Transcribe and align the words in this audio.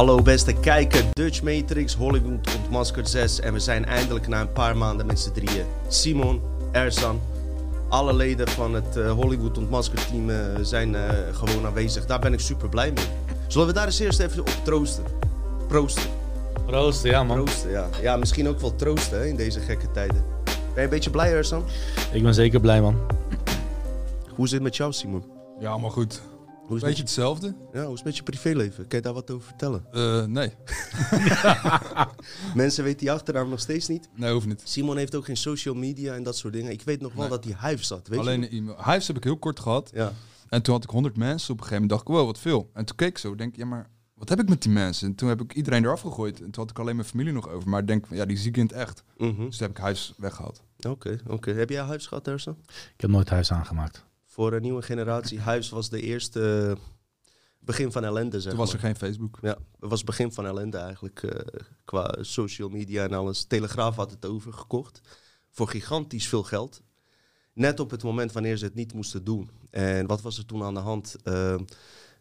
Hallo 0.00 0.22
beste 0.22 0.52
kijker, 0.52 1.04
Dutch 1.12 1.42
Matrix, 1.42 1.94
Hollywood 1.94 2.56
ontmaskerd 2.56 3.08
6 3.08 3.40
en 3.40 3.52
we 3.52 3.58
zijn 3.58 3.84
eindelijk 3.84 4.28
na 4.28 4.40
een 4.40 4.52
paar 4.52 4.76
maanden 4.76 5.06
met 5.06 5.20
z'n 5.20 5.30
drieën. 5.30 5.64
Simon, 5.88 6.40
Ersan, 6.72 7.20
alle 7.88 8.12
leden 8.12 8.48
van 8.48 8.74
het 8.74 8.96
eh, 8.96 9.10
Hollywood 9.12 9.58
ontmaskerd 9.58 10.08
team 10.08 10.30
eh, 10.30 10.36
zijn 10.62 10.94
eh, 10.94 11.08
gewoon 11.32 11.66
aanwezig. 11.66 12.06
Daar 12.06 12.18
ben 12.18 12.32
ik 12.32 12.40
super 12.40 12.68
blij 12.68 12.92
mee. 12.92 13.04
Zullen 13.46 13.66
we 13.66 13.72
daar 13.72 13.86
eens 13.86 13.98
eerst 13.98 14.20
even 14.20 14.40
op 14.40 14.50
troosten? 14.64 15.04
Proosten. 15.68 16.10
Proost, 16.66 17.04
ja 17.04 17.24
man. 17.24 17.36
Troosten, 17.36 17.70
ja. 17.70 17.88
Ja, 18.02 18.16
misschien 18.16 18.48
ook 18.48 18.60
wel 18.60 18.76
troosten 18.76 19.18
hè, 19.18 19.26
in 19.26 19.36
deze 19.36 19.60
gekke 19.60 19.90
tijden. 19.90 20.24
Ben 20.44 20.54
je 20.74 20.80
een 20.80 20.88
beetje 20.88 21.10
blij 21.10 21.32
Ersan? 21.32 21.64
Ik 22.12 22.22
ben 22.22 22.34
zeker 22.34 22.60
blij 22.60 22.80
man. 22.80 22.96
Hoe 24.34 24.44
is 24.44 24.50
het 24.50 24.62
met 24.62 24.76
jou 24.76 24.92
Simon? 24.92 25.24
Ja, 25.58 25.78
maar 25.78 25.90
goed. 25.90 26.20
Hoe 26.70 26.78
is, 26.78 26.84
het 26.84 26.96
Beetje 26.96 27.22
met 27.24 27.30
hetzelfde? 27.40 27.54
ja, 27.72 27.82
hoe 27.84 27.90
is 27.92 27.96
het 27.98 28.04
met 28.04 28.16
je 28.16 28.22
privéleven? 28.22 28.86
Kan 28.86 28.98
je 28.98 29.04
daar 29.04 29.12
wat 29.14 29.30
over 29.30 29.46
vertellen? 29.46 29.84
Eh, 29.92 30.24
nee. 30.24 30.52
Mensen 32.54 32.84
weten 32.84 32.98
die 32.98 33.12
achternaam 33.12 33.48
nog 33.48 33.60
steeds 33.60 33.88
niet. 33.88 34.08
Nee, 34.14 34.32
hoeft 34.32 34.46
niet. 34.46 34.62
Simon 34.64 34.96
heeft 34.96 35.14
ook 35.14 35.24
geen 35.24 35.36
social 35.36 35.74
media 35.74 36.14
en 36.14 36.22
dat 36.22 36.36
soort 36.36 36.52
dingen. 36.52 36.72
Ik 36.72 36.82
weet 36.82 37.00
nog 37.00 37.12
wel 37.12 37.20
Nee. 37.20 37.30
dat 37.30 37.44
hij 37.44 37.52
huif 37.56 37.82
zat, 37.84 38.08
weet 38.08 38.18
Alleen 38.18 38.40
je? 38.40 38.46
een 38.46 38.52
e-mail. 38.58 38.76
Hives 38.84 39.06
heb 39.06 39.16
ik 39.16 39.24
heel 39.24 39.38
kort 39.38 39.60
gehad. 39.60 39.90
Ja. 39.94 40.12
En 40.48 40.62
toen 40.62 40.74
had 40.74 40.84
ik 40.84 40.90
100 40.90 41.16
mensen. 41.16 41.52
Op 41.52 41.60
een 41.60 41.64
gegeven 41.66 41.82
moment 41.82 41.90
dacht 41.90 42.02
ik, 42.02 42.08
wow, 42.16 42.26
wat 42.26 42.38
veel. 42.38 42.70
En 42.74 42.84
toen 42.84 42.96
keek 42.96 43.08
ik 43.08 43.18
zo, 43.18 43.34
denk 43.34 43.52
ik, 43.52 43.58
ja, 43.58 43.66
maar 43.66 43.90
wat 44.14 44.28
heb 44.28 44.40
ik 44.40 44.48
met 44.48 44.62
die 44.62 44.72
mensen? 44.72 45.06
En 45.08 45.14
toen 45.14 45.28
heb 45.28 45.40
ik 45.40 45.52
iedereen 45.54 45.84
eraf 45.84 46.00
gegooid. 46.00 46.36
En 46.40 46.50
toen 46.50 46.62
had 46.62 46.70
ik 46.70 46.78
alleen 46.78 46.96
mijn 46.96 47.08
familie 47.08 47.32
nog 47.32 47.48
over. 47.48 47.68
Maar 47.68 47.80
ik 47.80 47.86
denk, 47.86 48.06
van, 48.06 48.16
ja, 48.16 48.24
die 48.24 48.36
zie 48.36 48.48
ik 48.48 48.56
in 48.56 48.62
het 48.62 48.72
echt. 48.72 49.02
Mhm. 49.16 49.44
Dus 49.44 49.56
toen 49.56 49.66
heb 49.66 49.78
ik 49.78 49.84
Hives 49.84 50.14
weggehaald. 50.16 50.62
Oké, 50.88 51.18
oké. 51.26 51.52
Heb 51.52 51.70
jij 51.70 51.82
huis 51.82 52.06
gehad, 52.06 52.28
Ersan? 52.28 52.56
Ik 52.94 53.00
heb 53.00 53.10
nooit 53.10 53.28
huis 53.28 53.52
aangemaakt. 53.52 54.04
Voor 54.30 54.52
een 54.52 54.62
nieuwe 54.62 54.82
generatie. 54.82 55.40
Huis 55.40 55.68
was 55.68 55.88
de 55.88 56.00
eerste 56.00 56.68
eh, 56.76 56.84
begin 57.58 57.92
van 57.92 58.04
ellende, 58.04 58.40
zeg 58.40 58.50
Toen 58.50 58.60
was 58.60 58.72
er 58.72 58.80
maar. 58.80 58.84
geen 58.84 58.96
Facebook. 58.96 59.38
Ja, 59.42 59.48
het 59.80 59.90
was 59.90 59.98
het 59.98 60.06
begin 60.06 60.32
van 60.32 60.46
ellende 60.46 60.78
eigenlijk 60.78 61.22
eh, 61.22 61.60
qua 61.84 62.16
social 62.20 62.68
media 62.68 63.04
en 63.04 63.12
alles. 63.12 63.44
Telegraaf 63.44 63.96
had 63.96 64.10
het 64.10 64.26
overgekocht 64.26 65.00
voor 65.50 65.68
gigantisch 65.68 66.28
veel 66.28 66.42
geld. 66.42 66.82
Net 67.52 67.80
op 67.80 67.90
het 67.90 68.02
moment 68.02 68.32
wanneer 68.32 68.56
ze 68.56 68.64
het 68.64 68.74
niet 68.74 68.92
moesten 68.92 69.24
doen. 69.24 69.50
En 69.70 70.06
wat 70.06 70.22
was 70.22 70.38
er 70.38 70.46
toen 70.46 70.62
aan 70.62 70.74
de 70.74 70.80
hand? 70.80 71.16
Eh, 71.22 71.56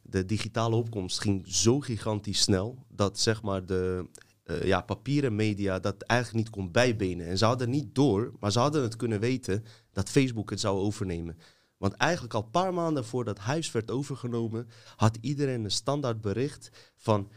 de 0.01 0.25
digitale 0.25 0.75
opkomst 0.75 1.19
ging 1.19 1.47
zo 1.47 1.79
gigantisch 1.79 2.41
snel 2.41 2.85
dat 2.87 3.19
zeg 3.19 3.41
maar 3.41 3.65
de 3.65 4.09
eh, 4.43 4.63
ja, 4.63 4.81
papieren 4.81 5.35
media 5.35 5.79
dat 5.79 6.01
eigenlijk 6.01 6.43
niet 6.43 6.53
kon 6.53 6.71
bijbenen. 6.71 7.27
En 7.27 7.37
ze 7.37 7.45
hadden 7.45 7.69
niet 7.69 7.95
door, 7.95 8.31
maar 8.39 8.51
ze 8.51 8.59
hadden 8.59 8.81
het 8.81 8.95
kunnen 8.95 9.19
weten 9.19 9.65
dat 9.91 10.09
Facebook 10.09 10.49
het 10.49 10.59
zou 10.59 10.79
overnemen. 10.79 11.37
Want 11.79 11.93
eigenlijk 11.93 12.33
al 12.33 12.43
een 12.43 12.49
paar 12.49 12.73
maanden 12.73 13.05
voordat 13.05 13.37
huis 13.37 13.71
werd 13.71 13.91
overgenomen, 13.91 14.67
had 14.95 15.17
iedereen 15.21 15.63
een 15.63 15.71
standaard 15.71 16.21
bericht 16.21 16.69
van 16.95 17.29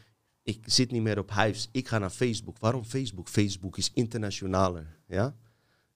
ik 0.43 0.63
zit 0.67 0.91
niet 0.91 1.03
meer 1.03 1.19
op 1.19 1.31
huis, 1.31 1.69
ik 1.73 1.89
ga 1.89 1.99
naar 1.99 2.11
Facebook. 2.11 2.59
Waarom 2.59 2.85
Facebook? 2.85 3.29
Facebook 3.29 3.77
is 3.77 3.91
internationaler. 3.95 4.99
Ja? 5.07 5.37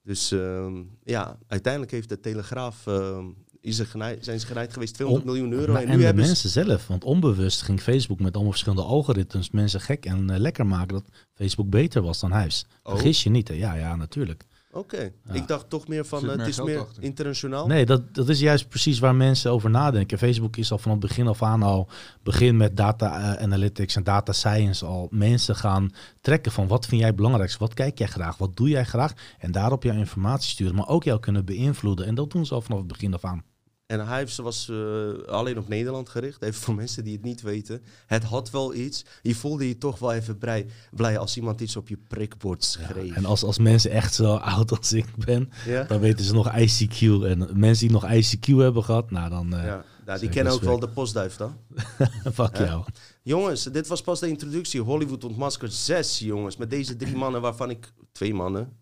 Dus 0.03 0.33
ehm, 0.33 0.83
ja, 1.05 1.39
uiteindelijk 1.47 1.93
heeft 1.93 2.09
de 2.09 2.21
Telegraaf, 2.21 2.87
ehm, 2.87 3.27
is 3.61 3.79
er 3.79 4.17
zijn 4.21 4.41
ze 4.41 4.47
geneigd 4.47 4.73
geweest 4.73 4.95
200 4.95 5.27
miljoen 5.27 5.53
euro. 5.53 5.75
En, 5.75 5.83
en 5.83 5.91
nu 5.91 5.97
de 5.97 6.05
hebben 6.05 6.25
ze... 6.25 6.31
mensen 6.31 6.51
zelf. 6.51 6.87
Want 6.87 7.05
onbewust 7.05 7.63
ging 7.63 7.81
Facebook 7.81 8.21
met 8.21 8.35
allemaal 8.35 8.53
verschillende 8.53 8.85
algoritmes 8.85 9.51
mensen 9.51 9.81
gek 9.81 10.05
en 10.05 10.31
eh, 10.31 10.39
lekker 10.39 10.67
maken 10.67 10.95
dat 10.95 11.09
Facebook 11.35 11.71
beter 11.71 12.03
was 12.03 12.21
dan 12.21 12.31
huis. 12.31 12.67
Oh. 12.83 12.93
Vergis 12.93 13.23
je 13.23 13.31
niet, 13.31 13.49
hè? 13.49 13.55
Ja, 13.55 13.75
ja, 13.75 13.97
natuurlijk. 13.97 14.47
Oké, 14.77 15.11
Ja. 15.25 15.33
ik 15.33 15.49
dacht 15.49 15.71
toch 15.71 15.89
meer 15.89 16.05
van 16.05 16.19
eh, 16.19 16.25
meer 16.27 16.39
het 16.39 16.47
is 16.49 16.61
meer 16.61 16.81
achter. 16.81 17.03
internationaal. 17.03 17.67
Nee, 17.67 17.87
dat, 17.87 18.15
dat 18.15 18.29
is 18.29 18.41
juist 18.41 18.69
precies 18.69 18.99
waar 18.99 19.15
mensen 19.15 19.51
over 19.51 19.71
nadenken. 19.71 20.19
Facebook 20.19 20.57
is 20.57 20.73
al 20.73 20.79
vanaf 20.79 20.99
het 20.99 21.07
begin 21.09 21.27
af 21.27 21.43
aan 21.43 21.63
al 21.63 21.89
begin 22.23 22.57
met 22.57 22.77
data 22.77 23.35
eh, 23.37 23.43
analytics 23.43 23.97
en 23.97 24.05
data 24.05 24.33
science 24.33 24.85
al 24.85 25.09
mensen 25.11 25.57
gaan 25.57 25.91
trekken 26.21 26.53
van 26.53 26.67
wat 26.67 26.87
vind 26.87 27.01
jij 27.01 27.15
belangrijk, 27.15 27.57
wat 27.57 27.75
kijk 27.75 27.99
jij 27.99 28.07
graag, 28.07 28.37
wat 28.39 28.57
doe 28.57 28.69
jij 28.69 28.85
graag 28.85 29.13
en 29.39 29.53
daarop 29.53 29.83
jouw 29.83 29.97
informatie 29.97 30.51
sturen, 30.51 30.75
maar 30.75 30.89
ook 30.89 31.05
jou 31.05 31.21
kunnen 31.21 31.45
beïnvloeden. 31.45 32.07
En 32.07 32.15
dat 32.15 32.31
doen 32.31 32.47
ze 32.47 32.55
al 32.55 32.61
vanaf 32.61 32.79
het 32.79 32.89
begin 32.89 33.15
af 33.15 33.25
aan. 33.25 33.45
En 33.87 34.17
Hives 34.17 34.37
was 34.37 34.69
eh, 34.69 35.13
alleen 35.27 35.59
op 35.59 35.69
Nederland 35.69 36.09
gericht. 36.09 36.43
Even 36.43 36.61
voor 36.61 36.75
mensen 36.75 37.05
die 37.05 37.13
het 37.13 37.23
niet 37.23 37.43
weten. 37.43 37.83
Het 38.07 38.23
had 38.23 38.51
wel 38.51 38.75
iets. 38.75 39.05
Je 39.23 39.35
voelde 39.35 39.69
je 39.69 39.79
toch 39.79 39.99
wel 39.99 40.13
even 40.13 40.39
blij, 40.39 40.67
blij 40.91 41.19
als 41.19 41.37
iemand 41.37 41.61
iets 41.61 41.77
op 41.77 41.89
je 41.89 41.97
prikbord 42.09 42.65
schreef. 42.65 43.15
En 43.15 43.25
als, 43.25 43.43
als 43.43 43.59
mensen 43.59 43.91
echt 43.91 44.15
zo 44.15 44.35
oud 44.55 44.79
als 44.79 44.93
ik 44.93 45.17
ben, 45.17 45.51
ja? 45.67 45.83
dan 45.83 46.01
weten 46.01 46.25
ze 46.25 46.35
nog 46.35 46.53
ICQ. 46.53 47.01
En 47.25 47.49
mensen 47.55 47.87
die 47.87 47.97
nog 48.01 48.07
ICQ 48.07 48.45
hebben 48.57 48.85
gehad, 48.85 49.11
nou 49.11 49.31
dan 49.31 49.55
eh 49.55 49.65
Ja, 49.65 49.85
nou, 50.07 50.19
die 50.19 50.29
kennen 50.29 50.53
ook 50.53 50.63
wel 50.63 50.79
de 50.79 50.89
postduif 50.89 51.37
dan. 51.37 51.57
fuck 52.35 52.57
Ja. 52.57 52.65
jou. 52.65 52.85
Jongens, 53.23 53.65
dit 53.65 53.87
was 53.87 54.03
pas 54.03 54.21
de 54.21 54.29
introductie. 54.29 54.81
Hollywood 54.81 55.25
ontmaskerd 55.25 55.73
6, 55.73 56.19
jongens. 56.19 56.57
Met 56.57 56.71
deze 56.71 56.97
drie 56.97 57.17
mannen 57.17 57.41
waarvan 57.41 57.71
ik... 57.71 57.93
Twee 58.13 58.35
mannen. 58.35 58.77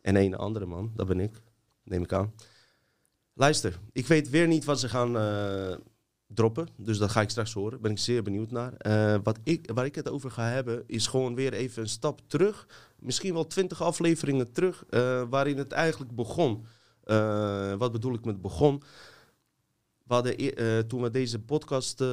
En 0.00 0.16
één 0.16 0.38
andere 0.38 0.66
man. 0.66 0.92
Dat 0.94 1.06
ben 1.06 1.20
ik. 1.20 1.42
Neem 1.84 2.02
ik 2.02 2.12
aan. 2.12 2.32
Luister, 3.38 3.78
ik 3.92 4.06
weet 4.06 4.30
weer 4.30 4.46
niet 4.46 4.64
wat 4.64 4.80
ze 4.80 4.88
gaan 4.88 5.16
eh, 5.16 5.76
droppen. 6.26 6.68
Dus 6.76 6.98
dat 6.98 7.10
ga 7.10 7.20
ik 7.20 7.30
straks 7.30 7.52
horen. 7.52 7.80
Ben 7.80 7.90
ik 7.90 7.98
zeer 7.98 8.22
benieuwd 8.22 8.50
naar. 8.50 8.72
Eh, 8.72 9.18
wat 9.22 9.38
ik, 9.42 9.70
waar 9.74 9.84
ik 9.84 9.94
het 9.94 10.08
over 10.08 10.30
ga 10.30 10.44
hebben, 10.48 10.82
is 10.86 11.06
gewoon 11.06 11.34
weer 11.34 11.52
even 11.52 11.82
een 11.82 11.88
stap 11.88 12.20
terug. 12.26 12.66
Misschien 12.98 13.34
wel 13.34 13.46
twintig 13.46 13.82
afleveringen 13.82 14.52
terug. 14.52 14.84
eh, 14.88 15.22
waarin 15.30 15.58
het 15.58 15.72
eigenlijk 15.72 16.14
begon. 16.14 16.64
Wat 17.78 17.92
bedoel 17.92 18.14
ik 18.14 18.24
met 18.24 18.40
begon? 18.40 18.82
We 20.02 20.14
hadden, 20.14 20.34
e- 20.36 20.86
toen 20.86 21.02
we 21.02 21.10
deze 21.10 21.40
podcast 21.40 22.04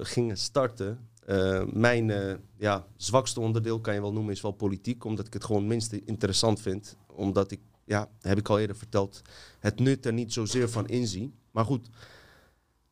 gingen 0.00 0.36
starten, 0.36 1.08
mijn 1.72 2.12
ja, 2.58 2.86
zwakste 2.96 3.40
onderdeel 3.40 3.80
kan 3.80 3.94
je 3.94 4.00
wel 4.00 4.12
noemen 4.12 4.32
is 4.32 4.40
wel 4.40 4.52
politiek, 4.52 5.04
omdat 5.04 5.26
ik 5.26 5.32
het 5.32 5.44
gewoon 5.44 5.66
minst 5.66 5.92
interessant 5.92 6.60
vind. 6.60 6.96
Omdat 7.06 7.50
ik, 7.50 7.60
ja, 7.88 8.10
heb 8.20 8.38
ik 8.38 8.48
al 8.48 8.58
eerder 8.58 8.76
verteld, 8.76 9.22
het 9.58 9.80
nut 9.80 10.06
er 10.06 10.12
niet 10.12 10.32
zozeer 10.32 10.70
van 10.70 10.86
inzie. 10.86 11.34
Maar 11.50 11.64
goed, 11.64 11.88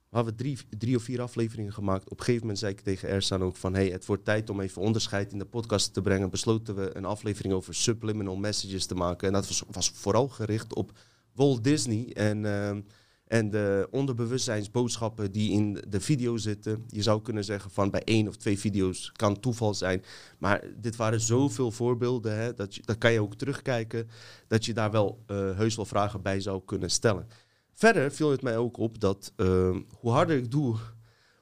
we 0.08 0.16
hadden 0.16 0.36
drie, 0.36 0.58
drie 0.78 0.96
of 0.96 1.02
vier 1.02 1.20
afleveringen 1.20 1.72
gemaakt. 1.72 2.04
Op 2.04 2.18
een 2.18 2.24
gegeven 2.24 2.40
moment 2.40 2.58
zei 2.58 2.72
ik 2.72 2.80
tegen 2.80 3.08
Ersan 3.08 3.42
ook 3.42 3.56
van... 3.56 3.74
hey, 3.74 3.88
het 3.88 4.06
wordt 4.06 4.24
tijd 4.24 4.50
om 4.50 4.60
even 4.60 4.82
onderscheid 4.82 5.32
in 5.32 5.38
de 5.38 5.44
podcast 5.44 5.94
te 5.94 6.02
brengen. 6.02 6.30
Besloten 6.30 6.74
we 6.74 6.96
een 6.96 7.04
aflevering 7.04 7.54
over 7.54 7.74
subliminal 7.74 8.36
messages 8.36 8.86
te 8.86 8.94
maken. 8.94 9.26
En 9.26 9.32
dat 9.32 9.46
was, 9.46 9.62
was 9.70 9.90
vooral 9.90 10.28
gericht 10.28 10.74
op 10.74 10.92
Walt 11.32 11.64
Disney 11.64 12.12
en... 12.12 12.44
ehm, 12.44 12.80
en 13.26 13.50
de 13.50 13.88
onderbewustzijnsboodschappen 13.90 15.32
die 15.32 15.50
in 15.50 15.84
de 15.88 16.00
video 16.00 16.36
zitten. 16.36 16.84
Je 16.88 17.02
zou 17.02 17.22
kunnen 17.22 17.44
zeggen 17.44 17.70
van 17.70 17.90
bij 17.90 18.02
één 18.04 18.28
of 18.28 18.36
twee 18.36 18.58
video's 18.58 19.12
kan 19.12 19.40
toeval 19.40 19.74
zijn. 19.74 20.04
Maar 20.38 20.64
dit 20.76 20.96
waren 20.96 21.20
zoveel 21.20 21.70
voorbeelden. 21.70 22.36
Hè, 22.38 22.54
dat, 22.54 22.78
dat 22.84 22.98
kan 22.98 23.12
je 23.12 23.20
ook 23.20 23.34
terugkijken. 23.34 24.08
Dat 24.48 24.64
je 24.64 24.74
daar 24.74 24.90
wel 24.90 25.22
eh, 25.26 25.36
heus 25.36 25.76
wel 25.76 25.84
vragen 25.84 26.22
bij 26.22 26.40
zou 26.40 26.62
kunnen 26.64 26.90
stellen. 26.90 27.26
Verder 27.72 28.12
viel 28.12 28.30
het 28.30 28.42
mij 28.42 28.56
ook 28.56 28.76
op 28.76 29.00
dat 29.00 29.32
eh, 29.36 29.76
hoe 29.98 30.10
harder 30.10 30.36
ik 30.36 30.50
doe 30.50 30.76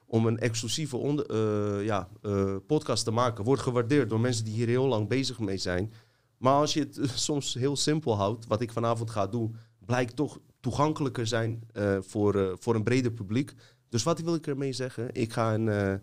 om 0.05 0.25
een 0.25 0.39
exclusieve 0.39 1.25
eh, 1.27 1.97
eh, 1.97 2.55
podcast 2.67 3.03
te 3.03 3.11
maken, 3.11 3.43
wordt 3.43 3.61
gewaardeerd 3.61 4.09
door 4.09 4.19
mensen 4.19 4.45
die 4.45 4.53
hier 4.53 4.67
heel 4.67 4.87
lang 4.87 5.07
bezig 5.07 5.39
mee 5.39 5.57
zijn. 5.57 5.93
Maar 6.37 6.53
als 6.53 6.73
je 6.73 6.79
het 6.79 6.99
soms 7.13 7.53
heel 7.53 7.75
simpel 7.75 8.17
houdt, 8.17 8.47
wat 8.47 8.61
ik 8.61 8.71
vanavond 8.71 9.09
ga 9.09 9.27
doen, 9.27 9.55
blijkt 9.85 10.15
toch 10.15 10.39
toegankelijker 10.65 11.27
zijn 11.27 11.63
eh, 11.73 11.97
voor, 11.99 12.35
eh, 12.35 12.53
voor 12.59 12.75
een 12.75 12.83
breder 12.83 13.11
publiek. 13.11 13.53
Dus 13.89 14.03
wat 14.03 14.19
wil 14.19 14.35
ik 14.35 14.47
ermee 14.47 14.73
zeggen? 14.73 15.09
Ik 15.11 15.33
ga, 15.33 15.53
een, 15.53 15.69
eh, 15.69 15.93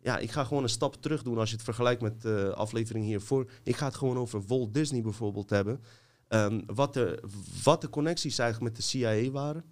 ja, 0.00 0.18
ik 0.18 0.30
ga 0.30 0.44
gewoon 0.44 0.62
een 0.62 0.68
stap 0.68 0.94
terug 0.94 1.22
doen 1.22 1.38
als 1.38 1.48
je 1.48 1.54
het 1.54 1.64
vergelijkt 1.64 2.02
met 2.02 2.22
de 2.22 2.52
aflevering 2.54 3.04
hiervoor. 3.04 3.50
Ik 3.62 3.76
ga 3.76 3.86
het 3.86 3.94
gewoon 3.94 4.18
over 4.18 4.42
Walt 4.46 4.74
Disney 4.74 5.02
bijvoorbeeld 5.02 5.50
hebben. 5.50 5.80
Ehm, 6.28 6.60
wat, 6.66 6.94
de, 6.94 7.22
wat 7.62 7.80
de 7.80 7.88
connecties 7.88 8.38
eigenlijk 8.38 8.72
met 8.72 8.82
de 8.82 8.88
CIA 8.88 9.30
waren. 9.30 9.64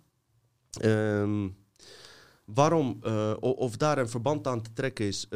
Ehm, 0.81 1.49
waarom, 2.45 2.99
of 3.41 3.77
daar 3.77 3.99
een 3.99 4.09
verband 4.09 4.47
aan 4.47 4.63
te 4.63 4.73
trekken 4.73 5.07
is 5.07 5.29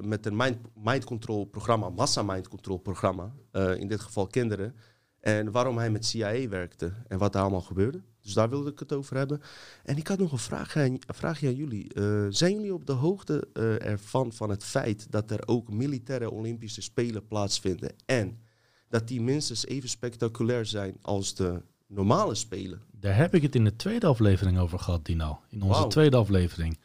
met 0.00 0.26
een 0.26 0.36
mind, 0.36 0.58
mind 0.74 1.04
control 1.04 1.44
programma, 1.44 1.88
massa 1.88 2.22
mind 2.22 2.48
control 2.48 2.78
programma, 2.78 3.34
in 3.52 3.88
dit 3.88 4.00
geval 4.00 4.26
kinderen. 4.26 4.74
En 5.20 5.50
waarom 5.50 5.78
hij 5.78 5.90
met 5.90 6.06
CIA 6.06 6.48
werkte 6.48 6.92
en 7.08 7.18
wat 7.18 7.34
er 7.34 7.40
allemaal 7.40 7.60
gebeurde. 7.60 8.00
Dus 8.22 8.32
daar 8.32 8.48
wilde 8.50 8.70
ik 8.70 8.78
het 8.78 8.92
over 8.92 9.16
hebben. 9.16 9.40
En 9.84 9.96
ik 9.96 10.08
had 10.08 10.18
nog 10.18 10.32
een 10.32 10.38
vraag 10.38 10.76
aan, 10.76 10.82
een 10.84 11.00
vraagje 11.06 11.46
aan 11.48 11.54
jullie. 11.54 11.94
Eh, 11.94 12.26
zijn 12.28 12.54
jullie 12.54 12.74
op 12.74 12.86
de 12.86 12.92
hoogte 12.92 13.48
eh, 13.52 13.84
ervan 13.86 14.32
van 14.32 14.50
het 14.50 14.64
feit 14.64 15.06
dat 15.10 15.30
er 15.30 15.40
ook 15.46 15.70
militaire 15.72 16.30
Olympische 16.30 16.80
Spelen 16.82 17.26
plaatsvinden? 17.26 17.92
En 18.06 18.38
dat 18.88 19.08
die 19.08 19.20
minstens 19.20 19.66
even 19.66 19.88
spectaculair 19.88 20.66
zijn 20.66 20.96
als 21.02 21.34
de 21.34 21.62
normale 21.86 22.34
Spelen? 22.34 22.82
Daar 23.00 23.16
heb 23.16 23.34
ik 23.34 23.42
het 23.42 23.54
in 23.54 23.64
de 23.64 23.76
tweede 23.76 24.06
aflevering 24.06 24.58
over 24.58 24.78
gehad, 24.78 25.04
Dino. 25.04 25.40
In 25.48 25.62
onze 25.62 25.86
tweede 25.86 26.16
aflevering. 26.16 26.78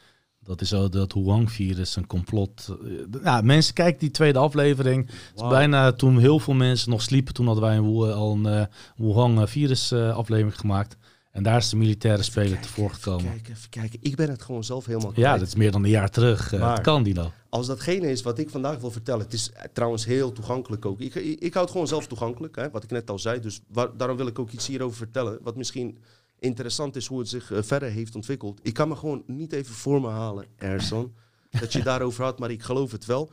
Dat 0.43 0.61
is 0.61 0.69
zo 0.69 0.89
dat 0.89 1.13
Wuhan-virus, 1.13 1.95
een 1.95 2.07
complot. 2.07 2.75
eh, 2.83 3.21
Ja, 3.23 3.41
mensen 3.41 3.73
kijken 3.73 3.99
die 3.99 4.11
tweede 4.11 4.39
aflevering. 4.39 5.05
Het 5.05 5.13
is 5.35 5.41
Wauw. 5.41 5.49
bijna 5.49 5.91
toen 5.91 6.17
heel 6.19 6.39
veel 6.39 6.53
mensen 6.53 6.89
nog 6.89 7.01
sliepen. 7.01 7.33
Toen 7.33 7.45
hadden 7.45 7.63
wij 7.63 7.77
een, 7.77 8.13
al 8.13 8.37
een 8.45 8.67
Wuhan-virus-aflevering 8.95 10.59
gemaakt. 10.59 10.97
En 11.35 11.43
daar 11.43 11.57
is 11.57 11.69
de 11.69 11.75
militaire 11.75 12.23
speler 12.23 12.59
tevoor 12.59 12.83
Even 12.89 12.95
gekomen. 13.01 13.25
kijken, 13.31 13.53
even 13.53 13.69
kijken. 13.69 13.99
Ik 14.01 14.15
ben 14.15 14.29
het 14.29 14.41
gewoon 14.41 14.63
zelf 14.63 14.85
helemaal 14.85 15.11
Ja, 15.15 15.37
dat 15.37 15.47
is 15.47 15.55
meer 15.55 15.71
dan 15.71 15.83
een 15.83 15.89
jaar 15.89 16.09
terug. 16.09 16.53
Eh, 16.53 16.59
Maar- 16.59 16.73
het 16.73 16.81
kan, 16.83 17.03
Dino. 17.03 17.31
Als 17.49 17.67
datgene 17.67 18.11
is 18.11 18.21
wat 18.21 18.39
ik 18.39 18.49
vandaag 18.49 18.79
wil 18.79 18.91
vertellen, 18.91 19.23
het 19.23 19.33
is 19.33 19.51
eh, 19.51 19.63
trouwens 19.73 20.05
heel 20.05 20.31
toegankelijk 20.31 20.85
ook. 20.85 20.99
Ik, 21.01 21.15
ik, 21.15 21.39
ik 21.39 21.51
hou 21.53 21.63
het 21.65 21.71
gewoon 21.71 21.87
zelf 21.87 22.07
toegankelijk, 22.07 22.55
hè, 22.55 22.69
wat 22.69 22.83
ik 22.83 22.89
net 22.91 23.09
al 23.09 23.19
zei. 23.19 23.39
Dus 23.39 23.61
waar- 23.67 23.97
daarom 23.97 24.17
wil 24.17 24.27
ik 24.27 24.39
ook 24.39 24.51
iets 24.51 24.67
hierover 24.67 24.97
vertellen. 24.97 25.39
Wat 25.41 25.55
misschien 25.55 25.97
interessant 26.39 26.95
is 26.95 27.07
hoe 27.07 27.19
het 27.19 27.29
zich 27.29 27.51
eh, 27.51 27.61
verder 27.61 27.89
heeft 27.89 28.15
ontwikkeld. 28.15 28.59
Ik 28.63 28.73
kan 28.73 28.87
me 28.87 28.95
gewoon 28.95 29.23
niet 29.27 29.53
even 29.53 29.73
voor 29.75 30.01
me 30.01 30.07
halen, 30.09 30.45
Ersan, 30.55 31.13
dat 31.59 31.73
je 31.73 31.83
daarover 31.83 32.23
had, 32.23 32.39
maar 32.39 32.51
ik 32.51 32.63
geloof 32.63 32.91
het 32.91 33.05
wel. 33.05 33.31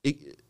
Ik, 0.00 0.42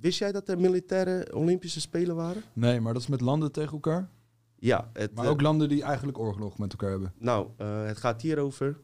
wist 0.00 0.18
jij 0.18 0.32
dat 0.32 0.48
er 0.48 0.60
militaire 0.60 1.34
Olympische 1.34 1.80
Spelen 1.80 2.14
waren? 2.16 2.42
Nee, 2.52 2.80
maar 2.80 2.92
dat 2.92 3.02
is 3.02 3.08
met 3.08 3.20
landen 3.20 3.52
tegen 3.52 3.72
elkaar. 3.72 4.08
Ja, 4.58 4.90
het, 4.92 5.14
Maar 5.14 5.24
eh, 5.24 5.30
ook 5.30 5.40
landen 5.40 5.68
die 5.68 5.82
eigenlijk 5.82 6.18
oorlog 6.18 6.58
met 6.58 6.72
elkaar 6.72 6.90
hebben. 6.90 7.12
Nou, 7.18 7.48
eh, 7.56 7.84
het 7.84 7.98
gaat 7.98 8.22
hier 8.22 8.38
over. 8.38 8.80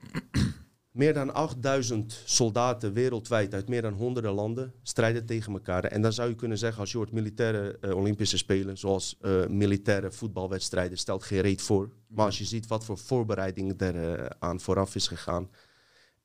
meer 0.90 1.14
dan 1.14 1.34
8000 1.34 2.22
soldaten 2.24 2.92
wereldwijd 2.92 3.54
uit 3.54 3.68
meer 3.68 3.82
dan 3.82 3.92
honderden 3.92 4.32
landen 4.32 4.74
strijden 4.82 5.26
tegen 5.26 5.52
elkaar. 5.52 5.84
En 5.84 6.02
dan 6.02 6.12
zou 6.12 6.28
je 6.28 6.34
kunnen 6.34 6.58
zeggen, 6.58 6.80
als 6.80 6.90
je 6.90 6.96
hoort 6.96 7.12
militaire 7.12 7.78
eh, 7.80 7.96
Olympische 7.96 8.36
Spelen, 8.36 8.78
zoals 8.78 9.18
militaire 9.48 10.12
voetbalwedstrijden, 10.12 10.98
stelt 10.98 11.22
geen 11.22 11.40
reet 11.40 11.62
voor. 11.62 11.90
Maar 12.08 12.26
als 12.26 12.38
je 12.38 12.44
ziet 12.44 12.66
wat 12.66 12.84
voor 12.84 12.98
voorbereiding 12.98 13.80
er 13.80 14.32
aan 14.38 14.60
vooraf 14.60 14.94
is 14.94 15.08
gegaan. 15.08 15.50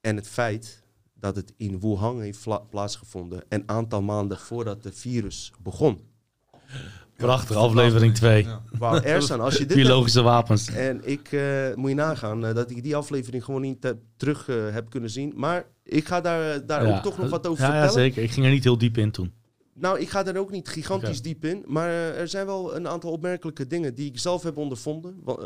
En 0.01 0.15
het 0.15 0.27
feit 0.27 0.83
dat 1.13 1.35
het 1.35 1.53
in 1.57 1.79
Wuhan 1.79 2.21
heeft 2.21 2.69
plaatsgevonden, 2.69 3.43
een 3.49 3.63
aantal 3.69 4.01
maanden 4.01 4.37
voordat 4.37 4.83
het 4.83 4.99
virus 4.99 5.51
begon. 5.61 6.14
Prachtig, 7.17 7.55
aflevering 7.55 8.13
2. 8.13 8.43
Ja. 8.43 8.61
Wauw, 8.79 9.01
Ersan, 9.01 9.39
als 9.41 9.57
je 9.57 9.65
dit 9.65 9.77
Biologische 9.83 10.21
wapens. 10.21 10.67
En 10.69 11.01
ik 11.07 11.31
eh, 11.31 11.73
moet 11.75 11.89
je 11.89 11.95
nagaan 11.95 12.45
eh, 12.45 12.53
dat 12.55 12.69
ik 12.71 12.83
die 12.83 12.95
aflevering 12.95 13.43
gewoon 13.43 13.61
niet 13.61 13.85
eh, 13.85 13.91
terug 14.17 14.45
heb 14.71 14.89
kunnen 14.89 15.09
zien. 15.09 15.33
Maar 15.35 15.65
ik 15.83 16.07
ga 16.07 16.21
daar, 16.21 16.65
daar 16.65 16.87
Ja. 16.87 16.95
ook 16.97 17.03
toch 17.03 17.17
nog 17.17 17.29
wat 17.29 17.47
over 17.47 17.63
ja, 17.63 17.73
ja, 17.75 17.79
vertellen. 17.81 18.03
zeker. 18.03 18.23
Ik 18.23 18.31
ging 18.31 18.45
er 18.45 18.51
niet 18.51 18.63
heel 18.63 18.77
diep 18.77 18.97
in 18.97 19.11
toen. 19.11 19.33
nou, 19.73 19.99
ik 19.99 20.09
ga 20.09 20.25
er 20.25 20.37
ook 20.37 20.51
niet 20.51 20.67
gigantisch 20.67 21.21
diep 21.21 21.45
in. 21.45 21.63
Maar 21.67 21.89
er 21.89 22.27
zijn 22.27 22.45
wel 22.45 22.75
een 22.75 22.87
aantal 22.87 23.11
opmerkelijke 23.11 23.67
dingen 23.67 23.95
die 23.95 24.05
ik 24.09 24.19
zelf 24.19 24.43
heb 24.43 24.57
ondervonden. 24.57 25.15
Wa- 25.23 25.37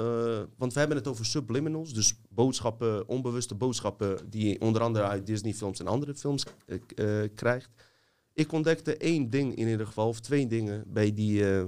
want 0.57 0.73
we 0.73 0.79
hebben 0.79 0.97
het 0.97 1.07
over 1.07 1.25
subliminals. 1.25 1.93
Dus 1.93 2.13
boodschappen, 2.29 3.07
onbewuste 3.07 3.55
boodschappen 3.55 4.17
die 4.29 4.49
je 4.49 4.61
onder 4.61 4.81
andere 4.81 5.05
uit 5.05 5.25
Disney-films 5.25 5.79
en 5.79 5.87
andere 5.87 6.15
films 6.15 6.43
krijgt. 7.35 7.69
Ik 8.39 8.51
ontdekte 8.51 8.97
één 8.97 9.29
ding 9.29 9.55
in 9.55 9.67
ieder 9.67 9.85
geval, 9.85 10.07
of 10.07 10.19
twee 10.19 10.47
dingen 10.47 10.83
bij 10.87 11.13
die 11.13 11.45
eh, 11.45 11.61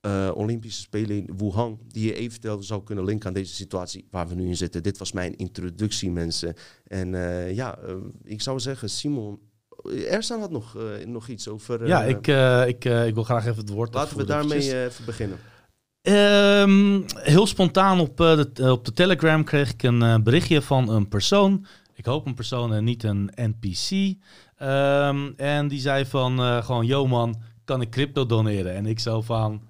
eh, 0.00 0.36
Olympische 0.36 0.80
Spelen 0.80 1.16
in 1.16 1.36
Wuhan, 1.36 1.78
die 1.86 2.06
je 2.06 2.14
eventueel 2.14 2.62
zou 2.62 2.82
kunnen 2.82 3.04
linken 3.04 3.28
aan 3.28 3.34
deze 3.34 3.54
situatie 3.54 4.06
waar 4.10 4.28
we 4.28 4.34
nu 4.34 4.46
in 4.46 4.56
zitten. 4.56 4.82
Dit 4.82 4.98
was 4.98 5.12
mijn 5.12 5.36
introductie, 5.36 6.10
mensen. 6.10 6.54
En 6.86 7.14
eh, 7.14 7.54
ja, 7.54 7.78
ik 8.24 8.40
zou 8.40 8.60
zeggen, 8.60 8.90
Simon, 8.90 9.38
Ersan 10.08 10.40
had 10.40 10.50
nog, 10.50 10.76
nog 11.04 11.28
iets 11.28 11.48
over. 11.48 11.86
ja, 11.86 12.02
ik, 12.04 12.26
ik, 12.66 12.84
ik 12.84 13.14
wil 13.14 13.24
graag 13.24 13.46
even 13.46 13.60
het 13.60 13.68
woord 13.68 13.94
laten 13.94 14.16
we 14.16 14.24
daarmee 14.24 14.84
even 14.84 15.04
beginnen. 15.04 15.38
Ehm, 16.02 17.00
heel 17.06 17.46
spontaan 17.46 18.00
op, 18.00 18.16
de, 18.16 18.72
op 18.72 18.84
de 18.84 18.92
Telegram 18.92 19.44
kreeg 19.44 19.70
ik 19.70 19.82
een 19.82 20.22
berichtje 20.22 20.62
van 20.62 20.88
een 20.88 21.08
persoon. 21.08 21.66
Ik 21.94 22.06
hoop 22.06 22.26
een 22.26 22.34
persoon 22.34 22.72
en 22.72 22.84
niet 22.84 23.02
een 23.02 23.30
NPC. 23.34 24.16
Ehm, 24.60 25.32
en 25.36 25.68
die 25.68 25.80
zei 25.80 26.06
van 26.06 26.38
eh, 26.38 26.64
gewoon, 26.64 26.86
yo 26.86 27.06
man, 27.06 27.42
kan 27.64 27.80
ik 27.80 27.90
crypto 27.90 28.26
doneren? 28.26 28.74
En 28.74 28.86
ik 28.86 29.00
zo 29.00 29.20
van, 29.20 29.62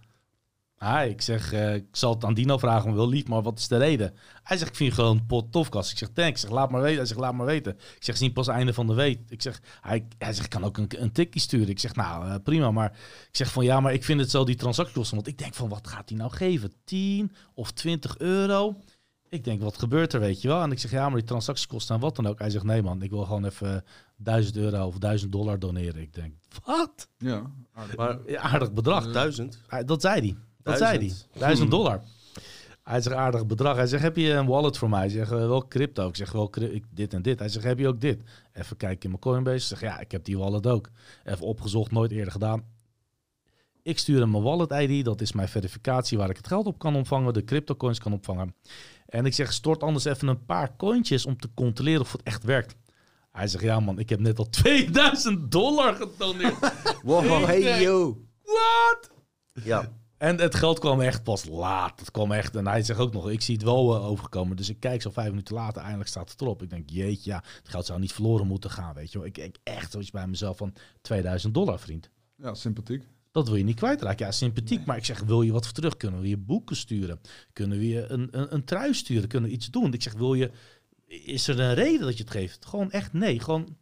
ah, 0.79 1.07
ik 1.07 1.23
zeg, 1.23 1.53
eh, 1.53 1.75
ik 1.75 1.87
zal 1.93 2.15
het 2.15 2.25
aan 2.25 2.35
Dino 2.35 2.59
vragen, 2.59 2.95
wel 2.95 3.09
lief, 3.09 3.27
maar 3.27 3.43
wat 3.43 3.59
is 3.59 3.69
de 3.69 3.77
reden? 3.77 4.15
Hij 4.43 4.57
zegt, 4.57 4.71
ik 4.71 4.77
vind 4.77 4.93
gewoon 4.93 5.27
pot 5.27 5.53
tofkast. 5.53 5.91
Ik 5.91 5.99
zeg, 5.99 6.09
thanks. 6.13 6.31
Ik 6.31 6.37
zeg, 6.37 6.51
laat 6.51 6.71
maar 6.71 6.81
weten. 6.81 6.97
Hij 6.97 7.07
zegt, 7.07 7.21
laat 7.21 7.35
maar 7.35 7.47
weten. 7.47 7.73
Ik 7.73 8.05
zeg, 8.05 8.17
zie 8.17 8.33
pas 8.33 8.49
einde 8.49 8.75
van 8.75 8.87
de 8.87 8.95
week. 8.95 9.21
Ik 9.29 9.43
zeg, 9.43 9.61
hij, 9.81 10.07
hij 10.19 10.33
zegt, 10.33 10.45
ik 10.45 10.51
kan 10.51 10.65
ook 10.65 10.79
een, 10.79 11.03
een 11.03 11.13
tikkie 11.13 11.41
sturen. 11.41 11.69
Ik 11.69 11.79
zeg, 11.79 11.95
nou, 11.95 12.27
eh, 12.27 12.35
prima, 12.43 12.71
maar 12.71 12.93
ik 13.29 13.37
zeg 13.37 13.53
van 13.53 13.65
ja, 13.65 13.81
maar 13.81 13.93
ik 13.93 14.05
vind 14.05 14.21
het 14.21 14.31
zo 14.31 14.45
die 14.45 14.57
transactiekosten. 14.57 15.17
Want 15.17 15.29
ik 15.29 15.39
denk 15.39 15.55
van 15.55 15.69
wat 15.69 15.89
gaat 15.89 16.09
hij 16.09 16.19
nou 16.19 16.31
geven? 16.31 16.73
10 16.85 17.33
of 17.55 17.71
20 17.71 18.19
euro? 18.19 18.77
Ik 19.29 19.45
denk, 19.45 19.63
wat 19.63 19.79
gebeurt 19.79 20.13
er, 20.13 20.21
weet 20.21 20.43
je 20.43 20.49
wel? 20.49 20.63
En 20.63 20.73
ik 20.73 20.79
zeg 20.79 20.91
ja, 20.91 21.09
maar 21.09 21.19
die 21.19 21.29
transactiekosten 21.29 21.95
en 21.95 22.01
wat 22.01 22.17
dan 22.17 22.27
ook. 22.27 22.39
Hij 22.39 22.51
zegt 22.51 22.65
nee 22.65 22.83
man, 22.83 23.03
ik 23.03 23.11
wil 23.11 23.25
gewoon 23.25 23.45
even 23.45 23.85
1000 24.23 24.57
euro 24.57 24.87
of 24.87 24.99
1000 24.99 25.33
dollar 25.33 25.59
doneren. 25.59 26.01
Ik 26.03 26.15
denk, 26.15 26.35
wat? 26.65 27.09
Ja, 27.19 27.51
aardig. 27.73 27.97
Maar 27.97 28.19
Ja, 28.27 28.41
aardig 28.41 28.73
bedrag. 28.73 29.13
duizend. 29.13 29.61
Hij- 29.67 29.85
Dat 29.85 30.01
zei 30.01 30.21
hij. 30.21 30.37
Dat 30.63 30.79
zei 30.79 30.91
hij. 30.91 30.99
Duizend. 30.99 31.39
1000 31.39 31.71
dollar. 31.71 32.01
Hij 32.83 33.01
zegt 33.01 33.17
aardig 33.17 33.47
bedrag. 33.47 33.77
Hij 33.77 33.87
zegt, 33.87 34.03
heb 34.03 34.17
je 34.17 34.31
een 34.33 34.47
wallet 34.47 34.79
voor 34.79 34.89
mij? 34.89 35.05
Ik 35.07 35.11
zeg, 35.13 35.31
eh, 35.31 35.37
wel 35.37 35.69
crypto. 35.69 36.09
Ik 36.09 36.17
zeg, 36.17 36.33
wel 36.33 36.51
ik, 36.61 36.85
dit 36.91 37.15
en 37.15 37.23
dit. 37.23 37.39
Hij 37.39 37.49
zegt, 37.49 37.65
heb 37.65 37.79
je 37.79 37.89
ook 37.89 38.01
dit? 38.01 38.23
Even 38.53 38.77
kijken 38.77 39.03
in 39.03 39.09
mijn 39.09 39.21
Coinbase. 39.21 39.57
Ik 39.57 39.79
zeg, 39.79 39.81
ja, 39.81 40.01
ik 40.01 40.11
heb 40.13 40.25
die 40.25 40.39
wallet 40.39 40.67
ook. 40.67 40.91
Even 41.25 41.47
opgezocht, 41.47 41.91
nooit 41.91 42.11
eerder 42.11 42.33
gedaan. 42.33 42.65
Ik 43.83 43.99
stuur 43.99 44.21
hem 44.21 44.31
mijn 44.31 44.43
wallet 44.43 44.73
ID. 44.73 45.05
Dat 45.05 45.21
is 45.21 45.33
mijn 45.33 45.49
verificatie 45.49 46.19
waar 46.19 46.31
ik 46.31 46.37
het 46.37 46.47
geld 46.47 46.67
op 46.67 46.79
kan 46.79 46.97
ontvangen. 46.97 47.33
De 47.33 47.45
crypto 47.45 47.75
coins 47.77 47.99
kan 47.99 48.13
opvangen. 48.13 48.55
En 49.07 49.27
ik 49.27 49.35
zeg, 49.35 49.53
stort 49.53 49.83
anders 49.83 50.05
even 50.05 50.29
een 50.29 50.45
paar 50.45 50.77
cointjes 50.77 51.27
om 51.27 51.37
te 51.39 51.49
controleren 51.55 52.01
of 52.01 52.13
het 52.13 52.23
echt 52.23 52.43
werkt. 52.45 52.77
Hij 53.33 53.49
zegt, 53.49 53.65
ja 53.65 53.81
man, 53.81 53.99
ik 53.99 54.09
heb 54.09 54.21
net 54.21 54.39
al 54.39 54.49
2000 54.65 55.53
dollar 55.53 55.95
gedoneerd. 55.95 56.59
Wow, 57.03 57.41
Ik 57.41 57.47
hey 57.47 57.61
denk- 57.63 57.81
yo. 57.83 58.25
What? 58.43 59.11
Ja, 59.65 59.93
En 60.19 60.41
het 60.41 60.55
geld 60.55 60.79
kwam 60.79 61.01
echt 61.01 61.23
pas 61.23 61.45
laat. 61.45 62.01
Het 62.01 62.11
kwam 62.11 62.33
echt. 62.33 62.57
En 62.57 62.67
hij 62.67 62.83
zegt 62.83 62.99
ook 63.01 63.13
nog: 63.13 63.31
Ik 63.31 63.41
zie 63.41 63.55
het 63.55 63.63
wel 63.65 63.95
eh, 63.97 64.07
overkomen. 64.07 64.57
Dus 64.57 64.69
ik 64.69 64.81
kijk 64.81 65.03
zo 65.03 65.11
vijf 65.11 65.29
minuten 65.29 65.55
later. 65.55 65.83
Eindelijk 65.83 66.09
staat 66.09 66.31
het 66.31 66.41
erop. 66.41 66.63
Ik 66.63 66.71
denk: 66.71 66.91
Jeetje, 66.91 67.31
ja, 67.31 67.43
het 67.57 67.69
geld 67.69 67.87
zou 67.87 68.01
niet 68.01 68.13
verloren 68.13 68.47
moeten 68.47 68.71
gaan. 68.71 68.95
Weet 68.95 69.13
je 69.13 69.19
wel. 69.19 69.27
Ik 69.27 69.35
denk 69.35 69.57
echt 69.63 69.93
zoiets 69.93 70.11
bij 70.11 70.27
mezelf 70.27 70.57
van 70.57 70.75
2000 71.01 71.55
dollar, 71.55 71.79
vriend. 71.79 72.11
ja, 72.37 72.55
sympathiek. 72.55 73.05
Dat 73.33 73.49
wil 73.49 73.57
je 73.57 73.65
niet 73.65 73.77
kwijtraken. 73.77 74.27
Ja, 74.27 74.33
sympathiek. 74.33 74.85
Maar 74.87 74.97
ik 74.97 75.05
zeg: 75.05 75.21
Wil 75.21 75.43
je 75.43 75.53
wat 75.53 75.65
voor 75.65 75.75
terug? 75.75 75.97
Kunnen 75.97 76.21
we 76.21 76.29
je 76.29 76.37
boeken 76.39 76.77
sturen? 76.77 77.21
Kunnen 77.53 77.79
we 77.79 77.89
je 77.89 78.07
een, 78.09 78.29
een, 78.31 78.55
een 78.55 78.65
trui 78.65 78.95
sturen? 78.95 79.29
Kunnen 79.29 79.49
we 79.51 79.55
iets 79.57 79.67
doen? 79.71 79.93
Ik 79.93 80.03
zeg: 80.03 80.13
Wil 80.13 80.35
je. 80.35 80.51
Is 81.11 81.49
er 81.49 81.61
een 81.61 81.75
reden 81.75 82.01
dat 82.07 82.17
je 82.17 82.23
het 82.23 82.33
geeft? 82.33 82.67
Gewoon 82.67 82.91
echt 82.91 83.13
nee. 83.13 83.41
Gewoon. 83.41 83.77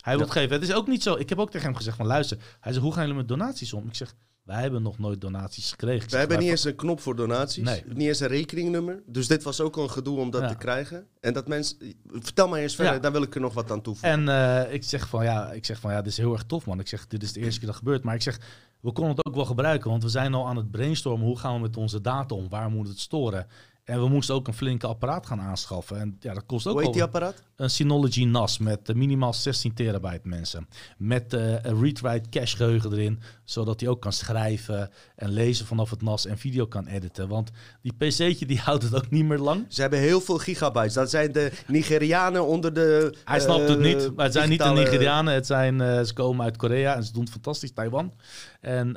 Hij 0.00 0.12
wil 0.16 0.22
het 0.24 0.32
geven. 0.32 0.52
Het 0.52 0.62
is 0.68 0.72
ook 0.74 0.86
niet 0.86 1.02
zo. 1.02 1.14
Ik 1.14 1.28
heb 1.28 1.38
ook 1.38 1.50
tegen 1.50 1.66
hem 1.66 1.76
gezegd: 1.76 1.96
van 1.96 2.06
luister. 2.06 2.38
Hij 2.60 2.72
zegt: 2.72 2.84
Hoe 2.84 2.92
gaan 2.92 3.02
jullie 3.02 3.16
met 3.18 3.28
donaties 3.28 3.72
om? 3.72 3.86
Ik 3.88 3.94
zeg: 3.94 4.14
Wij 4.42 4.60
hebben 4.60 4.82
nog 4.82 4.98
nooit 4.98 5.20
donaties 5.20 5.70
gekregen. 5.70 6.10
We 6.10 6.16
hebben 6.16 6.38
niet 6.38 6.50
eens 6.50 6.64
een 6.64 6.74
knop 6.76 7.00
voor 7.00 7.16
donaties. 7.16 7.64
Nee. 7.64 7.82
Niet 7.86 8.08
eens 8.08 8.20
een 8.20 8.28
rekeningnummer. 8.28 9.02
Dus 9.06 9.26
dit 9.26 9.42
was 9.42 9.60
ook 9.60 9.76
al 9.76 9.82
een 9.82 9.90
gedoe 9.90 10.18
om 10.20 10.30
dat 10.30 10.40
Ja. 10.42 10.48
te 10.48 10.56
krijgen. 10.56 11.06
En 11.20 11.32
dat 11.32 11.48
mensen... 11.48 11.76
Vertel 12.06 12.48
maar 12.48 12.60
eens 12.60 12.74
verder, 12.74 12.94
Ja. 12.94 13.00
daar 13.00 13.12
wil 13.12 13.22
ik 13.22 13.34
er 13.34 13.40
nog 13.40 13.54
wat 13.54 13.70
aan 13.70 13.82
toevoegen. 13.82 14.28
En 14.28 14.28
eh, 14.66 14.72
ik 14.72 14.84
zeg 14.84 15.08
van 15.08 15.24
ja, 15.24 15.52
ik 15.52 15.64
zeg 15.64 15.80
van 15.80 15.90
ja, 15.92 16.02
dit 16.02 16.12
is 16.12 16.16
heel 16.18 16.32
erg 16.32 16.44
tof 16.44 16.66
man. 16.66 16.80
Ik 16.80 16.88
zeg, 16.88 17.06
dit 17.06 17.22
is 17.22 17.32
de 17.32 17.40
eerste 17.40 17.58
keer 17.58 17.68
dat 17.68 17.76
gebeurt. 17.78 18.02
Maar 18.02 18.14
ik 18.14 18.22
zeg, 18.22 18.38
we 18.80 18.92
konden 18.92 19.14
het 19.16 19.26
ook 19.26 19.34
wel 19.34 19.44
gebruiken. 19.44 19.90
Want 19.90 20.02
we 20.02 20.08
zijn 20.08 20.34
al 20.34 20.46
aan 20.46 20.56
het 20.56 20.70
brainstormen. 20.70 21.26
Hoe 21.26 21.38
gaan 21.38 21.54
we 21.54 21.60
met 21.60 21.76
onze 21.76 22.00
data 22.00 22.34
om? 22.34 22.48
Waar 22.48 22.70
moet 22.70 22.88
het 22.88 22.98
storen? 22.98 23.46
En 23.84 24.00
we 24.00 24.08
moesten 24.08 24.34
ook 24.34 24.46
een 24.48 24.54
flinke 24.54 24.86
apparaat 24.86 25.26
gaan 25.26 25.40
aanschaffen. 25.40 26.00
En 26.00 26.16
ja, 26.20 26.34
dat 26.34 26.46
kost 26.46 26.66
ook 26.66 26.72
Hoe 26.72 26.82
heet 26.82 26.92
die 26.92 27.02
apparaat? 27.02 27.42
een 27.56 27.70
Synology 27.70 28.24
NAS 28.24 28.58
met 28.58 28.88
eh, 28.88 28.94
minimaal 28.94 29.34
16 29.34 29.74
terabyte 29.74 30.28
mensen. 30.28 30.68
Met 30.98 31.32
eh, 31.32 31.50
een 31.50 31.80
read-write 31.80 32.28
cache 32.30 32.56
geheugen 32.56 32.92
erin. 32.92 33.20
Zodat 33.44 33.80
hij 33.80 33.88
ook 33.88 34.00
kan 34.00 34.12
schrijven 34.12 34.90
en 35.16 35.30
lezen 35.30 35.66
vanaf 35.66 35.90
het 35.90 36.02
NAS 36.02 36.26
en 36.26 36.38
video 36.38 36.66
kan 36.66 36.86
editen. 36.86 37.28
Want 37.28 37.50
die 37.80 37.92
pc'tje 37.92 38.46
die 38.46 38.58
houdt 38.64 38.82
het 38.82 38.94
ook 38.94 39.10
niet 39.10 39.24
meer 39.24 39.38
lang. 39.38 39.64
Ze 39.68 39.80
hebben 39.80 39.98
heel 39.98 40.20
veel 40.20 40.38
gigabytes. 40.38 40.94
Dat 40.94 41.10
zijn 41.10 41.32
de 41.32 41.52
Nigerianen 41.66 42.46
onder 42.46 42.74
de... 42.74 43.16
Hij 43.24 43.40
snapt 43.40 43.68
het 43.68 43.78
eh, 43.78 43.84
niet. 43.84 44.16
Maar 44.16 44.24
het 44.24 44.34
zijn 44.34 44.48
niet 44.48 44.62
de 44.62 44.68
Nigerianen. 44.68 45.34
Het 45.34 45.46
zijn, 45.46 46.06
ze 46.06 46.12
komen 46.14 46.44
uit 46.44 46.56
Korea 46.56 46.94
en 46.94 47.04
ze 47.04 47.12
doen 47.12 47.22
het 47.22 47.32
fantastisch. 47.32 47.72
Taiwan. 47.72 48.12
En 48.60 48.96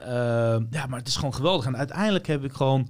ja, 0.69 0.85
maar 0.89 0.99
het 0.99 1.07
is 1.07 1.15
gewoon 1.15 1.33
geweldig. 1.33 1.65
En 1.65 1.77
uiteindelijk 1.77 2.27
heb 2.27 2.43
ik 2.43 2.53
gewoon 2.53 2.89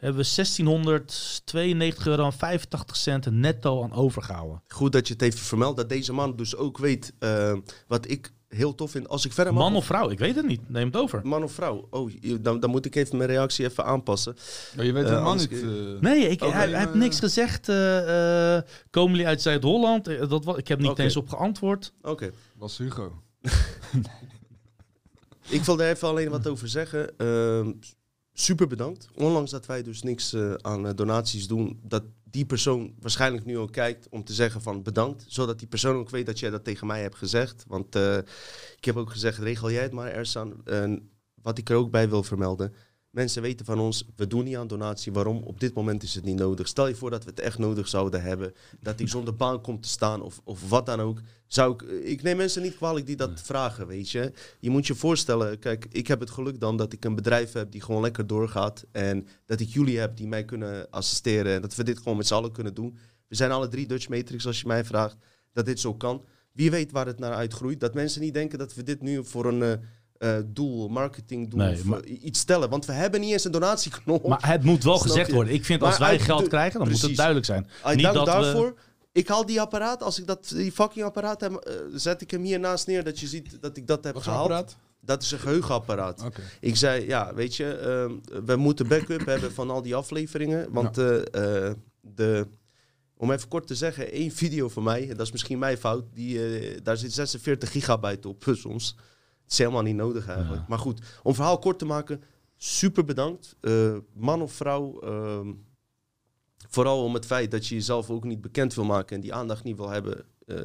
hebben 0.00 0.22
we 0.24 0.30
1692 0.34 2.06
euro 2.06 2.24
en 2.24 2.32
85 2.32 2.96
cent 2.96 3.30
netto 3.30 3.82
aan 3.82 3.92
overgehouden. 3.92 4.62
Goed 4.68 4.92
dat 4.92 5.06
je 5.08 5.12
het 5.12 5.22
even 5.22 5.38
vermeld. 5.38 5.76
Dat 5.76 5.88
deze 5.88 6.12
man 6.12 6.36
dus 6.36 6.56
ook 6.56 6.78
weet 6.78 7.12
eh, 7.18 7.52
wat 7.86 8.10
ik 8.10 8.32
heel 8.48 8.74
tof 8.74 8.90
vind. 8.90 9.08
Als 9.08 9.24
ik 9.24 9.32
verder. 9.32 9.54
Man 9.54 9.76
of 9.76 9.84
vrouw? 9.84 10.10
Ik 10.10 10.18
weet 10.18 10.34
het 10.36 10.46
niet. 10.46 10.68
Neem 10.68 10.86
het 10.86 10.96
over. 10.96 11.20
Man 11.24 11.42
of 11.42 11.52
vrouw? 11.52 11.86
Oh, 11.90 12.10
dan, 12.40 12.60
dan 12.60 12.70
moet 12.70 12.86
ik 12.86 12.94
even 12.94 13.16
mijn 13.16 13.30
reactie 13.30 13.64
even 13.64 13.84
aanpassen. 13.84 14.36
Ja, 14.76 14.82
je 14.82 14.92
weet 14.92 15.04
Eh, 15.04 15.32
niet... 15.34 15.52
eh, 15.52 15.58
Nee, 16.00 16.28
ik, 16.28 16.42
Oké, 16.42 16.52
hij, 16.52 16.60
hij 16.62 16.70
maar, 16.70 16.80
heeft 16.80 16.94
niks 16.94 17.18
gezegd. 17.18 17.68
eh, 17.68 18.56
eh, 18.56 18.62
komen 18.90 19.10
jullie 19.10 19.26
uit 19.26 19.42
Zuid-Holland? 19.42 20.04
Dat, 20.28 20.58
ik 20.58 20.68
heb 20.68 20.78
niet 20.80 20.98
eens 20.98 21.16
op 21.16 21.28
geantwoord. 21.28 21.92
Oké. 22.02 22.30
was 22.56 22.78
Hugo. 22.78 23.22
Ik 25.48 25.62
wil 25.62 25.76
daar 25.76 25.88
even 25.90 26.08
alleen 26.08 26.30
wat 26.30 26.46
over 26.48 26.68
zeggen. 26.68 27.18
Ehm, 27.18 27.72
super 28.40 28.66
bedankt. 28.66 29.08
Ondanks 29.14 29.50
dat 29.50 29.66
wij 29.66 29.82
dus 29.82 30.02
niks 30.02 30.32
eh, 30.32 30.54
aan 30.54 30.86
eh, 30.86 30.94
donaties 30.94 31.46
doen, 31.46 31.80
dat 31.82 32.02
die 32.24 32.44
persoon 32.44 32.94
waarschijnlijk 33.00 33.44
nu 33.44 33.58
ook 33.58 33.72
kijkt 33.72 34.08
om 34.08 34.24
te 34.24 34.32
zeggen 34.32 34.62
van 34.62 34.82
bedankt. 34.82 35.24
Zodat 35.28 35.58
die 35.58 35.68
persoon 35.68 35.96
ook 35.96 36.10
weet 36.10 36.26
dat 36.26 36.38
jij 36.38 36.50
dat 36.50 36.64
tegen 36.64 36.86
mij 36.86 37.02
hebt 37.02 37.16
gezegd. 37.16 37.64
Want 37.68 37.94
eh, 37.94 38.16
ik 38.76 38.84
heb 38.84 38.96
ook 38.96 39.10
gezegd, 39.10 39.38
regel 39.38 39.70
jij 39.70 39.82
het 39.82 39.92
maar, 39.92 40.10
Ersan. 40.10 40.62
Wat 41.42 41.58
ik 41.58 41.70
er 41.70 41.76
ook 41.76 41.90
bij 41.90 42.08
wil 42.08 42.22
vermelden. 42.22 42.74
Mensen 43.10 43.42
weten 43.42 43.66
van 43.66 43.78
ons, 43.78 44.04
we 44.16 44.26
doen 44.26 44.44
niet 44.44 44.56
aan 44.56 44.66
donatie. 44.66 45.12
Waarom? 45.12 45.42
Op 45.42 45.60
dit 45.60 45.74
moment 45.74 46.02
is 46.02 46.14
het 46.14 46.24
niet 46.24 46.38
nodig. 46.38 46.68
Stel 46.68 46.86
je 46.86 46.94
voor 46.94 47.10
dat 47.10 47.24
we 47.24 47.30
het 47.30 47.40
echt 47.40 47.58
nodig 47.58 47.88
zouden 47.88 48.22
hebben. 48.22 48.52
Dat 48.80 49.00
ik 49.00 49.08
zonder 49.08 49.36
baan 49.36 49.60
kom 49.60 49.80
te 49.80 49.88
staan 49.88 50.22
of, 50.22 50.40
of 50.44 50.68
wat 50.68 50.86
dan 50.86 51.00
ook. 51.00 51.20
Zou 51.46 51.74
ik, 51.74 51.82
ik 51.82 52.22
neem 52.22 52.36
mensen 52.36 52.62
niet 52.62 52.76
kwalijk 52.76 53.06
die 53.06 53.16
dat 53.16 53.40
vragen, 53.42 53.86
weet 53.86 54.10
je. 54.10 54.32
Je 54.60 54.70
moet 54.70 54.86
je 54.86 54.94
voorstellen, 54.94 55.58
kijk, 55.58 55.86
ik 55.90 56.06
heb 56.06 56.20
het 56.20 56.30
geluk 56.30 56.60
dan 56.60 56.76
dat 56.76 56.92
ik 56.92 57.04
een 57.04 57.14
bedrijf 57.14 57.52
heb 57.52 57.72
die 57.72 57.80
gewoon 57.80 58.02
lekker 58.02 58.26
doorgaat. 58.26 58.84
En 58.92 59.26
dat 59.46 59.60
ik 59.60 59.68
jullie 59.68 59.98
heb 59.98 60.16
die 60.16 60.28
mij 60.28 60.44
kunnen 60.44 60.90
assisteren. 60.90 61.54
En 61.54 61.62
dat 61.62 61.74
we 61.74 61.84
dit 61.84 61.98
gewoon 61.98 62.16
met 62.16 62.26
z'n 62.26 62.34
allen 62.34 62.52
kunnen 62.52 62.74
doen. 62.74 62.98
We 63.28 63.34
zijn 63.34 63.50
alle 63.50 63.68
drie 63.68 63.86
Dutch 63.86 64.08
Matrix, 64.08 64.46
als 64.46 64.60
je 64.60 64.66
mij 64.66 64.84
vraagt, 64.84 65.16
dat 65.52 65.66
dit 65.66 65.80
zo 65.80 65.94
kan. 65.94 66.24
Wie 66.52 66.70
weet 66.70 66.92
waar 66.92 67.06
het 67.06 67.18
naar 67.18 67.32
uitgroeit. 67.32 67.80
Dat 67.80 67.94
mensen 67.94 68.20
niet 68.20 68.34
denken 68.34 68.58
dat 68.58 68.74
we 68.74 68.82
dit 68.82 69.02
nu 69.02 69.24
voor 69.24 69.46
een 69.46 69.62
eh, 69.62 69.72
eh, 70.20 70.36
doel, 70.46 70.88
marketingdoel 70.88 71.58
Nee, 71.58 71.84
maar- 71.84 72.00
eh, 72.00 72.22
iets 72.24 72.38
stellen. 72.40 72.68
Want 72.70 72.86
we 72.86 72.92
hebben 72.92 73.20
niet 73.20 73.32
eens 73.32 73.44
een 73.44 73.50
donatieknop. 73.52 74.26
Maar 74.28 74.48
het 74.48 74.62
moet 74.64 74.84
wel 74.84 74.94
Snap 74.98 75.06
gezegd 75.08 75.26
je? 75.26 75.34
worden. 75.34 75.54
Ik 75.54 75.64
vind 75.64 75.80
Maar 75.80 75.88
als 75.88 75.98
wij 75.98 76.18
geld 76.18 76.40
de- 76.42 76.48
krijgen, 76.48 76.78
dan 76.80 76.88
moet 76.90 77.00
het 77.02 77.16
duidelijk 77.16 77.46
zijn. 77.46 77.68
Uit 77.82 77.96
Niet 77.96 78.04
dank 78.04 78.16
dat 78.16 78.26
we- 78.26 78.30
daarvoor. 78.42 78.74
Ik 79.12 79.28
haal 79.28 79.46
die 79.46 79.60
apparaat, 79.60 80.02
als 80.02 80.18
ik 80.18 80.26
dat, 80.26 80.52
die 80.54 80.72
fucking 80.72 81.04
apparaat 81.04 81.40
heb, 81.40 81.52
eh, 81.52 81.74
zet 81.94 82.20
ik 82.20 82.30
hem 82.30 82.42
hier 82.42 82.60
naast 82.60 82.86
neer, 82.86 83.04
dat 83.04 83.20
je 83.20 83.26
ziet 83.26 83.56
dat 83.60 83.76
ik 83.76 83.86
dat 83.86 84.04
heb 84.04 84.14
Wat 84.14 84.22
gehaald. 84.22 84.42
apparaat? 84.42 84.76
Dat 85.00 85.22
is 85.22 85.30
een 85.30 85.38
geheugenapparaat. 85.38 86.24
Ik 86.60 86.76
zei, 86.76 87.06
ja, 87.06 87.34
weet 87.34 87.56
je, 87.56 87.72
ehm, 87.74 88.44
we 88.44 88.56
moeten 88.56 88.88
backup 88.88 89.26
hebben 89.32 89.52
van 89.52 89.70
al 89.70 89.82
die 89.82 89.94
afleveringen. 89.94 90.72
Want 90.72 90.98
eh, 90.98 91.18
eh, 91.66 91.74
de, 92.00 92.46
om 93.16 93.30
even 93.32 93.48
kort 93.48 93.66
te 93.66 93.74
zeggen, 93.74 94.12
één 94.12 94.30
video 94.30 94.68
van 94.68 94.82
mij, 94.82 95.02
en 95.10 95.16
dat 95.16 95.26
is 95.26 95.32
misschien 95.32 95.58
mijn 95.58 95.76
fout, 95.78 96.04
die, 96.14 96.82
daar 96.82 96.96
zit 96.96 97.12
46 97.12 97.70
gigabyte 97.70 98.28
op 98.28 98.44
soms. 98.52 98.96
Het 99.50 99.58
is 99.58 99.64
helemaal 99.64 99.82
niet 99.90 99.96
nodig 99.96 100.26
eigenlijk. 100.28 100.60
Ja. 100.60 100.66
Maar 100.68 100.78
goed, 100.78 101.00
om 101.22 101.34
verhaal 101.34 101.58
kort 101.58 101.78
te 101.78 101.84
maken, 101.84 102.22
super 102.56 103.04
bedankt. 103.04 103.56
Eh, 103.60 103.96
man 104.12 104.42
of 104.42 104.52
vrouw, 104.52 105.00
ehm, 105.00 105.52
vooral 106.68 107.04
om 107.04 107.14
het 107.14 107.26
feit 107.26 107.50
dat 107.50 107.66
je 107.66 107.74
jezelf 107.74 108.10
ook 108.10 108.24
niet 108.24 108.40
bekend 108.40 108.74
wil 108.74 108.84
maken 108.84 109.16
en 109.16 109.22
die 109.22 109.34
aandacht 109.34 109.64
niet 109.64 109.76
wil 109.76 109.88
hebben. 109.88 110.24
eh, 110.46 110.56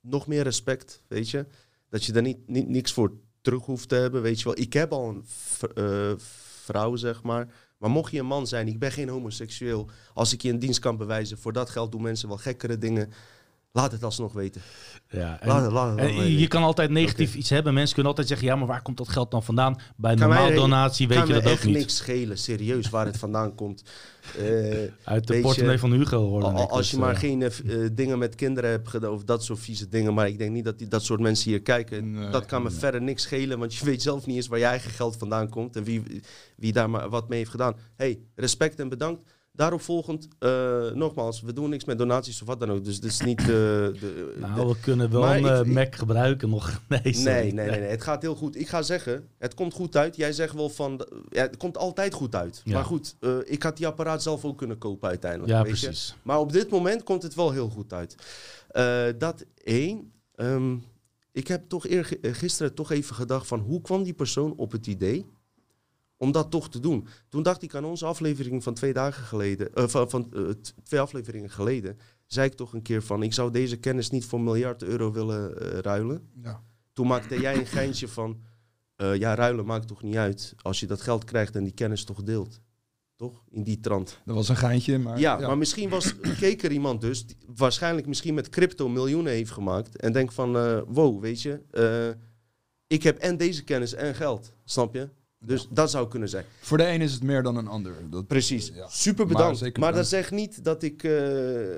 nog 0.00 0.26
meer 0.26 0.42
respect, 0.42 1.02
weet 1.08 1.30
je. 1.30 1.46
Dat 1.88 2.04
je 2.04 2.12
daar 2.12 2.22
niet, 2.22 2.48
niet 2.48 2.68
niks 2.68 2.92
voor 2.92 3.12
terug 3.40 3.64
hoeft 3.64 3.88
te 3.88 3.94
hebben, 3.94 4.22
weet 4.22 4.38
je 4.38 4.44
wel. 4.44 4.58
Ik 4.58 4.72
heb 4.72 4.92
al 4.92 5.08
een 5.08 5.24
eh, 5.74 6.12
vrouw, 6.64 6.96
zeg 6.96 7.22
maar. 7.22 7.54
Maar 7.78 7.90
mocht 7.90 8.12
je 8.12 8.18
een 8.18 8.26
man 8.26 8.46
zijn, 8.46 8.68
ik 8.68 8.78
ben 8.78 8.92
geen 8.92 9.08
homoseksueel. 9.08 9.88
Als 10.14 10.32
ik 10.32 10.42
je 10.42 10.50
een 10.50 10.58
dienst 10.58 10.78
kan 10.78 10.96
bewijzen, 10.96 11.38
voor 11.38 11.52
dat 11.52 11.70
geld 11.70 11.92
doen 11.92 12.02
mensen 12.02 12.28
wel 12.28 12.36
gekkere 12.36 12.78
dingen. 12.78 13.10
Laat 13.72 13.92
het 13.92 14.04
alsnog 14.04 14.32
weten. 14.32 14.60
Ja, 15.08 15.40
en- 15.40 15.48
Laat 15.48 15.62
het, 15.62 15.72
laat 15.72 15.90
het 15.90 15.98
en 15.98 16.06
wel 16.06 16.14
weten. 16.22 16.38
je 16.38 16.46
kan 16.46 16.62
altijd 16.62 16.90
negatief 16.90 17.34
iets 17.34 17.50
hebben. 17.50 17.74
Mensen 17.74 17.94
kunnen 17.94 18.10
altijd 18.12 18.28
zeggen, 18.28 18.46
ja, 18.46 18.56
maar 18.56 18.66
waar 18.66 18.82
komt 18.82 18.96
dat 18.96 19.08
geld 19.08 19.30
dan 19.30 19.42
vandaan? 19.42 19.80
Bij 19.96 20.12
een 20.12 20.18
Kan 20.18 20.28
normaal 20.28 20.54
donatie 20.54 21.08
weet 21.08 21.18
kan 21.18 21.26
je 21.26 21.32
dat 21.32 21.44
ook 21.44 21.48
echt 21.50 21.64
niet. 21.64 21.74
niks 21.76 21.96
schelen, 21.96 22.38
serieus, 22.38 22.90
waar 22.90 23.06
het 23.06 23.18
vandaan 23.18 23.54
komt. 23.54 23.82
Eh, 24.38 24.44
Uit 25.04 25.26
de 25.26 25.40
portemonnee 25.40 25.78
van 25.78 25.92
Hugo 25.92 26.40
Al- 26.40 26.50
al- 26.52 26.68
als 26.68 26.78
dus, 26.78 26.90
je 26.90 26.96
maar 26.96 27.12
eh, 27.14 27.18
geen 27.18 27.42
eh, 27.42 27.50
dingen 27.92 28.18
met 28.18 28.34
kinderen 28.34 28.70
hebt 28.70 28.88
gedaan 28.88 29.10
of 29.10 29.24
dat 29.24 29.44
soort 29.44 29.58
vieze 29.58 29.88
dingen. 29.88 30.14
Maar 30.14 30.28
ik 30.28 30.38
denk 30.38 30.50
niet 30.52 30.64
dat 30.64 30.78
die, 30.78 30.88
dat 30.88 31.02
soort 31.04 31.20
mensen 31.20 31.50
hier 31.50 31.62
kijken. 31.62 32.10
Nee, 32.10 32.30
dat 32.30 32.46
kan 32.46 32.62
me 32.62 32.68
nee. 32.68 32.78
verder 32.78 33.02
niks 33.02 33.22
schelen. 33.22 33.58
Want 33.58 33.74
je 33.74 33.84
weet 33.84 34.02
zelf 34.02 34.26
niet 34.26 34.36
eens 34.36 34.46
waar 34.46 34.58
je 34.58 34.64
eigen 34.64 34.90
geld 34.90 35.16
vandaan 35.16 35.48
komt. 35.48 35.76
En 35.76 35.84
wie, 35.84 36.02
wie 36.56 36.72
daar 36.72 36.90
maar 36.90 37.08
wat 37.08 37.28
mee 37.28 37.38
heeft 37.38 37.50
gedaan. 37.50 37.74
hey, 37.96 38.18
respect 38.34 38.80
en 38.80 38.88
bedankt. 38.88 39.22
Daarop 39.52 39.80
volgend, 39.80 40.28
eh, 40.38 40.90
nogmaals, 40.90 41.40
we 41.40 41.52
doen 41.52 41.70
niks 41.70 41.84
met 41.84 41.98
donaties 41.98 42.40
of 42.40 42.46
wat 42.46 42.60
dan 42.60 42.70
ook. 42.70 42.84
Dus 42.84 43.00
dit 43.00 43.10
is 43.10 43.20
niet... 43.20 43.40
eh, 43.40 43.46
de, 43.46 44.34
Nou, 44.38 44.68
we 44.68 44.76
kunnen 44.80 45.10
wel 45.10 45.26
een 45.26 45.38
ik- 45.38 45.46
eh, 45.50 45.58
ik- 45.60 45.66
Mac 45.66 45.94
gebruiken 45.94 46.48
nog. 46.50 46.80
Nee, 46.88 47.00
Nee, 47.02 47.12
nee, 47.22 47.52
nee, 47.52 47.80
nee, 47.80 47.88
het 47.88 48.02
gaat 48.02 48.22
heel 48.22 48.34
goed. 48.34 48.56
Ik 48.56 48.68
ga 48.68 48.82
zeggen, 48.82 49.28
het 49.38 49.54
komt 49.54 49.72
goed 49.72 49.96
uit. 49.96 50.16
Jij 50.16 50.32
zegt 50.32 50.54
wel 50.54 50.68
van, 50.68 51.06
ja, 51.28 51.42
het 51.42 51.56
komt 51.56 51.78
altijd 51.78 52.14
goed 52.14 52.34
uit. 52.34 52.60
Ja. 52.64 52.72
Maar 52.74 52.84
goed, 52.84 53.16
eh, 53.20 53.36
ik 53.44 53.62
had 53.62 53.76
die 53.76 53.86
apparaat 53.86 54.22
zelf 54.22 54.44
ook 54.44 54.58
kunnen 54.58 54.78
kopen 54.78 55.08
uiteindelijk. 55.08 55.50
Ja, 55.52 55.62
weet 55.62 55.80
je? 55.80 55.86
precies. 55.86 56.14
Maar 56.22 56.38
op 56.38 56.52
dit 56.52 56.70
moment 56.70 57.02
komt 57.02 57.22
het 57.22 57.34
wel 57.34 57.50
heel 57.50 57.68
goed 57.68 57.92
uit. 57.92 58.14
Eh, 58.68 59.04
dat 59.18 59.44
één. 59.64 60.12
Ehm, 60.34 60.76
ik 61.32 61.46
heb 61.48 61.68
toch 61.68 61.86
eer, 61.86 62.18
eh, 62.20 62.34
gisteren 62.34 62.74
toch 62.74 62.90
even 62.90 63.14
gedacht 63.14 63.46
van 63.46 63.60
hoe 63.60 63.80
kwam 63.80 64.02
die 64.02 64.14
persoon 64.14 64.54
op 64.56 64.72
het 64.72 64.86
idee 64.86 65.26
om 66.20 66.32
dat 66.32 66.50
toch 66.50 66.70
te 66.70 66.80
doen. 66.80 67.06
Toen 67.28 67.42
dacht 67.42 67.62
ik 67.62 67.74
aan 67.74 67.84
onze 67.84 68.06
aflevering 68.06 68.62
van 68.62 68.74
twee 68.74 68.92
dagen 68.92 69.24
geleden, 69.24 69.74
eh, 69.74 69.88
van, 69.88 70.10
van 70.10 70.32
eh, 70.34 70.42
twee 70.82 71.00
afleveringen 71.00 71.50
geleden, 71.50 71.98
zei 72.26 72.48
ik 72.48 72.54
toch 72.54 72.72
een 72.72 72.82
keer 72.82 73.02
van 73.02 73.22
ik 73.22 73.32
zou 73.32 73.50
deze 73.50 73.76
kennis 73.76 74.10
niet 74.10 74.24
voor 74.24 74.40
miljard 74.40 74.82
euro 74.82 75.12
willen 75.12 75.60
eh, 75.60 75.78
ruilen. 75.78 76.30
Ja. 76.42 76.62
Toen 76.92 77.06
maakte 77.06 77.40
jij 77.40 77.56
een 77.56 77.66
geintje 77.66 78.08
van 78.08 78.48
ja 78.96 79.34
ruilen 79.34 79.66
maakt 79.66 79.88
toch 79.88 80.02
niet 80.02 80.16
uit 80.16 80.54
als 80.62 80.80
je 80.80 80.86
dat 80.86 81.00
geld 81.00 81.24
krijgt 81.24 81.56
en 81.56 81.64
die 81.64 81.72
kennis 81.72 82.04
toch 82.04 82.22
deelt. 82.22 82.60
Toch? 83.16 83.42
In 83.50 83.62
die 83.62 83.80
trant. 83.80 84.20
Dat 84.24 84.34
was 84.34 84.48
een 84.48 84.56
geintje, 84.56 84.98
maar... 84.98 85.18
Ja, 85.18 85.38
maar 85.38 85.58
misschien 85.58 85.88
was, 85.88 86.20
keek 86.38 86.62
er 86.62 86.72
iemand 86.72 87.00
dus, 87.00 87.26
die 87.26 87.36
waarschijnlijk 87.56 88.06
misschien 88.06 88.34
met 88.34 88.48
crypto 88.48 88.88
miljoenen 88.88 89.32
heeft 89.32 89.50
gemaakt. 89.50 89.96
En 89.96 90.12
denkt 90.12 90.34
van, 90.34 90.52
wow, 90.84 91.20
weet 91.20 91.42
je, 91.42 91.60
ik 92.86 93.02
heb 93.02 93.18
en 93.18 93.36
deze 93.36 93.64
kennis 93.64 93.94
en 93.94 94.14
geld, 94.14 94.52
snap 94.64 94.94
je? 94.94 95.08
Dus 95.44 95.66
dat 95.70 95.90
zou 95.90 96.08
kunnen 96.08 96.28
zijn. 96.28 96.44
Voor 96.60 96.76
de 96.78 96.86
een 96.88 97.00
is 97.00 97.12
het 97.12 97.22
meer 97.22 97.42
dan 97.42 97.56
een 97.56 97.66
ander. 97.66 97.92
Dat, 98.10 98.26
Precies, 98.26 98.70
Ja. 98.74 98.88
super 98.88 99.26
bedankt. 99.26 99.78
Maar, 99.78 99.92
dat 99.92 100.06
zegt 100.06 100.30
niet 100.30 100.64
dat 100.64 100.82
ik 100.82 101.02
eh, 101.04 101.12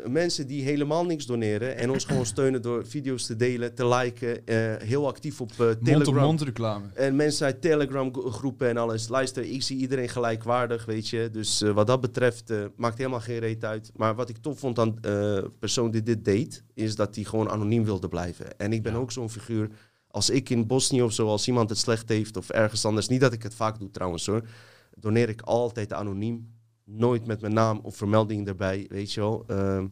mensen 0.08 0.46
die 0.46 0.62
helemaal 0.62 1.04
niks 1.04 1.26
doneren 1.26 1.76
en 1.76 1.90
ons 1.90 2.04
gewoon 2.04 2.26
steunen 2.26 2.62
door 2.62 2.86
video's 2.86 3.26
te 3.26 3.36
delen, 3.36 3.74
te 3.74 3.86
liken, 3.88 4.46
eh, 4.46 4.56
heel 4.86 5.06
actief 5.06 5.40
op 5.40 5.50
eh, 5.50 5.56
Telegram. 5.56 5.94
Mond-op-mond 5.94 6.40
reclame. 6.42 6.86
En 6.94 7.16
mensen 7.16 7.46
uit 7.46 7.60
Telegram 7.60 8.12
gro- 8.14 8.30
groepen 8.30 8.68
en 8.68 8.76
alles. 8.76 9.08
Luister, 9.08 9.42
ik 9.44 9.62
zie 9.62 9.76
iedereen 9.78 10.08
gelijkwaardig, 10.08 10.84
weet 10.84 11.08
je. 11.08 11.28
Dus 11.32 11.60
wat 11.60 11.86
dat 11.86 12.00
betreft 12.00 12.52
maakt 12.76 12.98
helemaal 12.98 13.20
geen 13.20 13.38
reet 13.38 13.64
uit. 13.64 13.90
Maar 13.96 14.14
wat 14.14 14.28
ik 14.28 14.36
tof 14.36 14.58
vond 14.58 14.78
aan 14.78 14.96
de 15.00 15.50
persoon 15.58 15.90
die 15.90 16.02
dit 16.02 16.24
deed, 16.24 16.62
is 16.74 16.96
dat 16.96 17.14
hij 17.14 17.24
gewoon 17.24 17.50
anoniem 17.50 17.84
wilde 17.84 18.08
blijven. 18.08 18.58
En 18.58 18.72
ik 18.72 18.82
ben 18.82 18.92
Ja. 18.92 18.98
ook 18.98 19.12
zo'n 19.12 19.30
figuur. 19.30 19.68
Als 20.12 20.30
ik 20.30 20.50
in 20.50 20.66
Bosnië 20.66 21.02
of 21.02 21.12
zo, 21.12 21.26
als 21.26 21.48
iemand 21.48 21.68
het 21.68 21.78
slecht 21.78 22.08
heeft 22.08 22.36
of 22.36 22.50
ergens 22.50 22.84
anders, 22.84 23.08
niet 23.08 23.20
dat 23.20 23.32
ik 23.32 23.42
het 23.42 23.54
vaak 23.54 23.78
doe 23.78 23.90
trouwens 23.90 24.26
hoor, 24.26 24.48
doneer 24.96 25.28
ik 25.28 25.40
altijd 25.40 25.92
anoniem. 25.92 26.54
Nooit 26.84 27.26
met 27.26 27.40
mijn 27.40 27.54
naam 27.54 27.80
of 27.82 27.96
vermelding 27.96 28.48
erbij, 28.48 28.86
weet 28.88 29.12
je 29.12 29.20
wel. 29.20 29.44
Ehm, 29.46 29.86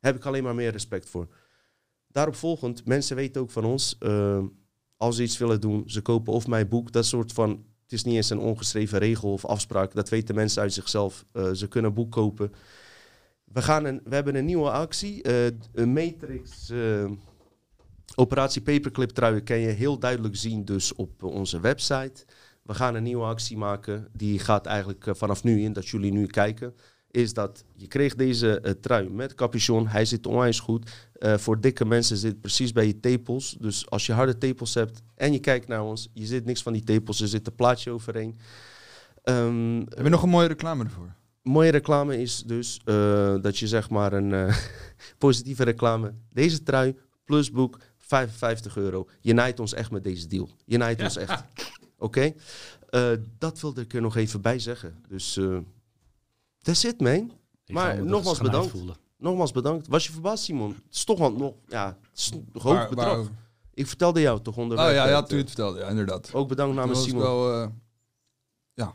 heb 0.00 0.16
ik 0.16 0.24
alleen 0.24 0.42
maar 0.42 0.54
meer 0.54 0.70
respect 0.70 1.08
voor. 1.08 1.28
Daarop 2.06 2.34
volgend, 2.34 2.84
mensen 2.84 3.16
weten 3.16 3.40
ook 3.40 3.50
van 3.50 3.64
ons, 3.64 3.96
ehm, 3.98 4.46
als 4.96 5.16
ze 5.16 5.22
iets 5.22 5.38
willen 5.38 5.60
doen, 5.60 5.82
ze 5.86 6.00
kopen 6.00 6.32
of 6.32 6.46
mijn 6.46 6.68
boek, 6.68 6.92
dat 6.92 7.06
soort 7.06 7.32
van, 7.32 7.50
het 7.82 7.92
is 7.92 8.04
niet 8.04 8.14
eens 8.14 8.30
een 8.30 8.38
ongeschreven 8.38 8.98
regel 8.98 9.32
of 9.32 9.44
afspraak, 9.44 9.94
dat 9.94 10.08
weten 10.08 10.34
mensen 10.34 10.62
uit 10.62 10.72
zichzelf. 10.72 11.24
Eh, 11.32 11.52
ze 11.52 11.68
kunnen 11.68 11.94
boek 11.94 12.10
kopen. 12.10 12.52
We, 13.44 13.62
gaan 13.62 13.84
een, 13.84 14.00
we 14.04 14.14
hebben 14.14 14.34
een 14.34 14.44
nieuwe 14.44 14.70
actie, 14.70 15.22
eh, 15.22 15.46
een 15.72 15.92
Matrix 15.92 16.70
eh, 16.70 17.10
Operatie 18.14 18.62
Paperclip 18.62 19.10
truien 19.10 19.44
kan 19.44 19.58
je 19.58 19.68
heel 19.68 19.98
duidelijk 19.98 20.36
zien 20.36 20.64
dus 20.64 20.94
op 20.94 21.22
onze 21.22 21.60
website. 21.60 22.24
We 22.62 22.74
gaan 22.74 22.94
een 22.94 23.02
nieuwe 23.02 23.24
actie 23.24 23.56
maken, 23.56 24.08
die 24.12 24.38
gaat 24.38 24.66
eigenlijk 24.66 25.06
eh, 25.06 25.14
vanaf 25.14 25.42
nu 25.42 25.60
in, 25.62 25.72
dat 25.72 25.88
jullie 25.88 26.12
nu 26.12 26.26
kijken. 26.26 26.74
Is 27.10 27.32
dat 27.32 27.64
je 27.74 27.86
kreeg 27.86 28.14
deze 28.14 28.60
eh, 28.60 28.70
trui 28.70 29.10
met 29.10 29.34
capuchon. 29.34 29.86
Hij 29.86 30.04
zit 30.04 30.26
onwijs 30.26 30.60
goed. 30.60 30.90
Eh, 31.12 31.36
voor 31.36 31.60
dikke 31.60 31.84
mensen 31.84 32.16
zit 32.16 32.40
precies 32.40 32.72
bij 32.72 32.86
je 32.86 33.00
tepels. 33.00 33.56
Dus 33.60 33.90
als 33.90 34.06
je 34.06 34.12
harde 34.12 34.38
tepels 34.38 34.74
hebt 34.74 35.02
en 35.14 35.32
je 35.32 35.38
kijkt 35.38 35.68
naar 35.68 35.82
ons, 35.82 36.08
je 36.12 36.26
zit 36.26 36.44
niks 36.44 36.62
van 36.62 36.72
die 36.72 36.84
tepels, 36.84 37.20
er 37.20 37.28
zit 37.28 37.46
een 37.46 37.54
plaatje 37.54 37.90
overheen. 37.90 38.38
Ehm, 39.22 39.76
Heb 39.78 40.02
je 40.02 40.08
nog 40.08 40.22
een 40.22 40.28
mooie 40.28 40.48
reclame 40.48 40.84
ervoor? 40.84 41.16
mooie 41.42 41.70
reclame 41.70 42.20
is 42.20 42.42
dus 42.46 42.80
dat 43.42 43.58
je 43.58 43.66
zeg 43.66 43.90
maar 43.90 44.12
een 44.12 44.52
positieve 45.18 45.64
reclame. 45.64 46.14
Deze 46.30 46.62
trui 46.62 46.96
plus 47.24 47.50
boek 47.50 47.78
55 48.08 48.76
euro. 48.76 49.08
Je 49.20 49.32
naait 49.32 49.60
ons 49.60 49.72
echt 49.74 49.90
met 49.90 50.04
deze 50.04 50.26
deal. 50.26 50.48
Je 50.64 50.76
naait 50.76 51.02
ons 51.02 51.16
echt. 51.16 51.44
Oké? 51.98 52.32
Eh, 52.90 53.10
dat 53.38 53.60
wilde 53.60 53.80
ik 53.80 53.94
er 53.94 54.00
nog 54.00 54.16
even 54.16 54.40
bij 54.40 54.58
zeggen. 54.58 55.04
Dus 55.08 55.36
eh 55.36 55.58
that's 56.62 56.84
it 56.84 57.00
man. 57.00 57.32
Ik 57.64 57.74
Maar 57.74 58.04
nogmaals 58.04 58.38
bedankt. 58.38 58.58
uitvoelen. 58.66 58.96
Nogmaals 59.16 59.52
bedankt. 59.52 59.86
Was 59.88 60.06
je 60.06 60.12
verbaasd 60.12 60.44
Simon? 60.44 60.70
Het 60.70 60.94
is 60.94 61.04
toch 61.04 61.18
wel 61.18 61.32
nog, 61.32 61.54
ja, 61.66 61.86
het 62.10 62.18
is 62.18 62.30
een 62.30 62.48
hoog 62.52 62.62
Waar- 62.74 62.88
bedrag. 62.88 63.16
waar- 63.16 63.26
Ik 63.74 63.86
vertelde 63.86 64.20
jou 64.20 64.40
toch 64.42 64.56
onder. 64.56 64.78
Oh 64.78 64.84
ja, 64.92 65.08
ja, 65.08 65.22
toen 65.22 65.36
je 65.36 65.42
het 65.42 65.52
vertelde. 65.52 65.78
Ja, 65.78 65.88
inderdaad. 65.88 66.34
Ook 66.34 66.48
bedankt 66.48 66.76
namens 66.76 67.02
Simon. 67.02 67.22
wel... 67.22 67.52
eh, 67.62 67.68
ja. 68.74 68.94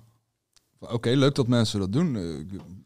Oké, 0.80 1.10
leuk 1.10 1.36
dat 1.36 1.48
mensen 1.48 1.80
dat 1.80 1.92
doen. 1.92 2.16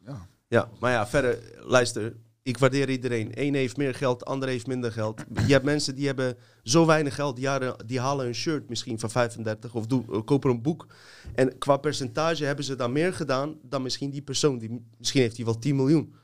Ja. 0.06 0.28
Ja, 0.48 0.70
maar 0.80 0.92
ja, 0.92 1.08
verder, 1.08 1.40
luister. 1.60 2.16
Ik 2.48 2.58
waardeer 2.58 2.90
iedereen. 2.90 3.32
Eén 3.34 3.54
heeft 3.54 3.78
meer 3.78 3.96
geld, 3.96 4.26
ander 4.26 4.50
heeft 4.50 4.68
minder 4.68 4.92
geld. 4.92 5.24
Je 5.48 5.52
hebt 5.54 5.66
mensen 5.66 5.96
die 5.96 6.06
hebben 6.06 6.38
zo 6.64 6.86
weinig 6.86 7.16
geld, 7.16 7.36
die, 7.36 7.48
halen- 7.48 7.76
die 7.86 8.00
halen 8.00 8.26
een 8.28 8.36
shirt 8.36 8.70
misschien 8.70 9.00
van 9.00 9.10
35 9.10 9.74
of 9.76 9.86
doen, 9.86 10.06
eh, 10.12 10.22
kopen 10.26 10.50
een 10.50 10.62
boek. 10.62 10.88
En 11.36 11.58
qua 11.58 11.78
percentage 11.78 12.46
hebben 12.46 12.66
ze 12.66 12.76
dan 12.76 12.92
meer 12.92 13.14
gedaan 13.14 13.56
dan 13.64 13.82
misschien 13.82 14.10
die 14.10 14.22
persoon. 14.22 14.58
Die, 14.58 14.86
misschien 14.98 15.22
heeft 15.22 15.36
hij 15.36 15.46
wel 15.46 15.60
10 15.60 15.76
miljoen. 15.76 16.16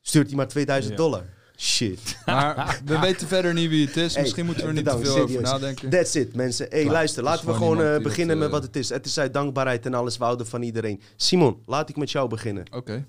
Stuurt 0.00 0.26
hij 0.26 0.36
maar 0.36 0.48
2000 0.48 0.92
Ja. 0.92 0.98
dollar. 1.02 1.24
Shit. 1.56 2.16
Maar 2.26 2.80
we 2.84 2.98
weten 3.08 3.28
verder 3.28 3.54
niet 3.54 3.68
wie 3.68 3.86
het 3.86 3.96
is. 3.96 4.12
Hey, 4.12 4.22
Misschien 4.22 4.44
moeten 4.46 4.62
we 4.62 4.68
er 4.68 4.74
niet 4.74 4.84
te 4.84 4.98
veel 4.98 5.18
over 5.22 5.40
nadenken. 5.40 5.90
That's 5.90 6.14
it, 6.14 6.34
mensen. 6.34 6.66
Hey, 6.68 6.84
luister, 6.86 7.22
laten 7.22 7.46
we 7.46 7.52
gewoon 7.54 7.82
eh, 7.82 7.98
beginnen 8.02 8.38
dat, 8.38 8.38
met 8.38 8.46
eh, 8.46 8.52
wat 8.52 8.62
het 8.62 8.76
is. 8.76 8.88
Het 8.88 9.06
is 9.06 9.18
uit 9.18 9.34
dankbaarheid 9.34 9.86
en 9.86 9.94
alles. 9.94 10.16
We 10.18 10.24
houden 10.24 10.46
van 10.46 10.62
iedereen. 10.62 11.00
Simon, 11.16 11.62
laat 11.66 11.88
ik 11.88 11.96
met 11.96 12.10
jou 12.10 12.28
beginnen. 12.28 12.64
Oké. 12.72 13.06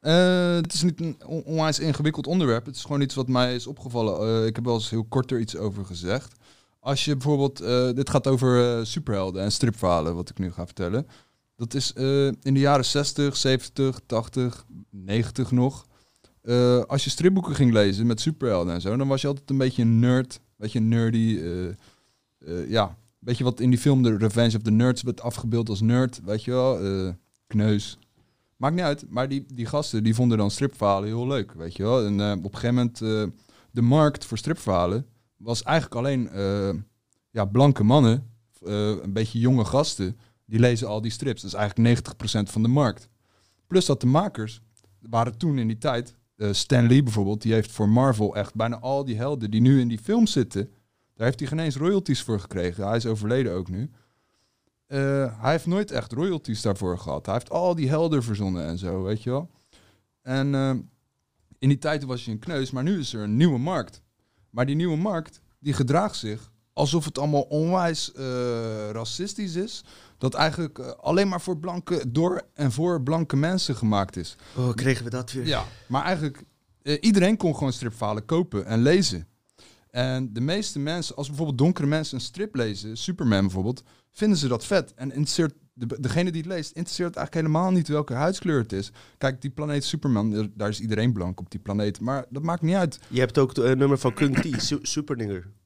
Eh, 0.00 0.54
het 0.54 0.72
is 0.72 0.82
niet 0.82 1.00
een 1.00 1.16
on- 1.26 1.42
onwijs 1.44 1.78
ingewikkeld 1.78 2.26
onderwerp. 2.26 2.66
Het 2.66 2.76
is 2.76 2.82
gewoon 2.82 3.00
iets 3.00 3.14
wat 3.14 3.28
mij 3.28 3.54
is 3.54 3.66
opgevallen. 3.66 4.20
Eh, 4.42 4.46
ik 4.46 4.54
heb 4.54 4.64
wel 4.64 4.74
eens 4.74 4.90
heel 4.90 5.04
kort 5.04 5.30
er 5.30 5.40
iets 5.40 5.56
over 5.56 5.84
gezegd. 5.84 6.32
Als 6.80 7.04
je 7.04 7.12
bijvoorbeeld, 7.16 7.60
eh, 7.60 7.90
dit 7.92 8.10
gaat 8.10 8.26
over 8.26 8.86
superhelden 8.86 9.42
en 9.42 9.52
stripverhalen, 9.52 10.14
wat 10.14 10.30
ik 10.30 10.38
nu 10.38 10.52
ga 10.52 10.64
vertellen. 10.66 11.06
Dat 11.56 11.74
is 11.74 11.92
in 12.42 12.54
de 12.54 12.60
jaren 12.60 12.84
60, 12.84 13.36
70, 13.36 14.00
80, 14.06 14.64
90 14.90 15.50
nog. 15.50 15.86
Als 16.86 17.04
je 17.04 17.10
stripboeken 17.10 17.54
ging 17.54 17.72
lezen 17.72 18.06
met 18.06 18.20
superhelden 18.20 18.74
en 18.74 18.80
zo, 18.80 18.96
dan 18.96 19.08
was 19.08 19.20
je 19.20 19.26
altijd 19.26 19.50
een 19.50 19.58
beetje 19.58 19.82
een 19.82 19.98
nerd. 19.98 20.40
Een 20.58 20.88
nerdy. 20.88 21.40
ja, 22.68 22.96
weet 23.18 23.38
je 23.38 23.44
wat 23.44 23.60
in 23.60 23.70
die 23.70 23.78
film 23.78 24.02
The 24.02 24.16
Revenge 24.16 24.56
of 24.56 24.62
the 24.62 24.70
Nerds 24.70 25.02
werd 25.02 25.20
afgebeeld 25.20 25.68
als 25.68 25.80
nerd, 25.80 26.20
weet 26.24 26.44
je 26.44 26.50
wel? 26.50 26.78
Kneus. 27.46 27.98
Maakt 28.60 28.74
niet 28.74 28.84
uit, 28.84 29.04
maar 29.08 29.28
die, 29.28 29.44
die 29.54 29.66
gasten 29.66 30.02
die 30.02 30.14
vonden 30.14 30.38
dan 30.38 30.50
stripverhalen 30.50 31.08
heel 31.08 31.26
leuk, 31.26 31.52
weet 31.52 31.76
je 31.76 31.82
wel. 31.82 32.04
En 32.04 32.20
eh, 32.20 32.30
op 32.30 32.44
een 32.44 32.58
gegeven 32.58 32.74
moment, 32.74 33.00
eh, 33.02 33.24
de 33.70 33.82
markt 33.82 34.24
voor 34.24 34.38
stripverhalen 34.38 35.06
was 35.36 35.62
eigenlijk 35.62 35.96
alleen 35.96 36.28
eh, 36.28 36.74
ja, 37.30 37.44
blanke 37.44 37.84
mannen, 37.84 38.28
een 38.60 39.12
beetje 39.12 39.38
jonge 39.38 39.64
gasten, 39.64 40.18
die 40.46 40.58
lezen 40.58 40.88
al 40.88 41.00
die 41.00 41.10
strips. 41.10 41.42
Dat 41.42 41.52
is 41.52 41.56
eigenlijk 41.56 42.06
90% 42.48 42.52
van 42.52 42.62
de 42.62 42.68
markt. 42.68 43.08
Plus 43.66 43.86
dat 43.86 44.00
de 44.00 44.06
makers, 44.06 44.60
waren 44.98 45.38
toen 45.38 45.58
in 45.58 45.66
die 45.66 45.78
tijd, 45.78 46.16
Stan 46.50 46.86
Lee 46.86 47.02
bijvoorbeeld, 47.02 47.42
die 47.42 47.52
heeft 47.52 47.70
voor 47.70 47.88
Marvel 47.88 48.36
echt 48.36 48.54
bijna 48.54 48.78
al 48.78 49.04
die 49.04 49.16
helden 49.16 49.50
die 49.50 49.60
nu 49.60 49.80
in 49.80 49.88
die 49.88 49.98
film 49.98 50.26
zitten, 50.26 50.70
daar 51.14 51.26
heeft 51.26 51.40
hij 51.40 51.48
geen 51.48 51.58
eens 51.58 51.76
royalties 51.76 52.22
voor 52.22 52.40
gekregen. 52.40 52.86
Hij 52.86 52.96
is 52.96 53.06
overleden 53.06 53.52
ook 53.52 53.68
nu. 53.68 53.90
Eh, 54.90 55.40
hij 55.40 55.50
heeft 55.50 55.66
nooit 55.66 55.90
echt 55.90 56.12
royalties 56.12 56.62
daarvoor 56.62 56.98
gehad. 56.98 57.26
Hij 57.26 57.34
heeft 57.34 57.50
al 57.50 57.74
die 57.74 57.88
helden 57.88 58.22
verzonnen 58.22 58.66
en 58.66 58.78
zo, 58.78 59.02
weet 59.02 59.22
je 59.22 59.30
wel. 59.30 59.50
En 60.22 60.54
eh, 60.54 60.70
in 61.58 61.68
die 61.68 61.78
tijd 61.78 62.04
was 62.04 62.24
je 62.24 62.30
een 62.30 62.38
kneus, 62.38 62.70
maar 62.70 62.82
nu 62.82 62.98
is 62.98 63.14
er 63.14 63.22
een 63.22 63.36
nieuwe 63.36 63.58
markt. 63.58 64.02
Maar 64.50 64.66
die 64.66 64.76
nieuwe 64.76 64.96
markt, 64.96 65.40
die 65.58 65.72
gedraagt 65.72 66.16
zich 66.16 66.50
alsof 66.72 67.04
het 67.04 67.18
allemaal 67.18 67.42
onwijs 67.42 68.12
eh, 68.12 68.24
racistisch 68.90 69.54
is. 69.54 69.84
Dat 70.18 70.34
eigenlijk 70.34 70.78
alleen 70.78 71.28
maar 71.28 71.40
voor 71.40 71.58
blanke, 71.58 72.04
door 72.08 72.42
en 72.54 72.72
voor 72.72 73.02
blanke 73.02 73.36
mensen 73.36 73.76
gemaakt 73.76 74.16
is. 74.16 74.36
Oh, 74.56 74.74
kregen 74.74 75.04
we 75.04 75.10
dat 75.10 75.32
weer? 75.32 75.46
Ja, 75.46 75.64
maar 75.88 76.04
eigenlijk, 76.04 76.44
iedereen 76.82 77.36
kon 77.36 77.54
gewoon 77.54 77.72
stripverhalen 77.72 78.24
kopen 78.24 78.66
en 78.66 78.82
lezen. 78.82 79.28
En 79.90 80.32
de 80.32 80.40
meeste 80.40 80.78
mensen, 80.78 81.16
als 81.16 81.28
bijvoorbeeld 81.28 81.58
donkere 81.58 81.86
mensen 81.86 82.14
een 82.16 82.24
strip 82.24 82.54
lezen, 82.54 82.96
Superman 82.96 83.40
bijvoorbeeld, 83.40 83.82
vinden 84.12 84.38
ze 84.38 84.48
dat 84.48 84.66
vet. 84.66 84.94
En 84.94 85.08
interesseert, 85.08 85.54
de, 85.72 86.00
degene 86.00 86.30
die 86.32 86.42
het 86.42 86.50
leest, 86.50 86.72
interesseert 86.72 87.16
eigenlijk 87.16 87.46
helemaal 87.46 87.70
niet 87.70 87.88
welke 87.88 88.14
huidskleur 88.14 88.58
het 88.60 88.72
is. 88.72 88.92
Kijk, 89.18 89.40
die 89.40 89.50
planeet 89.50 89.84
Superman, 89.84 90.32
er- 90.32 90.50
daar 90.54 90.68
is 90.68 90.80
iedereen 90.80 91.12
blank 91.12 91.40
op 91.40 91.50
die 91.50 91.60
planeet. 91.60 92.00
Maar 92.00 92.24
dat 92.28 92.42
maakt 92.42 92.62
niet 92.62 92.74
uit. 92.74 92.98
Je 93.08 93.20
hebt 93.20 93.38
ook 93.38 93.48
het 93.48 93.58
eh, 93.58 93.72
nummer 93.76 93.98
van 93.98 94.14
Kung 94.14 94.36
T. 94.38 95.59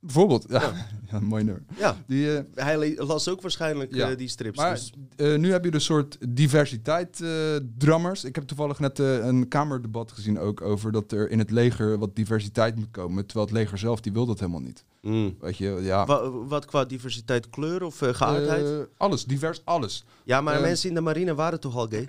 Bijvoorbeeld, 0.00 0.44
ja, 0.48 0.72
ja. 1.10 1.20
mooi 1.20 1.44
nummer. 1.44 1.62
Ja, 1.78 1.96
Die, 2.06 2.36
eh, 2.36 2.42
hij 2.54 2.96
las 2.96 3.28
ook 3.28 3.40
waarschijnlijk 3.42 3.94
Ja. 3.94 4.10
eh, 4.10 4.16
die 4.16 4.28
strips. 4.28 4.56
Maar 4.58 4.74
dus- 4.74 4.92
eh, 5.16 5.36
nu 5.38 5.50
heb 5.52 5.64
je 5.64 5.74
een 5.74 5.80
soort 5.80 6.16
diversiteit 6.28 7.20
eh, 7.20 7.56
drummers. 7.78 8.24
Ik 8.24 8.34
heb 8.34 8.44
toevallig 8.44 8.78
net 8.78 8.98
eh, 8.98 9.26
een 9.26 9.48
kamerdebat 9.48 10.12
gezien 10.12 10.38
ook 10.38 10.60
over 10.60 10.92
dat 10.92 11.12
er 11.12 11.30
in 11.30 11.38
het 11.38 11.50
leger 11.50 11.98
wat 11.98 12.16
diversiteit 12.16 12.76
moet 12.76 12.90
komen. 12.90 13.26
Terwijl 13.26 13.46
het 13.46 13.56
leger 13.56 13.78
zelf, 13.78 14.00
die 14.00 14.12
wil 14.12 14.26
dat 14.26 14.38
helemaal 14.40 14.60
niet. 14.60 14.84
Mm. 15.02 15.36
Weet 15.40 15.56
je, 15.56 15.78
ja. 15.82 16.06
Wa- 16.06 16.30
wat 16.30 16.64
qua 16.64 16.84
diversiteit, 16.84 17.50
kleur 17.50 17.82
of 17.82 18.02
eh, 18.02 18.14
geaardheid? 18.14 18.64
Eh, 18.66 18.78
alles, 18.96 19.24
divers, 19.24 19.60
alles. 19.64 20.04
ja, 20.24 20.40
maar 20.40 20.60
mensen 20.60 20.88
in 20.88 20.94
de 20.94 21.00
marine 21.00 21.34
waren 21.34 21.60
toch 21.60 21.76
al 21.76 21.86
gay? 21.88 22.08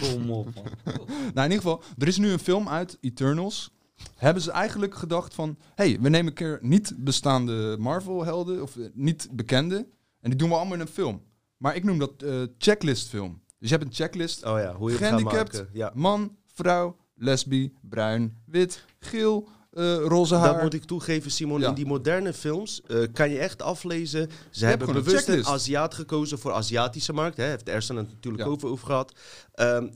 Kom 0.00 0.30
op, 0.30 0.54
man. 0.54 0.64
Nou, 1.34 1.46
in 1.46 1.52
ieder 1.52 1.56
geval, 1.56 1.82
er 1.98 2.06
is 2.08 2.16
nu 2.18 2.30
een 2.30 2.38
film 2.38 2.68
uit, 2.68 2.98
Eternals. 3.00 3.70
Hebben 4.14 4.42
ze 4.42 4.50
eigenlijk 4.50 4.94
gedacht 4.94 5.34
van... 5.34 5.58
hey, 5.74 5.98
we 6.00 6.08
nemen 6.08 6.26
een 6.26 6.32
keer 6.32 6.58
niet 6.62 6.94
bestaande 6.96 7.76
Marvel-helden... 7.78 8.62
of 8.62 8.76
eh, 8.76 8.84
niet 8.92 9.28
bekende... 9.32 9.76
en 10.20 10.30
die 10.30 10.36
doen 10.36 10.48
we 10.48 10.54
allemaal 10.54 10.74
in 10.74 10.80
een 10.80 10.88
film. 10.88 11.22
Maar 11.56 11.76
ik 11.76 11.84
noem 11.84 11.98
dat 11.98 12.22
eh 12.22 12.42
checklist-film. 12.58 13.42
Dus 13.58 13.68
je 13.70 13.76
hebt 13.76 13.88
een 13.88 13.94
checklist... 13.94 14.44
Oh 14.44 14.58
ja, 14.58 14.74
hoe 14.74 14.90
je 14.90 14.96
Gehandicapt. 14.96 15.64
Ja. 15.72 15.92
man, 15.94 16.36
vrouw, 16.54 16.96
lesbi, 17.14 17.72
bruin, 17.80 18.42
wit, 18.46 18.84
geel, 18.98 19.48
eh, 19.70 19.96
roze 19.96 20.34
haar. 20.34 20.52
Dat 20.52 20.62
moet 20.62 20.74
ik 20.74 20.84
toegeven, 20.84 21.30
Simon. 21.30 21.60
Ja. 21.60 21.68
In 21.68 21.74
die 21.74 21.86
moderne 21.86 22.32
films 22.32 22.82
kan 23.12 23.30
je 23.30 23.38
echt 23.38 23.62
aflezen. 23.62 24.30
Ze 24.50 24.66
hebben 24.66 24.92
bewust 24.92 25.28
een. 25.28 25.46
Aziat 25.46 25.94
gekozen 25.94 26.38
voor 26.38 26.52
Aziatische 26.52 27.12
markt. 27.12 27.36
Hè. 27.36 27.44
Heeft 27.44 27.68
Ersan 27.68 27.96
het 27.96 28.08
natuurlijk 28.08 28.44
Ja. 28.44 28.50
over, 28.50 28.68
over 28.68 28.86
gehad. 28.86 29.12
Ehm, 29.52 29.88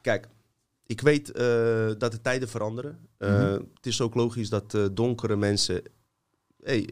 kijk, 0.00 0.28
ik 0.86 1.00
weet 1.00 1.30
eh, 1.32 1.44
dat 1.98 2.12
de 2.12 2.20
tijden 2.22 2.48
veranderen. 2.48 2.98
Eh, 3.18 3.30
Mhm. 3.30 3.52
Het 3.74 3.86
is 3.86 4.00
ook 4.00 4.14
logisch 4.14 4.48
dat 4.48 4.74
eh, 4.74 4.84
donkere 4.92 5.36
mensen... 5.36 5.82
Hey, 6.62 6.88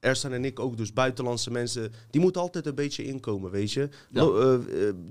Ersan 0.00 0.32
en 0.32 0.44
ik 0.44 0.60
ook, 0.60 0.76
dus 0.76 0.92
buitenlandse 0.92 1.50
mensen... 1.50 1.92
die 2.10 2.20
moeten 2.20 2.40
altijd 2.40 2.66
een 2.66 2.74
beetje 2.74 3.04
inkomen, 3.04 3.50
weet 3.50 3.72
je. 3.72 3.88
Ja. 4.10 4.22
Lo- 4.24 4.64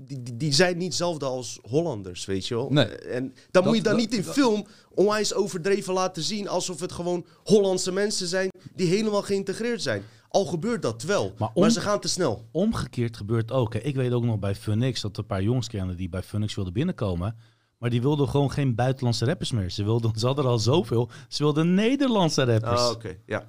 die, 0.06 0.36
die, 0.36 0.52
zijn 0.52 0.76
niet 0.76 0.86
hetzelfde 0.86 1.24
als 1.26 1.58
Hollanders, 1.62 2.24
weet 2.24 2.46
je 2.46 2.54
wel. 2.54 2.70
Nee. 2.70 2.86
En 2.86 3.34
dan 3.50 3.64
moet 3.64 3.76
je 3.76 3.82
dan 3.82 3.92
dat- 3.92 4.00
niet 4.00 4.14
in 4.14 4.22
dat- 4.22 4.32
film 4.34 4.66
onwijs 4.94 5.34
overdreven 5.34 5.94
laten 5.94 6.22
zien... 6.22 6.48
alsof 6.48 6.80
het 6.80 6.92
gewoon 6.92 7.26
Hollandse 7.44 7.92
mensen 7.92 8.26
zijn 8.26 8.50
die 8.74 8.86
helemaal 8.88 9.22
geïntegreerd 9.22 9.82
zijn. 9.82 10.02
Al 10.28 10.44
gebeurt 10.44 10.82
dat 10.82 11.02
wel, 11.02 11.34
maar, 11.54 11.70
ze 11.70 11.80
gaan 11.80 12.00
te 12.00 12.08
snel. 12.08 12.48
Omgekeerd 12.52 13.16
gebeurt 13.16 13.50
ook. 13.52 13.72
Hè. 13.74 13.78
Ik 13.80 13.94
weet 13.94 14.12
ook 14.12 14.24
nog 14.24 14.38
bij 14.38 14.54
Funix 14.54 15.00
dat 15.00 15.12
er 15.12 15.18
een 15.18 15.26
paar 15.26 15.42
jongens 15.42 15.68
kenden 15.68 15.96
die 15.96 16.08
bij 16.08 16.22
Funix 16.22 16.54
wilden 16.54 16.72
binnenkomen. 16.72 17.36
Maar 17.78 17.90
die 17.90 18.02
wilden 18.02 18.28
gewoon 18.28 18.50
geen 18.50 18.74
buitenlandse 18.74 19.24
rappers 19.24 19.52
meer. 19.52 19.70
Ze, 19.70 19.84
wilden, 19.84 20.18
ze 20.18 20.26
hadden 20.26 20.44
er 20.44 20.50
al 20.50 20.58
zoveel. 20.58 21.10
Ze 21.28 21.42
wilden 21.42 21.74
Nederlandse 21.74 22.44
rappers. 22.44 22.80
Ah, 22.80 22.90
oké, 22.90 23.16
ja. 23.26 23.48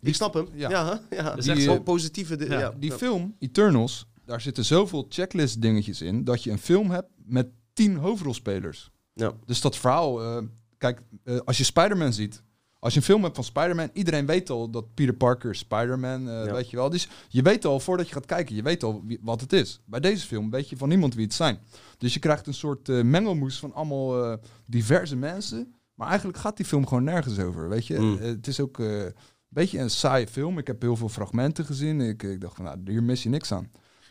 Ik 0.00 0.14
snap 0.14 0.34
hem. 0.34 0.46
Ja, 0.54 0.70
ja. 0.70 0.84
hè? 1.08 1.16
ja. 1.16 1.22
Dat 1.22 1.38
is 1.38 1.44
Die, 1.44 1.52
echt 1.52 1.62
zo 1.62 1.72
zo- 1.74 1.80
positieve... 1.82 2.36
di- 2.36 2.44
Ja, 2.44 2.58
ja, 2.58 2.74
Die 2.78 2.90
ja. 2.90 2.96
film, 2.96 3.36
Eternals, 3.38 4.06
daar 4.24 4.40
zitten 4.40 4.64
zoveel 4.64 5.06
checklist 5.08 5.62
dingetjes 5.62 6.00
in... 6.00 6.24
dat 6.24 6.42
je 6.42 6.50
een 6.50 6.58
film 6.58 6.90
hebt 6.90 7.08
met 7.26 7.46
tien 7.72 7.96
hoofdrolspelers. 7.96 8.90
Ja. 9.14 9.32
Dus 9.46 9.60
dat 9.60 9.76
verhaal... 9.76 10.22
eh, 10.22 10.42
kijk, 10.78 11.02
eh, 11.24 11.38
als 11.44 11.58
je 11.58 11.64
Spider-Man 11.64 12.12
ziet... 12.12 12.42
Als 12.82 12.92
je 12.92 12.98
een 12.98 13.04
film 13.04 13.22
hebt 13.22 13.34
van 13.34 13.44
Spider-Man, 13.44 13.90
iedereen 13.92 14.26
weet 14.26 14.50
al 14.50 14.70
dat 14.70 14.94
Peter 14.94 15.14
Parker 15.14 15.50
is 15.50 15.58
Spider-Man, 15.58 16.28
eh, 16.28 16.44
Ja. 16.44 16.52
weet 16.52 16.70
je 16.70 16.76
wel. 16.76 16.90
Dus 16.90 17.08
je 17.28 17.42
weet 17.42 17.64
al, 17.64 17.80
voordat 17.80 18.08
je 18.08 18.14
gaat 18.14 18.26
kijken, 18.26 18.54
je 18.56 18.62
weet 18.62 18.82
al 18.82 19.02
wie, 19.06 19.18
wat 19.22 19.40
het 19.40 19.52
is. 19.52 19.80
Bij 19.84 20.00
deze 20.00 20.26
film 20.26 20.50
weet 20.50 20.68
je 20.68 20.76
van 20.76 20.88
niemand 20.88 21.14
wie 21.14 21.24
het 21.24 21.34
zijn. 21.34 21.58
Dus 21.98 22.14
je 22.14 22.20
krijgt 22.20 22.46
een 22.46 22.54
soort 22.54 22.88
eh, 22.88 23.02
mengelmoes 23.02 23.58
van 23.58 23.72
allemaal 23.74 24.24
eh, 24.24 24.38
diverse 24.66 25.16
mensen. 25.16 25.74
Maar 25.94 26.08
eigenlijk 26.08 26.38
gaat 26.38 26.56
die 26.56 26.66
film 26.66 26.86
gewoon 26.86 27.04
nergens 27.04 27.38
over, 27.38 27.68
weet 27.68 27.86
je. 27.86 27.98
Mm. 27.98 28.18
Het 28.18 28.46
is 28.46 28.60
ook 28.60 28.78
een 28.78 29.14
beetje 29.48 29.78
een 29.78 29.90
saaie 29.90 30.26
film. 30.26 30.58
Ik 30.58 30.66
heb 30.66 30.80
heel 30.82 30.96
veel 30.96 31.08
fragmenten 31.08 31.64
gezien. 31.64 32.00
Ik, 32.00 32.22
ik 32.22 32.40
dacht 32.40 32.56
van, 32.56 32.64
nou, 32.64 32.78
hier 32.84 33.02
mis 33.02 33.22
je 33.22 33.28
niks 33.28 33.52
aan. 33.52 33.68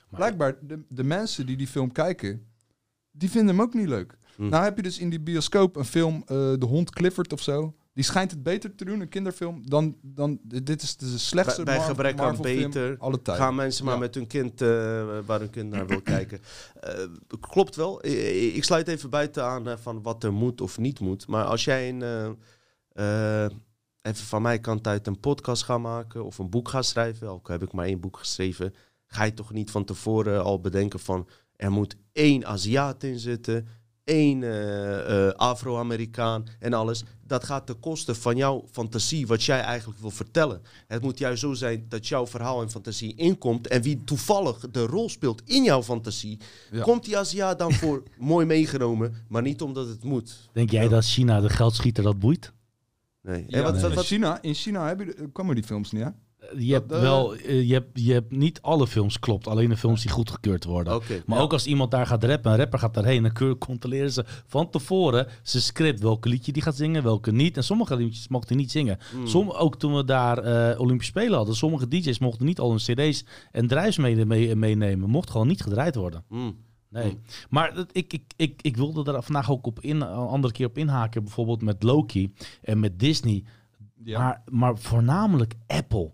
Maar- 0.09 0.19
Blijkbaar, 0.19 0.57
de, 0.61 0.83
de 0.89 1.03
mensen 1.03 1.45
die 1.45 1.57
die 1.57 1.67
film 1.67 1.91
kijken, 1.91 2.45
die 3.11 3.29
vinden 3.29 3.55
hem 3.55 3.63
ook 3.65 3.73
niet 3.73 3.87
leuk. 3.87 4.17
Mm. 4.37 4.49
Nou 4.49 4.63
heb 4.63 4.75
je 4.75 4.83
dus 4.83 4.99
in 4.99 5.09
die 5.09 5.19
bioscoop 5.21 5.75
een 5.75 5.85
film, 5.85 6.23
De 6.27 6.65
Hond 6.67 6.89
Clifford 6.89 7.33
of 7.33 7.41
zo. 7.41 7.75
Die 7.93 8.03
schijnt 8.03 8.31
het 8.31 8.43
beter 8.43 8.75
te 8.75 8.85
doen, 8.85 8.99
een 8.99 9.09
kinderfilm, 9.09 9.69
dan, 9.69 9.97
dan 10.01 10.39
dit 10.43 10.81
is 10.81 10.97
de 10.97 11.17
slechtste 11.17 11.63
Bij- 11.63 11.77
bij 11.77 11.85
gebrek 11.85 12.19
aan 12.19 12.41
beter 12.41 12.95
alle 12.97 13.21
tijden. 13.21 13.43
Gaan 13.43 13.55
mensen 13.55 13.85
maar 13.85 13.93
Ja. 13.93 13.99
met 13.99 14.15
hun 14.15 14.27
kind, 14.27 14.61
eh, 14.61 14.67
waar 15.25 15.39
hun 15.39 15.49
kind 15.49 15.69
naar 15.69 15.87
wil 15.87 16.01
kijken. 16.15 16.39
Eh, 16.79 16.93
klopt 17.39 17.75
wel. 17.75 18.05
Ik 18.05 18.63
sluit 18.63 18.87
even 18.87 19.09
buiten 19.09 19.43
aan 19.45 19.79
van 19.79 20.01
wat 20.01 20.23
er 20.23 20.33
moet 20.33 20.61
of 20.61 20.77
niet 20.77 20.99
moet. 20.99 21.27
Maar 21.27 21.45
als 21.45 21.63
jij 21.65 21.89
een, 21.89 22.01
eh, 22.91 23.45
even 24.01 24.25
van 24.25 24.41
mijn 24.41 24.61
kant 24.61 24.87
uit 24.87 25.07
een 25.07 25.19
podcast 25.19 25.63
gaat 25.63 25.79
maken 25.79 26.25
of 26.25 26.37
een 26.37 26.49
boek 26.49 26.69
gaat 26.69 26.85
schrijven, 26.85 27.29
ook 27.29 27.47
heb 27.47 27.63
ik 27.63 27.71
maar 27.71 27.85
één 27.85 27.99
boek 27.99 28.17
geschreven, 28.17 28.73
ga 29.07 29.23
je 29.23 29.33
toch 29.33 29.53
niet 29.53 29.71
van 29.71 29.85
tevoren 29.85 30.43
al 30.43 30.59
bedenken 30.59 30.99
van 30.99 31.27
er 31.55 31.71
moet 31.71 31.95
één 32.11 32.45
Aziat 32.45 33.03
in 33.03 33.19
zitten, 33.19 33.67
één 34.03 34.43
eh, 34.43 35.27
eh, 35.27 35.33
Afro-Amerikaan 35.35 36.45
en 36.59 36.73
alles. 36.73 37.03
Dat 37.27 37.43
gaat 37.43 37.65
ten 37.65 37.79
koste 37.79 38.15
van 38.15 38.35
jouw 38.35 38.65
fantasie, 38.71 39.27
wat 39.27 39.43
jij 39.43 39.59
eigenlijk 39.61 39.99
wil 39.99 40.09
vertellen. 40.11 40.61
Het 40.87 41.01
moet 41.01 41.17
juist 41.17 41.39
zo 41.41 41.53
zijn 41.53 41.85
dat 41.89 42.07
jouw 42.07 42.27
verhaal 42.27 42.61
en 42.61 42.69
fantasie 42.69 43.15
inkomt. 43.15 43.67
En 43.67 43.81
wie 43.81 44.03
toevallig 44.03 44.57
de 44.71 44.85
rol 44.85 45.09
speelt 45.09 45.41
in 45.45 45.63
jouw 45.63 45.83
fantasie, 45.83 46.39
Ja. 46.71 46.81
komt 46.83 47.05
die 47.05 47.17
Aziat 47.17 47.59
dan 47.59 47.73
voor 47.73 48.03
mooi 48.17 48.45
meegenomen, 48.45 49.13
maar 49.29 49.41
niet 49.41 49.61
omdat 49.61 49.87
het 49.87 50.03
moet. 50.03 50.49
Denk 50.53 50.69
jij 50.71 50.87
dat 50.87 51.05
China 51.05 51.41
de 51.41 51.49
geldschieter 51.49 52.03
dat 52.03 52.19
boeit? 52.19 52.51
Nee. 53.21 53.45
Ja, 53.47 53.57
En 53.57 53.63
wat, 53.63 53.75
in 53.75 53.81
wat, 53.81 53.93
wat- 53.93 54.05
China, 54.05 54.41
in 54.41 54.53
China 54.53 54.87
heb 54.87 54.99
je, 54.99 55.05
de- 55.05 55.27
komen 55.31 55.55
die 55.55 55.63
films 55.63 55.91
niet, 55.91 56.03
hè? 56.03 56.09
Je 56.57 56.73
hebt 56.73 56.91
wel, 56.91 57.35
eh, 57.35 57.67
je 57.67 57.73
hebt, 57.73 57.99
je 58.03 58.13
hebt 58.13 58.31
niet 58.31 58.61
alle 58.61 58.87
films 58.87 59.19
klopt, 59.19 59.47
alleen 59.47 59.69
de 59.69 59.77
films 59.77 60.01
die 60.01 60.11
goedgekeurd 60.11 60.63
worden. 60.63 60.93
Maar 61.25 61.37
ja. 61.37 61.43
ook 61.43 61.53
als 61.53 61.65
iemand 61.65 61.91
daar 61.91 62.07
gaat 62.07 62.23
rappen, 62.23 62.51
een 62.51 62.57
rapper 62.57 62.79
gaat 62.79 62.93
daarheen, 62.93 63.21
dan 63.23 63.31
keur- 63.31 63.57
controleren 63.57 64.11
ze 64.11 64.25
van 64.45 64.69
tevoren 64.69 65.27
zijn 65.43 65.63
script, 65.63 65.99
welke 65.99 66.29
liedje 66.29 66.51
die 66.51 66.61
gaat 66.61 66.75
zingen, 66.75 67.03
welke 67.03 67.31
niet. 67.31 67.57
En 67.57 67.63
sommige 67.63 67.95
liedjes 67.95 68.27
mochten 68.27 68.49
hij 68.55 68.57
niet 68.63 68.71
zingen. 68.71 68.97
Mm. 69.33 69.49
Ook 69.51 69.75
toen 69.79 69.95
we 69.95 70.03
daar 70.03 70.37
eh 70.37 70.79
Olympische 70.79 71.11
Spelen 71.11 71.37
hadden, 71.37 71.55
sommige 71.55 71.87
DJ's 71.87 72.19
mochten 72.19 72.45
niet 72.45 72.59
al 72.59 72.69
hun 72.69 72.77
cd's 72.79 73.25
en 73.51 73.67
druis 73.67 73.97
mee, 73.97 74.25
mee- 74.25 74.55
meenemen. 74.55 75.09
Mocht 75.09 75.29
gewoon 75.29 75.47
niet 75.47 75.61
gedraaid 75.61 75.95
worden. 75.95 76.23
Mm. 76.29 76.55
Nee. 76.89 77.11
Mm. 77.11 77.19
Maar 77.49 77.73
ik, 77.91 78.13
ik, 78.13 78.23
ik, 78.35 78.61
ik 78.61 78.77
wilde 78.77 79.13
er 79.13 79.23
vandaag 79.23 79.51
ook 79.51 79.65
op 79.67 79.79
in, 79.79 80.01
een 80.01 80.07
andere 80.07 80.53
keer 80.53 80.65
op 80.67 80.77
inhaken, 80.77 81.23
bijvoorbeeld 81.23 81.61
met 81.61 81.83
Loki 81.83 82.33
en 82.61 82.79
met 82.79 82.99
Disney. 82.99 83.43
Ja. 84.03 84.19
Maar, 84.19 84.41
maar 84.49 84.77
voornamelijk 84.77 85.53
Apple. 85.67 86.11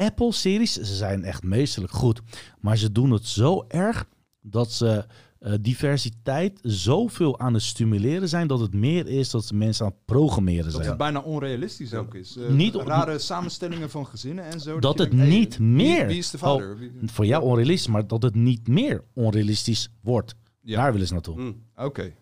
Apple-series, 0.00 0.72
ze 0.72 0.94
zijn 0.94 1.24
echt 1.24 1.42
meesterlijk 1.42 1.92
goed. 1.92 2.20
Maar 2.60 2.76
ze 2.76 2.92
doen 2.92 3.10
het 3.10 3.26
zo 3.26 3.64
erg 3.68 4.08
dat 4.42 4.72
ze 4.72 5.04
eh, 5.38 5.52
diversiteit 5.60 6.58
zoveel 6.62 7.38
aan 7.38 7.54
het 7.54 7.62
stimuleren 7.62 8.28
zijn... 8.28 8.46
dat 8.46 8.60
het 8.60 8.74
meer 8.74 9.06
is 9.06 9.30
dat 9.30 9.44
ze 9.44 9.54
mensen 9.54 9.84
aan 9.86 9.90
het 9.90 10.04
programmeren 10.04 10.64
dat 10.64 10.72
zijn. 10.74 10.86
het 10.88 10.96
bijna 10.96 11.20
onrealistisch 11.20 11.94
ook 11.94 12.14
is. 12.14 12.36
Eh, 12.36 12.48
Niet- 12.48 12.74
rare 12.74 13.18
samenstellingen 13.18 13.90
van 13.90 14.06
gezinnen 14.06 14.44
en 14.44 14.60
zo. 14.60 14.78
Dat 14.80 14.98
het 14.98 15.10
denkt, 15.10 15.26
niet 15.28 15.58
meer- 15.58 16.06
Wie, 16.06 16.18
is 16.18 16.30
de 16.30 16.38
vader? 16.38 16.78
Wie- 16.78 16.92
Voor 17.04 17.26
jou 17.26 17.42
onrealistisch, 17.42 17.86
maar 17.92 18.06
dat 18.06 18.22
het 18.22 18.34
niet 18.34 18.68
meer 18.68 19.04
onrealistisch 19.14 19.88
wordt. 20.00 20.34
Ja. 20.62 20.82
Daar 20.82 20.92
willen 20.92 21.06
ze 21.06 21.12
naartoe. 21.12 21.40
Mm. 21.40 21.62
Oké. 21.76 22.12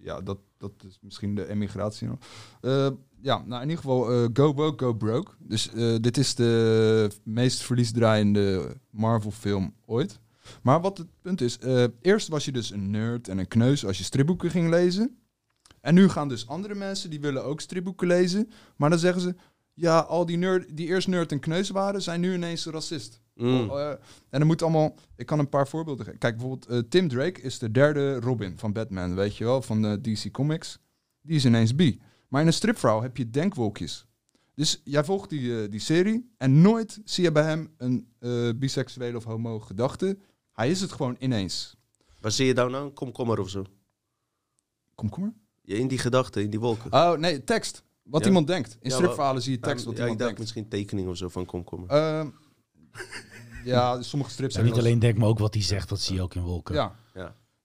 Ja, 0.00 0.20
dat, 0.20 0.38
dat 0.58 0.72
is 0.88 0.98
misschien 1.00 1.34
de 1.34 1.48
emigratie 1.48 2.08
nog. 2.08 2.18
Eh, 2.60 2.88
ja, 3.20 3.42
nou 3.46 3.62
in 3.62 3.68
ieder 3.68 3.84
geval 3.84 4.12
eh, 4.12 4.28
Go 4.32 4.54
Woke, 4.54 4.84
Go 4.84 4.92
Broke. 4.92 5.32
Dus 5.38 5.72
eh, 5.72 5.94
dit 6.00 6.16
is 6.16 6.34
de 6.34 7.10
meest 7.22 7.62
verliesdraaiende 7.62 8.76
Marvel 8.90 9.30
film 9.30 9.74
ooit. 9.84 10.20
Maar 10.62 10.80
wat 10.80 10.98
het 10.98 11.06
punt 11.22 11.40
is, 11.40 11.58
eh, 11.58 11.84
eerst 12.00 12.28
was 12.28 12.44
je 12.44 12.52
dus 12.52 12.70
een 12.70 12.90
nerd 12.90 13.28
en 13.28 13.38
een 13.38 13.48
kneus 13.48 13.86
als 13.86 13.98
je 13.98 14.04
stripboeken 14.04 14.50
ging 14.50 14.70
lezen. 14.70 15.18
En 15.80 15.94
nu 15.94 16.08
gaan 16.08 16.28
dus 16.28 16.48
andere 16.48 16.74
mensen, 16.74 17.10
die 17.10 17.20
willen 17.20 17.44
ook 17.44 17.60
stripboeken 17.60 18.06
lezen. 18.06 18.50
Maar 18.76 18.90
dan 18.90 18.98
zeggen 18.98 19.22
ze, 19.22 19.34
ja, 19.72 19.98
al 19.98 20.26
die, 20.26 20.36
nerd, 20.36 20.76
die 20.76 20.86
eerst 20.86 21.08
nerd 21.08 21.32
en 21.32 21.40
kneus 21.40 21.70
waren, 21.70 22.02
zijn 22.02 22.20
nu 22.20 22.34
ineens 22.34 22.66
racist. 22.66 23.20
Mm. 23.34 23.70
Oh, 23.70 23.80
eh, 23.80 23.88
en 24.30 24.38
dan 24.38 24.46
moet 24.46 24.62
allemaal. 24.62 24.94
Ik 25.16 25.26
kan 25.26 25.38
een 25.38 25.48
paar 25.48 25.68
voorbeelden 25.68 26.04
geven. 26.04 26.18
Kijk, 26.20 26.36
bijvoorbeeld 26.36 26.90
Tim 26.90 27.08
Drake 27.08 27.40
is 27.40 27.58
de 27.58 27.70
derde 27.70 28.20
Robin 28.20 28.58
van 28.58 28.72
Batman, 28.72 29.14
weet 29.14 29.36
je 29.36 29.44
wel, 29.44 29.62
van 29.62 29.82
de 29.82 30.00
DC 30.00 30.30
Comics. 30.30 30.78
Die 31.20 31.36
is 31.36 31.44
ineens 31.44 31.74
bi. 31.74 32.00
Maar 32.28 32.40
in 32.40 32.46
een 32.46 32.52
stripverhaal 32.52 33.02
heb 33.02 33.16
je 33.16 33.30
denkwolkjes. 33.30 34.06
Dus 34.54 34.80
jij 34.84 35.04
volgt 35.04 35.30
die, 35.30 35.62
eh, 35.62 35.70
die 35.70 35.80
serie 35.80 36.30
en 36.36 36.60
nooit 36.60 37.00
zie 37.04 37.24
je 37.24 37.32
bij 37.32 37.42
hem 37.42 37.74
een 37.78 38.08
eh 38.18 38.50
biseksuele 38.56 39.16
of 39.16 39.24
homo 39.24 39.60
gedachte. 39.60 40.18
Hij 40.52 40.70
is 40.70 40.80
het 40.80 40.92
gewoon 40.92 41.16
ineens. 41.18 41.76
Waar 42.20 42.30
zie 42.32 42.46
je 42.46 42.54
daar 42.54 42.70
nou? 42.70 42.90
Komkommer 42.90 43.38
of 43.40 43.48
zo? 43.48 43.64
Komkommer? 44.94 45.32
Ja, 45.62 45.76
In 45.76 45.88
die 45.88 45.98
gedachten, 45.98 46.42
in 46.42 46.50
die 46.50 46.60
wolken. 46.60 46.92
Oh, 46.92 47.12
nee, 47.12 47.44
tekst. 47.44 47.82
Wat 48.02 48.20
Ja. 48.20 48.26
iemand 48.26 48.46
denkt. 48.46 48.76
In 48.80 48.90
Ja, 48.90 48.96
stripverhalen 48.96 49.42
zie 49.42 49.52
je 49.52 49.58
tekst 49.60 49.84
wat 49.84 49.94
ik 49.94 50.00
iemand 50.00 50.18
denkt. 50.18 50.38
misschien 50.38 50.68
tekening 50.68 51.08
of 51.08 51.16
zo 51.16 51.28
van 51.28 51.44
komkommer. 51.44 51.88
Ehm, 51.90 52.28
ja, 53.64 54.02
sommige 54.02 54.30
strips 54.30 54.54
Ja, 54.54 54.60
zijn 54.60 54.72
niet 54.72 54.80
alleen 54.82 54.98
denk, 54.98 55.18
maar 55.18 55.28
ook 55.28 55.38
wat 55.38 55.54
hij 55.54 55.62
zegt, 55.62 55.88
dat 55.88 56.00
zie 56.00 56.14
je 56.14 56.22
ook 56.22 56.34
in 56.34 56.42
wolken. 56.42 56.74
Ja, 56.74 56.96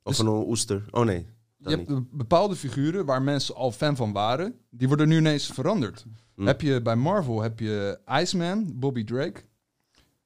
Of 0.03 0.15
dus- 0.15 0.19
een 0.19 0.27
oester. 0.27 0.85
Oh 0.91 1.05
nee. 1.05 1.27
Je 1.63 1.69
hebt 1.69 2.11
bepaalde 2.11 2.55
figuren 2.55 3.05
waar 3.05 3.21
mensen 3.21 3.55
al 3.55 3.71
fan 3.71 3.95
van 3.95 4.11
waren, 4.11 4.59
die 4.69 4.87
worden 4.87 5.07
nu 5.07 5.17
ineens 5.17 5.45
veranderd. 5.45 6.05
Hm. 6.35 6.45
Heb 6.45 6.61
je 6.61 6.81
bij 6.81 6.95
Marvel 6.95 7.41
heb 7.41 7.59
je 7.59 7.99
Iceman, 8.05 8.79
Bobby 8.79 9.03
Drake. 9.03 9.41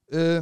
Eh, 0.06 0.41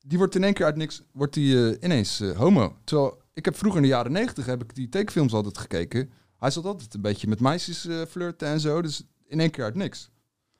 die 0.00 0.18
wordt 0.18 0.34
in 0.34 0.44
één 0.44 0.54
keer 0.54 0.64
uit 0.64 0.76
niks, 0.76 1.02
wordt 1.12 1.34
die 1.34 1.70
eh, 1.70 1.84
ineens 1.84 2.20
eh, 2.20 2.36
homo. 2.36 2.76
Terwijl 2.84 3.22
ik 3.32 3.44
heb 3.44 3.56
vroeger 3.56 3.80
in 3.80 3.86
de 3.86 3.92
jaren 3.92 4.12
negentig 4.12 4.46
heb 4.46 4.62
ik 4.62 4.74
die 4.74 4.88
tekenfilms 4.88 5.32
altijd 5.32 5.58
gekeken. 5.58 6.10
Hij 6.38 6.50
zat 6.50 6.64
altijd 6.64 6.94
een 6.94 7.00
beetje 7.00 7.28
met 7.28 7.40
meisjes 7.40 7.88
flirten 8.08 8.48
en 8.48 8.60
zo, 8.60 8.82
dus 8.82 9.06
in 9.26 9.40
één 9.40 9.50
keer 9.50 9.64
uit 9.64 9.74
niks. 9.74 10.10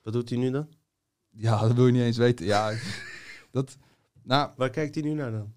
Wat 0.02 0.12
doet 0.12 0.28
hij 0.28 0.38
nu 0.38 0.50
dan? 0.50 0.68
Ja, 1.30 1.60
dat 1.60 1.72
wil 1.72 1.86
je 1.86 1.92
niet 1.92 2.02
eens 2.02 2.16
weten. 2.16 2.46
Ja, 2.46 2.72
dat, 3.50 3.76
nou, 4.22 4.50
Waar 4.56 4.70
kijkt 4.70 4.94
hij 4.94 5.04
nu 5.04 5.12
naar 5.12 5.30
dan? 5.30 5.52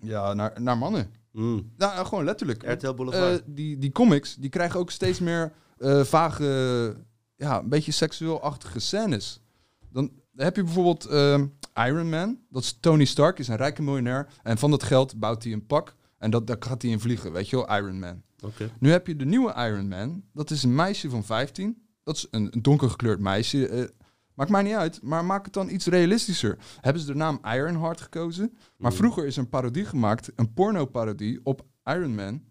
ja, 0.00 0.34
naar, 0.34 0.62
naar 0.62 0.78
mannen. 0.78 1.10
Mm. 1.32 1.72
Nou, 1.76 2.06
gewoon 2.06 2.24
letterlijk. 2.24 2.62
RTL 2.62 2.94
Boulevard. 2.94 3.40
Eh, 3.40 3.46
die, 3.46 3.78
die 3.78 3.92
comics, 3.92 4.34
die 4.34 4.50
krijgen 4.50 4.80
ook 4.80 4.90
steeds 4.90 5.18
meer 5.18 5.52
eh, 5.78 6.04
vage, 6.04 6.96
ja, 7.36 7.58
een 7.58 7.68
beetje 7.68 7.92
seksueel-achtige 7.92 8.78
scènes. 8.78 9.40
Dan 9.92 10.10
heb 10.36 10.56
je 10.56 10.62
bijvoorbeeld 10.62 11.04
Iron 11.74 12.08
Man. 12.08 12.38
Dat 12.50 12.62
is 12.62 12.76
Tony 12.80 13.04
Stark, 13.04 13.38
is 13.38 13.48
een 13.48 13.56
rijke 13.56 13.82
miljonair. 13.82 14.28
En 14.42 14.58
van 14.58 14.70
dat 14.70 14.82
geld 14.82 15.18
bouwt 15.18 15.42
hij 15.42 15.52
een 15.52 15.66
pak. 15.66 15.94
En 16.18 16.30
dat, 16.30 16.46
daar 16.46 16.56
gaat 16.60 16.82
hij 16.82 16.90
in 16.90 17.00
vliegen, 17.00 17.32
weet 17.32 17.48
je 17.48 17.56
wel, 17.56 17.76
Iron 17.76 17.98
Man. 17.98 18.22
Nu 18.78 18.90
heb 18.90 19.06
je 19.06 19.16
de 19.16 19.24
nieuwe 19.24 19.54
Iron 19.56 19.88
Man. 19.88 20.22
Dat 20.32 20.50
is 20.50 20.62
een 20.62 20.74
meisje 20.74 21.10
van 21.10 21.24
15. 21.24 21.82
Dat 22.02 22.16
is 22.16 22.26
een, 22.30 22.48
een 22.50 22.62
donkergekleurd 22.62 23.20
meisje. 23.20 23.92
Eh, 24.38 24.50
maakt 24.50 24.50
mij 24.50 24.62
niet 24.62 24.74
uit, 24.80 25.02
maar 25.02 25.24
maak 25.24 25.44
het 25.44 25.54
dan 25.54 25.68
iets 25.70 25.86
realistischer. 25.86 26.58
Hebben 26.80 27.02
ze 27.02 27.08
de 27.08 27.14
naam 27.14 27.40
Ironheart 27.44 28.00
gekozen? 28.00 28.56
Maar 28.76 28.90
Mm. 28.90 28.96
vroeger 28.96 29.26
is 29.26 29.36
er 29.36 29.42
een 29.42 29.48
parodie 29.48 29.84
gemaakt, 29.84 30.30
een 30.36 30.52
porno-parodie 30.52 31.40
op 31.42 31.62
Iron 31.84 32.14
Man. 32.14 32.42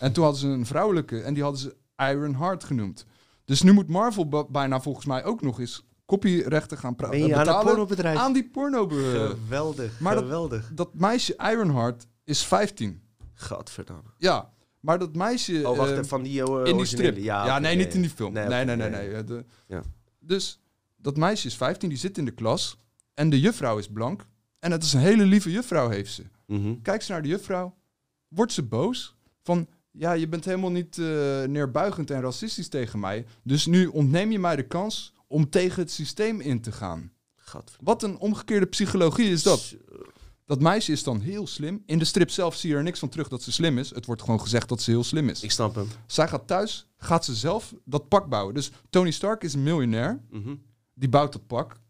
En 0.00 0.12
toen 0.12 0.22
hadden 0.24 0.40
ze 0.42 0.48
een 0.48 0.66
vrouwelijke 0.66 1.20
en 1.20 1.34
die 1.34 1.42
hadden 1.42 1.60
ze 1.60 1.76
Ironheart 1.96 2.64
genoemd. 2.64 3.04
Dus 3.44 3.62
nu 3.62 3.72
moet 3.72 3.88
Marvel 3.88 4.46
bijna 4.50 4.80
volgens 4.80 5.06
mij 5.06 5.24
ook 5.24 5.42
nog 5.42 5.60
eens 5.60 5.84
copyrechten 6.06 6.78
gaan 6.78 6.94
Ben 6.96 7.08
je 7.18 7.24
aan 7.24 7.30
een 7.30 7.38
betalen 7.38 7.64
pornobedrijf? 7.66 8.18
aan 8.18 8.32
die 8.32 8.48
porno. 8.50 8.86
be- 8.86 9.34
Geweldig, 9.44 10.00
Maar 10.00 10.14
dat- 10.14 10.22
geweldig. 10.22 10.70
Dat 10.74 10.94
meisje 10.94 11.36
Ironheart 11.50 12.06
is 12.24 12.44
15. 12.44 13.02
Gadverdamme. 13.34 14.02
Ja, 14.18 14.50
maar 14.80 14.98
dat 14.98 15.14
meisje... 15.14 15.68
Oh, 15.68 15.76
wacht 15.76 15.88
eh, 15.90 15.92
even, 15.96 16.06
van 16.08 16.22
die 16.22 16.42
uh, 16.48 16.60
in 16.64 16.76
die 16.76 16.86
strip. 16.86 17.16
Ja, 17.16 17.42
oké, 17.50 17.60
nee, 17.60 17.72
ja, 17.72 17.78
niet 17.84 17.94
in 17.94 18.00
die 18.00 18.10
ja. 18.10 18.16
film. 18.16 18.32
Nee, 18.32 18.46
Nee, 18.46 18.64
nee, 18.64 18.76
nee. 18.76 18.90
ja, 18.90 18.96
nee. 18.96 19.10
ja. 19.10 19.22
De- 19.22 19.44
Ja. 19.66 19.82
Dus 20.20 20.60
dat 20.96 21.16
meisje 21.16 21.46
is 21.46 21.56
15, 21.56 21.88
die 21.88 21.98
zit 21.98 22.18
in 22.18 22.24
de 22.24 22.30
klas. 22.30 22.78
En 23.14 23.30
de 23.30 23.40
juffrouw 23.40 23.78
is 23.78 23.88
blank. 23.88 24.26
En 24.58 24.72
het 24.72 24.82
is 24.82 24.92
een 24.92 25.00
hele 25.00 25.24
lieve 25.24 25.50
juffrouw, 25.50 25.88
heeft 25.88 26.12
ze. 26.12 26.22
Mhm. 26.46 26.80
Kijkt 26.82 27.04
ze 27.04 27.12
naar 27.12 27.22
de 27.22 27.28
juffrouw, 27.28 27.74
wordt 28.28 28.52
ze 28.52 28.62
boos. 28.62 29.16
Van, 29.42 29.68
ja, 29.90 30.12
je 30.12 30.28
bent 30.28 30.44
helemaal 30.44 30.70
niet 30.70 30.98
eh, 30.98 31.42
neerbuigend 31.42 32.10
en 32.10 32.20
racistisch 32.20 32.68
tegen 32.68 32.98
mij. 32.98 33.26
Dus 33.42 33.66
nu 33.66 33.86
ontneem 33.86 34.30
je 34.32 34.38
mij 34.38 34.56
de 34.56 34.66
kans 34.66 35.12
om 35.26 35.50
tegen 35.50 35.82
het 35.82 35.90
systeem 35.90 36.40
in 36.40 36.60
te 36.60 36.72
gaan. 36.72 37.12
Gadverdamme. 37.34 37.92
Wat 37.92 38.02
een 38.02 38.18
omgekeerde 38.18 38.66
psychologie 38.66 39.30
is 39.30 39.42
dat. 39.42 39.76
Dat 40.44 40.60
meisje 40.60 40.92
is 40.92 41.02
dan 41.02 41.20
heel 41.20 41.46
slim. 41.46 41.82
In 41.86 41.98
de 41.98 42.04
strip 42.04 42.30
zelf 42.30 42.54
zie 42.54 42.70
je 42.70 42.76
er 42.76 42.82
niks 42.82 42.98
van 42.98 43.08
terug 43.08 43.28
dat 43.28 43.42
ze 43.42 43.52
slim 43.52 43.78
is. 43.78 43.90
Het 43.90 44.06
wordt 44.06 44.22
gewoon 44.22 44.40
gezegd 44.40 44.68
dat 44.68 44.82
ze 44.82 44.90
heel 44.90 45.04
slim 45.04 45.28
is. 45.28 45.42
Ik 45.42 45.50
snap 45.50 45.74
hem. 45.74 45.88
Zij 46.06 46.28
gaat 46.28 46.46
thuis, 46.46 46.86
gaat 46.96 47.24
ze 47.24 47.34
zelf 47.34 47.74
dat 47.84 48.08
pak 48.08 48.28
bouwen. 48.28 48.54
Dus 48.54 48.70
Tony 48.90 49.10
Stark 49.10 49.42
is 49.44 49.54
een 49.54 49.62
miljonair. 49.62 50.24
Mhm. 50.30 50.54
Die 50.98 51.08
bouwt 51.08 51.32
dat 51.32 51.46
pak. 51.46 51.80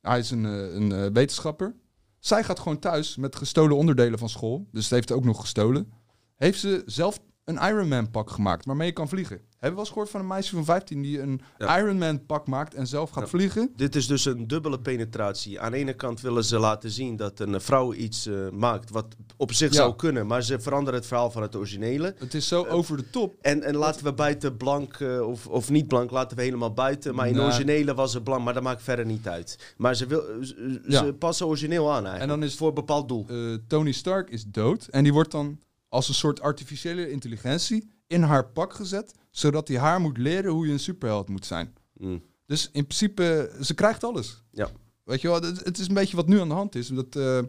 Hij 0.00 0.18
is 0.18 0.30
een, 0.30 0.44
eh, 0.44 0.74
een 0.74 0.92
eh, 0.92 1.06
wetenschapper. 1.12 1.76
Zij 2.18 2.44
gaat 2.44 2.58
gewoon 2.58 2.78
thuis 2.78 3.16
met 3.16 3.36
gestolen 3.36 3.76
onderdelen 3.76 4.18
van 4.18 4.28
school. 4.28 4.68
Dus 4.72 4.82
het 4.82 4.92
heeft 4.92 5.12
ook 5.12 5.24
nog 5.24 5.40
gestolen. 5.40 5.92
Heeft 6.36 6.60
ze 6.60 6.82
zelf 6.86 7.20
een 7.44 7.58
Iron 7.58 7.88
Man 7.88 8.10
pak 8.10 8.30
gemaakt 8.30 8.64
waarmee 8.64 8.86
je 8.86 8.92
kan 8.92 9.08
vliegen. 9.08 9.40
Hebben 9.60 9.78
we 9.78 9.84
wel 9.84 9.84
eens 9.84 9.88
gehoord 9.88 10.10
van 10.10 10.20
een 10.20 10.36
meisje 10.36 10.54
van 10.54 10.64
15 10.64 11.02
die 11.02 11.20
een 11.20 11.40
Ja. 11.58 11.78
Iron 11.78 11.98
Man 11.98 12.26
pak 12.26 12.46
maakt 12.46 12.74
en 12.74 12.86
zelf 12.86 13.10
gaat 13.10 13.22
Ja. 13.22 13.28
vliegen? 13.28 13.72
Dit 13.76 13.96
is 13.96 14.06
dus 14.06 14.24
een 14.24 14.46
dubbele 14.46 14.80
penetratie. 14.80 15.60
Aan 15.60 15.70
de 15.72 15.76
ene 15.78 15.92
kant 15.94 16.20
willen 16.20 16.44
ze 16.44 16.58
laten 16.58 16.90
zien 16.90 17.16
dat 17.16 17.40
een 17.40 17.60
vrouw 17.60 17.92
iets 17.94 18.26
eh, 18.26 18.48
maakt 18.50 18.90
wat 18.90 19.06
op 19.36 19.52
zich 19.52 19.68
Ja. 19.70 19.76
zou 19.76 19.96
kunnen, 19.96 20.26
maar 20.26 20.42
ze 20.42 20.60
veranderen 20.60 20.98
het 20.98 21.08
verhaal 21.08 21.30
van 21.30 21.42
het 21.42 21.56
originele. 21.56 22.14
Het 22.18 22.34
is 22.34 22.48
zo 22.48 22.64
over 22.66 22.96
de 22.96 23.10
top. 23.10 23.36
En, 23.40 23.62
en 23.62 23.76
laten 23.76 24.04
we 24.04 24.12
buiten 24.12 24.56
blank 24.56 24.94
eh, 24.94 25.20
of, 25.28 25.46
of 25.46 25.70
niet 25.70 25.88
blank, 25.88 26.10
laten 26.10 26.36
we 26.36 26.42
helemaal 26.42 26.72
buiten. 26.72 27.14
Maar 27.14 27.28
in 27.28 27.34
Nee. 27.34 27.44
originele 27.44 27.94
was 27.94 28.14
het 28.14 28.24
blank, 28.24 28.44
maar 28.44 28.54
dat 28.54 28.62
maakt 28.62 28.82
verder 28.82 29.06
niet 29.06 29.28
uit. 29.28 29.74
Maar 29.76 29.94
ze, 29.94 30.06
wil, 30.06 30.22
ze, 30.42 30.80
Ja. 30.86 31.04
ze 31.04 31.12
passen 31.12 31.46
origineel 31.46 31.86
aan 31.88 32.04
eigenlijk. 32.06 32.22
En 32.22 32.28
dan 32.28 32.42
is- 32.42 32.56
voor 32.56 32.68
een 32.68 32.74
bepaald 32.74 33.08
doel. 33.08 33.24
Eh, 33.28 33.54
Tony 33.66 33.92
Stark 33.92 34.30
is 34.30 34.44
dood 34.44 34.86
en 34.90 35.02
die 35.02 35.12
wordt 35.12 35.30
dan 35.30 35.58
als 35.88 36.08
een 36.08 36.14
soort 36.14 36.40
artificiële 36.40 37.10
intelligentie 37.10 37.90
in 38.06 38.22
haar 38.22 38.46
pak 38.48 38.72
gezet, 38.74 39.14
zodat 39.30 39.68
hij 39.68 39.78
haar 39.78 40.00
moet 40.00 40.18
leren 40.18 40.52
hoe 40.52 40.66
je 40.66 40.72
een 40.72 40.78
superheld 40.78 41.28
moet 41.28 41.46
zijn. 41.46 41.74
Mm. 41.94 42.22
Dus 42.46 42.70
in 42.72 42.86
principe, 42.86 43.52
ze 43.60 43.74
krijgt 43.74 44.04
alles. 44.04 44.42
Ja. 44.50 44.68
Weet 45.04 45.20
je 45.20 45.28
wel, 45.28 45.42
het, 45.42 45.64
het 45.64 45.78
is 45.78 45.88
een 45.88 45.94
beetje 45.94 46.16
wat 46.16 46.26
nu 46.26 46.40
aan 46.40 46.48
de 46.48 46.54
hand 46.54 46.74
is. 46.74 46.88
Dat 46.88 47.16
eh, 47.16 47.38
eh, 47.38 47.44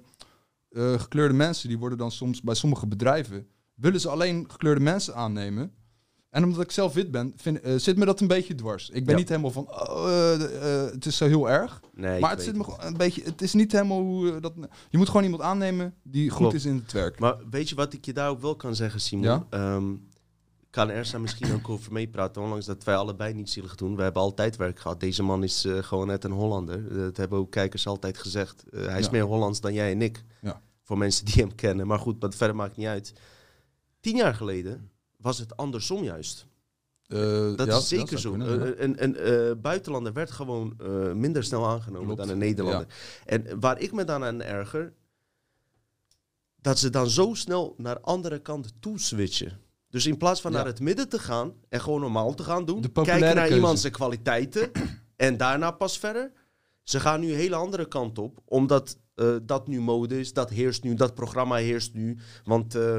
gekleurde 0.99 1.33
mensen, 1.33 1.67
die 1.69 1.77
worden 1.77 1.97
dan 1.97 2.11
soms 2.11 2.41
bij 2.41 2.55
sommige 2.55 2.87
bedrijven, 2.87 3.47
willen 3.73 3.99
ze 3.99 4.09
alleen 4.09 4.45
gekleurde 4.51 4.81
mensen 4.81 5.15
aannemen. 5.15 5.71
En 6.29 6.43
omdat 6.43 6.61
ik 6.61 6.71
zelf 6.71 6.93
wit 6.93 7.11
ben, 7.11 7.33
vind, 7.35 7.59
eh, 7.61 7.73
zit 7.75 7.97
me 7.97 8.05
dat 8.05 8.19
een 8.21 8.27
beetje 8.27 8.55
dwars. 8.55 8.89
Ik 8.89 9.05
ben 9.05 9.13
Ja. 9.13 9.19
niet 9.19 9.29
helemaal 9.29 9.51
van, 9.51 9.69
oh, 9.69 10.39
het 10.91 11.05
is 11.05 11.17
zo 11.17 11.27
heel 11.27 11.49
erg. 11.49 11.81
Nee, 11.93 12.19
maar 12.19 12.29
het 12.29 12.41
zit 12.41 12.55
me 12.55 12.63
gewoon 12.63 12.79
een 12.81 12.97
beetje, 12.97 13.23
het 13.23 13.41
is 13.41 13.53
niet 13.53 13.71
helemaal 13.71 14.01
hoe 14.01 14.39
dat. 14.39 14.53
Je 14.89 14.97
moet 14.97 15.07
gewoon 15.07 15.23
iemand 15.23 15.41
aannemen 15.41 15.93
die 16.03 16.29
goed 16.29 16.53
is 16.53 16.65
in 16.65 16.75
het 16.75 16.91
werk. 16.91 17.19
Maar 17.19 17.35
weet 17.49 17.69
je 17.69 17.75
wat 17.75 17.93
ik 17.93 18.05
je 18.05 18.13
daar 18.13 18.29
ook 18.29 18.41
wel 18.41 18.55
kan 18.55 18.75
zeggen, 18.75 19.01
Simon? 19.01 19.25
Ja? 19.25 19.45
Ehm, 19.49 19.93
kan 20.71 20.89
Ersa 20.89 21.17
misschien 21.19 21.53
ook 21.53 21.69
over 21.69 21.91
meepraten. 21.93 22.41
Ondanks 22.41 22.65
dat 22.65 22.83
wij 22.83 22.95
allebei 22.95 23.33
niet 23.33 23.49
zielig 23.49 23.75
doen. 23.75 23.95
We 23.95 24.01
hebben 24.01 24.21
altijd 24.21 24.55
werk 24.55 24.79
gehad. 24.79 24.99
Deze 24.99 25.23
man 25.23 25.43
is 25.43 25.65
eh, 25.65 25.77
gewoon 25.77 26.07
net 26.07 26.23
een 26.23 26.31
Hollander. 26.31 26.93
Dat 26.97 27.17
hebben 27.17 27.37
ook 27.39 27.51
kijkers 27.51 27.87
altijd 27.87 28.17
gezegd. 28.17 28.63
Eh, 28.69 28.85
hij 28.85 28.99
is 28.99 29.05
Ja. 29.05 29.11
meer 29.11 29.23
Hollands 29.23 29.61
dan 29.61 29.73
jij 29.73 29.91
en 29.91 30.01
ik. 30.01 30.23
Ja. 30.41 30.61
Voor 30.83 30.97
mensen 30.97 31.25
die 31.25 31.33
hem 31.43 31.55
kennen. 31.55 31.87
Maar 31.87 31.99
goed, 31.99 32.21
dat 32.21 32.35
verder 32.35 32.55
maakt 32.55 32.77
niet 32.77 32.87
uit. 32.87 33.13
Tien 33.99 34.15
jaar 34.15 34.33
geleden 34.35 34.91
was 35.17 35.37
het 35.37 35.57
andersom 35.57 36.03
juist. 36.03 36.45
Eh, 37.07 37.55
Dat 37.55 37.67
ja, 37.67 37.77
is 37.77 37.87
zeker 37.87 38.19
zo. 38.19 38.29
kunnen. 38.29 38.77
Eh, 38.77 38.83
een 38.83 39.03
een 39.03 39.15
eh, 39.17 39.55
buitenlander 39.61 40.13
werd 40.13 40.31
gewoon 40.31 40.73
eh, 40.79 41.11
minder 41.11 41.43
snel 41.43 41.67
aangenomen 41.67 42.05
Klopt. 42.05 42.21
dan 42.21 42.29
een 42.29 42.37
Nederlander. 42.37 42.87
En 43.25 43.59
waar 43.59 43.79
ik 43.79 43.91
me 43.91 44.03
dan 44.03 44.23
aan 44.23 44.41
erger, 44.41 44.93
dat 46.61 46.79
ze 46.79 46.89
dan 46.89 47.09
zo 47.09 47.33
snel 47.33 47.73
naar 47.77 47.99
andere 47.99 48.39
kanten 48.39 48.71
toe 48.79 48.99
switchen. 48.99 49.59
Dus 49.91 50.05
in 50.05 50.17
plaats 50.17 50.41
van 50.41 50.51
Ja. 50.51 50.57
naar 50.57 50.65
het 50.65 50.79
midden 50.79 51.09
te 51.09 51.19
gaan 51.19 51.53
en 51.69 51.81
gewoon 51.81 52.01
normaal 52.01 52.33
te 52.33 52.43
gaan 52.43 52.65
doen, 52.65 52.91
kijken 52.91 53.19
naar 53.19 53.33
keuze. 53.33 53.55
iemand 53.55 53.79
zijn 53.79 53.93
kwaliteiten 53.93 54.71
en 55.15 55.37
daarna 55.37 55.71
pas 55.71 55.97
verder. 55.97 56.31
Ze 56.83 56.99
gaan 56.99 57.19
nu 57.19 57.29
een 57.31 57.37
hele 57.37 57.55
andere 57.55 57.87
kant 57.87 58.17
op, 58.17 58.39
omdat 58.45 58.97
eh, 59.15 59.35
dat 59.43 59.67
nu 59.67 59.81
mode 59.81 60.19
is, 60.19 60.33
dat 60.33 60.49
heerst 60.49 60.83
nu, 60.83 60.93
dat 60.93 61.13
programma 61.13 61.55
heerst 61.55 61.93
nu. 61.93 62.17
Want 62.43 62.75
eh, 62.75 62.95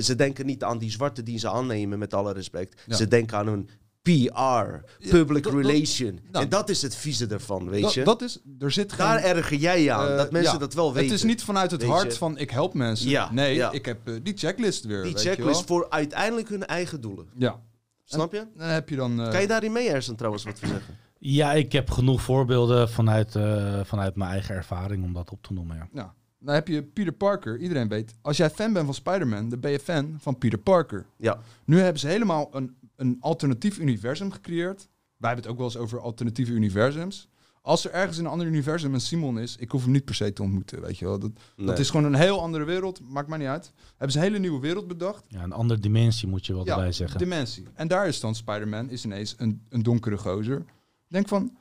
ze 0.00 0.14
denken 0.14 0.46
niet 0.46 0.62
aan 0.62 0.78
die 0.78 0.90
zwarte 0.90 1.22
die 1.22 1.38
ze 1.38 1.50
aannemen, 1.50 1.98
met 1.98 2.14
alle 2.14 2.32
respect. 2.32 2.82
Ja. 2.86 2.96
Ze 2.96 3.08
denken 3.08 3.38
aan 3.38 3.46
hun 3.46 3.68
PR, 4.06 4.84
public 5.08 5.42
dat- 5.42 5.52
dat- 5.52 5.62
relation. 5.64 6.18
nou, 6.32 6.44
en 6.44 6.50
dat 6.50 6.68
is 6.68 6.82
het 6.82 6.96
vieze 6.96 7.26
ervan, 7.26 7.68
weet 7.68 7.82
Dat, 7.82 7.94
je. 7.94 8.04
dat 8.04 8.22
is, 8.22 8.38
er 8.58 8.70
zit 8.70 8.92
geen... 8.92 9.06
Daar 9.06 9.22
erger 9.22 9.56
jij 9.56 9.82
je 9.82 9.92
aan, 9.92 10.08
eh, 10.08 10.16
dat 10.16 10.30
mensen 10.30 10.52
ja. 10.52 10.58
dat 10.58 10.74
wel 10.74 10.92
weten. 10.92 11.10
Het 11.10 11.18
is 11.18 11.24
niet 11.24 11.42
vanuit 11.42 11.70
het 11.70 11.82
hart 11.84 12.12
je. 12.12 12.18
van 12.18 12.38
ik 12.38 12.50
help 12.50 12.74
mensen. 12.74 13.08
Ja, 13.08 13.32
nee, 13.32 13.54
ja. 13.54 13.70
ik 13.72 13.84
heb 13.84 14.08
eh, 14.08 14.14
die 14.22 14.36
checklist 14.36 14.84
weer. 14.84 15.02
Die 15.02 15.12
weet 15.12 15.22
je 15.22 15.28
checklist 15.28 15.68
wel. 15.68 15.78
voor 15.78 15.90
uiteindelijk 15.90 16.48
hun 16.48 16.66
eigen 16.66 17.00
doelen. 17.00 17.26
Ja. 17.38 17.60
Snap 18.04 18.32
je? 18.32 18.46
Dan 18.56 18.68
heb 18.68 18.88
je 18.88 18.96
dan... 18.96 19.20
eh, 19.20 19.30
Kan 19.30 19.40
je 19.40 19.46
daarin 19.46 19.72
mee 19.72 19.88
ergens 19.88 20.12
trouwens 20.16 20.44
wat 20.44 20.58
voor 20.58 20.68
zeggen? 20.68 20.96
Ja, 21.18 21.52
ik 21.52 21.72
heb 21.72 21.90
genoeg 21.90 22.22
voorbeelden 22.22 22.88
vanuit, 22.90 23.34
eh, 23.34 23.80
vanuit 23.84 24.16
mijn 24.16 24.30
eigen 24.30 24.54
ervaring 24.54 25.04
om 25.04 25.12
dat 25.12 25.30
op 25.30 25.42
te 25.42 25.52
noemen. 25.52 25.76
Ja. 25.76 25.88
Ja. 25.92 26.14
Dan 26.38 26.54
heb 26.54 26.68
je 26.68 26.82
Peter 26.82 27.12
Parker. 27.12 27.58
Iedereen 27.58 27.88
weet, 27.88 28.14
als 28.22 28.36
jij 28.36 28.50
fan 28.50 28.72
bent 28.72 28.84
van 28.84 28.94
Spider-Man, 28.94 29.48
dan 29.48 29.60
ben 29.60 29.70
je 29.70 29.78
fan 29.78 30.16
van 30.20 30.38
Peter 30.38 30.58
Parker. 30.58 31.06
Ja. 31.16 31.38
Nu 31.64 31.78
hebben 31.80 32.00
ze 32.00 32.06
helemaal 32.08 32.48
een, 32.52 32.76
een 32.96 33.16
alternatief 33.20 33.78
universum 33.78 34.30
gecreëerd. 34.32 34.88
Wij 35.16 35.28
hebben 35.30 35.42
het 35.42 35.46
ook 35.52 35.56
wel 35.56 35.66
eens 35.66 35.76
over 35.76 36.00
alternatieve 36.00 36.52
universums. 36.52 37.28
Als 37.62 37.84
er 37.84 37.90
ergens 37.90 38.18
in 38.18 38.24
een 38.24 38.30
ander 38.30 38.46
universum 38.46 38.94
een 38.94 39.00
Simon 39.00 39.38
is, 39.38 39.56
ik 39.56 39.70
hoef 39.70 39.82
hem 39.82 39.92
niet 39.92 40.04
per 40.04 40.14
se 40.14 40.32
te 40.32 40.42
ontmoeten, 40.42 40.80
weet 40.80 40.98
je 40.98 41.04
wel. 41.04 41.18
Dat, 41.18 41.30
dat 41.56 41.78
is 41.78 41.90
gewoon 41.90 42.06
een 42.06 42.14
heel 42.20 42.40
andere 42.40 42.64
wereld, 42.64 43.00
maakt 43.08 43.28
mij 43.28 43.38
niet 43.38 43.46
uit. 43.48 43.72
Hebben 43.90 44.10
ze 44.10 44.18
een 44.18 44.24
hele 44.24 44.38
nieuwe 44.38 44.60
wereld 44.60 44.86
bedacht. 44.88 45.24
Ja, 45.28 45.42
een 45.42 45.52
andere 45.52 45.80
dimensie 45.80 46.28
moet 46.28 46.46
je 46.46 46.54
wel 46.54 46.64
Ja, 46.66 46.74
erbij 46.74 46.92
zeggen. 46.92 47.18
dimensie. 47.18 47.66
En 47.74 47.88
daar 47.88 48.06
is 48.08 48.20
dan 48.20 48.34
Spider-Man, 48.34 48.90
is 48.90 49.04
ineens 49.04 49.34
een, 49.38 49.62
een 49.68 49.82
donkere 49.82 50.18
gozer. 50.18 50.64
Denk 51.08 51.28
van, 51.28 51.56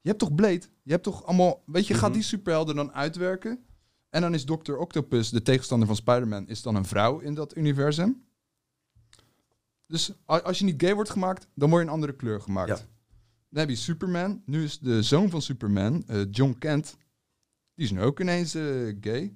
je 0.00 0.08
hebt 0.08 0.18
toch 0.18 0.34
Blade? 0.34 0.62
Je 0.82 0.90
hebt 0.90 1.02
toch 1.04 1.24
allemaal, 1.24 1.62
weet 1.66 1.86
je, 1.86 1.94
gaat 1.94 2.02
Mhm. 2.08 2.12
die 2.12 2.22
superhelden 2.22 2.76
dan 2.76 2.92
uitwerken? 2.92 3.58
En 4.10 4.20
dan 4.20 4.34
is 4.34 4.44
Dr. 4.44 4.72
Octopus, 4.74 5.30
de 5.30 5.42
tegenstander 5.42 5.86
van 5.86 5.96
Spider-Man, 5.96 6.48
is 6.48 6.62
dan 6.62 6.74
een 6.74 6.84
vrouw 6.84 7.18
in 7.18 7.34
dat 7.34 7.56
universum. 7.56 8.22
Dus 9.88 10.12
als 10.26 10.58
je 10.58 10.64
niet 10.64 10.82
gay 10.82 10.94
wordt 10.94 11.10
gemaakt, 11.10 11.46
dan 11.54 11.68
word 11.70 11.82
je 11.82 11.88
een 11.88 11.94
andere 11.94 12.16
kleur 12.16 12.40
gemaakt. 12.40 12.68
Ja. 12.68 12.76
Dan 13.50 13.60
heb 13.60 13.68
je 13.68 13.76
Superman. 13.76 14.42
Nu 14.46 14.64
is 14.64 14.78
de 14.78 15.02
zoon 15.02 15.30
van 15.30 15.42
Superman, 15.42 16.04
eh, 16.06 16.20
John 16.30 16.56
Kent, 16.58 16.96
die 17.74 17.84
is 17.84 17.90
nu 17.90 18.02
ook 18.02 18.20
ineens 18.20 18.54
eh, 18.54 18.64
gay. 19.00 19.34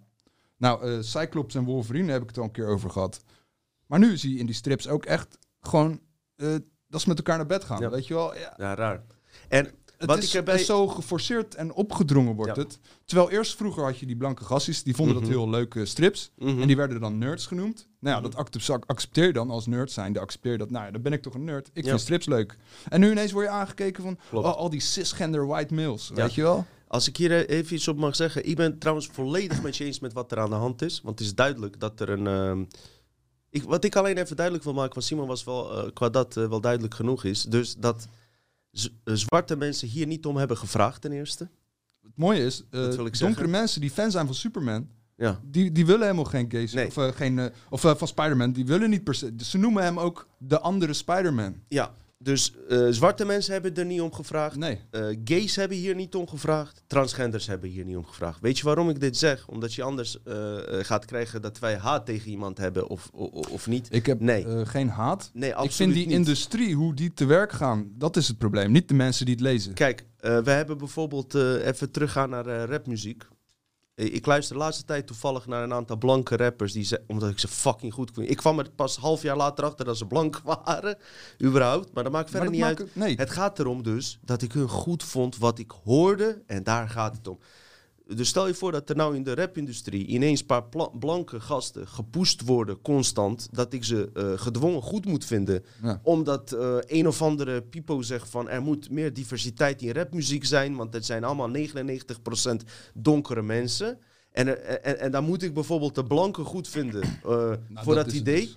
Nou, 0.57 0.91
eh, 0.91 0.99
Cyclops 1.01 1.55
en 1.55 1.65
Wolverine 1.65 2.13
heb 2.13 2.23
ik 2.23 2.29
het 2.29 2.39
al 2.39 2.45
een 2.45 2.51
keer 2.51 2.67
over 2.67 2.91
gehad. 2.91 3.25
Maar 3.87 3.99
nu 3.99 4.17
zie 4.17 4.33
je 4.33 4.39
in 4.39 4.47
die 4.47 4.55
strips 4.55 4.89
ook 4.89 5.05
echt 5.05 5.39
gewoon 5.61 6.01
dat 6.89 7.01
ze 7.01 7.09
met 7.09 7.17
elkaar 7.19 7.37
naar 7.37 7.47
bed 7.47 7.65
gaan. 7.65 7.81
Ja. 7.81 7.91
Weet 7.91 8.07
je 8.07 8.15
wel? 8.15 8.35
Ja, 8.35 8.55
Ja, 8.57 8.75
raar. 8.75 9.03
En 9.49 9.65
het 9.65 10.07
Wat 10.07 10.19
is 10.19 10.29
ik 10.29 10.35
erbij- 10.35 10.59
zo 10.59 10.89
geforceerd 10.89 11.55
en 11.55 11.73
opgedrongen 11.73 12.35
wordt 12.35 12.57
Ja. 12.57 12.63
het. 12.63 12.79
Terwijl 13.13 13.31
eerst 13.31 13.57
vroeger 13.57 13.83
had 13.85 13.99
je 13.99 14.07
die 14.07 14.17
blanke 14.17 14.45
gastjes, 14.45 14.83
die 14.83 14.95
vonden 14.95 15.15
Mhm. 15.15 15.25
dat 15.25 15.33
heel 15.35 15.51
leuke 15.51 15.85
strips. 15.87 16.31
Mhm. 16.39 16.61
En 16.61 16.67
die 16.67 16.77
werden 16.77 17.01
dan 17.01 17.19
nerds 17.19 17.47
genoemd. 17.47 17.89
Nou 18.01 18.15
ja, 18.17 18.21
Mhm. 18.29 18.31
dat 18.31 18.87
accepteer 18.87 19.27
je 19.27 19.33
dan 19.33 19.51
als 19.51 19.67
nerd 19.67 19.91
zijn. 19.91 20.13
Dan 20.13 20.23
accepteer 20.23 20.59
dat, 20.59 20.71
nou 20.71 20.85
ja, 20.85 20.91
dan 20.91 21.03
ben 21.03 21.13
ik 21.13 21.23
toch 21.23 21.35
een 21.35 21.45
nerd. 21.45 21.71
Ik 21.73 21.83
Ja. 21.85 21.89
vind 21.89 22.01
strips 22.01 22.27
leuk. 22.27 22.57
En 22.89 23.01
nu 23.01 23.11
ineens 23.11 23.33
word 23.33 23.45
je 23.47 23.51
aangekeken 23.53 24.03
van 24.03 24.19
oh, 24.31 24.45
al 24.57 24.71
die 24.71 24.81
cisgender 24.81 25.47
white 25.47 25.75
males. 25.75 26.09
Ja. 26.09 26.15
Weet 26.15 26.35
je 26.35 26.43
wel? 26.43 26.67
Als 26.89 27.09
ik 27.09 27.17
hier 27.17 27.33
eh, 27.47 27.57
even 27.59 27.75
iets 27.77 27.89
op 27.89 27.97
mag 27.97 28.17
zeggen. 28.17 28.49
Ik 28.49 28.57
ben 28.57 28.79
trouwens 28.79 29.07
volledig 29.07 29.63
met 29.63 29.77
je 29.77 29.85
eens 29.85 30.01
met 30.01 30.13
wat 30.13 30.33
er 30.33 30.39
aan 30.39 30.51
de 30.51 30.57
hand 30.57 30.83
is. 30.83 31.01
Want 31.03 31.19
het 31.19 31.29
is 31.29 31.35
duidelijk 31.35 31.81
dat 31.81 32.01
er 32.01 32.09
een... 32.09 32.27
ehm, 32.27 32.65
ik, 33.51 33.63
wat 33.63 33.85
ik 33.85 33.97
alleen 33.97 34.19
even 34.19 34.37
duidelijk 34.37 34.65
wil 34.65 34.75
maken 34.75 34.93
van 34.93 35.03
Simon 35.03 35.27
was 35.27 35.45
wel 35.45 35.85
eh, 35.85 35.91
qua 35.93 36.09
dat 36.09 36.37
eh, 36.37 36.49
wel 36.49 36.61
duidelijk 36.61 36.95
genoeg 36.95 37.25
is. 37.25 37.43
Dus 37.43 37.75
dat 37.79 38.07
zwarte 39.05 39.57
mensen 39.57 39.89
hier 39.89 40.07
niet 40.07 40.27
om 40.27 40.37
hebben 40.37 40.57
gevraagd 40.57 41.01
ten 41.01 41.13
eerste. 41.13 41.49
Het 42.15 42.25
mooie 42.25 42.45
is, 42.45 42.63
eh, 42.71 42.81
donkere 42.81 43.17
zeggen. 43.17 43.51
mensen 43.51 43.81
die 43.81 43.91
fan 43.91 44.11
zijn 44.11 44.27
van 44.27 44.35
Superman, 44.35 44.89
Ja. 45.17 45.41
die, 45.45 45.73
die 45.73 45.87
willen 45.87 46.03
helemaal 46.03 46.25
geen 46.25 46.51
gays. 46.51 46.73
Nee. 46.73 46.87
Of, 46.87 46.97
eh, 46.97 47.09
geen, 47.15 47.39
eh, 47.39 47.47
of 47.71 47.81
van 47.81 48.09
Spider-Man, 48.09 48.53
die 48.53 48.67
willen 48.67 48.91
niet 48.91 49.05
per 49.05 49.15
se. 49.15 49.37
Dus 49.37 49.51
ze 49.51 49.59
noemen 49.59 49.83
hem 49.83 49.99
ook 49.99 50.29
de 50.39 50.61
andere 50.61 50.93
Spider-Man. 50.93 51.55
Ja, 51.69 51.95
dus 52.23 52.53
eh, 52.69 52.87
zwarte 52.91 53.25
mensen 53.25 53.53
hebben 53.53 53.75
er 53.75 53.85
niet 53.85 54.01
om 54.01 54.13
gevraagd. 54.13 54.57
Nee. 54.57 54.81
Eh, 54.91 55.07
gays 55.25 55.57
hebben 55.57 55.77
hier 55.77 55.95
niet 55.95 56.15
om 56.15 56.29
gevraagd. 56.29 56.83
Transgenders 56.87 57.47
hebben 57.47 57.71
hier 57.71 57.85
niet 57.85 57.97
om 57.97 58.05
gevraagd. 58.07 58.41
Weet 58.41 58.59
je 58.59 58.65
waarom 58.65 58.89
ik 58.91 59.01
dit 59.01 59.17
zeg? 59.17 59.49
Omdat 59.49 59.75
je 59.75 59.83
anders 59.83 60.23
eh, 60.23 60.57
gaat 60.69 61.05
krijgen 61.05 61.43
dat 61.43 61.59
wij 61.59 61.77
haat 61.77 62.07
tegen 62.07 62.31
iemand 62.31 62.59
hebben 62.59 62.89
of, 62.89 63.09
of, 63.13 63.47
of 63.51 63.67
niet. 63.67 63.87
Ik 63.91 64.07
heb 64.07 64.21
Nee. 64.21 64.67
geen 64.67 64.89
haat. 64.89 65.31
Nee, 65.33 65.51
absoluut 65.55 65.71
ik 65.71 65.77
vind 65.77 65.95
die 65.95 66.07
niet. 66.07 66.15
industrie, 66.15 66.75
hoe 66.75 66.95
die 66.95 67.13
te 67.13 67.25
werk 67.25 67.53
gaan, 67.53 67.91
dat 67.95 68.17
is 68.17 68.29
het 68.29 68.39
probleem. 68.39 68.73
Niet 68.73 68.89
de 68.89 68.95
mensen 68.95 69.25
die 69.27 69.35
het 69.35 69.45
lezen. 69.45 69.75
Kijk, 69.75 70.07
we 70.21 70.51
hebben 70.51 70.79
bijvoorbeeld 70.79 71.35
even 71.35 71.91
teruggaan 71.91 72.31
naar 72.31 72.65
rapmuziek. 72.65 73.25
Eh, 74.03 74.15
Ik 74.15 74.27
luister 74.27 74.57
de 74.57 74.63
laatste 74.63 74.85
tijd 74.85 75.07
toevallig 75.07 75.47
naar 75.47 75.63
een 75.63 75.73
aantal 75.73 75.97
blanke 75.97 76.37
rappers, 76.37 76.73
die 76.73 76.85
ze, 76.85 77.01
omdat 77.07 77.31
ik 77.31 77.39
ze 77.39 77.49
fucking 77.49 77.93
goed 77.95 78.11
vind. 78.15 78.31
Ik 78.31 78.37
kwam 78.37 78.59
er 78.59 78.71
pas 78.71 78.97
half 78.97 79.23
jaar 79.23 79.37
later 79.37 79.65
achter 79.65 79.85
dat 79.85 79.97
ze 79.97 80.07
blank 80.07 80.39
waren, 80.65 80.99
überhaupt. 81.43 81.93
Maar 81.95 82.03
dat 82.03 82.13
maakt 82.13 82.31
verder 82.31 82.51
niet 82.51 82.63
uit. 82.63 82.95
nee. 82.95 83.15
Het 83.17 83.31
gaat 83.31 83.59
erom 83.59 83.83
dus 83.83 84.19
dat 84.25 84.43
ik 84.43 84.53
hun 84.53 84.69
goed 84.69 85.03
vond 85.03 85.39
wat 85.39 85.59
ik 85.59 85.73
hoorde 85.85 86.43
en 86.47 86.63
daar 86.63 86.89
gaat 86.89 87.17
het 87.17 87.29
om. 87.29 87.39
Dus 88.17 88.29
stel 88.29 88.47
je 88.47 88.55
voor 88.55 88.73
dat 88.73 88.91
er 88.91 88.97
nou 88.97 89.17
in 89.17 89.23
de 89.23 89.35
rapindustrie 89.35 90.07
ineens 90.07 90.41
een 90.41 90.47
paar 90.47 90.65
blanke 90.99 91.41
gasten 91.41 91.89
gepusht 91.89 92.41
worden 92.45 92.81
constant, 92.83 93.49
dat 93.51 93.73
ik 93.73 93.85
ze 93.85 94.11
eh, 94.15 94.33
gedwongen 94.37 94.83
goed 94.83 95.05
moet 95.07 95.25
vinden, 95.25 95.65
Ja. 95.83 96.01
omdat 96.03 96.53
eh, 96.53 96.77
een 96.87 97.07
of 97.09 97.23
andere 97.23 97.63
pipo 97.63 98.03
zegt 98.03 98.29
van 98.29 98.49
er 98.49 98.63
moet 98.63 98.91
meer 98.91 99.13
diversiteit 99.13 99.83
in 99.83 99.91
rapmuziek 99.93 100.45
zijn, 100.45 100.77
want 100.77 100.93
het 100.95 101.07
zijn 101.07 101.25
allemaal 101.25 101.51
99% 101.51 102.65
donkere 102.95 103.43
mensen. 103.43 103.99
En, 104.33 104.47
er- 104.47 104.59
en, 104.61 104.99
en 105.01 105.11
dan 105.11 105.25
moet 105.25 105.43
ik 105.43 105.55
bijvoorbeeld 105.55 105.95
de 105.95 106.05
blanke 106.05 106.45
goed 106.45 106.69
vinden 106.69 107.03
eh, 107.03 107.53
voor 107.75 107.95
dat 107.95 108.05
dat, 108.05 108.13
idee. 108.15 108.55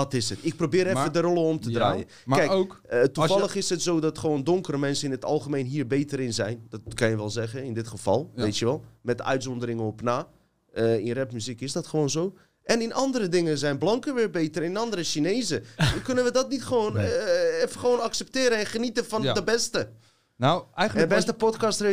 Dat 0.00 0.14
is 0.14 0.30
het. 0.30 0.38
Ik 0.42 0.56
probeer 0.56 0.80
even 0.82 0.92
Maar- 0.94 1.12
de 1.12 1.20
rollen 1.20 1.42
om 1.42 1.60
te 1.60 1.70
Ja, 1.70 1.74
draaien. 1.76 2.06
maar 2.24 2.38
Kijk, 2.38 2.50
ook, 2.50 2.80
eh, 2.88 3.02
toevallig 3.02 3.54
is 3.54 3.68
het 3.68 3.82
zo 3.82 4.00
dat 4.00 4.18
gewoon 4.18 4.44
donkere 4.44 4.78
mensen 4.78 5.06
in 5.06 5.10
het 5.12 5.24
algemeen 5.24 5.66
hier 5.66 5.86
beter 5.86 6.20
in 6.20 6.34
zijn. 6.34 6.66
Dat 6.68 6.80
kan 6.94 7.08
je 7.08 7.16
wel 7.16 7.30
zeggen 7.30 7.64
in 7.64 7.74
dit 7.74 7.88
geval, 7.88 8.30
Ja. 8.34 8.42
weet 8.42 8.58
je 8.58 8.64
wel. 8.64 8.84
Met 9.02 9.22
uitzonderingen 9.22 9.84
op 9.84 10.02
na. 10.02 10.26
Eh, 10.72 10.98
in 10.98 11.12
rapmuziek 11.12 11.60
is 11.60 11.72
dat 11.72 11.86
gewoon 11.86 12.10
zo. 12.10 12.34
En 12.64 12.80
in 12.80 12.92
andere 12.94 13.28
dingen 13.28 13.58
zijn 13.58 13.78
blanken 13.78 14.14
weer 14.14 14.30
beter. 14.30 14.62
In 14.62 14.76
andere 14.76 15.02
Chinezen. 15.04 15.64
Kunnen 16.04 16.24
we 16.24 16.30
dat 16.30 16.48
niet 16.50 16.64
gewoon, 16.64 16.92
Nee. 16.92 17.06
eh, 17.06 17.62
even 17.62 17.80
gewoon 17.80 18.00
accepteren 18.00 18.58
en 18.58 18.66
genieten 18.66 19.04
van 19.04 19.22
Ja. 19.22 19.32
de 19.32 19.42
beste? 19.42 19.88
nou, 20.36 20.60
De 20.60 20.66
eigenlijk 20.74 21.08
wat, 21.08 21.18
beste 21.18 21.32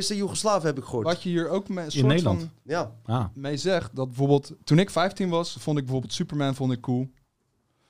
de 0.07 0.15
Joegoslaaf, 0.15 0.63
heb 0.63 0.77
ik 0.77 0.83
gehoord. 0.83 1.05
wat 1.05 1.23
je 1.23 1.29
hier 1.29 1.49
ook 1.49 1.69
mee, 1.69 1.85
een 1.85 1.91
soort 1.91 2.05
Nederland. 2.05 2.39
van 2.39 2.49
Ja, 2.63 2.91
Ah, 3.05 3.25
mee 3.33 3.57
zegt, 3.57 3.95
dat 3.95 4.07
bijvoorbeeld 4.07 4.51
toen 4.63 4.79
ik 4.79 4.89
15 4.89 5.29
was, 5.29 5.55
vond 5.59 5.77
ik 5.77 5.83
bijvoorbeeld 5.83 6.13
Superman 6.13 6.55
vond 6.55 6.71
ik 6.71 6.81
cool. 6.81 7.09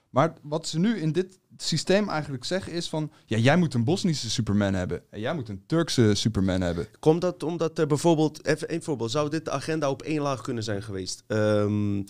Maar 0.09 0.33
wat 0.41 0.67
ze 0.67 0.79
nu 0.79 0.97
in 0.97 1.11
dit 1.11 1.39
systeem 1.57 2.09
eigenlijk 2.09 2.43
zeggen 2.43 2.73
is 2.73 2.89
van, 2.89 3.11
ja, 3.25 3.37
jij 3.37 3.57
moet 3.57 3.73
een 3.73 3.83
Bosnische 3.83 4.29
Superman 4.29 4.73
hebben 4.73 5.03
en 5.09 5.19
jij 5.19 5.35
moet 5.35 5.49
een 5.49 5.63
Turkse 5.65 6.11
Superman 6.15 6.61
hebben. 6.61 6.87
Komt 6.99 7.21
dat 7.21 7.43
omdat 7.43 7.77
er 7.77 7.87
bijvoorbeeld, 7.87 8.45
even 8.45 8.73
een 8.73 8.83
voorbeeld, 8.83 9.11
zou 9.11 9.29
dit 9.29 9.45
de 9.45 9.51
agenda 9.51 9.89
op 9.89 10.01
één 10.01 10.21
laag 10.21 10.41
kunnen 10.41 10.63
zijn 10.63 10.83
geweest? 10.83 11.23
Ehm, 11.27 12.03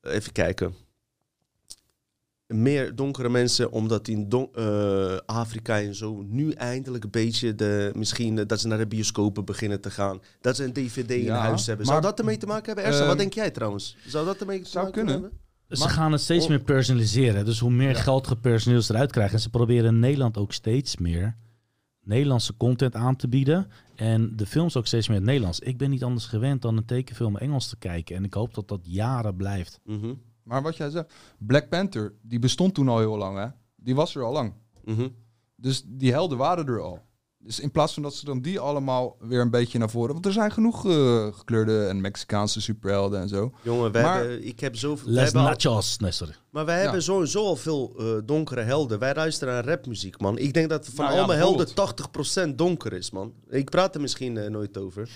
even 0.00 0.32
kijken. 0.32 0.74
Meer 2.46 2.94
donkere 2.96 3.28
mensen, 3.28 3.70
omdat 3.72 4.08
in 4.08 4.28
don- 4.28 4.48
eh, 4.54 5.16
Afrika 5.26 5.80
en 5.80 5.94
zo 5.94 6.22
nu 6.26 6.50
eindelijk 6.52 7.04
een 7.04 7.10
beetje 7.10 7.54
de, 7.54 7.90
misschien 7.94 8.34
dat 8.46 8.60
ze 8.60 8.66
naar 8.68 8.78
de 8.78 8.86
bioscopen 8.86 9.44
beginnen 9.44 9.80
te 9.80 9.90
gaan. 9.90 10.20
Dat 10.40 10.56
ze 10.56 10.64
een 10.64 10.72
DVD 10.72 11.10
in 11.10 11.28
huis 11.28 11.66
hebben. 11.66 11.86
Zou 11.86 12.00
maar- 12.00 12.10
dat 12.10 12.18
ermee 12.18 12.36
te 12.36 12.46
maken 12.46 12.66
hebben? 12.66 12.84
Ersa, 12.84 12.98
Ehm, 12.98 13.08
wat 13.08 13.18
denk 13.18 13.32
jij 13.34 13.50
trouwens? 13.50 13.96
Zou 14.06 14.26
dat 14.26 14.40
ermee 14.40 14.60
te 14.60 14.68
zou 14.68 14.84
maken 14.84 15.04
kunnen. 15.04 15.22
hebben? 15.22 15.40
Ze 15.68 15.78
Maar- 15.78 15.88
gaan 15.92 16.12
het 16.12 16.20
steeds 16.20 16.44
Oh. 16.44 16.50
meer 16.50 16.60
personaliseren. 16.60 17.44
Dus 17.44 17.58
hoe 17.58 17.70
meer 17.70 17.88
Ja. 17.90 18.00
geld 18.00 18.26
gepersonaliseerd 18.26 18.94
eruit 18.94 19.12
krijgen. 19.12 19.34
En 19.34 19.40
ze 19.40 19.50
proberen 19.50 19.94
in 19.94 19.98
Nederland 20.00 20.36
ook 20.38 20.52
steeds 20.52 20.96
meer 20.96 21.36
Nederlandse 22.02 22.56
content 22.56 22.94
aan 22.94 23.16
te 23.16 23.28
bieden. 23.28 23.66
En 23.94 24.36
de 24.36 24.46
films 24.46 24.76
ook 24.76 24.86
steeds 24.86 25.06
meer 25.08 25.16
in 25.16 25.22
het 25.22 25.30
Nederlands. 25.30 25.60
Ik 25.60 25.78
ben 25.78 25.90
niet 25.90 26.04
anders 26.04 26.26
gewend 26.26 26.62
dan 26.62 26.76
een 26.76 26.84
tekenfilm 26.84 27.36
Engels 27.36 27.68
te 27.68 27.76
kijken. 27.76 28.16
En 28.16 28.24
ik 28.24 28.34
hoop 28.34 28.54
dat 28.54 28.68
dat 28.68 28.80
jaren 28.82 29.36
blijft. 29.36 29.80
Mhm. 29.84 30.14
Maar 30.42 30.62
wat 30.62 30.76
jij 30.76 30.90
zegt, 30.90 31.12
Black 31.38 31.68
Panther, 31.68 32.12
die 32.22 32.38
bestond 32.38 32.74
toen 32.74 32.88
al 32.88 32.98
heel 32.98 33.16
lang, 33.16 33.38
hè? 33.38 33.46
die 33.76 33.94
was 33.94 34.14
er 34.14 34.22
al 34.22 34.32
lang. 34.32 34.52
Mhm. 34.84 35.08
Dus 35.56 35.82
die 35.86 36.12
helden 36.12 36.38
waren 36.38 36.66
er 36.66 36.80
al. 36.80 37.00
Dus 37.46 37.60
in 37.60 37.70
plaats 37.70 37.94
van 37.94 38.02
dat 38.02 38.14
ze 38.14 38.24
dan 38.24 38.40
die 38.40 38.60
allemaal 38.60 39.16
weer 39.20 39.40
een 39.40 39.50
beetje 39.50 39.78
naar 39.78 39.90
voren... 39.90 40.12
Want 40.12 40.26
er 40.26 40.32
zijn 40.32 40.50
genoeg 40.52 40.86
eh, 40.86 41.26
gekleurde 41.32 41.86
en 41.86 42.00
Mexicaanse 42.00 42.60
superhelden 42.60 43.20
en 43.20 43.28
zo. 43.28 43.52
Jongen, 43.62 43.92
we 43.92 44.00
Maar- 44.00 44.18
hebben, 44.18 44.46
ik 44.46 44.60
heb 44.60 44.76
zoveel... 44.76 45.06
we 45.06 45.12
Les 45.12 45.24
hebben 45.24 45.42
al- 45.42 45.48
Nachos. 45.48 45.98
Nee, 45.98 46.12
maar 46.50 46.64
wij 46.64 46.80
hebben 46.82 47.02
sowieso 47.02 47.44
al 47.44 47.56
veel 47.56 47.94
eh, 47.98 48.06
donkere 48.24 48.60
helden. 48.62 48.98
Wij 48.98 49.14
luisteren 49.14 49.54
naar 49.54 49.64
rapmuziek, 49.64 50.20
man. 50.20 50.38
Ik 50.38 50.52
denk 50.54 50.68
dat 50.68 50.86
van 50.86 51.04
Nou 51.04 51.14
ja, 51.16 51.20
al 51.20 51.26
mijn 51.26 51.38
helden 51.38 51.66
bijvoorbeeld. 51.74 52.50
80% 52.52 52.54
donker 52.54 52.92
is, 52.92 53.10
man. 53.10 53.32
Ik 53.48 53.70
praat 53.70 53.94
er 53.94 54.00
misschien 54.00 54.36
eh, 54.36 54.50
nooit 54.50 54.78
over. 54.78 55.08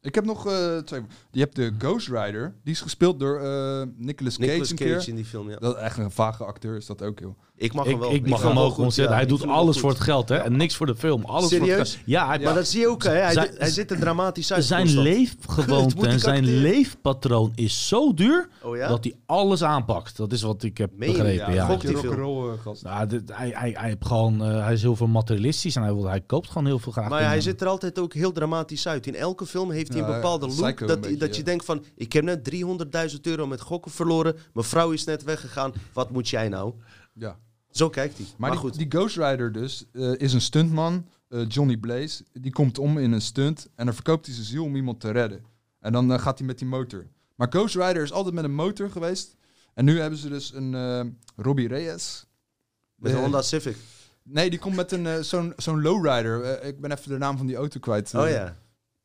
Ik 0.00 0.14
heb 0.14 0.24
nog 0.24 0.46
eh, 0.46 0.78
twee... 0.78 1.00
Je 1.30 1.40
hebt 1.40 1.56
de 1.56 1.72
Ghost 1.78 2.08
Rider. 2.08 2.54
Die 2.64 2.72
is 2.74 2.80
gespeeld 2.80 3.20
door 3.20 3.40
eh 3.40 3.82
Nicolas 3.96 4.36
Cage 4.36 4.48
Nicolas 4.50 4.70
een 4.70 4.76
Cage 4.76 4.96
keer. 4.98 5.08
in 5.08 5.14
die 5.16 5.24
film, 5.24 5.50
ja. 5.50 5.56
Dat 5.56 5.76
is 5.76 5.82
echt 5.82 5.98
een 5.98 6.10
vage 6.10 6.44
acteur 6.44 6.76
is 6.76 6.86
dat 6.86 7.02
ook, 7.02 7.18
joh. 7.18 7.38
Ik 7.58 7.72
mag 7.72 7.86
hem 7.86 7.98
wel. 7.98 8.12
ik 8.12 8.28
mag 8.28 8.42
hem 8.42 8.58
ook 8.58 8.72
goed, 8.72 8.84
ontzettend. 8.84 9.18
ja. 9.18 9.24
Hij 9.26 9.36
doet 9.36 9.46
alles 9.46 9.78
voor 9.78 9.90
het 9.90 10.00
geld, 10.00 10.28
hè? 10.28 10.36
En 10.36 10.56
niks 10.56 10.76
voor 10.76 10.86
de 10.86 10.96
film. 10.96 11.24
Alles 11.24 11.48
voor 11.50 11.58
het 11.58 11.68
Serieus? 11.68 11.92
geld. 11.92 12.04
Ja, 12.06 12.26
hij, 12.26 12.38
Maar 12.38 12.54
dat 12.54 12.66
zie 12.66 12.80
je 12.80 12.88
ook, 12.88 13.02
hè. 13.04 13.10
Hij, 13.10 13.32
Zijn- 13.32 13.54
hij 13.58 13.70
zit 13.70 13.90
er 13.90 13.98
dramatisch 13.98 14.52
uit. 14.52 14.64
zijn 14.64 14.98
leefgewoonte 14.98 16.06
en 16.08 16.20
zijn 16.20 16.44
leefpatroon 16.44 17.52
is 17.54 17.88
zo 17.88 18.14
duur 18.14 18.48
Oh 18.62 18.76
ja? 18.76 18.88
dat 18.88 19.04
hij 19.04 19.14
alles 19.26 19.62
aanpakt. 19.62 20.16
Dat 20.16 20.32
is 20.32 20.42
wat 20.42 20.62
ik 20.62 20.78
heb 20.78 20.90
Meen 20.96 21.12
begrepen. 21.12 21.54
Ja, 21.54 21.76
die 21.76 21.96
film. 21.96 22.58
Nou, 22.82 23.06
dit- 23.06 23.32
hij, 23.32 23.50
hij, 23.54 23.70
hij, 23.76 23.88
heeft 23.88 24.06
gewoon, 24.06 24.44
eh, 24.44 24.64
hij 24.64 24.72
is 24.72 24.82
heel 24.82 24.96
veel 24.96 25.06
materialistisch 25.06 25.76
en 25.76 25.82
hij, 25.82 25.94
wil, 25.94 26.04
hij 26.04 26.20
koopt 26.20 26.48
gewoon 26.48 26.66
heel 26.66 26.78
veel 26.78 26.92
graag. 26.92 27.08
Maar 27.08 27.24
hij 27.26 27.40
ziet 27.40 27.60
er 27.60 27.66
altijd 27.66 27.98
ook 27.98 28.14
heel 28.14 28.32
dramatisch 28.32 28.88
uit. 28.88 29.06
In 29.06 29.14
elke 29.14 29.46
film 29.46 29.70
heeft 29.70 29.92
hij 29.92 30.00
een 30.02 30.06
bepaalde 30.14 30.46
look. 30.46 30.86
Dat, 30.86 31.00
beetje, 31.00 31.16
dat 31.16 31.36
je 31.36 31.42
denkt 31.42 31.64
van, 31.64 31.84
ik 31.96 32.12
heb 32.12 32.24
net 32.24 32.50
300.000 33.14 33.20
euro 33.22 33.46
met 33.46 33.60
gokken 33.60 33.90
verloren. 33.90 34.36
Mijn 34.52 34.66
vrouw 34.66 34.90
is 34.90 35.04
net 35.04 35.24
weggegaan. 35.24 35.72
Wat 35.92 36.10
moet 36.10 36.28
jij 36.28 36.48
nou? 36.48 36.72
Ja. 37.12 37.36
Zo 37.76 37.90
kijkt 37.90 38.16
hij. 38.16 38.26
Maar, 38.26 38.34
Maar, 38.38 38.50
die, 38.50 38.58
goed. 38.60 38.74
die 38.78 38.86
Ghost 38.88 39.16
Rider 39.16 39.52
dus 39.52 39.84
eh, 39.92 40.12
is 40.16 40.32
een 40.32 40.40
stuntman, 40.40 41.06
eh, 41.28 41.40
Johnny 41.48 41.76
Blaze. 41.76 42.24
Die 42.32 42.52
komt 42.52 42.78
om 42.78 42.98
in 42.98 43.12
een 43.12 43.20
stunt 43.20 43.68
en 43.74 43.84
dan 43.84 43.94
verkoopt 43.94 44.26
hij 44.26 44.34
zijn 44.34 44.46
ziel 44.46 44.64
om 44.64 44.76
iemand 44.76 45.00
te 45.00 45.10
redden. 45.10 45.44
En 45.80 45.92
dan 45.92 46.12
eh, 46.12 46.18
gaat 46.18 46.38
hij 46.38 46.46
met 46.46 46.58
die 46.58 46.68
motor. 46.68 47.06
Maar 47.34 47.46
Ghost 47.50 47.74
Rider 47.74 48.02
is 48.02 48.12
altijd 48.12 48.34
met 48.34 48.44
een 48.44 48.54
motor 48.54 48.90
geweest. 48.90 49.36
En 49.74 49.84
nu 49.84 50.00
hebben 50.00 50.18
ze 50.18 50.28
dus 50.28 50.52
een 50.54 50.74
eh 50.74 51.00
Robbie 51.36 51.68
Reyes. 51.68 52.26
met 52.94 53.12
een 53.12 53.18
Honda 53.18 53.42
Civic. 53.42 53.76
Nee, 54.22 54.50
die 54.50 54.58
komt 54.58 54.76
met 54.76 54.92
een 54.92 55.24
zo'n 55.24 55.52
zo'n 55.56 55.82
lowrider. 55.82 56.62
Ik 56.62 56.80
ben 56.80 56.92
even 56.92 57.08
de 57.10 57.18
naam 57.18 57.36
van 57.36 57.46
die 57.46 57.56
auto 57.56 57.80
kwijt. 57.80 58.14
Oh 58.14 58.28
ja. 58.28 58.56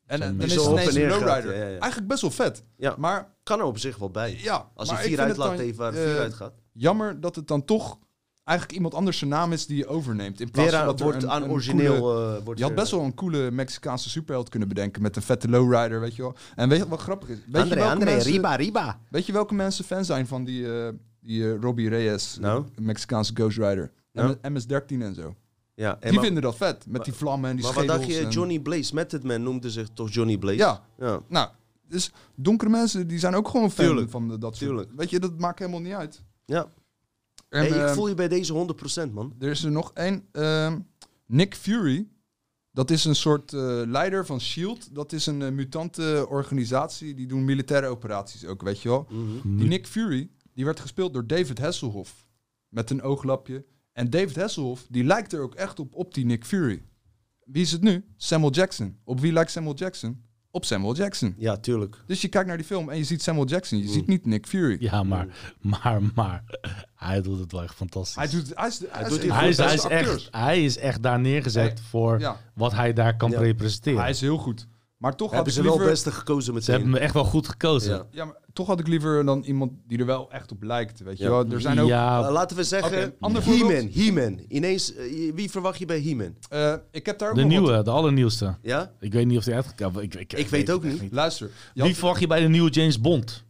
En 0.06 0.20
dan 0.20 0.40
is 0.40 0.54
het 0.54 0.66
ineens 0.66 0.94
en 0.94 1.02
een 1.04 1.10
gaat, 1.10 1.20
lowrider. 1.20 1.52
ja, 1.54 1.62
ja, 1.62 1.68
ja. 1.68 1.78
Eigenlijk 1.78 2.06
best 2.06 2.20
wel 2.20 2.30
vet. 2.30 2.64
Ja. 2.76 2.94
Maar 2.98 3.34
Kan 3.42 3.58
er 3.58 3.64
op 3.64 3.78
zich 3.78 3.96
wel 3.96 4.10
bij. 4.10 4.38
ja, 4.42 4.70
Als 4.74 4.90
hij 4.90 5.04
vier 5.04 5.20
uitlaat 5.20 5.58
heeft 5.58 5.76
waar 5.76 5.92
vier 5.92 6.18
uitgaat. 6.18 6.52
Jammer 6.72 7.20
dat 7.20 7.36
het 7.36 7.48
dan 7.48 7.64
toch 7.64 7.98
eigenlijk 8.44 8.76
iemand 8.76 8.94
anders 8.94 9.18
zijn 9.18 9.30
naam 9.30 9.52
is 9.52 9.66
die 9.66 9.76
je 9.76 9.86
overneemt. 9.86 10.40
In 10.40 10.50
plaats 10.50 10.74
van 10.74 10.84
dat 10.86 10.98
er 10.98 11.04
wordt 11.04 11.22
een, 11.22 11.30
aan 11.30 11.42
een 11.42 11.50
origineel... 11.50 11.98
coole- 12.00 12.36
eh, 12.36 12.44
wordt 12.44 12.58
je 12.60 12.66
had 12.66 12.74
best 12.74 12.90
wel 12.90 13.00
een 13.00 13.14
coole 13.14 13.50
Mexicaanse 13.50 14.10
superheld 14.10 14.48
kunnen 14.48 14.68
bedenken 14.68 15.02
met 15.02 15.16
een 15.16 15.22
vette 15.22 15.48
lowrider, 15.48 16.00
weet 16.00 16.16
je 16.16 16.22
wel. 16.22 16.34
En 16.54 16.68
weet 16.68 16.78
je 16.78 16.88
wat 16.88 17.00
grappig 17.00 17.28
is? 17.28 17.36
Weet, 17.36 17.46
je, 17.52 17.58
André, 17.58 17.74
welke 17.76 17.92
André, 17.92 18.10
mensen, 18.10 18.30
Riba, 18.32 18.54
Riba. 18.54 19.00
weet 19.10 19.26
je 19.26 19.32
welke 19.32 19.54
mensen 19.54 19.84
fan 19.84 20.04
zijn 20.04 20.26
van 20.26 20.44
die, 20.44 20.76
eh, 20.82 20.88
die 21.20 21.52
eh, 21.52 21.60
Robbie 21.60 21.88
Reyes, 21.88 22.36
Nou? 22.40 22.64
Mexicaanse 22.80 23.32
Ghost 23.34 23.58
Rider? 23.58 23.92
Nou? 24.12 24.36
MS-13 24.42 24.86
en 25.02 25.14
zo. 25.14 25.34
Ja, 25.74 25.92
en 25.92 25.98
die 26.00 26.12
maar, 26.12 26.24
vinden 26.24 26.42
dat 26.42 26.56
vet, 26.56 26.84
met 26.88 27.04
die 27.04 27.12
vlammen 27.12 27.50
en 27.50 27.56
die 27.56 27.64
maar 27.64 27.74
wat 27.74 27.84
schedels. 27.84 28.06
dacht 28.06 28.18
je? 28.20 28.28
Johnny 28.28 28.58
Blaze, 28.58 28.94
Method 28.94 29.22
Man 29.22 29.42
noemde 29.42 29.70
zich 29.70 29.88
toch 29.94 30.10
Johnny 30.12 30.38
Blaze? 30.38 30.56
Ja, 30.56 30.82
ja. 30.98 31.20
nou, 31.28 31.48
dus 31.88 32.12
donkere 32.34 32.70
mensen 32.70 33.06
die 33.08 33.18
zijn 33.18 33.34
ook 33.34 33.48
gewoon 33.48 33.70
fan 33.70 33.84
Tuurlijk, 33.86 34.10
van 34.10 34.28
de, 34.28 34.38
dat 34.38 34.56
soort. 34.56 34.68
tuurlijk. 34.70 34.90
Weet 34.96 35.10
je, 35.10 35.20
dat 35.20 35.38
maakt 35.38 35.58
helemaal 35.58 35.80
niet 35.80 35.92
uit. 35.94 36.22
ja. 36.44 36.66
En, 37.52 37.58
Hey, 37.60 37.68
ik 37.68 37.74
eh, 37.88 37.92
voel 37.92 38.08
je 38.08 38.14
bij 38.14 38.28
deze 38.28 38.52
100% 39.08 39.12
man. 39.12 39.34
Er 39.38 39.50
is 39.50 39.64
er 39.64 39.70
nog 39.70 39.90
één. 39.94 40.24
ehm, 40.32 40.78
Nick 41.26 41.54
Fury. 41.54 42.08
Dat 42.70 42.90
is 42.90 43.04
een 43.04 43.14
soort 43.14 43.52
eh, 43.52 43.82
leider 43.86 44.26
van 44.26 44.40
SHIELD. 44.40 44.94
Dat 44.94 45.12
is 45.12 45.26
een 45.26 45.42
eh, 45.42 45.50
mutante 45.50 46.26
organisatie. 46.28 47.14
Die 47.14 47.26
doen 47.26 47.44
militaire 47.44 47.86
operaties 47.86 48.44
ook, 48.46 48.62
weet 48.62 48.80
je 48.80 48.88
wel. 48.88 49.06
Mhm. 49.10 49.56
Die 49.56 49.68
Nick 49.68 49.86
Fury, 49.86 50.30
die 50.54 50.64
werd 50.64 50.80
gespeeld 50.80 51.12
door 51.12 51.26
David 51.26 51.58
Hasselhoff. 51.58 52.28
Met 52.68 52.90
een 52.90 53.02
ooglapje. 53.02 53.64
En 53.92 54.10
David 54.10 54.36
Hasselhoff, 54.36 54.86
die 54.90 55.04
lijkt 55.04 55.32
er 55.32 55.40
ook 55.40 55.54
echt 55.54 55.78
op, 55.80 55.94
op 55.94 56.14
die 56.14 56.24
Nick 56.24 56.44
Fury. 56.44 56.82
Wie 57.44 57.62
is 57.62 57.72
het 57.72 57.82
nu? 57.82 58.04
Samuel 58.16 58.50
Jackson. 58.52 58.98
Op 59.04 59.20
wie 59.20 59.32
lijkt 59.32 59.50
Samuel 59.50 59.74
Jackson? 59.74 60.24
Op 60.54 60.64
Samuel 60.64 60.94
Jackson. 60.96 61.34
Ja, 61.38 61.56
tuurlijk. 61.56 61.96
Dus 62.06 62.20
je 62.20 62.28
kijkt 62.28 62.48
naar 62.48 62.56
die 62.56 62.66
film 62.66 62.90
en 62.90 62.96
je 62.98 63.04
ziet 63.04 63.22
Samuel 63.22 63.46
Jackson. 63.46 63.78
Je 63.78 63.84
Mm. 63.84 63.90
ziet 63.92 64.06
niet 64.06 64.26
Nick 64.26 64.46
Fury. 64.46 64.76
Ja, 64.80 65.02
maar, 65.02 65.26
maar, 65.60 66.00
maar, 66.14 66.44
hij 66.94 67.22
doet 67.22 67.38
het 67.38 67.52
wel 67.52 67.62
echt 67.62 67.74
fantastisch. 67.74 68.14
Hij, 68.16 68.28
doet, 68.28 68.52
hij 68.54 68.66
is, 68.68 68.78
hij 68.90 69.08
doet 69.08 69.22
is 69.22 69.30
hij, 69.30 69.66
hij, 69.66 69.98
echt, 69.98 70.28
hij 70.30 70.64
is 70.64 70.76
echt 70.78 71.02
daar 71.02 71.20
neergezet 71.20 71.80
voor 71.88 72.18
Ja, 72.20 72.36
wat 72.54 72.72
hij 72.72 72.92
daar 72.92 73.16
kan 73.16 73.30
Ja. 73.30 73.38
representeren. 73.40 74.00
hij 74.00 74.10
is 74.10 74.20
heel 74.20 74.38
goed. 74.38 74.66
Maar 75.02 75.16
toch 75.16 75.26
had 75.32 75.34
Hebben 75.36 75.52
ik 75.52 75.58
ze 75.58 75.64
wel 75.64 75.72
liever... 75.78 75.90
het 75.94 76.02
beste 76.04 76.18
gekozen 76.18 76.44
Ze 76.44 76.52
meteen. 76.52 76.74
hebben 76.74 76.90
me 76.92 76.98
echt 76.98 77.14
wel 77.14 77.24
goed 77.24 77.48
gekozen. 77.48 77.94
Ja. 77.94 78.06
Ja, 78.10 78.24
maar 78.24 78.34
toch 78.52 78.66
had 78.66 78.80
ik 78.80 78.86
liever 78.88 79.24
dan 79.24 79.42
iemand 79.42 79.72
die 79.86 79.98
er 79.98 80.06
wel 80.06 80.30
echt 80.30 80.52
op 80.52 80.62
lijkt. 80.62 81.00
Weet 81.00 81.18
je 81.18 81.24
Ja. 81.24 81.30
wel? 81.30 81.46
Er 81.50 81.60
zijn 81.60 81.80
ook. 81.80 81.88
Ja, 81.88 82.24
Eh, 82.26 82.32
laten 82.32 82.56
we 82.56 82.64
zeggen, 82.64 83.14
ander 83.20 83.44
He-Man. 83.44 83.90
He-Man. 83.92 84.40
Ineens, 84.48 84.94
eh, 84.94 85.32
wie 85.34 85.50
verwacht 85.50 85.78
je 85.78 85.86
bij 85.86 86.00
He-Man? 86.00 86.34
eh, 86.48 86.74
ik 86.90 87.06
heb 87.06 87.18
daar 87.18 87.30
ook 87.30 87.36
de 87.36 87.42
nieuwe, 87.44 87.82
de 87.82 87.90
allernieuwste. 87.90 88.54
Ja? 88.62 88.92
Ik 89.00 89.12
weet 89.12 89.26
niet 89.26 89.38
of 89.38 89.44
die 89.44 89.54
uitgekomen 89.54 90.02
Ik, 90.02 90.14
ik, 90.14 90.32
Ik 90.32 90.48
weet 90.48 90.70
ook 90.70 90.82
niet. 90.84 91.02
Luister, 91.10 91.50
Wie 91.74 91.82
had- 91.84 91.92
verwacht 91.92 92.20
je 92.20 92.26
bij 92.26 92.40
de 92.40 92.48
nieuwe 92.48 92.70
James 92.70 93.00
Bond? 93.00 93.44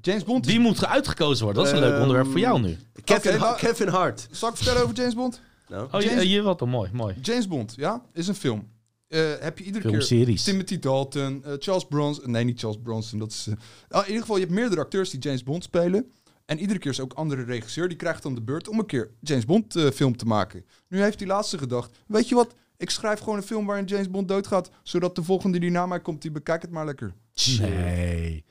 James 0.00 0.24
Bond. 0.24 0.44
Die 0.44 0.60
moet 0.60 0.86
uitgekozen 0.86 1.44
worden. 1.44 1.62
Dat 1.64 1.72
is 1.72 1.78
een 1.78 1.84
leuk 1.84 1.92
Ehm, 1.94 2.02
onderwerp 2.02 2.30
voor 2.30 2.40
jou 2.40 2.60
nu. 2.60 2.76
Kevin, 3.04 3.30
Oké, 3.30 3.40
Ha- 3.40 3.48
nou- 3.48 3.58
Kevin 3.58 3.88
Hart. 3.88 4.28
Zal 4.30 4.48
ik 4.48 4.56
vertellen 4.56 4.82
over 4.82 4.94
James 4.94 5.14
Bond? 5.14 5.40
Nou, 5.68 5.88
Oh, 5.92 6.00
je, 6.00 6.28
je 6.28 6.42
wat 6.42 6.58
dan 6.58 6.68
mooi, 6.68 6.90
mooi. 6.92 7.14
James 7.22 7.48
Bond, 7.48 7.72
ja, 7.76 8.02
is 8.12 8.28
een 8.28 8.34
film. 8.34 8.68
Eh, 9.08 9.20
heb 9.40 9.58
je 9.58 9.64
iedere 9.64 9.82
keer 9.90 10.02
Filmseries. 10.02 10.42
Timothy 10.42 10.78
Dalton, 10.78 11.44
eh, 11.44 11.52
Charles 11.58 11.84
Bronson. 11.88 12.30
Nee, 12.30 12.44
niet 12.44 12.60
Charles 12.60 12.78
Bronson. 12.82 13.18
Dat 13.18 13.30
is. 13.30 13.46
eh, 13.48 13.54
oh, 13.88 14.00
in 14.00 14.06
ieder 14.06 14.20
geval, 14.20 14.36
je 14.36 14.42
hebt 14.42 14.54
meerdere 14.54 14.80
acteurs 14.80 15.10
die 15.10 15.20
James 15.20 15.42
Bond 15.42 15.64
spelen. 15.64 16.10
En 16.46 16.58
iedere 16.58 16.78
keer 16.78 16.90
is 16.90 17.00
ook 17.00 17.10
een 17.10 17.16
andere 17.16 17.42
regisseur 17.44 17.88
die 17.88 17.96
krijgt 17.96 18.22
dan 18.22 18.34
de 18.34 18.42
beurt 18.42 18.68
om 18.68 18.78
een 18.78 18.86
keer 18.86 19.10
James 19.20 19.44
Bond 19.44 19.76
eh, 19.76 19.90
film 19.90 20.16
te 20.16 20.24
maken. 20.26 20.64
Nu 20.88 21.02
heeft 21.02 21.18
die 21.18 21.26
laatste 21.26 21.58
gedacht: 21.58 21.90
weet 22.06 22.28
je 22.28 22.34
wat? 22.34 22.54
Ik 22.76 22.90
schrijf 22.90 23.18
gewoon 23.18 23.36
een 23.36 23.42
film 23.42 23.66
waarin 23.66 23.84
James 23.84 24.10
Bond 24.10 24.28
doodgaat, 24.28 24.70
zodat 24.82 25.14
de 25.14 25.22
volgende 25.22 25.58
die 25.58 25.70
na 25.70 25.86
mij 25.86 26.00
komt, 26.00 26.22
die 26.22 26.30
bekijkt 26.30 26.62
het 26.62 26.70
maar 26.70 26.84
lekker. 26.84 27.12
Nee. 27.60 28.44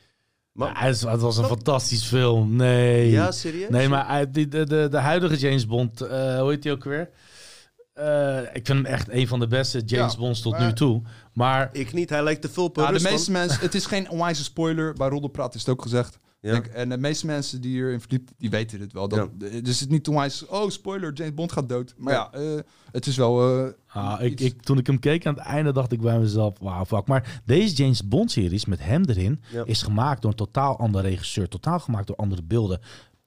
Maar- 0.51 0.67
Ja, 0.73 0.85
het, 1.09 1.21
was 1.21 1.37
een 1.37 1.45
fantastisch 1.45 2.03
film. 2.03 2.55
Nee. 2.55 3.11
ja, 3.11 3.31
serieus? 3.31 3.69
Nee, 3.69 3.87
maar 3.89 4.31
die- 4.31 4.47
de, 4.47 4.65
de, 4.65 4.87
de 4.91 4.97
huidige 4.97 5.37
James 5.37 5.65
Bond, 5.67 6.01
eh, 6.01 6.39
hoe 6.39 6.49
heet 6.49 6.61
die 6.61 6.71
ook 6.71 6.83
weer? 6.83 7.09
Eh, 7.97 8.37
ik 8.41 8.65
vind 8.65 8.67
hem 8.67 8.85
echt 8.85 9.09
een 9.09 9.27
van 9.27 9.39
de 9.39 9.47
beste 9.47 9.81
James 9.85 10.13
Ja, 10.13 10.19
Bonds 10.19 10.41
tot 10.41 10.51
maar- 10.51 10.65
nu 10.67 10.73
toe. 10.73 11.01
Maar 11.33 11.69
Ik 11.71 11.93
niet, 11.93 12.09
hij 12.09 12.23
lijkt 12.23 12.41
te 12.41 12.49
veel 12.49 12.63
op 12.63 12.75
Ja, 12.75 12.85
de 12.85 12.91
Rusland. 12.91 13.13
meeste 13.15 13.31
mensen, 13.31 13.59
het 13.59 13.75
is 13.75 13.85
geen 13.95 14.09
onwijze 14.09 14.43
spoiler. 14.43 14.93
Bij 14.93 15.07
Roddelpraat 15.09 15.55
is 15.55 15.59
het 15.61 15.69
ook 15.69 15.81
gezegd. 15.81 16.19
Ja. 16.41 16.51
Denk, 16.51 16.65
en 16.65 16.89
de 16.89 16.97
meeste 16.97 17.25
mensen 17.25 17.61
die 17.61 17.71
hierin 17.71 17.99
verdiept, 17.99 18.31
die 18.37 18.49
weten 18.49 18.79
het 18.79 18.93
wel. 18.93 19.07
Dat, 19.07 19.29
Dus 19.39 19.51
het 19.53 19.67
is 19.67 19.87
niet 19.87 20.07
onwijs, 20.07 20.45
oh 20.45 20.69
spoiler, 20.69 21.13
James 21.13 21.33
Bond 21.33 21.51
gaat 21.51 21.69
dood. 21.69 21.93
Maar 21.97 22.13
ja, 22.13 22.31
eh, 22.31 22.41
het 22.91 23.05
is 23.07 23.17
wel... 23.17 23.65
eh, 23.65 23.71
ah, 23.87 24.21
ik, 24.21 24.61
toen 24.61 24.77
ik 24.77 24.87
hem 24.87 24.99
keek 24.99 25.25
aan 25.25 25.33
het 25.33 25.43
einde 25.43 25.71
dacht 25.71 25.91
ik 25.91 26.01
bij 26.01 26.19
mezelf, 26.19 26.53
wauw, 26.59 26.85
fuck. 26.85 27.07
Maar 27.07 27.41
deze 27.45 27.75
James 27.75 28.07
Bond 28.07 28.31
series 28.31 28.65
met 28.65 28.79
hem 28.83 29.03
erin 29.05 29.41
Ja. 29.51 29.63
is 29.65 29.81
gemaakt 29.81 30.21
door 30.21 30.31
een 30.31 30.37
totaal 30.37 30.79
andere 30.79 31.07
regisseur. 31.07 31.47
Totaal 31.47 31.79
gemaakt 31.79 32.07
door 32.07 32.15
andere 32.15 32.43
beelden. 32.43 32.79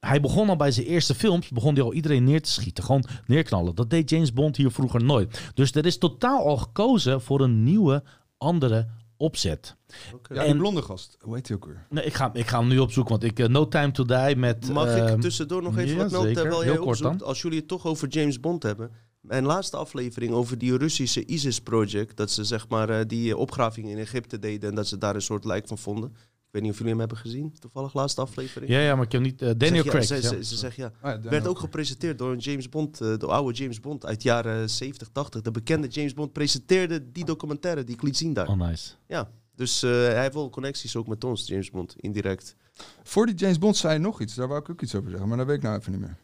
Hij 0.05 0.21
begon 0.21 0.49
al 0.49 0.55
bij 0.55 0.71
zijn 0.71 0.85
eerste 0.85 1.15
films, 1.15 1.49
begon 1.49 1.73
hij 1.73 1.83
al 1.83 1.93
iedereen 1.93 2.23
neer 2.23 2.41
te 2.41 2.51
schieten. 2.51 2.83
Gewoon 2.83 3.03
neerknallen. 3.27 3.75
Dat 3.75 3.89
deed 3.89 4.09
James 4.09 4.33
Bond 4.33 4.57
hier 4.57 4.71
vroeger 4.71 5.03
nooit. 5.03 5.51
Dus 5.53 5.71
er 5.71 5.85
is 5.85 5.97
totaal 5.97 6.45
al 6.45 6.57
gekozen 6.57 7.21
voor 7.21 7.41
een 7.41 7.63
nieuwe, 7.63 8.03
andere 8.37 8.87
opzet. 9.17 9.75
Oké. 10.13 10.33
ja, 10.33 10.41
die 10.41 10.51
en- 10.51 10.57
blonde 10.57 10.81
gast. 10.81 11.17
Hoe 11.21 11.35
heet 11.35 11.47
hij 11.47 11.57
ook 11.57 11.65
weer? 11.65 11.85
Nee, 11.89 12.03
ik, 12.05 12.13
ga, 12.13 12.29
ik 12.33 12.47
ga 12.47 12.59
hem 12.59 12.67
nu 12.67 12.79
opzoeken, 12.79 13.11
want 13.11 13.23
ik 13.23 13.39
eh, 13.39 13.47
No 13.47 13.67
Time 13.67 13.91
to 13.91 14.05
Die 14.05 14.35
met... 14.35 14.69
Mag 14.69 14.87
ehm, 14.87 15.13
ik 15.13 15.21
tussendoor 15.21 15.61
nog 15.61 15.77
even 15.77 15.89
ja, 15.91 15.97
wat 15.97 16.11
melden 16.11 16.27
zeker. 16.27 16.41
terwijl 16.41 16.63
jij 16.63 16.73
Heel 16.73 16.83
kort 16.83 16.97
opzoekt? 16.99 17.19
dan. 17.19 17.27
Als 17.27 17.41
jullie 17.41 17.59
het 17.59 17.67
toch 17.67 17.85
over 17.85 18.07
James 18.07 18.39
Bond 18.39 18.63
hebben. 18.63 18.91
Mijn 19.19 19.45
laatste 19.45 19.77
aflevering 19.77 20.31
over 20.33 20.57
die 20.57 20.77
Russische 20.77 21.25
ISIS-project. 21.25 22.17
Dat 22.17 22.31
ze 22.31 22.43
zeg 22.43 22.67
maar 22.67 22.89
eh, 22.89 23.05
die 23.07 23.37
opgraving 23.37 23.87
in 23.89 23.97
Egypte 23.97 24.39
deden 24.39 24.69
en 24.69 24.75
dat 24.75 24.87
ze 24.87 24.97
daar 24.97 25.15
een 25.15 25.21
soort 25.21 25.45
lijk 25.45 25.67
van 25.67 25.77
vonden. 25.77 26.15
Ik 26.51 26.57
weet 26.57 26.65
niet 26.65 26.71
of 26.71 26.77
jullie 26.77 26.91
hem 26.91 27.07
hebben 27.09 27.31
gezien. 27.31 27.53
Toevallig 27.59 27.93
laatste 27.93 28.21
aflevering. 28.21 28.71
Ja, 28.71 28.79
ja, 28.79 28.95
maar 28.95 29.05
ik 29.05 29.11
heb 29.11 29.21
niet... 29.21 29.41
eh, 29.41 29.49
Daniel 29.57 29.83
Zeg, 29.83 29.83
ja, 29.83 29.89
Craig. 29.91 30.05
Ze, 30.05 30.15
ja. 30.15 30.21
ze, 30.21 30.43
ze 30.43 30.55
zegt 30.55 30.75
ja. 30.75 30.85
Ah, 30.85 30.91
ja, 31.01 31.09
Daniel 31.13 31.29
Werd 31.29 31.43
ook 31.47 31.49
Craig. 31.49 31.59
gepresenteerd 31.59 32.17
door 32.17 32.31
een 32.31 32.37
James 32.37 32.69
Bond, 32.69 33.01
eh, 33.01 33.17
de 33.17 33.25
oude 33.27 33.57
James 33.57 33.79
Bond 33.79 34.05
uit 34.05 34.23
jaren 34.23 34.69
70, 34.69 35.07
80. 35.11 35.41
De 35.41 35.51
bekende 35.51 35.87
James 35.87 36.13
Bond 36.13 36.33
presenteerde 36.33 37.11
die 37.11 37.25
documentaire 37.25 37.83
die 37.83 37.95
ik 37.95 38.01
liet 38.01 38.17
zien 38.17 38.33
daar. 38.33 38.47
Oh, 38.47 38.57
nice. 38.67 38.93
Ja, 39.07 39.29
dus 39.55 39.83
eh, 39.83 39.89
hij 39.91 40.21
heeft 40.21 40.33
wel 40.33 40.49
connecties 40.49 40.95
ook 40.95 41.07
met 41.07 41.23
ons, 41.23 41.47
James 41.47 41.69
Bond, 41.71 41.95
indirect. 41.97 42.55
Voor 43.03 43.25
die 43.25 43.35
James 43.35 43.57
Bond 43.57 43.77
zei 43.77 43.93
je 43.93 43.99
nog 43.99 44.21
iets. 44.21 44.33
Daar 44.35 44.47
wou 44.47 44.59
ik 44.59 44.69
ook 44.69 44.81
iets 44.81 44.95
over 44.95 45.09
zeggen. 45.09 45.27
Maar 45.27 45.37
dat 45.37 45.47
weet 45.47 45.55
ik 45.57 45.63
nou 45.63 45.79
even 45.79 45.91
niet 45.91 46.01
meer. 46.01 46.17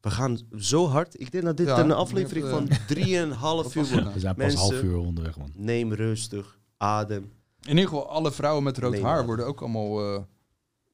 We 0.00 0.10
gaan 0.10 0.38
zo 0.58 0.86
hard. 0.88 1.20
Ik 1.20 1.32
denk 1.32 1.44
dat 1.44 1.56
dit 1.56 1.66
Ja, 1.66 1.78
een 1.78 1.92
aflevering 1.92 2.48
van 2.48 2.66
dat, 2.88 2.96
3,5 2.96 3.04
uur 3.06 3.36
wordt. 3.38 3.72
We 3.72 3.84
zijn 3.84 4.04
pas 4.34 4.36
Mensen- 4.36 4.58
half 4.58 4.82
uur 4.82 4.96
onderweg, 4.96 5.38
man. 5.38 5.50
Neem 5.54 5.92
rustig, 5.92 6.58
adem. 6.76 7.32
In 7.64 7.70
ieder 7.70 7.84
geval, 7.88 8.08
alle 8.08 8.32
vrouwen 8.32 8.62
met 8.64 8.78
rood 8.78 9.00
haar 9.00 9.26
worden 9.26 9.46
ook 9.46 9.60
allemaal 9.60 10.14
eh, 10.14 10.22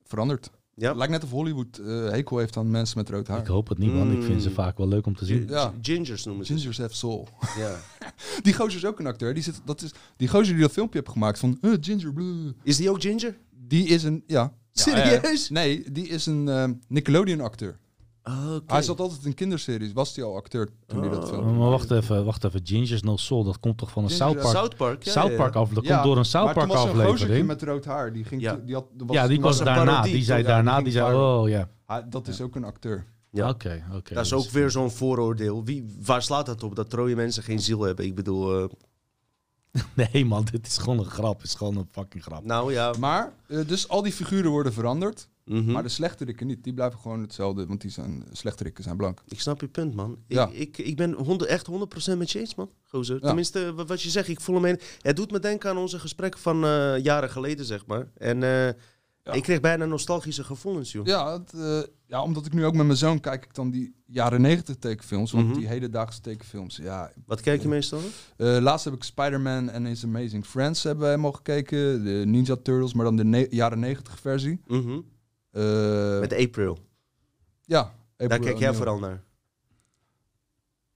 veranderd. 0.04 0.50
Ja. 0.74 0.88
Het 0.88 0.96
lijkt 0.96 1.12
net 1.12 1.24
of 1.24 1.30
Hollywood 1.30 1.78
eh, 1.78 1.86
hekel 2.10 2.38
heeft 2.38 2.56
aan 2.56 2.70
mensen 2.70 2.98
met 2.98 3.08
rood 3.10 3.28
haar. 3.28 3.38
Ik 3.38 3.46
hoop 3.46 3.68
het 3.68 3.78
niet, 3.78 3.92
man. 3.92 4.12
Ik 4.12 4.22
vind 4.22 4.42
ze 4.42 4.48
Mm. 4.48 4.54
vaak 4.54 4.78
wel 4.78 4.88
leuk 4.88 5.06
om 5.06 5.16
te 5.16 5.24
zien. 5.24 5.46
Ja. 5.48 5.72
Gingers 5.82 6.24
noemen 6.24 6.46
ze. 6.46 6.52
Gingers 6.56 6.78
have 6.78 6.94
soul. 6.94 7.28
Ja. 7.58 7.76
Die 8.42 8.54
gozer 8.54 8.76
is 8.78 8.84
ook 8.84 8.98
een 8.98 9.06
acteur. 9.06 9.34
Die, 9.34 9.42
zit, 9.42 9.60
dat 9.64 9.82
is, 9.82 9.90
die 10.16 10.28
gozer 10.28 10.52
die 10.54 10.62
dat 10.62 10.72
filmpje 10.72 10.98
heeft 10.98 11.10
gemaakt 11.12 11.38
van 11.38 11.58
eh, 11.60 11.70
Ginger 11.80 12.12
Blue. 12.12 12.54
Is 12.62 12.76
die 12.76 12.90
ook 12.90 13.00
ginger? 13.00 13.36
Die 13.50 13.86
is 13.86 14.02
een, 14.02 14.22
ja. 14.26 14.54
Serieus? 14.72 15.48
Nee, 15.50 15.90
die 15.92 16.08
is 16.08 16.26
een 16.26 16.48
eh, 16.48 16.64
Nickelodeon 16.88 17.40
acteur. 17.40 17.78
Ah, 18.22 18.54
oké. 18.54 18.72
Hij 18.72 18.82
zat 18.82 19.00
altijd 19.00 19.24
in 19.24 19.34
kinderseries. 19.34 19.92
Was 19.92 20.16
hij 20.16 20.24
al 20.24 20.36
acteur 20.36 20.68
toen 20.86 21.00
hij 21.00 21.08
dat 21.10 21.22
Oh. 21.22 21.28
filmpje 21.28 21.52
Maar 21.54 21.70
wacht 21.70 21.90
even, 21.90 22.24
wacht 22.24 22.44
even. 22.44 22.60
Gingers 22.64 23.02
No 23.02 23.16
Soul, 23.16 23.44
dat 23.44 23.60
komt 23.60 23.78
toch 23.78 23.90
van 23.90 24.04
een 24.04 24.10
South 24.10 24.34
Park? 24.40 24.56
South 24.56 24.76
Park. 24.76 25.02
Ja, 25.02 25.10
South 25.12 25.30
ja, 25.30 25.36
Park 25.36 25.54
ja. 25.54 25.60
af, 25.60 25.68
dat 25.70 25.84
Ja, 25.84 25.92
komt 25.94 26.04
door 26.06 26.16
een 26.16 26.24
South 26.24 26.44
maar 26.44 26.54
toen 26.54 26.62
Park 26.66 26.74
was 26.76 26.84
er 26.84 26.90
een 26.90 26.96
gozertje 26.96 27.24
aflevering. 27.24 27.46
met 27.46 27.62
rood 27.62 27.84
haar. 27.84 28.12
Die 28.12 28.24
ging 28.24 28.40
Ja. 28.40 28.60
die 28.64 28.74
had, 28.74 28.84
was, 28.96 29.16
Ja, 29.16 29.26
die 29.26 29.40
was 29.40 29.58
daarna. 29.58 29.84
parodie, 29.84 30.12
Die 30.12 30.22
zei 30.24 30.42
daarna, 30.42 30.82
die 30.82 30.92
zei, 30.92 31.14
oh 31.14 31.48
ja. 31.48 31.68
Dat 32.10 32.28
is 32.28 32.40
ook 32.40 32.54
een 32.56 32.64
acteur. 32.64 33.06
Ja. 33.30 33.48
Oké, 33.48 33.84
oké. 33.94 34.14
Dat 34.14 34.24
is 34.24 34.30
dus- 34.30 34.38
ook 34.46 34.50
weer 34.50 34.70
zo'n 34.70 34.90
vooroordeel. 34.90 35.64
Wie, 35.64 35.96
waar 36.04 36.22
slaat 36.22 36.46
dat 36.46 36.62
op? 36.62 36.76
Dat 36.76 36.92
rode 36.92 37.14
mensen 37.14 37.42
geen 37.42 37.60
ziel 37.60 37.80
hebben. 37.82 38.04
Ik 38.04 38.14
bedoel, 38.14 38.58
eh, 38.62 38.68
Nee 40.12 40.24
man, 40.24 40.44
dit 40.50 40.66
is 40.66 40.78
gewoon 40.78 40.98
een 40.98 41.04
grap. 41.04 41.36
Het 41.40 41.46
is 41.46 41.54
gewoon 41.54 41.76
een 41.76 41.88
fucking 41.92 42.22
grap. 42.22 42.44
nou 42.44 42.72
ja. 42.72 42.92
Maar, 42.98 43.32
eh, 43.46 43.58
dus 43.66 43.88
al 43.88 44.02
die 44.02 44.12
figuren 44.12 44.50
worden 44.50 44.72
veranderd. 44.72 45.28
Mhm. 45.58 45.72
Maar 45.72 45.82
de 45.82 45.88
slechterikken 45.88 46.46
niet. 46.46 46.64
Die 46.64 46.74
blijven 46.74 46.98
gewoon 47.00 47.20
hetzelfde. 47.20 47.66
Want 47.66 47.80
die 47.80 47.90
zijn, 47.90 48.24
slechterikken 48.32 48.84
zijn 48.84 48.96
blank. 48.96 49.22
Ik 49.28 49.40
snap 49.40 49.60
je 49.60 49.68
punt, 49.68 49.94
man. 49.94 50.18
Ja. 50.26 50.48
Ik, 50.48 50.54
ik, 50.78 50.78
ik 50.86 50.96
ben 50.96 51.12
100, 51.12 51.50
echt 51.50 51.68
100% 52.14 52.16
met 52.18 52.30
je 52.30 52.38
eens, 52.40 52.54
man. 52.54 52.70
Gozer. 52.84 53.14
Ja. 53.20 53.26
Tenminste, 53.26 53.74
wa- 53.74 53.84
wat 53.84 54.02
je 54.02 54.10
zegt, 54.10 54.28
ik 54.28 54.40
voel 54.40 54.54
hem 54.54 54.64
in. 54.64 54.80
Het 55.00 55.16
doet 55.16 55.30
me 55.30 55.38
denken 55.38 55.70
aan 55.70 55.76
onze 55.78 55.98
gesprekken 55.98 56.40
van 56.40 56.64
eh, 56.64 56.98
jaren 56.98 57.30
geleden, 57.30 57.64
zeg 57.64 57.86
maar. 57.86 58.08
En 58.16 58.42
eh, 58.42 58.66
Ja. 59.22 59.32
ik 59.32 59.42
kreeg 59.42 59.60
bijna 59.60 59.84
nostalgische 59.84 60.44
gevoelens, 60.44 60.92
joh. 60.92 61.06
Ja, 61.06 61.32
het, 61.32 61.52
eh, 61.54 61.80
ja, 62.06 62.22
omdat 62.22 62.46
ik 62.46 62.52
nu 62.52 62.64
ook 62.64 62.74
met 62.74 62.86
mijn 62.86 62.98
zoon 62.98 63.20
kijk 63.20 63.44
ik 63.44 63.54
dan 63.54 63.70
die 63.70 63.94
jaren 64.06 64.40
negentig 64.40 64.76
tekenfilms. 64.76 65.32
Want 65.32 65.46
Mhm. 65.48 65.58
die 65.58 65.66
hedendaagse 65.66 66.20
tekenfilms, 66.20 66.76
ja. 66.76 67.12
Wat 67.26 67.40
kijk 67.40 67.62
je 67.62 67.68
meestal? 67.68 68.00
eh, 68.36 68.56
laatst 68.60 68.84
heb 68.84 68.94
ik 68.94 69.02
Spider-Man 69.02 69.70
en 69.70 69.84
His 69.84 70.04
Amazing 70.04 70.46
Friends 70.46 70.82
hebben 70.82 71.00
wij 71.02 71.10
helemaal 71.10 71.32
gekeken. 71.32 72.04
De 72.04 72.22
Ninja 72.26 72.56
Turtles, 72.62 72.94
maar 72.94 73.04
dan 73.04 73.16
de 73.16 73.46
jaren 73.50 73.78
negentig 73.78 74.18
versie. 74.20 74.60
Mhm. 74.66 74.90
Eh, 74.90 74.96
Met 76.20 76.32
April. 76.32 76.78
ja. 77.64 77.82
Daar 78.16 78.28
April 78.30 78.40
kijk 78.48 78.58
jij 78.58 78.74
vooral 78.74 78.98
naar. 78.98 79.22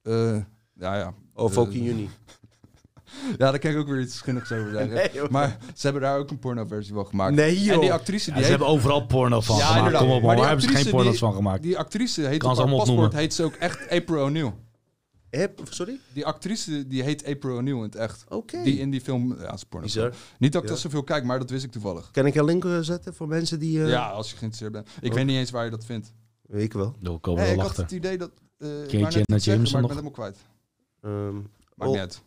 Eh, 0.03 0.37
ja, 0.75 0.97
ja. 0.97 1.15
Of 1.35 1.53
Eh, 1.53 1.59
ook 1.59 1.73
in 1.73 1.83
juni. 1.83 2.09
Ja, 3.39 3.51
daar 3.51 3.59
kan 3.59 3.71
ik 3.71 3.77
ook 3.77 3.87
weer 3.89 4.01
iets 4.01 4.17
schunnigs 4.17 4.53
over 4.53 4.71
zeggen. 4.73 4.91
Nee. 4.95 5.29
Maar 5.31 5.57
ze 5.75 5.81
hebben 5.83 6.03
daar 6.03 6.19
ook 6.19 6.31
een 6.31 6.39
porno-versie 6.39 6.95
van 6.95 7.07
gemaakt. 7.07 7.35
Nee, 7.35 7.63
joh. 7.63 7.75
En 7.75 7.81
die 7.81 7.93
actrice 7.93 8.29
Ja, 8.31 8.35
die 8.37 8.45
ze 8.45 8.51
hebben 8.51 8.69
overal 8.69 9.07
porno 9.07 9.41
van 9.41 9.57
Ja, 9.57 9.63
gemaakt. 9.63 9.79
inderdaad. 9.79 10.03
Kom 10.03 10.11
op, 10.17 10.23
Maar 10.23 10.37
waar 10.37 10.47
hebben 10.49 10.65
ze 10.69 10.75
geen 10.75 10.91
porno's 10.91 11.11
die- 11.11 11.19
van 11.19 11.35
gemaakt? 11.35 11.63
die 11.63 11.79
actrice 11.79 12.21
heet 12.27 12.39
Kan 12.39 12.51
op 12.51 12.57
ze 12.57 12.63
haar 12.63 12.71
allemaal 12.71 12.87
paspoort 12.87 13.13
heet 13.13 13.35
ze 13.35 13.43
ook 13.45 13.55
echt 13.55 13.91
April 13.91 14.25
O'Neil. 14.25 14.59
Heb, 15.37 15.61
sorry? 15.70 16.01
Die 16.12 16.26
actrice 16.26 16.87
die 16.87 17.03
heet 17.03 17.24
April 17.26 17.57
O'Neil 17.57 17.76
in 17.76 17.82
het 17.82 17.95
echt. 17.97 18.24
Oké. 18.28 18.62
Die 18.62 18.78
in 18.78 18.91
die 18.91 19.01
film, 19.01 19.37
ja, 19.41 19.53
is 19.53 19.64
porno. 19.64 19.87
Bizar. 19.87 20.14
Niet 20.39 20.53
dat 20.53 20.62
ik 20.62 20.68
Ja. 20.68 20.74
dat 20.74 20.82
zoveel 20.82 21.03
kijk, 21.05 21.24
maar 21.24 21.39
dat 21.39 21.51
wist 21.51 21.64
ik 21.64 21.70
toevallig. 21.70 22.11
Kan 22.11 22.26
ik 22.26 22.35
een 22.35 22.45
link 22.45 22.64
eh, 22.64 22.78
zetten 22.80 23.14
voor 23.14 23.28
mensen 23.28 23.59
die... 23.59 23.82
eh, 23.82 23.89
Ja, 23.89 24.11
als 24.11 24.30
je 24.30 24.37
geïnteresseerd 24.37 24.72
bent. 24.85 24.89
Ik 25.05 25.11
Oh. 25.11 25.16
weet 25.16 25.26
niet 25.26 25.37
eens 25.37 25.51
waar 25.51 25.64
je 25.64 25.70
dat 25.70 25.85
vindt. 25.85 26.12
Ik 26.49 26.72
wel. 26.72 26.95
Daar 27.01 27.18
komen 27.18 27.41
Hey, 27.43 27.51
we 27.51 27.57
ik 27.57 27.66
had 27.66 27.76
het 27.76 27.91
idee 27.91 28.18
dat... 28.18 28.30
eh 28.59 28.68
net 28.68 28.91
Jenna 28.91 29.07
iets 29.35 29.45
zeggen, 29.45 29.62
maar 29.62 29.66
ik 29.66 29.72
nog? 29.72 29.80
ben 29.80 29.89
helemaal 29.89 30.11
kwijt. 30.11 30.37
Ehm, 31.01 31.35
Maakt 31.35 31.51
Oh. 31.76 31.89
niet 31.89 31.99
uit. 31.99 32.22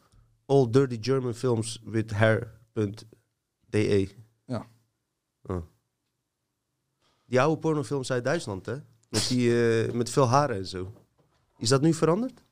all 0.46 0.68
dirty 0.70 0.98
German 1.02 1.34
films 1.34 1.82
with 1.86 2.12
hair.de. 2.12 4.10
Ja. 4.46 4.66
Oh. 5.44 5.62
Die 7.26 7.42
oude 7.42 7.60
pornofilms 7.60 8.12
uit 8.12 8.24
Duitsland, 8.24 8.66
hè? 8.66 8.76
Met, 9.10 9.28
die, 9.28 9.72
eh, 9.86 9.92
met 9.94 10.10
veel 10.10 10.28
haren 10.28 10.56
en 10.56 10.66
zo. 10.68 10.94
Is 11.58 11.70
dat 11.70 11.82
nu 11.82 11.94
veranderd? 11.94 12.44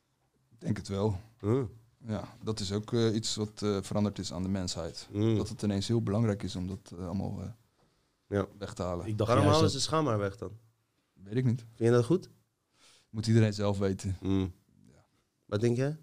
Ik 0.66 0.74
denk 0.74 0.76
het 0.76 0.88
wel. 0.88 1.20
Ja, 2.06 2.28
dat 2.42 2.60
is 2.60 2.72
ook 2.72 2.92
eh, 2.92 3.14
iets 3.14 3.34
wat 3.36 3.62
eh, 3.62 3.78
veranderd 3.82 4.18
is 4.18 4.32
aan 4.32 4.42
de 4.42 4.48
mensheid. 4.48 5.08
Hm. 5.12 5.36
Dat 5.36 5.48
het 5.48 5.62
ineens 5.62 5.88
heel 5.88 6.02
belangrijk 6.02 6.42
is 6.42 6.56
om 6.56 6.66
dat 6.66 6.92
eh, 6.98 7.04
allemaal 7.06 7.40
eh, 7.42 7.48
Ja. 8.28 8.46
weg 8.58 8.74
te 8.74 8.82
halen. 8.82 9.06
Ik 9.06 9.18
dacht 9.18 9.30
Waarom 9.30 9.46
halen 9.46 9.62
dat- 9.62 9.72
ze 9.72 9.80
schaam 9.80 10.04
maar 10.04 10.18
weg 10.18 10.36
dan? 10.36 10.50
Weet 11.12 11.34
ik 11.36 11.44
niet. 11.44 11.60
Vind 11.60 11.88
je 11.90 11.90
dat 11.90 12.04
goed? 12.04 12.30
Moet 13.10 13.26
iedereen 13.26 13.52
zelf 13.52 13.78
weten. 13.78 14.16
Hm. 14.20 14.46
Wat 15.44 15.60
denk 15.60 15.76
jij? 15.76 15.96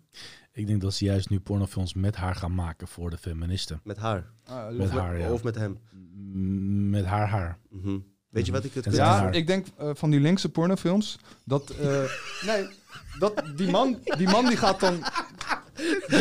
Ik 0.52 0.68
denk 0.68 0.82
dat 0.82 0.94
ze 0.94 1.06
juist 1.06 1.30
nu 1.30 1.40
pornofilms 1.40 1.94
met 1.94 2.16
haar 2.16 2.36
gaan 2.36 2.56
maken 2.56 2.88
voor 2.88 3.10
de 3.10 3.18
feministen. 3.18 3.80
Met 3.84 3.98
haar? 3.98 4.32
Ah, 4.44 4.70
Met 4.70 4.80
of, 4.80 4.90
haar, 4.90 5.20
ja. 5.20 5.32
of 5.32 5.44
met 5.44 5.56
hem? 5.56 5.80
M- 5.92 6.90
Met 6.90 7.06
haar 7.06 7.28
haar. 7.28 7.60
Mhm. 7.70 8.00
Weet 8.34 8.46
je 8.46 8.52
wat 8.52 8.64
ik 8.64 8.74
het 8.74 8.96
Ja, 8.96 9.32
ik 9.32 9.48
denk 9.48 9.68
eh, 9.78 9.90
van 9.94 10.10
die 10.10 10.20
linkse 10.20 10.50
pornofilms 10.50 11.18
dat 11.44 11.70
eh, 11.70 12.04
nee, 12.50 12.68
dat 13.20 13.44
die 13.56 13.70
man 13.70 14.00
die 14.18 14.30
man 14.30 14.46
die 14.46 14.58
gaat 14.58 14.80
dan 14.80 15.04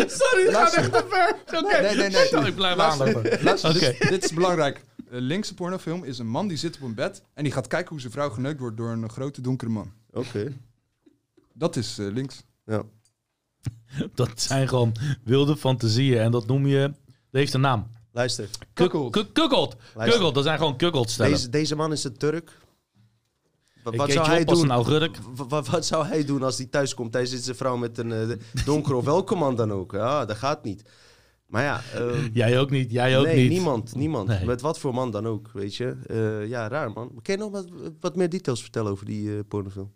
Sorry, 0.07 0.45
het 0.45 0.55
gaat 0.55 0.75
echt 0.75 0.93
te 0.93 1.05
ver. 1.09 1.59
Oké. 1.59 1.81
Nee, 1.81 1.97
nee, 1.97 2.11
nee. 2.11 2.47
Ik 2.47 2.55
blijf 2.55 2.79
aanlopen. 2.79 3.43
luister, 3.43 3.73
dit, 3.73 3.95
Oké. 3.95 4.09
dit 4.09 4.25
is 4.25 4.33
belangrijk. 4.33 4.85
Een 5.09 5.23
linkse 5.23 5.55
pornofilm 5.55 6.05
is 6.05 6.19
een 6.19 6.29
man 6.29 6.49
die 6.49 6.57
zit 6.57 6.77
op 6.77 6.83
een 6.83 6.95
bed 6.95 7.23
en 7.35 7.43
die 7.43 7.53
gaat 7.53 7.67
kijken 7.67 7.89
hoe 7.89 8.01
zijn 8.01 8.13
vrouw 8.13 8.31
geneukt 8.31 8.61
wordt 8.61 8.77
door 8.77 8.91
een 8.91 9.11
grote 9.11 9.41
donkere 9.41 9.71
man. 9.71 9.93
Oké. 10.11 10.53
Dat 11.53 11.77
is 11.77 11.99
eh, 11.99 12.07
links. 12.07 12.43
Ja. 12.65 12.83
Dat 14.15 14.41
zijn 14.41 14.69
gewoon 14.69 14.97
wilde 15.25 15.57
fantasieën. 15.57 16.21
En 16.21 16.31
dat 16.31 16.47
noem 16.47 16.67
je... 16.67 16.81
Dat 17.07 17.41
heeft 17.41 17.55
een 17.55 17.61
naam. 17.61 17.91
Luister. 18.13 18.49
Kukkeld. 18.73 19.13
Kuk- 19.13 19.33
Kukkeld. 19.35 19.77
Luister. 19.95 20.05
Kukkeld. 20.11 20.35
Dat 20.35 20.45
zijn 20.45 20.59
gewoon 20.59 20.77
kukkeld 20.77 21.11
stellen. 21.11 21.33
Deze, 21.33 21.49
deze 21.49 21.77
man 21.77 21.93
is 21.93 22.05
een 22.05 22.17
Turk. 22.17 22.59
Wat 23.83 24.11
zou 24.13 24.27
hij 24.27 24.45
doen? 24.45 24.63
een 24.63 24.71
augurk. 24.71 25.17
Wa- 25.35 25.47
wa- 25.47 25.63
wat 25.63 25.87
zou 25.87 26.07
hij 26.07 26.25
doen 26.25 26.43
als 26.43 26.57
hij 26.57 26.67
thuis 26.67 26.95
komt? 26.95 27.15
Hij 27.15 27.27
zit 27.27 27.45
zijn 27.45 27.57
vrouw 27.57 27.77
met 27.77 27.99
een 27.99 28.13
eh, 28.13 28.37
donkere 28.65 28.97
of 28.97 29.05
welke 29.05 29.35
man 29.35 29.57
dan 29.57 29.73
ook. 29.73 29.93
Ja, 29.93 30.25
dat 30.25 30.37
gaat 30.37 30.65
niet. 30.65 30.83
Maar 31.47 31.63
ja, 31.63 31.81
ehm, 31.95 32.29
Jij 32.33 32.59
ook 32.61 32.71
niet. 32.71 32.91
Jij 32.91 33.19
ook 33.19 33.25
nee, 33.25 33.37
niet. 33.41 33.51
niemand. 33.51 33.95
Niemand. 33.95 34.29
Nee. 34.29 34.45
Met 34.45 34.61
wat 34.61 34.79
voor 34.79 34.95
man 34.95 35.11
dan 35.11 35.27
ook, 35.27 35.51
weet 35.53 35.75
je. 35.77 35.97
Eh, 36.07 36.49
ja, 36.49 36.69
raar 36.69 36.91
man. 36.93 37.19
Kun 37.23 37.35
je 37.35 37.41
nog 37.41 37.51
wat, 37.51 37.67
wat 38.01 38.17
meer 38.17 38.29
details 38.29 38.61
vertellen 38.63 38.91
over 38.93 39.07
die 39.07 39.33
eh, 39.37 39.41
pornofilm? 39.49 39.93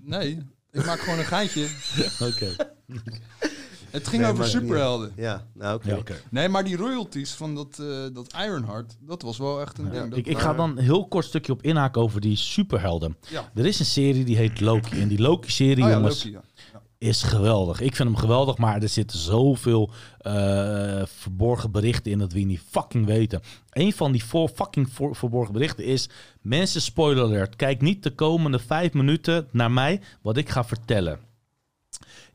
Nee, 0.00 0.38
ik 0.70 0.84
maak 0.86 0.98
gewoon 1.00 1.18
een 1.18 1.24
geintje. 1.24 1.68
Oké. 2.28 2.56
Het 3.92 4.08
ging 4.08 4.22
Nee, 4.22 4.30
over 4.30 4.46
superhelden. 4.46 5.12
Ja, 5.16 5.46
nou 5.54 5.76
oké. 5.76 5.96
Ja. 6.12 6.18
Nee, 6.30 6.48
maar 6.48 6.64
die 6.64 6.76
royalties 6.76 7.32
van 7.32 7.54
dat, 7.54 7.78
eh, 7.78 7.86
dat 8.14 8.34
Ironheart, 8.46 8.96
dat 9.00 9.22
was 9.22 9.38
wel 9.38 9.60
echt 9.60 9.78
een 9.78 9.90
ding. 9.90 10.08
Dat- 10.08 10.18
Ik, 10.18 10.26
ik 10.26 10.38
ga 10.38 10.54
dan 10.54 10.70
een 10.78 10.84
heel 10.84 11.08
kort 11.08 11.24
stukje 11.24 11.52
op 11.52 11.62
inhaken 11.62 12.02
over 12.02 12.20
die 12.20 12.36
superhelden. 12.36 13.16
Ja. 13.30 13.50
Er 13.54 13.66
is 13.66 13.78
een 13.78 13.84
serie 13.84 14.24
die 14.24 14.36
heet 14.36 14.60
Loki. 14.60 15.00
En 15.00 15.08
die 15.08 15.20
Loki-serie, 15.20 15.84
Oh 15.84 15.90
ja, 15.90 15.96
jongens, 15.96 16.24
Loki, 16.24 16.36
ja. 16.72 16.80
is 16.98 17.22
geweldig. 17.22 17.80
Ik 17.80 17.96
vind 17.96 18.08
hem 18.08 18.18
geweldig, 18.18 18.58
maar 18.58 18.82
er 18.82 18.88
zitten 18.88 19.18
zoveel 19.18 19.90
eh, 20.18 21.02
verborgen 21.04 21.70
berichten 21.70 22.12
in 22.12 22.18
dat 22.18 22.32
we 22.32 22.40
niet 22.40 22.62
fucking 22.70 23.06
weten. 23.06 23.40
Een 23.70 23.92
van 23.92 24.12
die 24.12 24.24
voor, 24.24 24.48
fucking 24.48 24.88
voor- 24.92 25.16
verborgen 25.16 25.52
berichten 25.52 25.84
is... 25.84 26.08
Mensen, 26.40 26.80
spoiler 26.82 27.24
alert. 27.24 27.56
Kijk 27.56 27.80
niet 27.80 28.02
de 28.02 28.10
komende 28.14 28.58
vijf 28.58 28.92
minuten 28.92 29.48
naar 29.50 29.70
mij 29.70 30.00
wat 30.22 30.36
ik 30.36 30.48
ga 30.48 30.64
vertellen. 30.64 31.18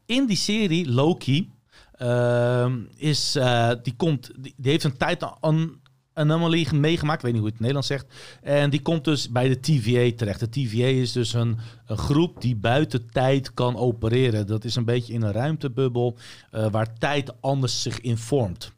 In 0.08 0.26
die 0.26 0.38
serie 0.38 0.92
Loki 0.92 1.52
ehm, 1.92 2.80
is... 2.96 3.36
eh, 3.36 3.72
die, 3.84 3.96
komt, 3.96 4.32
die, 4.36 4.54
heeft 4.62 4.84
een 4.84 4.98
tijd 4.98 5.24
aan 5.40 5.80
anomalie 6.14 6.74
meegemaakt. 6.74 7.18
Ik 7.18 7.24
weet 7.24 7.34
niet 7.34 7.42
hoe 7.42 7.52
je 7.52 7.58
het 7.58 7.66
in 7.66 7.76
het 7.76 7.76
Nederlands 7.76 7.88
zegt. 7.88 8.06
En 8.42 8.70
die 8.70 8.82
komt 8.82 9.04
dus 9.04 9.30
bij 9.30 9.48
de 9.48 9.60
TVA 9.60 10.16
terecht. 10.16 10.40
De 10.40 10.50
TVA 10.50 10.86
is 10.86 11.12
dus 11.12 11.34
een, 11.34 11.58
een 11.86 11.98
groep 11.98 12.42
die 12.42 12.56
buiten 12.56 13.10
tijd 13.12 13.54
kan 13.54 13.76
opereren. 13.76 14.48
Dat 14.48 14.64
is 14.64 14.76
een 14.76 14.86
beetje 14.86 15.14
in 15.14 15.22
een 15.22 15.32
ruimtebubbel 15.32 16.18
eh, 16.52 16.68
waar 16.72 16.94
tijd 16.94 17.42
anders 17.42 17.82
zich 17.82 18.02
informt. 18.02 18.72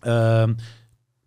Ehm, 0.00 0.54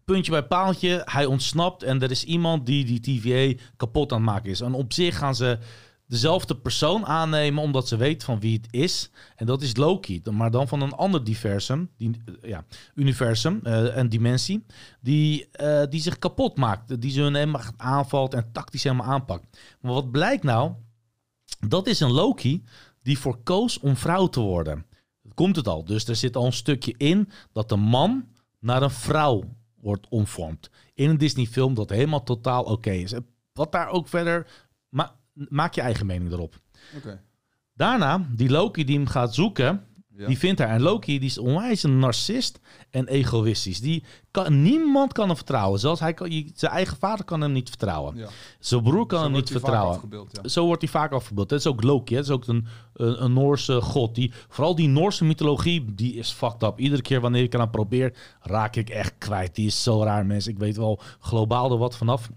puntje 0.05 0.31
bij 0.31 0.43
paaltje, 0.43 1.01
hij 1.05 1.25
ontsnapt 1.25 1.83
en 1.83 2.01
er 2.01 2.11
is 2.11 2.23
iemand 2.23 2.65
die 2.65 2.85
die 2.85 2.99
TVA 2.99 3.63
kapot 3.77 4.11
aan 4.11 4.17
het 4.17 4.27
maken 4.29 4.49
is. 4.49 4.61
En 4.61 4.73
op 4.73 4.93
zich 4.93 5.17
gaan 5.17 5.35
ze 5.35 5.57
dezelfde 6.07 6.57
persoon 6.57 7.05
aannemen 7.05 7.63
omdat 7.63 7.87
ze 7.87 7.97
weten 7.97 8.25
van 8.25 8.39
wie 8.39 8.57
het 8.61 8.67
is. 8.73 9.09
En 9.35 9.45
dat 9.45 9.61
is 9.61 9.75
Loki, 9.75 10.21
maar 10.31 10.51
dan 10.51 10.67
van 10.67 10.81
een 10.81 10.93
ander 10.93 11.23
diversum, 11.23 11.89
die, 11.97 12.21
eh, 12.25 12.49
ja, 12.49 12.65
universum, 12.95 13.59
eh, 13.63 13.95
een 13.95 14.09
dimensie, 14.09 14.65
die, 15.01 15.49
eh, 15.51 15.83
die 15.89 16.01
zich 16.01 16.19
kapot 16.19 16.57
maakt. 16.57 17.01
Die 17.01 17.11
ze 17.11 17.21
hun 17.21 17.35
helemaal 17.35 17.61
aanvalt 17.77 18.33
en 18.33 18.51
tactisch 18.51 18.83
helemaal 18.83 19.07
aanpakt. 19.07 19.59
Maar 19.81 19.93
wat 19.93 20.11
blijkt 20.11 20.43
nou? 20.43 20.71
Dat 21.67 21.87
is 21.87 21.99
een 21.99 22.11
Loki 22.11 22.63
die 23.01 23.19
voor 23.19 23.37
koos 23.43 23.79
om 23.79 23.95
vrouw 23.95 24.27
te 24.27 24.39
worden. 24.39 24.85
Dat 25.23 25.33
komt 25.33 25.55
het 25.55 25.67
al. 25.67 25.85
Dus 25.85 26.07
er 26.07 26.15
zit 26.15 26.35
al 26.35 26.45
een 26.45 26.53
stukje 26.53 26.93
in 26.97 27.29
dat 27.51 27.71
een 27.71 27.79
man 27.79 28.27
naar 28.59 28.81
een 28.81 28.91
vrouw 28.91 29.43
wordt 29.81 30.07
omvormd. 30.09 30.69
In 30.93 31.09
een 31.09 31.17
Disney 31.17 31.45
film 31.45 31.73
dat 31.73 31.89
helemaal 31.89 32.23
totaal 32.23 32.63
oké 32.63 32.91
is. 32.91 33.11
En 33.11 33.25
Wat 33.53 33.71
daar 33.71 33.89
ook 33.89 34.07
verder... 34.07 34.47
Ma 35.37 35.45
maak 35.49 35.73
je 35.73 35.81
eigen 35.81 36.05
mening 36.05 36.31
erop. 36.31 36.59
Daarna, 37.73 38.27
die 38.35 38.49
Loki 38.49 38.83
die 38.85 38.97
hem 38.97 39.07
gaat 39.07 39.33
zoeken... 39.35 39.81
Ja. 40.17 40.27
Die 40.27 40.37
vindt 40.37 40.59
haar. 40.59 40.69
En 40.69 40.81
Loki 40.81 41.19
die 41.19 41.29
is 41.29 41.37
onwijs 41.37 41.83
een 41.83 41.99
narcist 41.99 42.59
en 42.89 43.07
egoïstisch. 43.07 43.79
Die 43.79 44.03
kan, 44.31 44.61
niemand 44.61 45.13
kan 45.13 45.27
hem 45.27 45.35
vertrouwen. 45.35 45.79
Zelfs 45.79 45.99
hij 45.99 46.13
kan, 46.13 46.31
je- 46.31 46.51
zijn 46.55 46.71
eigen 46.71 46.97
vader 46.97 47.25
kan 47.25 47.41
hem 47.41 47.51
niet 47.51 47.69
vertrouwen. 47.69 48.15
Ja. 48.17 48.27
Zijn 48.59 48.81
broer 48.83 49.05
kan 49.05 49.17
Zo 49.19 49.23
hem 49.25 49.33
niet 49.33 49.49
vertrouwen. 49.51 50.01
ja. 50.31 50.49
Zo 50.49 50.65
wordt 50.65 50.81
hij 50.81 50.91
vaak 50.91 51.11
afgebeeld. 51.11 51.49
Het 51.49 51.59
is 51.59 51.67
ook 51.67 51.83
Loki. 51.83 52.13
hè. 52.13 52.19
Het 52.19 52.27
is 52.29 52.33
ook 52.35 52.47
een, 52.47 52.65
een, 52.93 53.23
een 53.23 53.33
Noorse 53.33 53.81
god. 53.81 54.15
Die, 54.15 54.31
vooral 54.47 54.75
die 54.75 54.87
Noorse 54.87 55.25
mythologie, 55.25 55.93
die 55.93 56.13
is 56.13 56.31
fucked 56.31 56.63
up. 56.63 56.79
Iedere 56.79 57.01
keer 57.01 57.21
wanneer 57.21 57.43
ik 57.43 57.53
eraan 57.53 57.69
probeer, 57.69 58.13
raak 58.41 58.75
ik 58.75 58.89
echt 58.89 59.13
kwijt. 59.17 59.55
Die 59.55 59.65
is 59.67 59.83
zo 59.83 60.03
raar, 60.03 60.25
mensen. 60.25 60.51
Ik 60.51 60.59
weet 60.59 60.77
wel 60.77 60.99
globaal 61.19 61.71
er 61.71 61.77
wat 61.77 61.97
vanaf. 61.97 62.29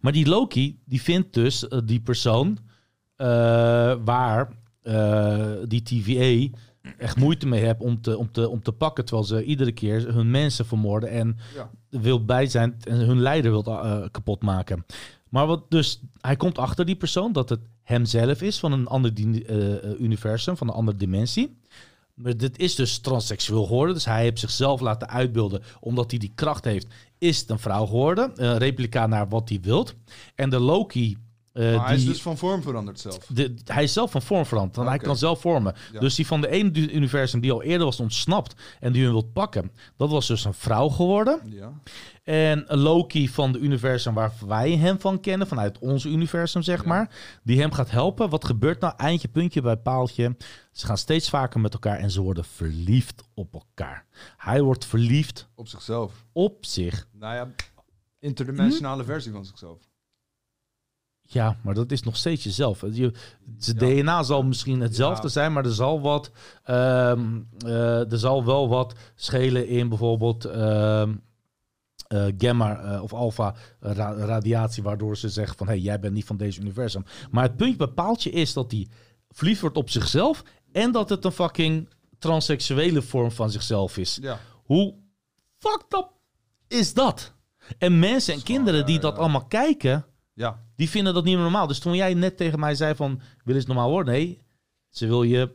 Maar 0.00 0.12
die 0.12 0.26
Loki, 0.26 0.78
die 0.84 1.02
vindt 1.02 1.34
dus 1.34 1.68
eh, 1.68 1.78
die 1.84 2.00
persoon 2.00 2.58
eh, 3.16 3.26
waar 4.04 4.48
eh, 4.82 5.46
die 5.66 5.82
TVA 5.82 6.58
echt 6.98 7.16
moeite 7.16 7.46
mee 7.46 7.64
heeft 7.64 7.80
om 7.80 8.00
te, 8.00 8.18
om, 8.18 8.32
te, 8.32 8.48
om 8.48 8.62
te 8.62 8.72
pakken. 8.72 9.04
Terwijl 9.04 9.26
ze 9.26 9.44
iedere 9.44 9.72
keer 9.72 10.14
hun 10.14 10.30
mensen 10.30 10.66
vermoorden 10.66 11.10
en 11.10 11.36
Ja. 11.54 11.70
wil 12.00 12.24
bij 12.24 12.46
zijn 12.46 12.76
en 12.84 12.96
hun 12.96 13.20
leider 13.20 13.50
wil 13.50 13.62
kapot 14.10 14.42
maken. 14.42 14.84
Maar 15.28 15.46
wat 15.46 15.70
dus, 15.70 16.00
hij 16.20 16.36
komt 16.36 16.58
achter 16.58 16.84
die 16.84 16.96
persoon 16.96 17.32
dat 17.32 17.48
het 17.48 17.60
hemzelf 17.82 18.42
is 18.42 18.58
van 18.58 18.72
een 18.72 18.86
ander 18.86 19.12
universum, 19.98 20.56
van 20.56 20.68
een 20.68 20.74
andere 20.74 20.96
dimensie. 20.96 21.56
Maar 22.18 22.36
dit 22.36 22.58
is 22.58 22.74
dus 22.74 22.98
transseksueel 22.98 23.64
geworden. 23.66 23.94
Dus 23.94 24.04
hij 24.04 24.22
heeft 24.22 24.38
zichzelf 24.38 24.80
laten 24.80 25.08
uitbeelden. 25.08 25.62
Omdat 25.80 26.10
hij 26.10 26.18
die 26.18 26.32
kracht 26.34 26.64
heeft, 26.64 26.86
is 27.18 27.40
het 27.40 27.50
een 27.50 27.58
vrouw 27.58 27.86
geworden. 27.86 28.32
Replica 28.58 29.06
naar 29.06 29.28
wat 29.28 29.48
hij 29.48 29.58
wilt. 29.62 29.94
En 30.34 30.50
de 30.50 30.58
Loki. 30.60 31.16
Eh, 31.58 31.76
Maar 31.76 31.86
hij 31.86 31.96
is 31.96 32.04
dus 32.04 32.22
van 32.22 32.36
vorm 32.36 32.62
veranderd 32.62 33.00
zelf. 33.00 33.26
de, 33.26 33.54
hij 33.64 33.82
is 33.82 33.92
zelf 33.92 34.10
van 34.10 34.22
vorm 34.22 34.46
veranderd. 34.46 34.76
Want 34.76 34.88
hij 34.88 34.98
kan 34.98 35.16
zelf 35.16 35.40
vormen. 35.40 35.74
Ja. 35.92 36.00
Dus 36.00 36.14
die 36.14 36.26
van 36.26 36.40
de 36.40 36.48
ene 36.48 36.92
universum 36.92 37.40
die 37.40 37.52
al 37.52 37.62
eerder 37.62 37.86
was 37.86 38.00
ontsnapt. 38.00 38.54
En 38.80 38.92
die 38.92 39.02
hun 39.02 39.12
wilt 39.12 39.32
pakken. 39.32 39.72
Dat 39.96 40.10
was 40.10 40.26
dus 40.26 40.44
een 40.44 40.54
vrouw 40.54 40.88
geworden. 40.88 41.40
Ja. 41.44 41.72
En 42.24 42.64
Loki 42.68 43.28
van 43.28 43.52
de 43.52 43.58
universum 43.58 44.14
waar 44.14 44.32
wij 44.46 44.70
hem 44.76 45.00
van 45.00 45.20
kennen, 45.20 45.46
vanuit 45.46 45.78
ons 45.78 46.04
universum 46.04 46.62
zeg 46.62 46.80
Ja. 46.82 46.88
maar, 46.88 47.10
die 47.42 47.60
hem 47.60 47.72
gaat 47.72 47.90
helpen. 47.90 48.28
Wat 48.30 48.44
gebeurt 48.44 48.80
nou? 48.80 48.94
Eindje, 48.96 49.28
puntje 49.28 49.60
bij 49.60 49.76
paaltje. 49.76 50.36
Ze 50.72 50.86
gaan 50.86 50.98
steeds 50.98 51.28
vaker 51.28 51.60
met 51.60 51.72
elkaar 51.72 51.98
en 51.98 52.10
ze 52.10 52.20
worden 52.20 52.44
verliefd 52.44 53.22
op 53.34 53.54
elkaar. 53.54 54.06
Hij 54.36 54.62
wordt 54.62 54.84
verliefd 54.84 55.48
Op 55.54 55.68
zichzelf. 55.68 56.24
op 56.32 56.66
zich. 56.66 57.08
Nou 57.12 57.34
ja, 57.34 57.50
interdimensionale 58.18 59.04
versie 59.04 59.32
van 59.32 59.44
zichzelf. 59.44 59.78
Ja, 61.30 61.56
maar 61.62 61.74
dat 61.74 61.90
is 61.90 62.02
nog 62.02 62.16
steeds 62.16 62.44
jezelf. 62.44 62.80
Je, 62.92 63.12
Ja. 63.58 63.72
DNA 63.72 64.22
zal 64.22 64.42
misschien 64.42 64.80
hetzelfde 64.80 65.22
Ja. 65.22 65.28
zijn, 65.28 65.52
maar 65.52 65.64
er 65.64 65.72
zal 65.74 66.00
wat, 66.00 66.30
ehm, 66.64 67.40
eh, 67.58 68.12
er 68.12 68.18
zal 68.18 68.44
wel 68.44 68.68
wat 68.68 68.94
schelen 69.14 69.68
in 69.68 69.88
bijvoorbeeld 69.88 70.44
ehm, 70.44 71.14
eh, 72.08 72.26
gamma 72.38 72.78
eh, 72.80 73.02
of 73.02 73.12
alpha 73.12 73.54
ra- 73.80 74.14
radiatie, 74.16 74.82
waardoor 74.82 75.16
ze 75.16 75.28
zeggen 75.28 75.56
van, 75.56 75.66
hé, 75.66 75.72
hey, 75.72 75.82
jij 75.82 76.00
bent 76.00 76.14
niet 76.14 76.24
van 76.24 76.36
deze 76.36 76.60
universum. 76.60 77.04
Maar 77.30 77.42
het 77.42 77.56
puntje 77.56 77.76
bij 77.76 77.86
paaltje 77.86 78.30
is 78.30 78.52
dat 78.52 78.70
hij 78.70 78.88
verliefd 79.30 79.60
wordt 79.60 79.76
op 79.76 79.90
zichzelf 79.90 80.42
en 80.72 80.92
dat 80.92 81.08
het 81.08 81.24
een 81.24 81.32
fucking 81.32 81.88
transseksuele 82.18 83.02
vorm 83.02 83.30
van 83.30 83.50
zichzelf 83.50 83.96
is. 83.98 84.18
Ja. 84.22 84.38
Hoe 84.64 84.94
fucked 85.58 85.98
up 85.98 86.08
is 86.68 86.94
dat? 86.94 87.32
En 87.78 87.98
mensen 87.98 88.34
en 88.34 88.42
kinderen 88.42 88.86
die 88.86 88.98
dat 88.98 89.18
allemaal 89.18 89.44
kijken, 89.46 90.06
Ja. 90.38 90.62
die 90.76 90.88
vinden 90.90 91.14
dat 91.14 91.24
niet 91.24 91.34
meer 91.34 91.42
normaal. 91.42 91.66
Dus 91.66 91.78
toen 91.78 91.94
jij 91.94 92.14
net 92.14 92.36
tegen 92.36 92.60
mij 92.60 92.74
zei 92.74 92.94
van, 92.94 93.20
wil 93.44 93.54
eens 93.54 93.66
normaal 93.66 93.90
worden? 93.90 94.12
Nee, 94.14 94.42
ze 94.90 95.06
wil 95.06 95.22
je 95.22 95.50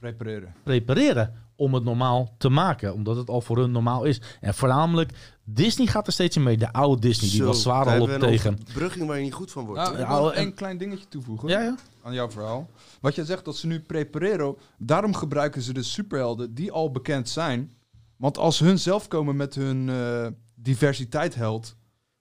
Repareren. 0.00 0.54
prepareren 0.62 1.34
om 1.56 1.74
het 1.74 1.84
normaal 1.84 2.34
te 2.38 2.48
maken. 2.48 2.94
Omdat 2.94 3.16
het 3.16 3.28
al 3.28 3.40
voor 3.40 3.58
hun 3.58 3.70
normaal 3.70 4.04
is. 4.04 4.20
En 4.40 4.54
voornamelijk, 4.54 5.12
Disney 5.44 5.86
gaat 5.86 6.06
er 6.06 6.12
steeds 6.12 6.36
in 6.36 6.42
mee. 6.42 6.56
De 6.56 6.72
oude 6.72 7.00
Disney, 7.00 7.28
die 7.30 7.38
Zo, 7.38 7.46
was 7.46 7.62
zwaar 7.62 7.86
al 7.86 8.00
op 8.00 8.08
tegen. 8.10 8.58
Brugging 8.72 9.06
waar 9.06 9.16
je 9.16 9.22
niet 9.22 9.32
goed 9.34 9.50
van 9.52 9.64
wordt. 9.64 9.80
Nou, 9.80 9.92
ik 9.94 10.00
Ja, 10.00 10.08
wil 10.20 10.34
één 10.34 10.54
klein 10.54 10.78
dingetje 10.78 11.08
toevoegen 11.08 11.48
Ja, 11.48 11.60
ja. 11.60 11.74
aan 12.02 12.14
jouw 12.14 12.30
verhaal. 12.30 12.70
Wat 13.00 13.14
jij 13.14 13.24
zegt 13.24 13.44
dat 13.44 13.56
ze 13.56 13.66
nu 13.66 13.80
prepareren, 13.80 14.56
daarom 14.78 15.14
gebruiken 15.14 15.62
ze 15.62 15.72
de 15.72 15.82
superhelden 15.82 16.54
die 16.54 16.72
al 16.72 16.90
bekend 16.90 17.28
zijn. 17.28 17.72
Want 18.16 18.38
als 18.38 18.58
hun 18.58 18.78
zelf 18.78 19.08
komen 19.08 19.36
met 19.36 19.54
hun 19.54 19.88
eh, 19.88 20.26
diversiteit 20.54 21.34
held, 21.34 21.76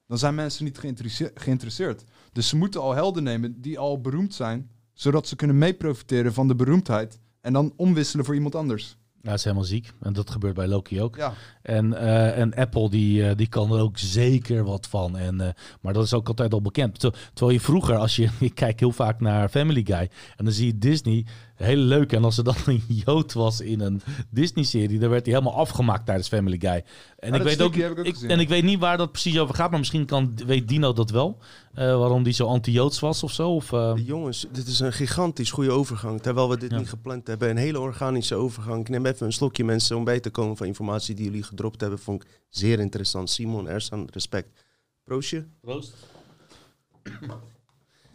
dan 0.08 0.18
zijn 0.18 0.36
mensen 0.36 0.64
niet 0.64 0.78
geïnteresse- 0.78 1.32
geïnteresseerd. 1.34 2.04
Dus 2.32 2.48
ze 2.48 2.56
moeten 2.58 2.82
al 2.82 2.94
helden 2.94 3.24
nemen 3.24 3.62
die 3.62 3.80
al 3.80 4.02
beroemd 4.02 4.34
zijn, 4.34 4.70
zodat 4.94 5.28
ze 5.28 5.36
kunnen 5.36 5.58
meeprofiteren 5.58 6.34
van 6.34 6.48
de 6.48 6.56
beroemdheid 6.56 7.20
en 7.42 7.54
dan 7.54 7.74
omwisselen 7.76 8.26
voor 8.26 8.36
iemand 8.36 8.56
anders. 8.56 8.98
Ja, 9.22 9.30
dat 9.30 9.38
is 9.38 9.44
helemaal 9.44 9.66
ziek. 9.66 9.94
En 10.02 10.14
dat 10.14 10.30
gebeurt 10.30 10.54
bij 10.56 10.68
Loki 10.68 11.02
ook. 11.02 11.16
Ja, 11.16 11.34
En, 11.68 11.94
eh, 11.98 12.38
en 12.40 12.56
Apple 12.56 12.90
die, 12.90 13.24
eh, 13.30 13.36
die 13.36 13.48
kan 13.48 13.72
er 13.74 13.80
ook 13.82 13.98
zeker 13.98 14.64
wat 14.64 14.88
van. 14.88 15.18
En, 15.18 15.42
eh, 15.42 15.48
maar 15.82 15.94
dat 15.94 16.04
is 16.04 16.14
ook 16.14 16.28
altijd 16.28 16.54
al 16.54 16.62
bekend. 16.62 17.00
Ter- 17.00 17.30
Terwijl 17.34 17.58
je 17.58 17.64
vroeger, 17.64 17.96
als 17.96 18.16
je, 18.16 18.30
ik 18.40 18.56
kijk 18.56 18.80
heel 18.80 18.92
vaak 18.92 19.20
naar 19.20 19.50
Family 19.50 19.82
Guy. 19.86 20.10
En 20.36 20.46
dan 20.46 20.54
zie 20.54 20.66
je 20.66 20.78
Disney, 20.78 21.26
heel 21.56 21.76
leuk. 21.78 22.14
En 22.14 22.24
als 22.24 22.38
er 22.38 22.44
dan 22.44 22.56
een 22.66 22.84
Jood 22.88 23.34
was 23.34 23.62
in 23.62 23.80
een 23.82 24.02
Disney-serie, 24.30 25.00
dan 25.00 25.10
werd 25.10 25.26
hij 25.26 25.36
helemaal 25.36 25.60
afgemaakt 25.60 26.06
tijdens 26.06 26.28
Family 26.28 26.58
Guy. 26.60 26.84
En, 27.20 27.34
ik 27.34 27.42
weet 27.42 27.62
ook, 27.62 27.76
ik 27.76 27.98
ik, 27.98 28.22
en 28.22 28.40
ik 28.40 28.50
weet 28.50 28.64
niet 28.64 28.80
waar 28.80 28.98
dat 28.98 29.12
precies 29.12 29.40
over 29.40 29.56
gaat. 29.56 29.70
Maar 29.70 29.80
misschien 29.80 30.06
kan, 30.06 30.34
weet 30.46 30.68
Dino 30.68 30.94
dat 30.94 31.10
wel. 31.10 31.38
waarom 31.74 32.24
die 32.24 32.34
zo 32.34 32.46
anti-Joods 32.46 33.00
was 33.00 33.24
of 33.24 33.32
zo. 33.32 33.50
Of, 33.56 33.72
Jongens, 34.06 34.46
dit 34.52 34.68
is 34.68 34.80
een 34.80 34.94
gigantisch 34.94 35.52
goede 35.52 35.72
overgang. 35.72 36.22
Terwijl 36.22 36.50
we 36.50 36.58
dit 36.58 36.72
Ja. 36.72 36.78
niet 36.78 36.90
gepland 36.90 37.28
hebben. 37.28 37.50
Een 37.50 37.58
hele 37.58 37.80
organische 37.80 38.36
overgang. 38.36 38.80
Ik 38.82 38.90
neem 38.90 39.06
even 39.06 39.26
een 39.26 39.34
slokje 39.34 39.64
mensen 39.64 39.96
om 39.98 40.04
bij 40.04 40.20
te 40.20 40.30
komen 40.30 40.58
van 40.58 40.66
informatie 40.68 41.16
die 41.16 41.26
jullie 41.26 41.44
gedropt 41.58 41.82
hebben. 41.82 42.00
Vond 42.00 42.24
ik 42.24 42.42
zeer 42.50 42.80
interessant. 42.80 43.30
Simon, 43.30 43.68
Ersan, 43.68 44.08
respect. 44.12 44.64
Proostje. 45.04 45.46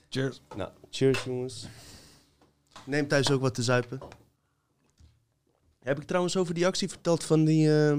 cheers. 0.09 0.41
Nou, 0.57 0.71
cheers 0.91 1.25
jongens. 1.25 1.67
Neem 2.87 3.09
thuis 3.09 3.31
ook 3.31 3.41
wat 3.41 3.55
te 3.55 3.63
zuipen. 3.63 4.01
Heb 5.79 5.99
ik 6.01 6.07
trouwens 6.07 6.37
over 6.37 6.55
die 6.55 6.67
actie 6.67 6.89
verteld 6.89 7.25
van 7.25 7.45
die... 7.45 7.69
eh, 7.69 7.93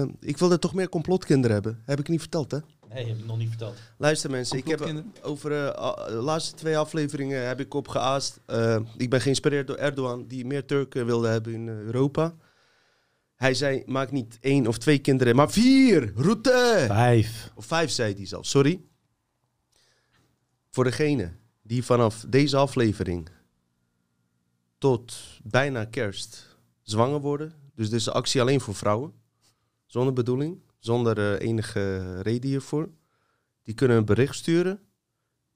eh, 0.00 0.08
ik 0.20 0.38
wilde 0.38 0.58
toch 0.58 0.74
meer 0.74 0.88
complotkinderen 0.88 1.54
hebben. 1.54 1.82
Heb 1.84 1.98
ik 1.98 2.08
niet 2.08 2.20
verteld, 2.20 2.50
hè? 2.50 2.58
Nee, 2.88 3.06
heb 3.06 3.18
ik 3.18 3.24
nog 3.26 3.38
niet 3.38 3.48
verteld. 3.48 3.76
Luister 3.98 4.30
mensen, 4.30 4.58
ik 4.58 4.66
heb 4.68 5.02
over 5.22 5.52
eh, 5.52 6.06
de 6.06 6.12
laatste 6.12 6.54
twee 6.54 6.78
afleveringen 6.78 7.46
heb 7.46 7.60
ik 7.60 7.74
opgeaast. 7.74 8.40
Eh, 8.46 8.80
ik 8.96 9.10
ben 9.10 9.20
geïnspireerd 9.20 9.66
door 9.66 9.76
Erdogan, 9.76 10.26
die 10.26 10.44
meer 10.44 10.64
Turken 10.64 11.06
wilde 11.06 11.28
hebben 11.28 11.52
in 11.52 11.68
Europa. 11.68 12.34
Hij 13.36 13.54
zei, 13.54 13.82
maak 13.86 14.10
niet 14.10 14.38
één 14.40 14.66
of 14.66 14.78
twee 14.78 14.98
kinderen, 14.98 15.36
maar 15.36 15.50
vier! 15.50 16.12
Route! 16.14 16.84
Vijf. 16.86 17.52
Of 17.54 17.66
vijf 17.66 17.90
zei 17.90 18.14
hij 18.14 18.26
zelf, 18.26 18.46
sorry. 18.46 18.80
Voor 20.70 20.84
degene 20.84 21.32
die 21.62 21.84
vanaf 21.84 22.24
deze 22.28 22.56
aflevering 22.56 23.28
tot 24.78 25.16
bijna 25.42 25.84
kerst 25.84 26.56
zwanger 26.82 27.20
worden. 27.20 27.52
Dus 27.74 27.90
dit 27.90 28.00
is 28.00 28.06
een 28.06 28.12
actie 28.12 28.40
alleen 28.40 28.60
voor 28.60 28.74
vrouwen. 28.74 29.12
Zonder 29.86 30.12
bedoeling, 30.12 30.60
zonder 30.78 31.18
eh, 31.18 31.46
enige 31.48 32.20
reden 32.20 32.50
hiervoor. 32.50 32.90
Die 33.62 33.74
kunnen 33.74 33.96
een 33.96 34.04
bericht 34.04 34.34
sturen. 34.34 34.80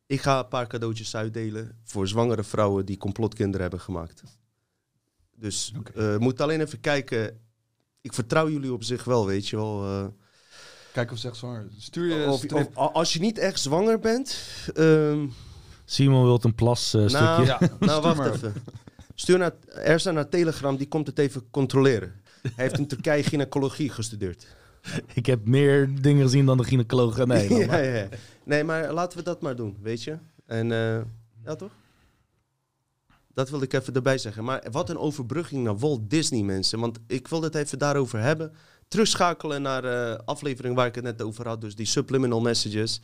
Ik 0.06 0.20
ga 0.20 0.38
een 0.38 0.48
paar 0.48 0.66
cadeautjes 0.66 1.16
uitdelen 1.16 1.78
voor 1.82 2.08
zwangere 2.08 2.44
vrouwen 2.44 2.86
die 2.86 2.96
complotkinderen 2.96 3.60
hebben 3.60 3.80
gemaakt. 3.80 4.22
Dus 5.36 5.72
Oké. 5.78 5.92
eh 5.92 6.18
moet 6.18 6.40
alleen 6.40 6.60
even 6.60 6.80
kijken. 6.80 7.40
Ik 8.00 8.12
vertrouw 8.12 8.48
jullie 8.50 8.72
op 8.72 8.82
zich 8.84 9.04
wel, 9.04 9.26
weet 9.26 9.48
je 9.48 9.56
wel. 9.56 9.84
eh. 9.84 10.06
Kijk 10.92 11.12
of 11.12 11.18
ze 11.18 11.28
echt 11.28 11.36
zwanger 11.36 11.66
is. 11.76 11.84
Stuur 11.84 12.06
je 12.06 12.26
Of, 12.26 12.52
of 12.52 12.68
als 12.92 13.12
je 13.12 13.20
niet 13.20 13.38
echt 13.38 13.60
zwanger 13.60 13.98
bent. 13.98 14.36
ehm, 14.74 15.26
Simon 15.84 16.22
wil 16.24 16.38
een 16.42 16.54
plas 16.54 16.94
eh, 16.94 17.00
nou, 17.06 17.08
stukje. 17.44 17.44
Ja, 17.44 17.76
nou, 17.86 18.02
wacht 18.02 18.16
maar. 18.16 18.32
even. 18.32 18.54
Stuur 19.14 19.38
naar 19.38 19.52
Ersan 19.68 20.14
naar 20.14 20.28
Telegram, 20.28 20.76
die 20.76 20.88
komt 20.88 21.06
het 21.06 21.18
even 21.18 21.50
controleren. 21.50 22.20
Hij 22.42 22.52
heeft 22.64 22.78
in 22.78 22.86
Turkije 22.86 23.22
gynaecologie 23.22 23.90
gestudeerd. 23.90 24.46
Ik 25.14 25.26
heb 25.26 25.46
meer 25.46 26.02
dingen 26.02 26.22
gezien 26.22 26.46
dan 26.46 26.56
de 26.56 26.64
gynaecoloog 26.64 27.16
ja, 27.26 27.32
ja, 27.32 27.78
ja. 27.78 28.08
Nee, 28.44 28.64
maar 28.64 28.92
laten 28.92 29.18
we 29.18 29.24
dat 29.24 29.40
maar 29.40 29.56
doen, 29.56 29.76
weet 29.82 30.02
je. 30.02 30.18
En 30.46 30.72
eh, 30.72 31.00
ja, 31.44 31.54
toch? 31.56 31.70
Dat 33.40 33.50
wilde 33.50 33.64
ik 33.64 33.72
even 33.72 33.94
erbij 33.94 34.18
zeggen. 34.18 34.44
Maar 34.44 34.66
wat 34.70 34.90
een 34.90 34.98
overbrugging 34.98 35.64
naar 35.64 35.78
Walt 35.78 36.10
Disney, 36.10 36.42
mensen. 36.42 36.80
Want 36.80 36.98
ik 37.06 37.28
wil 37.28 37.42
het 37.42 37.54
even 37.54 37.78
daarover 37.78 38.20
hebben. 38.20 38.52
Terugschakelen 38.88 39.62
naar 39.62 39.82
de 39.82 40.20
aflevering 40.24 40.74
waar 40.74 40.86
ik 40.86 40.94
het 40.94 41.04
net 41.04 41.22
over 41.22 41.48
had. 41.48 41.60
Dus 41.60 41.74
die 41.74 41.86
subliminal 41.86 42.40
messages. 42.40 43.00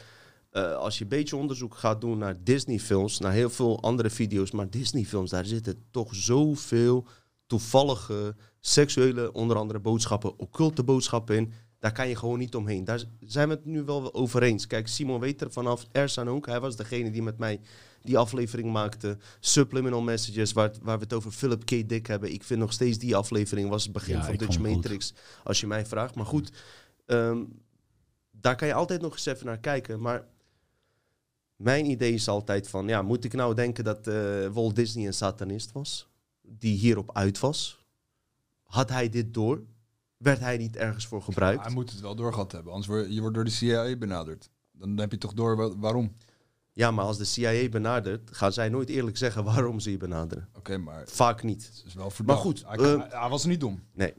Eh, 0.50 0.76
als 0.76 0.98
je 0.98 1.02
een 1.02 1.08
beetje 1.08 1.36
onderzoek 1.36 1.74
gaat 1.74 2.00
doen 2.00 2.18
naar 2.18 2.44
Disney-films, 2.44 3.18
naar 3.18 3.32
heel 3.32 3.50
veel 3.50 3.82
andere 3.82 4.10
video's, 4.10 4.50
maar 4.50 4.70
Disney-films, 4.70 5.30
daar 5.30 5.44
zitten 5.44 5.84
toch 5.90 6.14
zoveel 6.14 7.06
toevallige, 7.46 8.34
seksuele, 8.60 9.32
onder 9.32 9.56
andere 9.56 9.78
boodschappen, 9.78 10.38
occulte 10.38 10.82
boodschappen 10.82 11.36
in. 11.36 11.52
Daar 11.78 11.92
kan 11.92 12.08
je 12.08 12.16
gewoon 12.16 12.38
niet 12.38 12.54
omheen. 12.54 12.84
Daar 12.84 13.04
zijn 13.20 13.48
we 13.48 13.54
het 13.54 13.64
nu 13.64 13.82
wel 13.82 14.14
over 14.14 14.42
eens. 14.42 14.66
Kijk, 14.66 14.88
Simon 14.88 15.20
weet 15.20 15.40
er 15.40 15.52
vanaf 15.52 15.86
Ersan 15.92 16.28
ook. 16.28 16.46
Hij 16.46 16.60
was 16.60 16.76
degene 16.76 17.10
die 17.10 17.22
met 17.22 17.38
mij 17.38 17.60
die 18.06 18.18
aflevering 18.18 18.72
maakte. 18.72 19.16
Subliminal 19.40 20.00
Messages, 20.02 20.52
waar, 20.52 20.72
waar 20.82 20.96
we 20.98 21.04
het 21.04 21.12
over 21.12 21.30
Philip 21.30 21.64
K. 21.64 21.88
Dick 21.88 22.06
hebben. 22.06 22.32
Ik 22.32 22.44
vind 22.44 22.60
nog 22.60 22.72
steeds 22.72 22.98
die 22.98 23.16
aflevering 23.16 23.68
was 23.68 23.82
het 23.82 23.92
begin 23.92 24.16
Ja, 24.16 24.24
van 24.24 24.36
Dutch 24.36 24.56
goed. 24.56 24.68
Matrix. 24.74 25.14
Als 25.44 25.60
je 25.60 25.66
mij 25.66 25.86
vraagt. 25.86 26.14
Maar 26.14 26.26
goed, 26.26 26.52
ehm, 27.06 27.44
daar 28.30 28.56
kan 28.56 28.68
je 28.68 28.74
altijd 28.74 29.00
nog 29.00 29.12
eens 29.12 29.26
even 29.26 29.46
naar 29.46 29.58
kijken. 29.58 30.00
Maar 30.00 30.24
mijn 31.56 31.90
idee 31.90 32.12
is 32.12 32.28
altijd 32.28 32.68
van, 32.68 32.88
ja, 32.88 33.02
moet 33.02 33.24
ik 33.24 33.32
nou 33.32 33.54
denken 33.54 33.84
dat 33.84 34.06
eh, 34.06 34.46
Walt 34.46 34.76
Disney 34.76 35.06
een 35.06 35.12
satanist 35.14 35.72
was? 35.72 36.08
Die 36.42 36.78
hierop 36.78 37.10
uit 37.16 37.38
was? 37.40 37.84
Had 38.62 38.88
hij 38.88 39.08
dit 39.08 39.34
door? 39.34 39.62
Werd 40.16 40.40
hij 40.40 40.56
niet 40.56 40.76
ergens 40.76 41.06
voor 41.06 41.22
gebruikt? 41.22 41.64
Hij 41.64 41.72
moet 41.72 41.90
het 41.90 42.00
wel 42.00 42.14
doorgehad 42.14 42.52
hebben, 42.52 42.72
anders 42.72 42.90
word 42.90 43.12
je 43.14 43.20
wordt 43.20 43.34
door 43.34 43.44
de 43.44 43.50
CIA 43.50 43.96
benaderd. 43.96 44.50
Dan 44.72 44.98
heb 44.98 45.10
je 45.10 45.18
toch 45.18 45.32
door 45.32 45.56
wa- 45.56 45.76
waarom. 45.78 46.16
Ja, 46.76 46.90
maar 46.90 47.04
als 47.04 47.18
de 47.18 47.24
CIA 47.24 47.68
benadert, 47.68 48.30
gaan 48.36 48.52
zij 48.52 48.68
nooit 48.68 48.88
eerlijk 48.88 49.16
zeggen 49.16 49.44
waarom 49.54 49.80
ze 49.80 49.90
je 49.90 49.96
benaderen. 49.96 50.48
Oké, 50.56 50.76
maar 50.78 51.02
Vaak 51.08 51.42
niet. 51.42 51.66
het 51.66 51.82
is 51.86 51.94
wel 51.94 52.10
verdacht. 52.10 52.40
goed, 52.40 52.64
hij, 52.66 52.76
eh, 52.76 53.02
hij- 53.08 53.28
was 53.28 53.44
niet 53.44 53.60
dom. 53.60 53.82
Nee. 53.92 54.14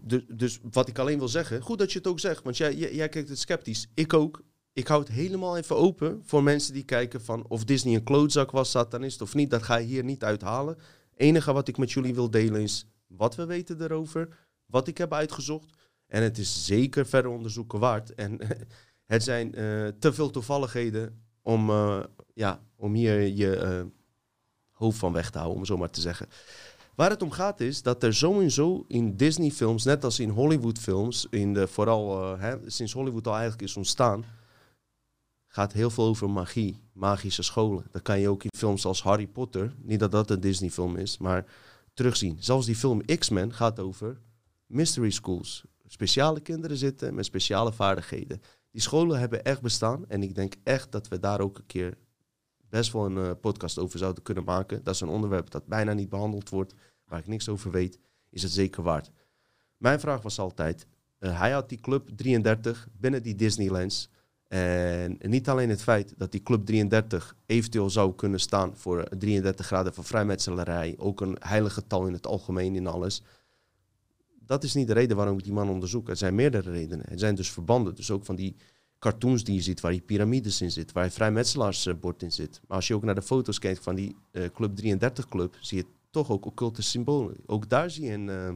Dus, 0.00 0.22
dus 0.28 0.60
wat 0.70 0.88
ik 0.88 0.98
alleen 0.98 1.18
wil 1.18 1.28
zeggen, 1.28 1.62
goed 1.62 1.78
dat 1.78 1.92
je 1.92 1.98
het 1.98 2.06
ook 2.06 2.20
zegt, 2.20 2.42
want 2.42 2.56
jij, 2.56 2.74
jij, 2.74 2.94
jij 2.94 3.08
kijkt 3.08 3.28
het 3.28 3.38
sceptisch. 3.38 3.88
Ik 3.94 4.12
ook. 4.12 4.42
Ik 4.72 4.86
hou 4.86 5.00
het 5.00 5.10
helemaal 5.10 5.56
even 5.56 5.76
open 5.76 6.22
voor 6.24 6.42
mensen 6.42 6.72
die 6.74 6.84
kijken 6.84 7.22
van 7.24 7.46
of 7.48 7.64
Disney 7.64 7.94
een 7.94 8.02
klootzak 8.04 8.50
was, 8.50 8.70
satanist 8.70 9.20
of 9.20 9.34
niet. 9.34 9.50
Dat 9.50 9.62
ga 9.62 9.76
je 9.76 9.86
hier 9.86 10.04
niet 10.04 10.24
uithalen. 10.24 10.76
enige 11.16 11.52
wat 11.52 11.68
ik 11.68 11.78
met 11.78 11.92
jullie 11.92 12.14
wil 12.14 12.30
delen 12.30 12.60
is 12.60 12.86
wat 13.06 13.34
we 13.34 13.46
weten 13.46 13.82
erover, 13.82 14.28
wat 14.66 14.88
ik 14.88 14.98
heb 14.98 15.12
uitgezocht. 15.12 15.70
En 16.06 16.22
het 16.22 16.38
is 16.38 16.64
zeker 16.66 17.06
verder 17.06 17.30
onderzoeken 17.30 17.78
waard. 17.78 18.14
En 18.14 18.38
het 19.14 19.22
zijn 19.22 19.54
eh, 19.54 19.86
te 19.98 20.12
veel 20.12 20.30
toevalligheden 20.30 21.23
om, 21.44 21.70
eh, 21.70 22.00
ja, 22.34 22.60
om 22.76 22.94
hier 22.94 23.22
je 23.22 23.56
eh, 23.56 23.82
hoofd 24.70 24.98
van 24.98 25.12
weg 25.12 25.30
te 25.30 25.38
houden, 25.38 25.58
om 25.58 25.66
zo 25.66 25.76
maar 25.76 25.90
te 25.90 26.00
zeggen. 26.00 26.28
Waar 26.94 27.10
het 27.10 27.22
om 27.22 27.30
gaat 27.30 27.60
is 27.60 27.82
dat 27.82 28.02
er 28.02 28.14
sowieso 28.14 28.84
in 28.88 29.16
Disney-films, 29.16 29.84
net 29.84 30.04
als 30.04 30.20
in 30.20 30.28
Hollywood-films, 30.28 31.26
in 31.30 31.54
de, 31.54 31.66
vooral 31.66 32.22
eh, 32.22 32.40
hè, 32.40 32.70
sinds 32.70 32.92
Hollywood 32.92 33.26
al 33.26 33.32
eigenlijk 33.32 33.62
is 33.62 33.76
ontstaan, 33.76 34.24
gaat 35.46 35.72
heel 35.72 35.90
veel 35.90 36.04
over 36.04 36.30
magie, 36.30 36.80
magische 36.92 37.42
scholen. 37.42 37.84
Dat 37.90 38.02
kan 38.02 38.20
je 38.20 38.28
ook 38.28 38.44
in 38.44 38.50
films 38.56 38.84
als 38.84 39.02
Harry 39.02 39.26
Potter, 39.26 39.74
niet 39.82 40.00
dat 40.00 40.10
dat 40.10 40.30
een 40.30 40.40
Disney-film 40.40 40.96
is, 40.96 41.18
maar 41.18 41.44
terugzien. 41.94 42.36
Zelfs 42.40 42.66
die 42.66 42.76
film 42.76 43.04
X-Men 43.04 43.52
gaat 43.52 43.80
over 43.80 44.20
mystery 44.66 45.10
schools. 45.10 45.64
Speciale 45.86 46.40
kinderen 46.40 46.76
zitten 46.76 47.14
met 47.14 47.24
speciale 47.24 47.72
vaardigheden. 47.72 48.40
Die 48.74 48.82
scholen 48.82 49.18
hebben 49.18 49.44
echt 49.44 49.60
bestaan 49.60 50.04
en 50.08 50.22
ik 50.22 50.34
denk 50.34 50.54
echt 50.62 50.92
dat 50.92 51.08
we 51.08 51.18
daar 51.18 51.40
ook 51.40 51.58
een 51.58 51.66
keer 51.66 51.96
best 52.68 52.92
wel 52.92 53.04
een 53.06 53.18
eh, 53.18 53.30
podcast 53.40 53.78
over 53.78 53.98
zouden 53.98 54.22
kunnen 54.22 54.44
maken. 54.44 54.84
Dat 54.84 54.94
is 54.94 55.00
een 55.00 55.08
onderwerp 55.08 55.50
dat 55.50 55.66
bijna 55.66 55.92
niet 55.92 56.08
behandeld 56.08 56.48
wordt, 56.48 56.74
waar 57.04 57.18
ik 57.18 57.26
niks 57.26 57.48
over 57.48 57.70
weet, 57.70 57.98
is 58.30 58.42
het 58.42 58.52
zeker 58.52 58.82
waard. 58.82 59.10
Mijn 59.76 60.00
vraag 60.00 60.22
was 60.22 60.38
altijd, 60.38 60.86
eh, 61.18 61.38
hij 61.38 61.50
had 61.50 61.68
die 61.68 61.80
club 61.80 62.08
33 62.16 62.88
binnen 62.98 63.22
die 63.22 63.34
Disneylands. 63.34 64.08
En 64.48 65.18
niet 65.20 65.48
alleen 65.48 65.68
het 65.70 65.82
feit 65.82 66.14
dat 66.16 66.32
die 66.32 66.42
club 66.42 66.66
33 66.66 67.36
eventueel 67.46 67.90
zou 67.90 68.14
kunnen 68.14 68.40
staan 68.40 68.76
voor 68.76 69.08
33 69.18 69.66
graden 69.66 69.94
van 69.94 70.04
vrijmetselarij, 70.04 70.94
ook 70.98 71.20
een 71.20 71.36
heilig 71.40 71.74
getal 71.74 72.06
in 72.06 72.12
het 72.12 72.26
algemeen 72.26 72.74
in 72.74 72.86
alles. 72.86 73.22
Dat 74.46 74.64
is 74.64 74.74
niet 74.74 74.86
de 74.86 74.92
reden 74.92 75.16
waarom 75.16 75.38
ik 75.38 75.44
die 75.44 75.52
man 75.52 75.68
onderzoek. 75.68 76.08
Er 76.08 76.16
zijn 76.16 76.34
meerdere 76.34 76.70
redenen. 76.70 77.06
Er 77.06 77.18
zijn 77.18 77.34
dus 77.34 77.50
verbanden. 77.50 77.94
Dus 77.94 78.10
ook 78.10 78.24
van 78.24 78.34
die 78.34 78.56
cartoons 78.98 79.44
die 79.44 79.54
je 79.54 79.60
ziet, 79.60 79.80
waar 79.80 79.92
die 79.92 80.00
piramides 80.00 80.60
in 80.60 80.70
zit, 80.70 80.92
waar 80.92 81.10
vrijmetselaarsbord 81.10 82.22
in 82.22 82.32
zit. 82.32 82.60
Maar 82.66 82.76
als 82.76 82.86
je 82.86 82.94
ook 82.94 83.02
naar 83.02 83.14
de 83.14 83.22
foto's 83.22 83.58
kijkt 83.58 83.82
van 83.82 83.94
die 83.94 84.16
eh, 84.30 84.44
Club 84.52 84.76
33 84.76 85.28
Club, 85.28 85.56
zie 85.60 85.78
je 85.78 85.86
toch 86.10 86.30
ook 86.30 86.46
occulte 86.46 86.82
symbolen. 86.82 87.36
Ook 87.46 87.68
daar 87.68 87.90
zie 87.90 88.04
je 88.04 88.12
een 88.12 88.28
eh, 88.28 88.52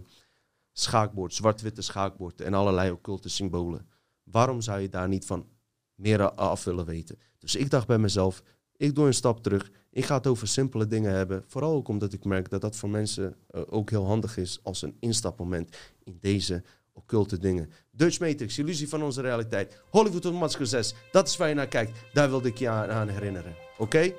schaakbord, 0.73 1.35
zwart-witte 1.35 1.83
schaakbord 1.83 2.41
en 2.41 2.55
allerlei 2.55 2.91
occulte 2.91 3.29
symbolen. 3.29 3.87
Waarom 4.23 4.61
zou 4.61 4.81
je 4.81 4.89
daar 4.89 5.09
niet 5.09 5.27
van 5.27 5.47
meer 5.95 6.31
af 6.31 6.65
willen 6.65 6.85
weten? 6.85 7.19
Dus 7.39 7.57
ik 7.57 7.71
dacht 7.71 7.87
bij 7.87 7.99
mezelf, 7.99 8.43
ik 8.77 8.95
doe 8.95 9.07
een 9.07 9.15
stap 9.15 9.43
terug. 9.43 9.71
Ik 9.99 10.05
ga 10.05 10.15
het 10.17 10.27
over 10.27 10.49
simpele 10.49 10.87
dingen 10.87 11.13
hebben. 11.13 11.45
Vooral 11.47 11.73
ook 11.75 11.89
omdat 11.89 12.13
ik 12.13 12.25
merk 12.25 12.51
dat 12.51 12.61
dat 12.61 12.77
voor 12.77 12.89
mensen 12.89 13.35
eh, 13.51 13.61
ook 13.69 13.91
heel 13.91 14.07
handig 14.07 14.37
is 14.37 14.61
als 14.63 14.83
een 14.83 14.97
instapmoment 15.01 15.77
in 16.05 16.19
deze 16.21 16.63
occulte 16.93 17.39
dingen. 17.39 17.71
Dutch 17.91 18.19
Matrix, 18.21 18.59
illusie 18.59 18.89
van 18.89 19.03
onze 19.03 19.21
realiteit. 19.21 19.81
Hollywood 19.91 20.23
tot 20.23 20.33
Masker 20.35 20.67
6, 20.67 20.95
dat 21.13 21.29
is 21.29 21.37
waar 21.37 21.49
je 21.49 21.55
naar 21.55 21.67
kijkt. 21.69 21.93
Daar 22.13 22.29
wilde 22.29 22.49
ik 22.49 22.59
je 22.59 22.69
aan, 22.69 22.91
aan 22.91 23.09
herinneren. 23.09 23.55
Oké? 23.79 24.13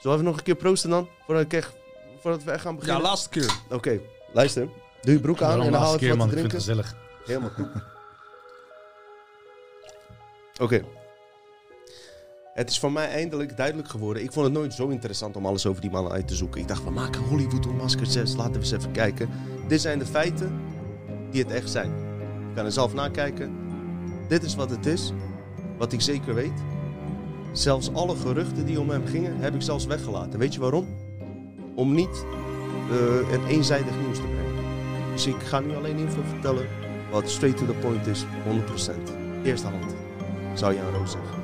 Zullen 0.00 0.18
we 0.18 0.24
nog 0.24 0.36
een 0.36 0.42
keer 0.42 0.54
proosten 0.56 0.90
dan? 0.90 1.08
Voordat, 1.26 1.44
ik 1.44 1.52
echt, 1.52 1.74
voordat 2.20 2.44
we 2.44 2.50
echt 2.50 2.62
gaan 2.62 2.72
Ja, 2.72 2.78
beginnen? 2.78 3.02
laatste 3.02 3.28
keer. 3.28 3.60
Oké, 3.70 4.00
luister. 4.32 4.68
Doe 5.00 5.12
je 5.14 5.20
broek 5.20 5.42
aan 5.42 5.60
en 5.62 5.70
dan 5.70 5.80
haal 5.80 5.96
keer, 5.96 6.08
wat 6.08 6.18
man. 6.18 6.28
te 6.28 6.34
Ik 6.34 6.40
vind 6.40 6.52
het 6.52 6.62
drinken. 6.64 6.84
gezellig. 6.84 7.26
Helemaal 7.26 7.50
goed. 7.50 7.82
Oké. 10.64 10.84
Het 12.54 12.70
is 12.70 12.78
voor 12.78 12.92
mij 12.92 13.08
eindelijk 13.08 13.56
duidelijk 13.56 13.88
geworden. 13.88 14.22
Ik 14.22 14.32
vond 14.32 14.46
het 14.46 14.54
nooit 14.54 14.74
zo 14.74 14.88
interessant 14.88 15.36
om 15.36 15.46
alles 15.46 15.66
over 15.66 15.80
die 15.80 15.90
mannen 15.90 16.12
uit 16.12 16.28
te 16.28 16.34
zoeken. 16.34 16.60
Ik 16.60 16.68
dacht, 16.68 16.84
we 16.84 16.90
maken 16.90 17.22
Hollywood 17.22 17.66
op 17.66 17.76
Masker 17.76 18.06
6. 18.06 18.34
Laten 18.34 18.52
we 18.52 18.58
eens 18.58 18.72
even 18.72 18.90
kijken. 18.90 19.28
Dit 19.68 19.80
zijn 19.80 19.98
de 19.98 20.06
feiten 20.06 20.60
die 21.30 21.42
het 21.42 21.50
echt 21.52 21.70
zijn. 21.70 21.90
Je 22.48 22.54
kan 22.54 22.64
er 22.64 22.72
zelf 22.72 22.94
nakijken. 22.94 23.56
Dit 24.28 24.42
is 24.42 24.54
wat 24.54 24.70
het 24.70 24.86
is. 24.86 25.12
Wat 25.78 25.92
ik 25.92 26.00
zeker 26.00 26.34
weet. 26.34 26.62
Zelfs 27.52 27.92
alle 27.92 28.16
geruchten 28.16 28.66
die 28.66 28.80
om 28.80 28.90
hem 28.90 29.06
gingen, 29.06 29.36
heb 29.36 29.54
ik 29.54 29.62
zelfs 29.62 29.86
weggelaten. 29.86 30.38
Weet 30.38 30.54
je 30.54 30.60
waarom? 30.60 30.86
Om 31.74 31.94
niet 31.94 32.24
eh, 32.90 33.32
een 33.32 33.46
eenzijdig 33.46 33.98
nieuws 34.00 34.16
te 34.16 34.26
brengen. 34.26 34.54
Dus 35.12 35.26
ik 35.26 35.42
ga 35.42 35.60
nu 35.60 35.76
alleen 35.76 35.98
info 35.98 36.22
vertellen 36.22 36.66
wat 37.10 37.30
straight 37.30 37.58
to 37.58 37.66
the 37.66 37.72
point 37.72 38.06
is, 38.06 38.24
100%. 38.24 38.26
Eerste 39.44 39.66
hand, 39.66 39.94
zou 40.54 40.74
Jan 40.74 40.90
Roos 40.90 41.10
zeggen. 41.10 41.43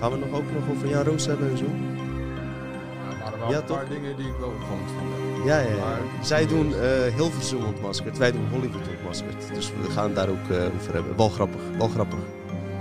Gaan 0.00 0.10
we 0.10 0.16
nog 0.18 0.32
ook 0.38 0.52
nog 0.52 0.62
over 0.76 0.88
Jan 0.88 1.04
Roos 1.04 1.26
hebben 1.26 1.50
en 1.50 1.58
zo? 1.58 1.64
er 1.64 3.18
waren 3.24 3.38
wel 3.38 3.50
Ja, 3.50 3.56
een 3.58 3.64
toch? 3.64 3.76
paar 3.76 3.88
dingen 3.88 4.16
die 4.16 4.26
ik 4.26 4.34
wel 4.40 4.48
opvallend 4.48 4.90
vond. 4.98 5.44
Ja, 5.46 5.58
ja, 5.60 5.68
ja. 5.68 5.76
Maar- 5.84 6.00
Zij 6.24 6.46
doen 6.46 6.74
eh 6.74 7.14
Hilversum 7.14 7.64
ontmaskerd, 7.64 8.18
wij 8.18 8.32
doen 8.32 8.48
Hollywood 8.50 8.88
ontmaskerd. 8.88 9.54
Dus 9.54 9.72
we 9.82 9.90
gaan 9.90 10.04
het 10.04 10.14
daar 10.14 10.28
ook 10.28 10.48
eh, 10.50 10.64
over 10.80 10.94
hebben. 10.94 11.16
Wel 11.16 11.28
grappig, 11.28 11.60
wel 11.78 11.88
grappig. 11.88 12.18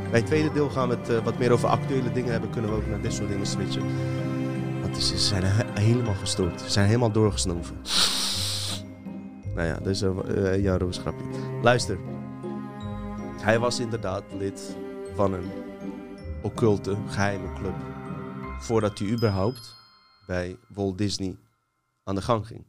Bij 0.09 0.19
het 0.19 0.25
tweede 0.25 0.51
deel 0.51 0.69
gaan 0.69 0.89
we 0.89 0.95
het 0.95 1.09
eh, 1.09 1.23
wat 1.23 1.37
meer 1.37 1.51
over 1.51 1.69
actuele 1.69 2.11
dingen 2.11 2.31
hebben. 2.31 2.49
Kunnen 2.49 2.71
we 2.71 2.77
ook 2.77 2.87
naar 2.87 3.01
dit 3.01 3.13
soort 3.13 3.29
dingen 3.29 3.45
switchen. 3.45 3.83
Want 4.81 4.97
ze 5.03 5.17
zijn 5.17 5.43
he- 5.43 5.81
helemaal 5.81 6.13
gestoord. 6.13 6.61
Ze 6.61 6.69
zijn 6.69 6.85
helemaal 6.87 7.11
doorgesnoven. 7.11 7.75
Nou 9.55 9.67
ja, 9.67 9.77
dus 9.83 10.01
uh, 10.03 10.63
Jan 10.63 10.77
Roos 10.77 10.97
grapje. 10.97 11.25
Luister. 11.61 11.97
Hij 13.41 13.59
was 13.59 13.79
inderdaad 13.79 14.23
lid 14.37 14.75
van 15.15 15.33
een 15.33 15.51
occulte, 16.47 16.97
geheime 17.07 17.53
club. 17.53 17.75
Voordat 18.59 18.99
hij 18.99 19.07
überhaupt 19.07 19.75
bij 20.25 20.57
Walt 20.67 20.97
Disney 20.97 21.37
aan 22.03 22.15
de 22.15 22.21
gang 22.21 22.47
ging. 22.47 22.65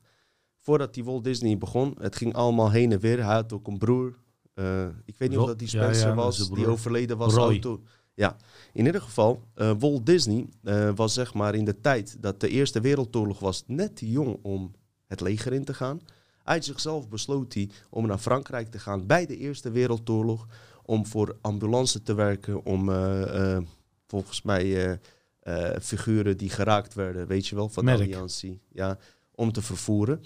Voordat 0.58 0.94
die 0.94 1.04
Walt 1.04 1.24
Disney 1.24 1.58
begon, 1.58 1.94
het 1.98 2.16
ging 2.16 2.34
allemaal 2.34 2.70
heen 2.70 2.92
en 2.92 3.00
weer. 3.00 3.24
Hij 3.24 3.34
had 3.34 3.52
ook 3.52 3.66
een 3.66 3.78
broer. 3.78 4.18
Eh, 4.54 4.86
ik 5.04 5.18
weet 5.18 5.28
niet 5.28 5.38
of 5.38 5.46
dat 5.46 5.58
die 5.58 5.68
Spencer 5.68 6.08
ja, 6.08 6.14
was, 6.14 6.50
die 6.50 6.66
overleden 6.66 7.16
was. 7.16 7.34
Auto. 7.34 7.82
Ja, 8.14 8.36
in 8.72 8.86
ieder 8.86 9.00
geval, 9.00 9.42
eh, 9.54 9.72
Walt 9.78 10.06
Disney 10.06 10.48
eh, 10.62 10.90
was 10.94 11.14
zeg 11.14 11.34
maar 11.34 11.54
in 11.54 11.64
de 11.64 11.80
tijd 11.80 12.16
dat 12.22 12.40
de 12.40 12.48
Eerste 12.48 12.80
Wereldoorlog 12.80 13.38
was 13.38 13.64
net 13.66 13.96
te 13.96 14.10
jong 14.10 14.38
om 14.42 14.74
het 15.06 15.20
leger 15.20 15.52
in 15.52 15.64
te 15.64 15.74
gaan. 15.74 16.00
Uit 16.42 16.64
zichzelf 16.64 17.08
besloot 17.08 17.54
hij 17.54 17.70
om 17.90 18.06
naar 18.06 18.18
Frankrijk 18.18 18.70
te 18.70 18.78
gaan 18.78 19.06
bij 19.06 19.26
de 19.26 19.36
Eerste 19.36 19.70
Wereldoorlog. 19.70 20.46
Om 20.88 21.06
voor 21.06 21.38
ambulance 21.40 22.02
te 22.02 22.14
werken, 22.14 22.64
om 22.64 22.88
eh, 22.88 23.54
eh, 23.54 23.62
volgens 24.06 24.42
mij 24.42 24.98
eh, 25.40 25.76
figuren 25.80 26.36
die 26.36 26.50
geraakt 26.50 26.94
werden, 26.94 27.26
weet 27.26 27.46
je 27.46 27.54
wel, 27.54 27.68
van 27.68 27.84
de. 27.84 27.92
Alliantie. 27.92 28.60
Ja, 28.72 28.98
om 29.34 29.52
te 29.52 29.62
vervoeren. 29.62 30.22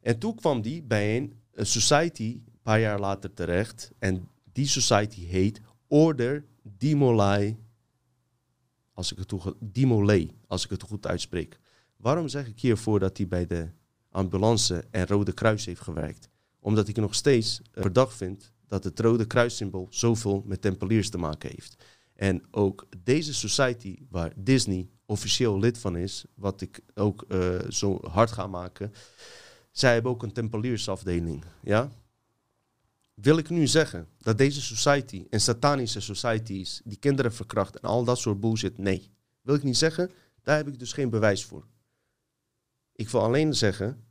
En 0.00 0.18
toen 0.18 0.34
kwam 0.34 0.62
die 0.62 0.82
bij 0.82 1.16
een, 1.16 1.34
een 1.52 1.66
society, 1.66 2.40
een 2.46 2.60
paar 2.62 2.80
jaar 2.80 3.00
later 3.00 3.34
terecht. 3.34 3.92
En 3.98 4.28
die 4.52 4.66
society 4.68 5.24
heet 5.24 5.60
Order 5.86 6.44
Dimolai. 6.62 7.58
Als 8.92 9.12
ik 9.12 9.18
het 9.18 9.32
goed, 9.32 9.54
Dimolay, 9.60 10.30
als 10.46 10.64
ik 10.64 10.70
het 10.70 10.82
goed 10.82 11.06
uitspreek. 11.06 11.58
Waarom 11.96 12.28
zeg 12.28 12.46
ik 12.46 12.60
hiervoor 12.60 12.98
dat 12.98 13.16
hij 13.16 13.28
bij 13.28 13.46
de 13.46 13.68
ambulance 14.10 14.84
en 14.90 15.06
Rode 15.06 15.32
Kruis 15.32 15.64
heeft 15.64 15.80
gewerkt? 15.80 16.28
Omdat 16.60 16.88
ik 16.88 16.96
nog 16.96 17.14
steeds 17.14 17.60
verdacht 17.72 18.16
vind 18.16 18.52
dat 18.70 18.84
het 18.84 19.00
Rode 19.00 19.26
Kruissymbool 19.26 19.86
zoveel 19.90 20.42
met 20.46 20.60
tempeliers 20.60 21.10
te 21.10 21.18
maken 21.18 21.50
heeft. 21.50 21.84
En 22.14 22.42
ook 22.50 22.86
deze 23.02 23.34
society, 23.34 23.98
waar 24.08 24.32
Disney 24.36 24.88
officieel 25.06 25.58
lid 25.58 25.78
van 25.78 25.96
is, 25.96 26.24
wat 26.34 26.60
ik 26.60 26.80
ook 26.94 27.24
eh, 27.28 27.58
zo 27.68 27.98
hard 28.02 28.32
ga 28.32 28.46
maken, 28.46 28.92
zij 29.70 29.92
hebben 29.92 30.12
ook 30.12 30.22
een 30.22 30.32
tempeliersafdeling. 30.32 31.44
Ja? 31.62 31.90
Wil 33.14 33.38
ik 33.38 33.50
nu 33.50 33.66
zeggen 33.66 34.08
dat 34.18 34.38
deze 34.38 34.60
society 34.62 35.26
een 35.30 35.40
satanische 35.40 36.00
society 36.00 36.52
is, 36.52 36.80
die 36.84 36.98
kinderen 36.98 37.32
verkracht 37.32 37.80
en 37.80 37.88
al 37.88 38.04
dat 38.04 38.18
soort 38.18 38.40
bullshit? 38.40 38.78
Nee. 38.78 39.10
Wil 39.40 39.54
ik 39.54 39.62
niet 39.62 39.76
zeggen, 39.76 40.10
daar 40.42 40.56
heb 40.56 40.68
ik 40.68 40.78
dus 40.78 40.92
geen 40.92 41.10
bewijs 41.10 41.44
voor. 41.44 41.66
Ik 42.92 43.08
wil 43.08 43.22
alleen 43.22 43.54
zeggen 43.54 44.04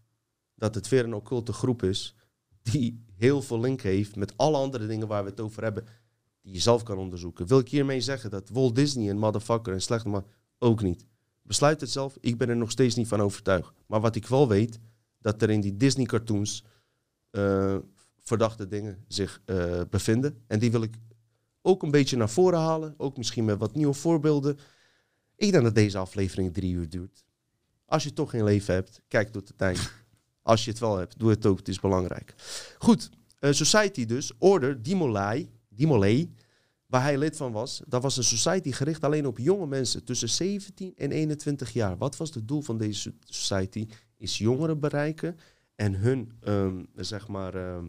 dat 0.55 0.76
het 0.76 0.88
weer 0.88 1.03
een 1.03 1.14
occulte 1.14 1.53
groep 1.53 1.84
is 1.84 2.16
die 2.62 3.07
heel 3.20 3.42
veel 3.42 3.60
link 3.60 3.82
heeft 3.82 4.16
met 4.16 4.38
alle 4.38 4.58
andere 4.58 4.88
dingen 4.88 5.08
waar 5.08 5.24
we 5.24 5.30
het 5.30 5.40
over 5.40 5.64
hebben, 5.64 5.86
die 6.42 6.54
je 6.54 6.60
zelf 6.60 6.84
kan 6.84 6.98
onderzoeken. 6.98 7.48
Wil 7.48 7.60
ik 7.60 7.70
hiermee 7.70 8.02
zeggen 8.02 8.30
dat 8.30 8.50
Walt 8.50 8.76
Disney 8.76 9.10
een 9.10 9.18
motherfucker 9.18 9.74
en 9.74 9.82
slechte 9.82 10.10
man 10.10 10.26
ook 10.60 10.82
niet. 10.82 11.06
Besluit 11.42 11.82
het 11.82 11.90
zelf, 11.90 12.18
ik 12.20 12.38
ben 12.38 12.50
er 12.50 12.58
nog 12.58 12.72
steeds 12.72 12.96
niet 12.96 13.08
van 13.08 13.22
overtuigd. 13.22 13.74
Maar 13.86 14.02
wat 14.02 14.16
ik 14.16 14.28
wel 14.28 14.48
weet, 14.48 14.80
dat 15.22 15.42
er 15.42 15.50
in 15.50 15.62
die 15.62 15.78
Disney 15.78 16.06
cartoons 16.06 16.64
eh, 17.30 17.78
verdachte 18.20 18.68
dingen 18.68 19.06
zich 19.08 19.42
eh, 19.46 19.82
bevinden. 19.90 20.44
En 20.48 20.60
die 20.60 20.72
wil 20.72 20.82
ik 20.82 20.96
ook 21.62 21.84
een 21.84 21.92
beetje 21.92 22.18
naar 22.18 22.30
voren 22.30 22.60
halen, 22.60 22.94
ook 22.98 23.18
misschien 23.18 23.46
met 23.46 23.60
wat 23.60 23.76
nieuwe 23.76 23.94
voorbeelden. 23.94 24.58
Ik 25.36 25.52
denk 25.52 25.64
dat 25.64 25.76
deze 25.76 25.98
aflevering 25.98 26.54
drie 26.54 26.74
uur 26.74 26.90
duurt. 26.90 27.26
Als 27.86 28.04
je 28.04 28.14
toch 28.14 28.30
geen 28.30 28.44
leven 28.44 28.74
hebt, 28.74 29.02
kijk 29.08 29.32
tot 29.32 29.48
het 29.48 29.62
eind. 29.62 29.92
Als 30.50 30.64
je 30.64 30.70
het 30.72 30.80
wel 30.80 30.97
hebt, 30.97 31.20
doe 31.20 31.30
het 31.30 31.45
ook. 31.45 31.58
Het 31.58 31.68
is 31.68 31.80
belangrijk. 31.80 32.36
Goed, 32.78 33.10
eh, 33.39 33.52
Society 33.52 34.06
dus. 34.06 34.32
Order 34.38 34.82
Dimolai, 34.82 35.50
Dimolay, 35.70 36.30
waar 36.86 37.02
hij 37.02 37.18
lid 37.18 37.38
van 37.38 37.52
was. 37.52 37.82
Dat 37.88 38.02
was 38.02 38.18
een 38.18 38.24
society 38.24 38.72
gericht 38.72 39.04
alleen 39.04 39.28
op 39.28 39.38
jonge 39.38 39.68
mensen 39.68 40.04
tussen 40.04 40.30
17 40.30 40.93
en 40.95 41.12
21 41.12 41.74
jaar. 41.74 41.97
Wat 41.97 42.18
was 42.18 42.34
het 42.34 42.47
doel 42.47 42.62
van 42.62 42.78
deze 42.78 43.14
society? 43.26 43.88
Is 44.18 44.38
jongeren 44.38 44.80
bereiken 44.80 45.38
en 45.76 45.95
hun, 45.95 46.32
ehm, 46.39 46.84
zeg 46.95 47.28
maar, 47.28 47.56
ehm, 47.56 47.88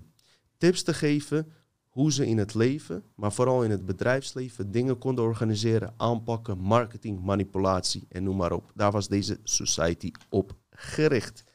tips 0.58 0.82
te 0.82 0.94
geven 0.94 1.52
hoe 1.88 2.12
ze 2.12 2.26
in 2.26 2.38
het 2.38 2.54
leven, 2.54 3.04
maar 3.14 3.32
vooral 3.32 3.64
in 3.64 3.70
het 3.70 3.86
bedrijfsleven, 3.86 4.70
dingen 4.70 4.98
konden 4.98 5.24
organiseren, 5.24 5.94
aanpakken, 5.96 6.58
marketing, 6.58 7.20
manipulatie 7.20 8.06
en 8.08 8.22
noem 8.22 8.36
maar 8.36 8.52
op. 8.52 8.72
Daar 8.74 8.92
was 8.92 9.08
deze 9.08 9.38
society 9.42 10.10
op 10.28 10.56
gericht. 10.70 11.49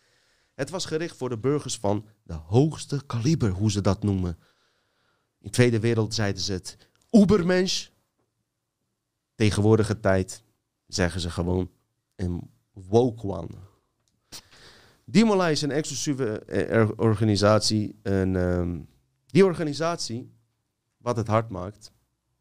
Het 0.56 0.70
was 0.70 0.86
gericht 0.86 1.18
voor 1.18 1.30
de 1.30 1.38
burgers 1.38 1.78
van 1.78 2.06
de 2.24 2.34
hoogste 2.34 3.06
kaliber, 3.06 3.50
hoe 3.50 3.72
ze 3.72 3.82
dat 3.82 4.04
noemen. 4.04 4.38
In 5.40 5.48
de 5.48 5.50
Tweede 5.50 5.80
Wereld 5.80 6.14
zeiden 6.14 6.42
ze 6.42 6.54
het 6.54 6.78
Ubermensch. 7.12 7.88
Tegenwoordige 9.36 10.00
tijd 10.00 10.44
zeggen 10.88 11.22
ze 11.22 11.30
gewoon 11.30 11.72
een 12.16 12.50
woke 12.72 13.28
one. 13.28 13.48
Dimola 15.06 15.48
is 15.48 15.62
een 15.62 15.72
exclusieve 15.72 16.40
eh, 16.40 16.90
organisatie. 16.96 18.00
En 18.02 18.36
ehm, 18.36 18.80
die 19.26 19.46
organisatie, 19.46 20.32
wat 20.98 21.18
het 21.18 21.28
hard 21.28 21.50
maakt, 21.50 21.92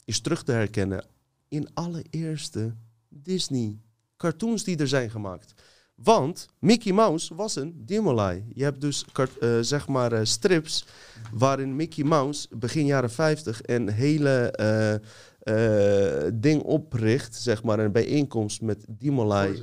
is 0.04 0.20
terug 0.20 0.42
te 0.42 0.52
herkennen 0.52 1.06
in 1.48 1.74
allereerste 1.74 2.74
Disney 3.08 3.80
cartoons 4.16 4.64
die 4.64 4.76
er 4.76 4.88
zijn 4.88 5.10
gemaakt. 5.10 5.54
Want 5.95 6.49
Mickey 6.59 6.92
Mouse 6.92 7.34
was 7.34 7.57
een 7.57 7.74
Dimolai. 7.76 8.45
Je 8.55 8.62
hebt 8.62 8.80
dus 8.80 9.05
uh, 9.40 9.59
zeg 9.61 9.88
maar 9.88 10.12
uh, 10.12 10.18
strips 10.22 10.86
waarin 11.32 11.76
Mickey 11.76 12.05
Mouse 12.05 12.49
begin 12.57 12.86
jaren 12.86 13.11
50 13.11 13.61
een 13.62 13.88
hele 13.88 14.55
uh, 15.45 16.30
ding 16.34 16.62
opricht, 16.62 17.34
zeg 17.34 17.62
maar 17.62 17.78
een 17.78 17.92
bijeenkomst 17.92 18.61
met 18.61 18.84
Dimolai. 18.88 19.62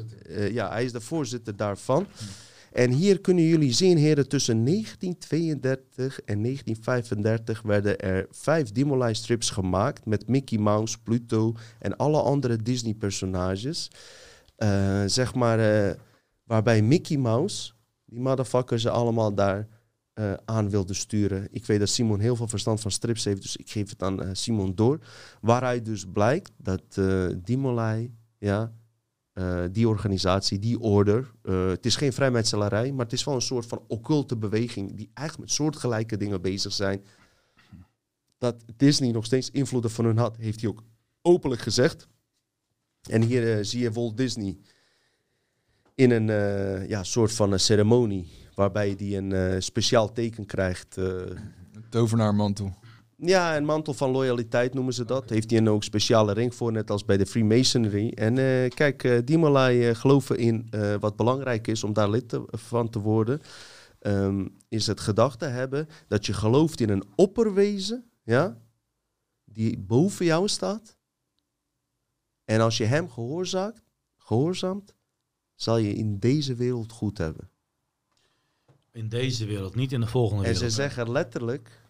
ja, 0.51 0.69
hij 0.69 0.83
is 0.83 0.91
de 0.91 1.01
voorzitter 1.01 1.55
daarvan. 1.55 2.07
Hm. 2.17 2.23
En 2.71 2.91
hier 2.91 3.21
kunnen 3.21 3.43
jullie 3.43 3.73
zien, 3.73 3.97
heren, 3.97 4.27
tussen 4.27 4.65
1932 4.65 6.21
en 6.21 6.41
1935 6.41 7.61
werden 7.61 7.99
er 7.99 8.27
vijf 8.29 8.71
Dimolai 8.71 9.15
strips 9.15 9.49
gemaakt 9.49 10.05
met 10.05 10.27
Mickey 10.27 10.57
Mouse, 10.57 10.97
Pluto 11.03 11.55
en 11.79 11.97
alle 11.97 12.21
andere 12.21 12.57
Disney-personages. 12.57 13.91
zeg 15.05 15.35
maar 15.35 15.59
Waarbij 16.51 16.81
Mickey 16.81 17.17
Mouse, 17.17 17.71
die 18.05 18.19
motherfucker, 18.19 18.79
ze 18.79 18.89
allemaal 18.89 19.33
daar 19.33 19.67
uh, 20.13 20.33
aan 20.45 20.69
wilde 20.69 20.93
sturen. 20.93 21.47
Ik 21.51 21.65
weet 21.65 21.79
dat 21.79 21.89
Simon 21.89 22.19
heel 22.19 22.35
veel 22.35 22.47
verstand 22.47 22.81
van 22.81 22.91
strips 22.91 23.23
heeft, 23.23 23.41
dus 23.41 23.55
ik 23.55 23.69
geef 23.69 23.89
het 23.89 24.03
aan 24.03 24.23
uh, 24.23 24.29
Simon 24.31 24.75
door. 24.75 24.99
Waaruit 25.41 25.85
dus 25.85 26.05
blijkt 26.05 26.51
dat 26.57 26.83
uh, 26.99 27.29
Dimolai, 27.37 28.15
ja, 28.37 28.73
die 29.71 29.87
organisatie, 29.87 30.59
die 30.59 30.79
order, 30.79 31.31
het 31.43 31.85
is 31.85 31.95
geen 31.95 32.13
vrijmetselarij, 32.13 32.91
maar 32.91 33.05
het 33.05 33.13
is 33.13 33.23
wel 33.23 33.35
een 33.35 33.41
soort 33.41 33.65
van 33.65 33.83
occulte 33.87 34.37
beweging 34.37 34.95
die 34.95 35.09
eigenlijk 35.13 35.47
met 35.47 35.55
soortgelijke 35.55 36.17
dingen 36.17 36.41
bezig 36.41 36.73
zijn. 36.73 37.05
Dat 38.37 38.63
Disney 38.75 39.11
nog 39.11 39.25
steeds 39.25 39.51
invloeden 39.51 39.91
van 39.91 40.05
hun 40.05 40.17
had, 40.17 40.37
heeft 40.37 40.61
hij 40.61 40.69
ook 40.69 40.83
openlijk 41.21 41.61
gezegd. 41.61 42.07
En 43.09 43.21
hier 43.21 43.65
zie 43.65 43.81
je 43.81 43.91
Walt 43.91 44.17
Disney 44.17 44.57
in 45.95 46.11
een 46.11 46.27
uh, 46.27 46.87
ja, 46.89 47.03
soort 47.03 47.31
van 47.31 47.51
een 47.51 47.59
ceremonie. 47.59 48.31
Waarbij 48.55 48.95
hij 48.97 49.17
een 49.17 49.31
uh, 49.31 49.55
speciaal 49.59 50.11
teken 50.13 50.45
krijgt. 50.45 50.95
Een 50.95 51.89
tovenaarmantel. 51.89 52.73
Ja, 53.17 53.57
een 53.57 53.65
mantel 53.65 53.93
van 53.93 54.11
loyaliteit 54.11 54.73
noemen 54.73 54.93
ze 54.93 55.05
dat. 55.05 55.29
Heeft 55.29 55.49
hij 55.49 55.59
een 55.59 55.69
ook 55.69 55.83
speciale 55.83 56.33
ring 56.33 56.55
voor, 56.55 56.71
net 56.71 56.91
als 56.91 57.05
bij 57.05 57.17
de 57.17 57.25
Freemasonry. 57.25 58.09
En 58.09 58.35
kijk, 58.69 59.03
uh, 59.03 59.19
die 59.25 59.37
Malai 59.37 59.95
geloven 59.95 60.37
in 60.37 60.69
wat 60.99 61.15
belangrijk 61.15 61.67
is 61.67 61.83
om 61.83 61.93
daar 61.93 62.09
lid 62.09 62.29
te, 62.29 62.43
van 62.51 62.89
te 62.89 62.99
worden. 62.99 63.41
Um, 64.07 64.57
is 64.67 64.87
het 64.87 64.99
gedachte 64.99 65.45
hebben 65.45 65.87
dat 66.07 66.25
je 66.25 66.33
gelooft 66.33 66.79
in 66.79 66.89
een 66.89 67.03
opperwezen, 67.15 68.11
ja, 68.23 68.57
die 69.45 69.79
boven 69.79 70.25
jou 70.25 70.47
staat. 70.47 70.97
En 72.45 72.61
als 72.61 72.77
je 72.77 72.85
hem 72.85 73.09
gehoorzaamt, 73.09 73.83
gehoorzaamt 74.17 74.93
zal 75.61 75.77
je 75.77 75.93
in 75.93 76.19
deze 76.19 76.55
wereld 76.55 76.91
goed 76.91 77.17
hebben. 77.17 77.49
In 78.91 79.09
deze 79.09 79.45
wereld, 79.45 79.75
niet 79.75 79.91
in 79.91 79.99
de 79.99 80.07
volgende 80.07 80.43
wereld. 80.43 80.63
En 80.63 80.69
ze 80.69 80.75
zeggen 80.75 81.11
letterlijk, 81.11 81.89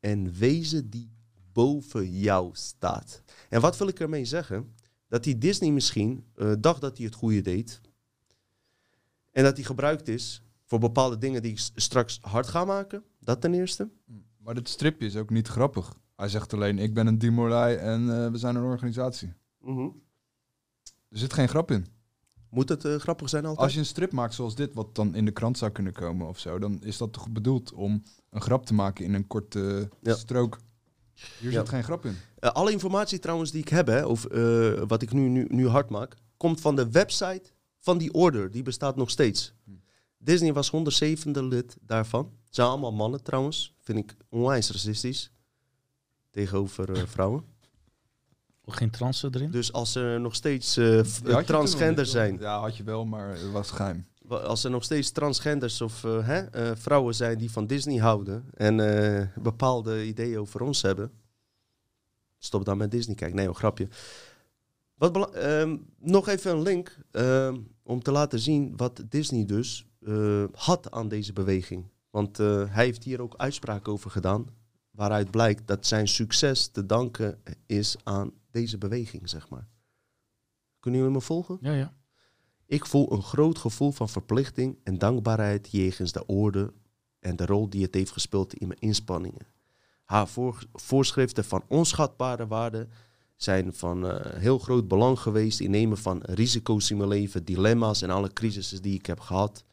en 0.00 0.32
wezen 0.32 0.90
die 0.90 1.10
boven 1.52 2.18
jou 2.18 2.50
staat. 2.52 3.22
En 3.48 3.60
wat 3.60 3.78
wil 3.78 3.88
ik 3.88 4.00
ermee 4.00 4.24
zeggen? 4.24 4.74
Dat 5.08 5.24
die 5.24 5.38
Disney 5.38 5.70
misschien 5.70 6.24
uh, 6.36 6.52
dacht 6.58 6.80
dat 6.80 6.96
hij 6.96 7.06
het 7.06 7.14
goede 7.14 7.40
deed. 7.40 7.80
En 9.30 9.44
dat 9.44 9.56
hij 9.56 9.64
gebruikt 9.64 10.08
is 10.08 10.42
voor 10.64 10.78
bepaalde 10.78 11.18
dingen 11.18 11.42
die 11.42 11.50
ik 11.50 11.58
straks 11.74 12.18
hard 12.20 12.46
ga 12.46 12.64
maken. 12.64 13.04
Dat 13.18 13.40
ten 13.40 13.54
eerste. 13.54 13.90
Maar 14.36 14.54
dit 14.54 14.68
stripje 14.68 15.06
is 15.06 15.16
ook 15.16 15.30
niet 15.30 15.48
grappig. 15.48 15.98
Hij 16.16 16.28
zegt 16.28 16.52
alleen, 16.52 16.78
ik 16.78 16.94
ben 16.94 17.06
een 17.06 17.18
Dimolai 17.18 17.76
en 17.76 18.02
uh, 18.02 18.30
we 18.30 18.38
zijn 18.38 18.56
een 18.56 18.62
organisatie. 18.62 19.32
Mm 19.60 19.76
-hmm. 19.76 20.02
Er 21.08 21.18
zit 21.18 21.32
geen 21.32 21.48
grap 21.48 21.70
in. 21.70 21.97
Moet 22.50 22.68
het 22.68 22.84
uh, 22.84 22.96
grappig 22.96 23.28
zijn 23.28 23.44
altijd? 23.44 23.64
Als 23.64 23.72
je 23.72 23.78
een 23.78 23.86
strip 23.86 24.12
maakt 24.12 24.34
zoals 24.34 24.54
dit, 24.54 24.74
wat 24.74 24.94
dan 24.94 25.14
in 25.14 25.24
de 25.24 25.30
krant 25.30 25.58
zou 25.58 25.70
kunnen 25.70 25.92
komen 25.92 26.28
of 26.28 26.38
zo, 26.38 26.58
dan 26.58 26.82
is 26.82 26.96
dat 26.96 27.12
toch 27.12 27.30
bedoeld 27.30 27.72
om 27.72 28.02
een 28.30 28.40
grap 28.40 28.66
te 28.66 28.74
maken 28.74 29.04
in 29.04 29.14
een 29.14 29.26
korte 29.26 29.88
ja. 30.02 30.14
strook. 30.14 30.58
Hier 31.38 31.52
zit 31.52 31.68
geen 31.68 31.84
grap 31.84 32.04
in. 32.04 32.16
Uh, 32.40 32.50
alle 32.50 32.72
informatie 32.72 33.18
trouwens 33.18 33.50
die 33.50 33.60
ik 33.60 33.68
heb, 33.68 33.86
hè, 33.86 34.04
of 34.04 34.26
uh, 34.32 34.82
wat 34.86 35.02
ik 35.02 35.12
nu, 35.12 35.28
nu, 35.28 35.46
nu 35.48 35.68
hard 35.68 35.90
maak, 35.90 36.16
komt 36.36 36.60
van 36.60 36.76
de 36.76 36.90
website 36.90 37.42
van 37.78 37.98
die 37.98 38.12
order. 38.12 38.50
Die 38.50 38.62
bestaat 38.62 38.96
nog 38.96 39.10
steeds. 39.10 39.54
Hm. 39.64 39.70
Disney 40.18 40.52
was 40.52 40.70
107e 40.70 41.30
lid 41.30 41.76
daarvan. 41.80 42.32
Het 42.44 42.54
zijn 42.54 42.68
allemaal 42.68 42.92
mannen 42.92 43.22
trouwens. 43.22 43.74
Vind 43.78 43.98
ik 43.98 44.16
onwijs 44.28 44.70
racistisch. 44.70 45.30
Tegenover 46.30 47.08
vrouwen. 47.08 47.44
Geen 48.70 48.90
transen 48.90 49.34
erin? 49.34 49.50
Dus 49.50 49.72
als 49.72 49.94
er 49.94 50.20
nog 50.20 50.34
steeds 50.34 50.76
uh, 50.76 51.00
transgender 51.46 52.06
zijn. 52.06 52.38
Ja, 52.38 52.60
had 52.60 52.76
je 52.76 52.82
wel, 52.82 53.04
maar 53.04 53.28
het 53.28 53.50
was 53.50 53.70
geheim. 53.70 54.06
Als 54.28 54.64
er 54.64 54.70
nog 54.70 54.84
steeds 54.84 55.10
transgenders 55.10 55.80
of 55.80 56.04
uh, 56.04 56.26
hè, 56.26 56.70
uh, 56.70 56.76
vrouwen 56.76 57.14
zijn 57.14 57.38
die 57.38 57.50
van 57.50 57.66
Disney 57.66 57.98
houden 57.98 58.44
en 58.54 59.32
bepaalde 59.42 60.06
ideeën 60.06 60.38
over 60.38 60.60
ons 60.60 60.82
hebben, 60.82 61.10
stop 62.38 62.64
dan 62.64 62.76
met 62.76 62.90
Disney. 62.90 63.14
Kijk, 63.14 63.34
nee, 63.34 63.48
een 63.48 63.54
grapje. 63.54 63.88
Wat 64.94 65.36
um, 65.36 65.86
nog 65.98 66.28
even 66.28 66.50
een 66.50 66.62
link 66.62 66.98
um, 67.12 67.68
om 67.82 68.02
te 68.02 68.12
laten 68.12 68.38
zien 68.38 68.76
wat 68.76 69.02
Disney 69.08 69.44
dus 69.44 69.86
had 70.52 70.90
aan 70.90 71.08
deze 71.08 71.32
beweging. 71.32 71.84
Want 72.10 72.36
hij 72.36 72.84
heeft 72.84 73.04
hier 73.04 73.20
ook 73.20 73.34
uitspraken 73.36 73.92
over 73.92 74.10
gedaan 74.10 74.46
waaruit 74.90 75.30
blijkt 75.30 75.66
dat 75.66 75.86
zijn 75.86 76.08
succes 76.08 76.66
te 76.66 76.86
danken 76.86 77.42
is 77.66 77.96
aan 78.04 78.32
deze 78.58 78.78
beweging, 78.78 79.28
zeg 79.28 79.48
maar. 79.48 79.68
Kunnen 80.80 81.00
jullie 81.00 81.14
me 81.14 81.22
volgen? 81.22 81.58
Ja, 81.60 81.72
ja. 81.72 81.94
Ik 82.66 82.86
voel 82.86 83.12
een 83.12 83.22
groot 83.22 83.58
gevoel 83.58 83.92
van 83.92 84.08
verplichting 84.08 84.78
en 84.84 84.98
dankbaarheid 84.98 85.68
jegens 85.70 86.12
de 86.12 86.26
orde 86.26 86.72
en 87.20 87.36
de 87.36 87.46
rol 87.46 87.70
die 87.70 87.82
het 87.82 87.94
heeft 87.94 88.10
gespeeld 88.10 88.54
in 88.54 88.66
mijn 88.68 88.80
inspanningen. 88.80 89.46
Haar 90.04 90.28
voorschriften 90.72 91.44
van 91.44 91.64
onschatbare 91.68 92.46
waarde 92.46 92.88
zijn 93.36 93.74
van 93.74 94.04
uh, 94.04 94.20
heel 94.20 94.58
groot 94.58 94.88
belang 94.88 95.18
geweest 95.18 95.60
in 95.60 95.70
nemen 95.70 95.98
van 95.98 96.22
risico's 96.22 96.90
in 96.90 96.96
mijn 96.96 97.08
leven, 97.08 97.44
dilemma's 97.44 98.02
en 98.02 98.10
alle 98.10 98.32
crisissen 98.32 98.82
die 98.82 98.94
ik 98.94 99.06
heb 99.06 99.20
gehad. 99.20 99.64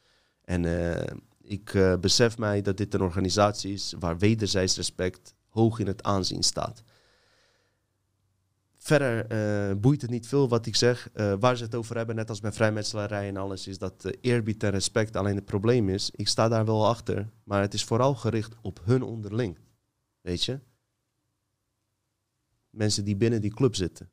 En 0.42 0.64
uh, 0.64 1.02
ik 1.42 1.74
uh, 1.74 1.96
besef 1.96 2.38
mij 2.38 2.62
dat 2.62 2.78
dit 2.78 2.94
een 2.94 3.02
organisatie 3.02 3.74
is 3.74 3.94
waar 4.00 4.18
wederzijds 4.18 4.76
respect 4.76 5.34
hoog 5.50 5.80
in 5.80 5.88
het 5.88 6.04
aanzien 6.04 6.44
staat. 6.44 6.84
Verder 8.86 9.28
eh, 9.28 9.76
boeit 9.78 10.02
het 10.02 10.10
niet 10.10 10.28
veel 10.28 10.50
wat 10.50 10.66
ik 10.66 10.76
zeg. 10.76 11.10
Eh, 11.14 11.34
waar 11.40 11.58
ze 11.58 11.64
het 11.64 11.76
over 11.76 11.98
hebben, 11.98 12.16
net 12.16 12.30
als 12.30 12.40
bij 12.40 12.52
vrijmetselarij 12.52 13.28
en 13.28 13.38
alles, 13.38 13.68
is 13.68 13.78
dat 13.78 14.06
eh, 14.06 14.14
eerbied 14.22 14.64
en 14.64 14.70
respect. 14.70 15.16
Alleen 15.16 15.36
het 15.36 15.46
probleem 15.46 15.90
is, 15.90 16.12
ik 16.12 16.28
sta 16.28 16.48
daar 16.48 16.66
wel 16.66 16.88
achter, 16.88 17.30
maar 17.44 17.62
het 17.62 17.74
is 17.74 17.84
vooral 17.84 18.16
gericht 18.16 18.56
op 18.62 18.82
hun 18.84 19.04
onderling. 19.04 19.58
Weet 20.22 20.44
je? 20.44 20.60
Mensen 22.70 23.04
die 23.04 23.16
binnen 23.16 23.42
die 23.42 23.54
club 23.54 23.76
zitten. 23.76 24.10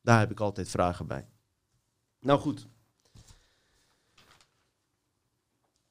Daar 0.00 0.18
heb 0.18 0.30
ik 0.30 0.40
altijd 0.40 0.68
vragen 0.68 1.06
bij. 1.06 1.28
Nou 2.20 2.40
goed. 2.40 2.66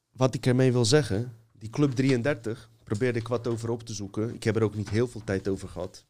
Wat 0.09 0.33
ik 0.33 0.45
ermee 0.45 0.71
wil 0.71 0.85
zeggen, 0.85 1.33
die 1.51 1.69
Club 1.69 1.91
33 1.91 2.69
probeerde 2.83 3.19
ik 3.19 3.27
wat 3.27 3.47
over 3.47 3.69
op 3.69 3.83
te 3.83 3.93
zoeken. 3.93 4.33
Ik 4.33 4.43
heb 4.43 4.55
er 4.55 4.63
ook 4.63 4.75
niet 4.75 4.89
heel 4.89 5.07
veel 5.07 5.23
tijd 5.23 5.47
over 5.47 5.69
gehad. 5.69 6.05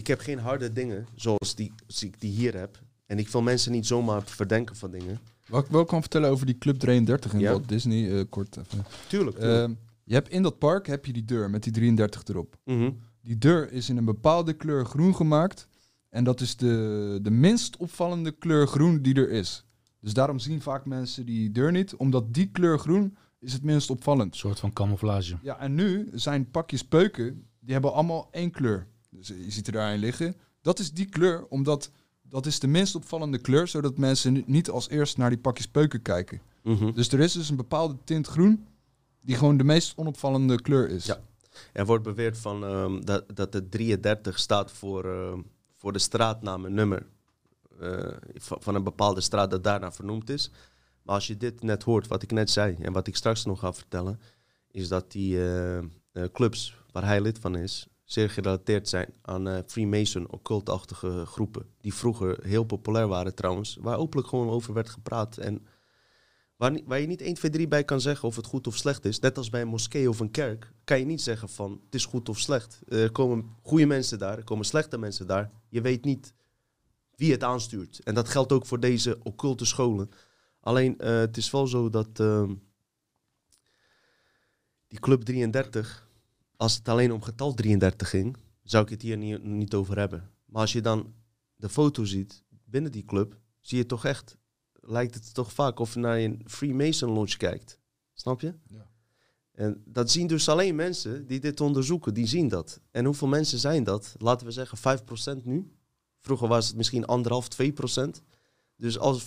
Ik 0.00 0.06
heb 0.06 0.20
geen 0.20 0.38
harde 0.38 0.72
dingen 0.72 1.06
zoals 1.14 1.54
die, 1.54 1.72
ik 2.00 2.20
die 2.20 2.30
hier 2.30 2.56
heb. 2.56 2.82
En 3.06 3.18
ik 3.18 3.28
wil 3.28 3.42
mensen 3.42 3.72
niet 3.72 3.86
zomaar 3.86 4.22
verdenken 4.22 4.76
van 4.76 4.90
dingen. 4.90 5.20
Wat 5.48 5.64
ik 5.64 5.70
wel 5.70 5.84
kan 5.84 6.00
vertellen 6.00 6.30
over 6.30 6.46
die 6.46 6.58
Club 6.58 6.78
33 6.78 7.32
in 7.32 7.38
Ja. 7.38 7.50
Walt 7.50 7.68
Disney, 7.68 8.18
eh, 8.18 8.24
kort 8.28 8.56
even. 8.56 8.84
Tuurlijk. 9.08 9.38
Ehm, 9.38 9.74
je 10.04 10.14
hebt 10.14 10.28
in 10.28 10.42
dat 10.42 10.58
park 10.58 10.86
heb 10.86 11.06
je 11.06 11.12
die 11.12 11.24
deur 11.24 11.50
met 11.50 11.62
die 11.62 11.72
33 11.72 12.24
erop. 12.24 12.56
Mhm. 12.64 12.90
Die 13.22 13.38
deur 13.38 13.72
is 13.72 13.88
in 13.88 13.96
een 13.96 14.04
bepaalde 14.04 14.52
kleur 14.52 14.86
groen 14.86 15.14
gemaakt. 15.14 15.68
En 16.08 16.24
dat 16.24 16.40
is 16.40 16.56
de, 16.56 17.18
de 17.22 17.30
minst 17.30 17.76
opvallende 17.76 18.30
kleur 18.30 18.66
groen 18.66 19.02
die 19.02 19.14
er 19.14 19.30
is. 19.30 19.64
Dus 20.00 20.14
daarom 20.14 20.38
zien 20.38 20.60
vaak 20.60 20.86
mensen 20.86 21.26
die 21.26 21.50
deur 21.50 21.72
niet, 21.72 21.96
omdat 21.96 22.34
die 22.34 22.50
kleur 22.50 22.78
groen 22.78 23.16
is 23.38 23.52
het 23.52 23.62
minst 23.62 23.90
opvallend. 23.90 24.32
Een 24.32 24.38
soort 24.38 24.60
van 24.60 24.72
camouflage. 24.72 25.36
Ja, 25.42 25.58
en 25.58 25.74
nu 25.74 26.08
zijn 26.12 26.50
pakjes 26.50 26.84
peuken, 26.84 27.46
die 27.60 27.72
hebben 27.72 27.92
allemaal 27.92 28.28
één 28.30 28.50
kleur. 28.50 28.86
Dus 29.10 29.28
je 29.28 29.50
ziet 29.50 29.66
er 29.66 29.72
daarin 29.72 30.00
liggen. 30.00 30.34
Dat 30.62 30.78
is 30.78 30.92
die 30.92 31.06
kleur, 31.06 31.46
omdat 31.48 31.90
dat 32.22 32.46
is 32.46 32.58
de 32.58 32.66
minst 32.66 32.94
opvallende 32.94 33.38
kleur, 33.38 33.68
zodat 33.68 33.98
mensen 33.98 34.32
ni- 34.32 34.44
niet 34.46 34.70
als 34.70 34.88
eerst 34.88 35.16
naar 35.16 35.30
die 35.30 35.38
pakjes 35.38 35.68
peuken 35.68 36.02
kijken. 36.02 36.40
Mhm. 36.62 36.92
Dus 36.92 37.12
er 37.12 37.20
is 37.20 37.32
dus 37.32 37.48
een 37.50 37.56
bepaalde 37.56 37.96
tint 38.04 38.26
groen, 38.26 38.66
die 39.20 39.36
gewoon 39.36 39.56
de 39.56 39.64
meest 39.64 39.92
onopvallende 39.96 40.60
kleur 40.60 40.88
is. 40.88 41.04
Ja. 41.06 41.20
Er 41.72 41.86
wordt 41.86 42.04
beweerd 42.04 42.38
van, 42.38 42.64
ehm, 42.64 43.00
dat, 43.00 43.36
dat 43.36 43.52
de 43.52 43.68
33 43.68 44.38
staat 44.38 44.72
voor, 44.72 45.04
ehm, 45.04 45.40
voor 45.76 45.92
de 45.92 45.98
straatnaam 45.98 46.64
en 46.64 46.74
nummer 46.74 47.06
eh, 47.80 48.16
van, 48.34 48.62
van 48.62 48.74
een 48.74 48.82
bepaalde 48.84 49.20
straat 49.20 49.50
dat 49.50 49.64
daarna 49.64 49.92
vernoemd 49.92 50.30
is. 50.30 50.50
Maar 51.02 51.14
als 51.14 51.26
je 51.26 51.36
dit 51.36 51.62
net 51.62 51.82
hoort, 51.82 52.06
wat 52.06 52.22
ik 52.22 52.30
net 52.30 52.50
zei 52.50 52.76
en 52.80 52.92
wat 52.92 53.06
ik 53.06 53.16
straks 53.16 53.44
nog 53.44 53.58
ga 53.60 53.72
vertellen, 53.72 54.20
is 54.70 54.88
dat 54.88 55.12
die 55.12 55.36
eh, 55.36 55.78
eh, 55.78 55.84
clubs 56.32 56.76
waar 56.92 57.04
hij 57.04 57.20
lid 57.20 57.38
van 57.38 57.56
is, 57.56 57.86
zeer 58.12 58.30
gerelateerd 58.30 58.88
zijn 58.88 59.12
aan 59.22 59.48
eh, 59.48 59.58
Freemason, 59.66 60.30
occultachtige 60.30 61.26
groepen. 61.26 61.66
Die 61.80 61.94
vroeger 61.94 62.38
heel 62.44 62.64
populair 62.64 63.08
waren 63.08 63.34
trouwens, 63.34 63.78
waar 63.80 63.98
openlijk 63.98 64.28
gewoon 64.28 64.48
over 64.48 64.74
werd 64.74 64.88
gepraat. 64.88 65.36
En 65.36 65.66
Waar, 66.60 66.80
waar 66.84 67.00
je 67.00 67.06
niet 67.06 67.20
1, 67.20 67.34
2, 67.34 67.50
3 67.50 67.68
bij 67.68 67.84
kan 67.84 68.00
zeggen 68.00 68.28
of 68.28 68.36
het 68.36 68.46
goed 68.46 68.66
of 68.66 68.76
slecht 68.76 69.04
is. 69.04 69.18
Net 69.18 69.36
als 69.38 69.50
bij 69.50 69.60
een 69.60 69.68
moskee 69.68 70.08
of 70.08 70.20
een 70.20 70.30
kerk. 70.30 70.72
Kan 70.84 70.98
je 70.98 71.04
niet 71.04 71.22
zeggen 71.22 71.48
van 71.48 71.80
het 71.84 71.94
is 71.94 72.04
goed 72.04 72.28
of 72.28 72.38
slecht. 72.38 72.80
Er 72.88 73.12
komen 73.12 73.56
goede 73.62 73.86
mensen 73.86 74.18
daar, 74.18 74.38
er 74.38 74.44
komen 74.44 74.64
slechte 74.64 74.98
mensen 74.98 75.26
daar. 75.26 75.50
Je 75.68 75.80
weet 75.80 76.04
niet 76.04 76.34
wie 77.14 77.32
het 77.32 77.44
aanstuurt. 77.44 78.00
En 78.02 78.14
dat 78.14 78.28
geldt 78.28 78.52
ook 78.52 78.66
voor 78.66 78.80
deze 78.80 79.18
occulte 79.22 79.64
scholen. 79.64 80.10
Alleen 80.60 80.98
eh, 80.98 81.16
het 81.16 81.36
is 81.36 81.50
wel 81.50 81.66
zo 81.66 81.90
dat 81.90 82.20
ehm, 82.20 82.54
die 84.88 85.00
Club 85.00 85.22
33, 85.22 86.08
als 86.60 86.76
het 86.76 86.88
alleen 86.88 87.12
om 87.12 87.22
getal 87.22 87.54
33 87.54 88.08
ging, 88.08 88.36
zou 88.62 88.84
ik 88.84 88.90
het 88.90 89.02
hier 89.02 89.16
niet, 89.16 89.44
niet 89.44 89.74
over 89.74 89.98
hebben. 89.98 90.30
Maar 90.44 90.60
als 90.60 90.72
je 90.72 90.80
dan 90.80 91.14
de 91.56 91.68
foto 91.68 92.04
ziet 92.04 92.44
binnen 92.64 92.92
die 92.92 93.04
club, 93.04 93.38
zie 93.60 93.78
je 93.78 93.86
toch 93.86 94.04
echt 94.04 94.36
lijkt 94.80 95.14
het 95.14 95.34
toch 95.34 95.52
vaak 95.52 95.78
of 95.78 95.94
je 95.94 96.00
naar 96.00 96.18
een 96.18 96.42
Freemason 96.46 97.10
Lodge 97.10 97.36
kijkt. 97.36 97.78
Snap 98.14 98.40
je? 98.40 98.54
Ja. 98.66 98.90
En 99.52 99.82
dat 99.84 100.10
zien 100.10 100.26
dus 100.26 100.48
alleen 100.48 100.74
mensen 100.74 101.26
die 101.26 101.40
dit 101.40 101.60
onderzoeken, 101.60 102.14
die 102.14 102.26
zien 102.26 102.48
dat. 102.48 102.80
En 102.90 103.04
hoeveel 103.04 103.28
mensen 103.28 103.58
zijn 103.58 103.84
dat? 103.84 104.14
Laten 104.18 104.46
we 104.46 104.52
zeggen 104.52 105.00
5% 105.38 105.42
nu. 105.42 105.72
Vroeger 106.18 106.48
was 106.48 106.66
het 106.66 106.76
misschien 106.76 107.06
anderhalf, 107.06 107.48
2%. 107.62 108.22
Dus 108.76 108.98
als 108.98 109.22
5% 109.22 109.26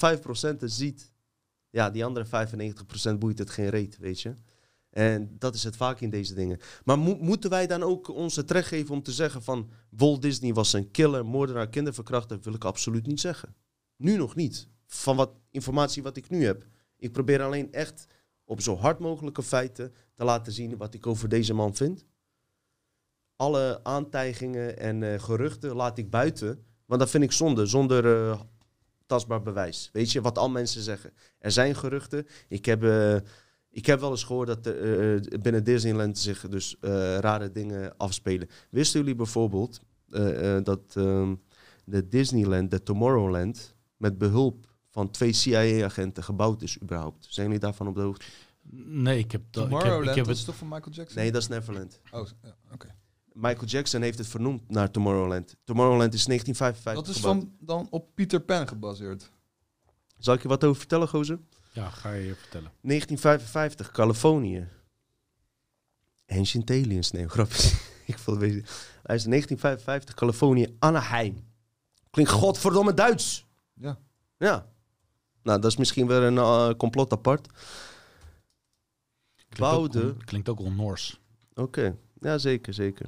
het 0.59 0.71
ziet, 0.71 1.13
ja, 1.69 1.89
die 1.89 2.05
andere 2.05 2.47
95% 3.13 3.17
boeit 3.17 3.39
het 3.39 3.49
geen 3.49 3.69
reet, 3.69 3.97
weet 3.97 4.21
je. 4.21 4.33
En 4.93 5.35
dat 5.39 5.55
is 5.55 5.63
het 5.63 5.75
vaak 5.75 5.99
in 5.99 6.09
deze 6.09 6.33
dingen. 6.33 6.59
Maar 6.83 6.99
mo- 6.99 7.17
moeten 7.19 7.49
wij 7.49 7.67
dan 7.67 7.83
ook 7.83 8.07
onze 8.07 8.43
terecht 8.43 8.67
geven 8.67 8.93
om 8.93 9.03
te 9.03 9.11
zeggen 9.11 9.43
van... 9.43 9.69
Walt 9.89 10.21
Disney 10.21 10.53
was 10.53 10.73
een 10.73 10.91
killer, 10.91 11.25
moordenaar, 11.25 11.69
kinderverkrachter? 11.69 12.39
wil 12.41 12.53
ik 12.53 12.63
absoluut 12.63 13.07
niet 13.07 13.19
zeggen. 13.19 13.55
Nu 13.95 14.17
nog 14.17 14.35
niet. 14.35 14.67
Van 14.87 15.15
wat 15.15 15.31
informatie 15.51 16.03
wat 16.03 16.17
ik 16.17 16.29
nu 16.29 16.45
heb. 16.45 16.65
Ik 16.97 17.11
probeer 17.11 17.41
alleen 17.41 17.71
echt 17.71 18.05
op 18.45 18.61
zo 18.61 18.77
hard 18.77 18.99
mogelijke 18.99 19.43
feiten 19.43 19.93
te 20.13 20.23
laten 20.23 20.53
zien 20.53 20.77
wat 20.77 20.93
ik 20.93 21.07
over 21.07 21.29
deze 21.29 21.53
man 21.53 21.75
vind. 21.75 22.05
Alle 23.35 23.79
aantijgingen 23.83 24.77
en 24.77 25.03
eh, 25.03 25.19
geruchten 25.19 25.75
laat 25.75 25.97
ik 25.97 26.09
buiten. 26.09 26.65
Want 26.85 26.99
dat 26.99 27.09
vind 27.09 27.23
ik 27.23 27.31
zonde, 27.31 27.65
zonder 27.65 28.29
eh, 28.29 28.39
tastbaar 29.05 29.41
bewijs. 29.41 29.89
Weet 29.93 30.11
je, 30.11 30.21
wat 30.21 30.37
al 30.37 30.49
mensen 30.49 30.81
zeggen. 30.81 31.13
Er 31.39 31.51
zijn 31.51 31.75
geruchten. 31.75 32.27
Ik 32.47 32.65
heb, 32.65 32.83
eh, 32.83 33.17
ik 33.73 33.85
heb 33.85 33.99
wel 33.99 34.11
eens 34.11 34.23
gehoord 34.23 34.47
dat 34.47 34.65
er 34.65 35.15
eh, 35.15 35.39
binnen 35.41 35.63
Disneyland 35.63 36.17
zich 36.17 36.47
dus 36.49 36.79
eh, 36.79 37.17
rare 37.17 37.51
dingen 37.51 37.97
afspelen. 37.97 38.49
Wisten 38.69 38.99
jullie 38.99 39.15
bijvoorbeeld 39.15 39.81
eh, 40.09 40.57
eh, 40.57 40.63
dat 40.63 40.81
ehm, 40.93 41.35
de 41.85 42.07
Disneyland, 42.07 42.71
de 42.71 42.83
Tomorrowland, 42.83 43.75
met 43.97 44.17
behulp 44.17 44.71
van 44.89 45.11
twee 45.11 45.33
CIA-agenten 45.33 46.23
gebouwd 46.23 46.61
is 46.61 46.81
überhaupt? 46.81 47.25
Zijn 47.29 47.45
jullie 47.45 47.61
daarvan 47.61 47.87
op 47.87 47.95
de 47.95 48.01
hoogte? 48.01 48.25
Nee, 48.85 49.17
ik 49.17 49.31
heb, 49.31 49.41
dat, 49.49 49.63
ik 49.65 49.69
heb, 49.71 49.79
Tomorrowland, 49.79 50.09
ik 50.09 50.15
heb 50.15 50.25
dat 50.25 50.33
is 50.33 50.39
het... 50.39 50.49
toch 50.49 50.57
van 50.57 50.67
Michael 50.67 50.95
Jackson? 50.95 51.21
Nee, 51.21 51.31
dat 51.31 51.41
is 51.41 51.47
Neverland. 51.47 52.01
Oh, 52.11 52.27
oké. 52.73 52.95
Michael 53.33 53.65
Jackson 53.65 54.01
heeft 54.01 54.17
het 54.17 54.27
vernoemd 54.27 54.69
naar 54.69 54.91
Tomorrowland. 54.91 55.55
Tomorrowland 55.63 56.13
is 56.13 56.25
1955 56.25 56.93
Dat 56.93 57.15
is 57.15 57.21
gebouwd. 57.21 57.43
van, 57.43 57.53
dan 57.59 57.87
op 57.89 58.15
Peter 58.15 58.39
Pan 58.41 58.67
gebaseerd. 58.67 59.31
Zal 60.17 60.33
ik 60.33 60.41
je 60.41 60.47
wat 60.47 60.63
over 60.63 60.79
vertellen, 60.79 61.07
gozer? 61.07 61.39
Ja, 61.73 61.89
ga 61.89 62.11
je 62.11 62.25
je 62.25 62.35
vertellen. 62.35 62.71
1955, 62.81 63.91
Californië. 63.91 64.67
Ancient 66.27 66.69
Aliens, 66.69 67.11
nee, 67.11 67.27
grapje. 67.29 67.71
ik 68.05 68.17
wil 68.17 68.37
weten. 68.37 68.65
Hij 69.03 69.15
is 69.15 69.23
1955, 69.23 70.13
Californië, 70.15 70.75
Anaheim. 70.79 71.45
Klinkt 72.09 72.31
godverdomme 72.31 72.93
Duits. 72.93 73.45
Ja. 73.73 73.97
Ja. 74.37 74.71
Nou, 75.43 75.61
dat 75.61 75.71
is 75.71 75.77
misschien 75.77 76.07
weer 76.07 76.21
een 76.21 76.37
eh, 76.37 76.69
complot 76.77 77.11
apart. 77.11 77.47
Klinkt 79.35 79.57
Bouwde. 79.57 79.99
Ook, 79.99 80.05
wel- 80.05 80.25
klinkt 80.25 80.49
ook 80.49 80.59
wel 80.59 80.71
Noors. 80.71 81.19
Oké, 81.53 81.97
ja 82.19 82.37
zeker, 82.37 82.73
zeker. 82.73 83.05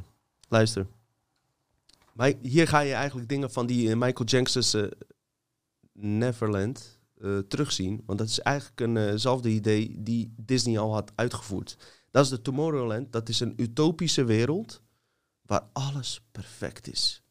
Luister. 0.48 0.88
Maar 2.14 2.34
hier 2.42 2.68
ga 2.68 2.80
je 2.80 2.94
eigenlijk 2.94 3.30
dingen 3.30 3.52
van 3.52 3.66
die 3.66 3.90
eh, 3.90 3.96
Michael 3.96 4.26
Jackson's 4.30 4.74
eh, 4.74 4.84
Neverland 5.92 6.95
eh, 7.22 7.38
terugzien. 7.38 8.04
Want 8.06 8.20
dat 8.20 8.28
is 8.28 8.40
eigenlijk 8.40 8.98
eenzelfde 8.98 9.50
idee 9.50 9.96
die 9.98 10.34
Disney 10.38 10.80
al 10.80 10.94
had 10.94 11.12
uitgevoerd. 11.16 11.78
Dat 12.12 12.24
is 12.24 12.30
de 12.30 12.42
Tomorrowland. 12.42 13.12
Dat 13.12 13.30
is 13.30 13.40
een 13.40 13.54
utopische 13.62 14.24
wereld 14.24 14.82
waar 15.42 15.64
alles 15.74 16.26
perfect 16.32 16.88
is. 16.88 17.24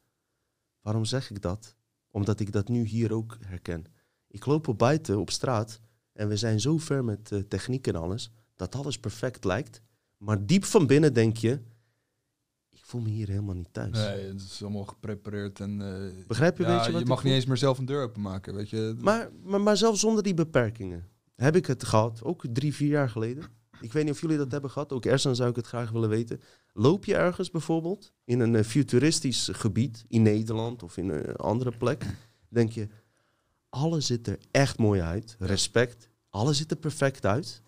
Waarom 0.81 1.05
zeg 1.05 1.31
ik 1.31 1.43
dat? 1.43 1.77
Omdat 2.11 2.41
ik 2.41 2.53
dat 2.53 2.69
nu 2.69 2.85
hier 2.85 3.13
ook 3.13 3.39
herken. 3.41 3.85
Ik 4.29 4.47
loop 4.47 4.69
op 4.69 4.79
buiten 4.79 5.19
op 5.19 5.31
straat 5.31 5.81
en 6.13 6.29
we 6.29 6.37
zijn 6.37 6.61
zo 6.61 6.79
ver 6.79 7.05
met 7.05 7.33
eh, 7.33 7.39
techniek 7.39 7.87
en 7.87 7.97
alles 7.97 8.31
dat 8.57 8.75
alles 8.75 8.99
perfect 8.99 9.45
lijkt. 9.45 9.83
Maar 10.17 10.47
diep 10.47 10.65
van 10.65 10.87
binnen 10.87 11.15
denk 11.15 11.37
je, 11.37 11.63
ik 12.85 12.91
voel 12.91 13.01
me 13.01 13.09
hier 13.09 13.29
helemaal 13.29 13.55
niet 13.55 13.73
thuis. 13.73 13.91
Nee, 13.97 14.27
het 14.27 14.41
is 14.41 14.63
allemaal 14.63 14.85
geprepareerd 14.85 15.61
en... 15.61 15.81
eh, 15.83 16.27
Begrijp 16.27 16.59
je 16.59 16.63
ja, 16.65 16.77
wat 16.77 16.87
je 16.87 16.91
ik 16.99 17.07
mag 17.07 17.17
niet 17.17 17.27
voel? 17.27 17.33
eens 17.33 17.47
meer 17.47 17.57
zelf 17.57 17.79
een 17.79 17.85
deur 17.85 18.03
openmaken, 18.03 18.55
weet 18.55 18.71
je. 18.71 18.95
Maar, 19.01 19.31
maar, 19.45 19.61
maar 19.61 19.77
zelfs 19.77 20.01
zonder 20.01 20.23
die 20.23 20.35
beperkingen 20.35 21.09
heb 21.35 21.57
ik 21.57 21.67
het 21.67 21.85
gehad, 21.85 22.23
ook 22.23 22.45
drie, 22.53 22.75
vier 22.75 22.89
jaar 22.89 23.09
geleden. 23.11 23.45
Ik 23.81 23.93
weet 23.93 24.05
niet 24.05 24.13
of 24.13 24.21
jullie 24.21 24.37
dat 24.37 24.51
hebben 24.53 24.71
gehad, 24.71 24.93
ook 24.93 25.05
Ersan 25.05 25.37
zou 25.37 25.51
ik 25.51 25.57
het 25.57 25.67
graag 25.67 25.91
willen 25.91 26.09
weten. 26.09 26.41
Loop 26.73 27.05
je 27.05 27.15
ergens 27.17 27.51
bijvoorbeeld 27.51 28.13
in 28.25 28.41
een 28.41 28.55
eh, 28.55 28.65
futuristisch 28.65 29.49
gebied, 29.53 30.05
in 30.09 30.23
Nederland 30.23 30.83
of 30.83 30.97
in 30.97 31.09
een 31.09 31.37
andere 31.37 31.77
plek, 31.77 32.05
denk 32.49 32.71
je, 32.73 32.89
alles 33.69 34.07
ziet 34.07 34.27
er 34.27 34.39
echt 34.51 34.79
mooi 34.79 35.01
uit, 35.01 35.37
respect, 35.39 36.09
alles 36.29 36.57
ziet 36.57 36.71
er 36.71 36.77
perfect 36.77 37.27
uit. 37.27 37.63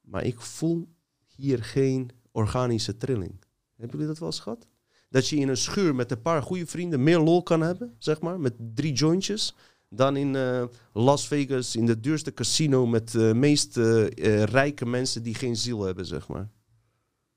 Maar 0.00 0.24
ik 0.24 0.40
voel 0.40 0.88
hier 1.26 1.64
geen 1.64 2.10
organische 2.32 2.96
trilling. 2.96 3.46
Hebben 3.78 3.90
jullie 3.98 4.06
dat 4.06 4.18
wel 4.18 4.28
eens 4.28 4.40
gehad? 4.40 4.66
Dat 5.08 5.28
je 5.28 5.36
in 5.36 5.48
een 5.48 5.56
schuur 5.56 5.94
met 5.94 6.10
een 6.10 6.22
paar 6.22 6.42
goede 6.42 6.66
vrienden 6.66 7.02
meer 7.02 7.18
lol 7.18 7.42
kan 7.42 7.60
hebben, 7.60 7.94
zeg 7.98 8.20
maar, 8.20 8.40
met 8.40 8.54
drie 8.58 8.92
jointjes, 8.92 9.54
dan 9.88 10.16
in 10.16 10.36
eh, 10.36 10.64
Las 10.92 11.28
Vegas 11.28 11.76
in 11.76 11.86
de 11.86 12.00
duurste 12.00 12.34
casino 12.34 12.86
met 12.86 13.12
de 13.12 13.32
meest 13.34 13.76
eh, 13.76 14.06
eh, 14.06 14.42
rijke 14.44 14.86
mensen 14.86 15.22
die 15.22 15.34
geen 15.34 15.56
ziel 15.56 15.82
hebben, 15.82 16.06
zeg 16.06 16.28
maar. 16.28 16.48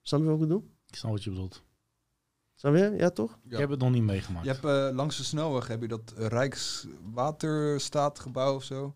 Snap 0.01 0.19
je 0.19 0.25
wat 0.25 0.35
ik 0.35 0.41
bedoel? 0.41 0.69
Ik 0.87 0.95
snap 0.95 1.11
wat 1.11 1.23
je 1.23 1.29
bedoelt. 1.29 1.63
Snap 2.55 2.75
je? 2.75 2.93
Ja, 2.97 3.09
toch? 3.09 3.39
Ik 3.49 3.57
heb 3.57 3.69
het 3.69 3.79
nog 3.79 3.91
niet 3.91 4.03
meegemaakt. 4.03 4.45
Je 4.45 4.51
hebt 4.51 4.65
eh, 4.65 4.89
langs 4.95 5.17
de 5.17 5.23
snelweg 5.23 5.67
heb 5.67 5.81
je 5.81 5.87
dat 5.87 6.13
eh, 6.17 6.27
Rijkswaterstaatgebouw 6.27 8.55
of 8.55 8.63
zo. 8.63 8.95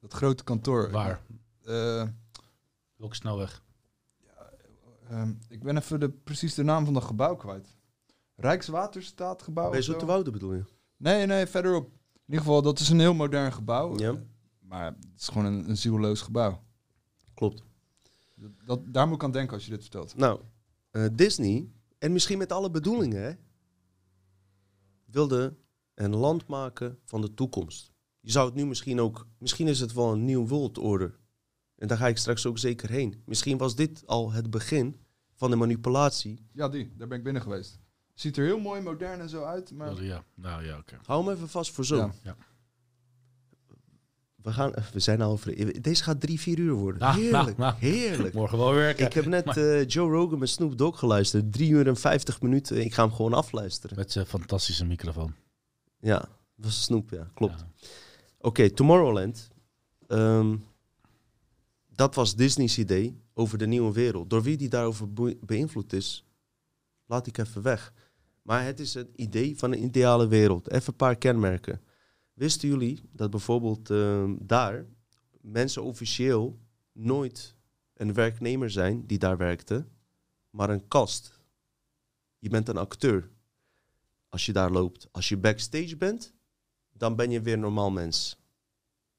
Dat 0.00 0.12
grote 0.12 0.44
kantoor. 0.44 0.90
Waar? 0.90 1.20
Eh, 1.64 2.04
Welke 2.96 3.14
snelweg? 3.14 3.62
Ehm, 5.08 5.32
ik 5.48 5.62
ben 5.62 5.76
even 5.76 6.00
de, 6.00 6.10
precies 6.10 6.54
de 6.54 6.62
naam 6.62 6.84
van 6.84 6.94
dat 6.94 7.04
gebouw 7.04 7.36
kwijt. 7.36 7.76
Rijkswaterstaatgebouw. 8.34 9.70
Bij? 9.70 9.82
Zoeterwoude 9.82 10.30
bedoel 10.30 10.52
je? 10.52 10.64
Nee, 10.96 11.26
nee, 11.26 11.46
verderop. 11.46 11.84
In 12.14 12.32
ieder 12.32 12.44
geval, 12.44 12.62
dat 12.62 12.78
is 12.78 12.88
een 12.88 13.00
heel 13.00 13.14
modern 13.14 13.52
gebouw. 13.52 13.98
Ja. 13.98 14.22
Maar 14.58 14.84
het 14.84 15.06
is 15.16 15.28
gewoon 15.28 15.44
een, 15.44 15.68
een 15.68 15.76
zielloos 15.76 16.20
gebouw. 16.20 16.62
Klopt. 17.34 17.62
Dat, 18.34 18.50
dat, 18.64 18.80
daar 18.86 19.06
moet 19.06 19.16
ik 19.16 19.24
aan 19.24 19.32
denken 19.32 19.54
als 19.54 19.64
je 19.64 19.70
dit 19.70 19.80
vertelt. 19.80 20.16
Nou, 20.16 20.40
eh, 20.90 21.06
Disney, 21.12 21.70
en 21.98 22.12
misschien 22.12 22.38
met 22.38 22.52
alle 22.52 22.70
bedoelingen, 22.70 23.22
hè, 23.22 23.32
wilde 25.04 25.56
een 25.94 26.16
land 26.16 26.46
maken 26.46 26.98
van 27.04 27.20
de 27.20 27.34
toekomst. 27.34 27.92
Je 28.20 28.30
zou 28.30 28.46
het 28.46 28.54
nu 28.54 28.66
misschien 28.66 29.00
ook, 29.00 29.26
misschien 29.38 29.68
is 29.68 29.80
het 29.80 29.92
wel 29.92 30.12
een 30.12 30.24
nieuw 30.24 30.46
world 30.46 30.78
order. 30.78 31.18
En 31.76 31.88
daar 31.88 31.98
ga 31.98 32.08
ik 32.08 32.16
straks 32.16 32.46
ook 32.46 32.58
zeker 32.58 32.90
heen. 32.90 33.22
Misschien 33.24 33.58
was 33.58 33.76
dit 33.76 34.06
al 34.06 34.32
het 34.32 34.50
begin 34.50 35.00
van 35.34 35.50
de 35.50 35.56
manipulatie. 35.56 36.46
Ja, 36.52 36.68
die. 36.68 36.92
Daar 36.96 37.08
ben 37.08 37.18
ik 37.18 37.24
binnen 37.24 37.42
geweest. 37.42 37.78
Ziet 38.14 38.36
er 38.36 38.44
heel 38.44 38.58
mooi 38.58 38.80
modern 38.80 39.20
en 39.20 39.28
zo 39.28 39.44
uit. 39.44 39.72
Maar 39.72 40.02
Ja, 40.02 40.24
nou 40.34 40.64
ja, 40.64 40.78
oké. 40.78 40.98
Hou 41.04 41.24
hem 41.24 41.34
even 41.34 41.48
vast 41.48 41.70
voor 41.72 41.84
zo. 41.84 41.96
Ja. 41.96 42.12
Ja. 42.22 42.36
We, 44.36 44.52
gaan, 44.52 44.72
we 44.92 45.00
zijn 45.00 45.22
al 45.22 45.30
over. 45.30 45.82
Deze 45.82 46.02
gaat 46.02 46.20
drie, 46.20 46.40
vier 46.40 46.58
uur 46.58 46.72
worden. 46.72 47.00
Nou, 47.00 47.20
heerlijk, 47.20 47.56
nou, 47.56 47.56
nou. 47.56 47.74
heerlijk. 47.78 48.34
Morgen 48.34 48.58
wel 48.58 48.72
werken. 48.72 49.06
Ik 49.06 49.12
heb 49.12 49.26
net 49.26 49.56
eh, 49.56 49.86
Joe 49.86 50.10
Rogan 50.10 50.38
met 50.38 50.48
Snoop 50.48 50.78
Dogg 50.78 50.98
geluisterd. 50.98 51.52
Drie 51.52 51.70
uur 51.70 51.86
en 51.86 51.96
vijftig 51.96 52.40
minuten. 52.40 52.84
Ik 52.84 52.94
ga 52.94 53.02
hem 53.02 53.12
gewoon 53.12 53.32
afluisteren. 53.32 53.96
Met 53.96 54.12
zijn 54.12 54.26
fantastische 54.26 54.84
microfoon. 54.84 55.34
Ja, 56.00 56.18
dat 56.18 56.28
was 56.64 56.82
Snoop, 56.82 57.10
ja. 57.10 57.30
Klopt. 57.34 57.60
Ja. 57.60 57.88
Oké, 58.38 58.70
Tomorrowland. 58.70 59.48
Ehm, 60.06 60.56
dat 61.96 62.14
was 62.14 62.34
Disney's 62.34 62.76
idee 62.78 63.20
over 63.34 63.58
de 63.58 63.66
nieuwe 63.66 63.92
wereld. 63.92 64.30
Door 64.30 64.42
wie 64.42 64.56
die 64.56 64.68
daarover 64.68 65.12
be- 65.12 65.38
beïnvloed 65.40 65.92
is, 65.92 66.26
laat 67.06 67.26
ik 67.26 67.38
even 67.38 67.62
weg. 67.62 67.92
Maar 68.42 68.64
het 68.64 68.80
is 68.80 68.94
een 68.94 69.10
idee 69.16 69.58
van 69.58 69.72
een 69.72 69.84
ideale 69.84 70.28
wereld. 70.28 70.70
Even 70.70 70.88
een 70.88 70.96
paar 70.96 71.16
kenmerken. 71.16 71.82
Wisten 72.32 72.68
jullie 72.68 73.02
dat 73.12 73.30
bijvoorbeeld 73.30 73.90
ehm, 73.90 74.34
daar 74.40 74.86
mensen 75.40 75.82
officieel 75.82 76.58
nooit 76.92 77.54
een 77.94 78.14
werknemer 78.14 78.70
zijn 78.70 79.06
die 79.06 79.18
daar 79.18 79.36
werkte, 79.36 79.86
maar 80.50 80.70
een 80.70 80.88
kast? 80.88 81.40
Je 82.38 82.48
bent 82.48 82.68
een 82.68 82.76
acteur 82.76 83.30
als 84.28 84.46
je 84.46 84.52
daar 84.52 84.70
loopt. 84.70 85.08
Als 85.12 85.28
je 85.28 85.36
backstage 85.36 85.96
bent, 85.96 86.34
dan 86.92 87.16
ben 87.16 87.30
je 87.30 87.40
weer 87.40 87.54
een 87.54 87.60
normaal 87.60 87.90
mens. 87.90 88.38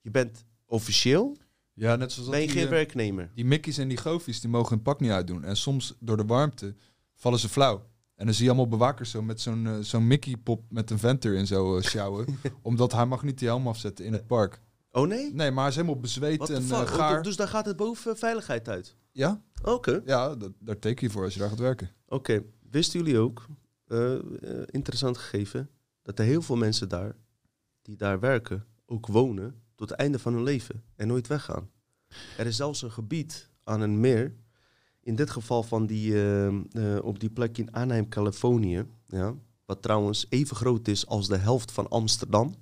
Je 0.02 0.12
bent 0.12 0.46
officieel, 0.66 1.38
ja, 1.78 1.96
net 1.96 2.12
zoals 2.12 2.30
ben 2.30 2.42
je 2.42 2.48
geen 2.50 2.64
eh, 2.64 2.70
werknemer. 2.70 3.32
die 3.36 3.46
Mickey's 3.46 3.78
en 3.78 3.88
die 3.88 3.98
Goofies, 3.98 4.42
die 4.42 4.50
mogen 4.50 4.70
hun 4.74 4.82
pak 4.82 5.00
niet 5.00 5.12
uitdoen. 5.12 5.44
En 5.44 5.58
soms 5.58 5.96
door 6.00 6.18
de 6.18 6.26
warmte 6.26 6.76
vallen 7.16 7.40
ze 7.40 7.50
flauw. 7.50 7.86
En 8.16 8.26
dan 8.26 8.34
zie 8.34 8.44
je 8.44 8.50
allemaal 8.50 8.70
bewakers 8.70 9.10
zo 9.12 9.22
met 9.22 9.42
zo'n 9.42 9.68
eh, 9.68 9.78
zo'n 9.80 10.08
Mickey-pop 10.08 10.64
met 10.70 10.90
een 10.90 11.00
vent 11.00 11.26
erin 11.26 11.48
zo 11.48 11.78
eh, 11.78 11.84
sjouwen. 11.84 12.26
omdat 12.62 12.92
hij 12.92 13.06
mag 13.06 13.24
niet 13.24 13.40
die 13.40 13.48
helm 13.48 13.68
afzetten 13.68 14.06
in 14.06 14.14
het 14.14 14.28
park. 14.28 14.62
Oh 14.92 15.08
nee? 15.08 15.34
Nee, 15.34 15.52
maar 15.52 15.60
hij 15.60 15.70
is 15.70 15.76
helemaal 15.76 16.00
bezweet 16.00 16.50
en 16.50 16.64
eh, 16.64 16.72
Oh, 16.72 16.88
gaar. 16.88 17.24
dus 17.24 17.36
daar 17.36 17.48
gaat 17.48 17.66
het 17.66 17.76
boven 17.78 18.18
veiligheid 18.18 18.70
uit. 18.70 18.96
Ja, 19.12 19.42
Oké. 19.64 20.02
ja 20.06 20.36
dat, 20.36 20.52
daar 20.60 20.80
teken 20.80 21.08
je 21.08 21.14
voor 21.14 21.24
als 21.24 21.34
je 21.34 21.40
daar 21.40 21.50
gaat 21.50 21.60
werken. 21.60 21.90
Oké. 22.08 22.44
Wisten 22.70 23.00
jullie 23.00 23.20
ook, 23.20 23.46
eh, 23.88 24.14
eh, 24.14 24.22
interessant 24.66 25.18
gegeven, 25.18 25.70
dat 26.02 26.20
er 26.20 26.26
heel 26.26 26.42
veel 26.42 26.56
mensen 26.56 26.90
daar, 26.90 27.16
die 27.82 27.96
daar 27.96 28.20
werken, 28.20 28.66
ook 28.86 29.08
wonen 29.08 29.62
tot 29.78 29.90
het 29.90 30.00
einde 30.00 30.20
van 30.20 30.34
hun 30.34 30.44
leven 30.44 30.84
en 30.96 31.08
nooit 31.08 31.28
weggaan. 31.28 31.70
Er 32.38 32.46
is 32.46 32.56
zelfs 32.56 32.82
een 32.82 32.92
gebied 32.92 33.50
aan 33.64 33.82
een 33.82 34.00
meer, 34.00 34.36
in 35.02 35.16
dit 35.16 35.30
geval 35.30 35.64
van 35.64 35.86
die, 35.86 36.14
eh, 36.14 36.48
eh, 36.48 37.04
op 37.04 37.20
die 37.20 37.30
plek 37.30 37.58
in 37.58 37.74
Anaheim, 37.74 38.10
Californië, 38.10 38.86
ja, 39.06 39.36
wat 39.66 39.82
trouwens 39.82 40.26
even 40.30 40.56
groot 40.56 40.88
is 40.88 41.08
als 41.08 41.28
de 41.28 41.38
helft 41.38 41.72
van 41.72 41.90
Amsterdam, 41.90 42.56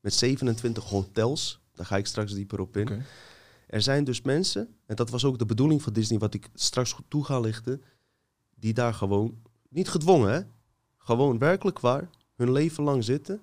met 0.00 0.14
27 0.14 0.84
hotels. 0.84 1.60
Daar 1.72 1.86
ga 1.86 1.96
ik 1.96 2.06
straks 2.06 2.32
dieper 2.32 2.60
op 2.60 2.76
in. 2.76 3.02
Er 3.66 3.82
zijn 3.82 4.04
dus 4.04 4.22
mensen, 4.22 4.68
en 4.86 4.96
dat 4.96 5.10
was 5.10 5.24
ook 5.24 5.38
de 5.38 5.46
bedoeling 5.46 5.82
van 5.82 5.92
Disney, 5.92 6.18
wat 6.18 6.34
ik 6.34 6.50
straks 6.54 6.92
goed 6.92 7.04
toe 7.08 7.24
ga 7.24 7.40
lichten, 7.40 7.82
die 8.54 8.74
daar 8.74 8.94
gewoon, 8.94 9.42
niet 9.68 9.88
gedwongen 9.88 10.32
hè, 10.32 10.40
gewoon 10.98 11.38
werkelijk 11.38 11.80
waar, 11.80 12.10
hun 12.34 12.52
leven 12.52 12.84
lang 12.84 13.04
zitten. 13.04 13.40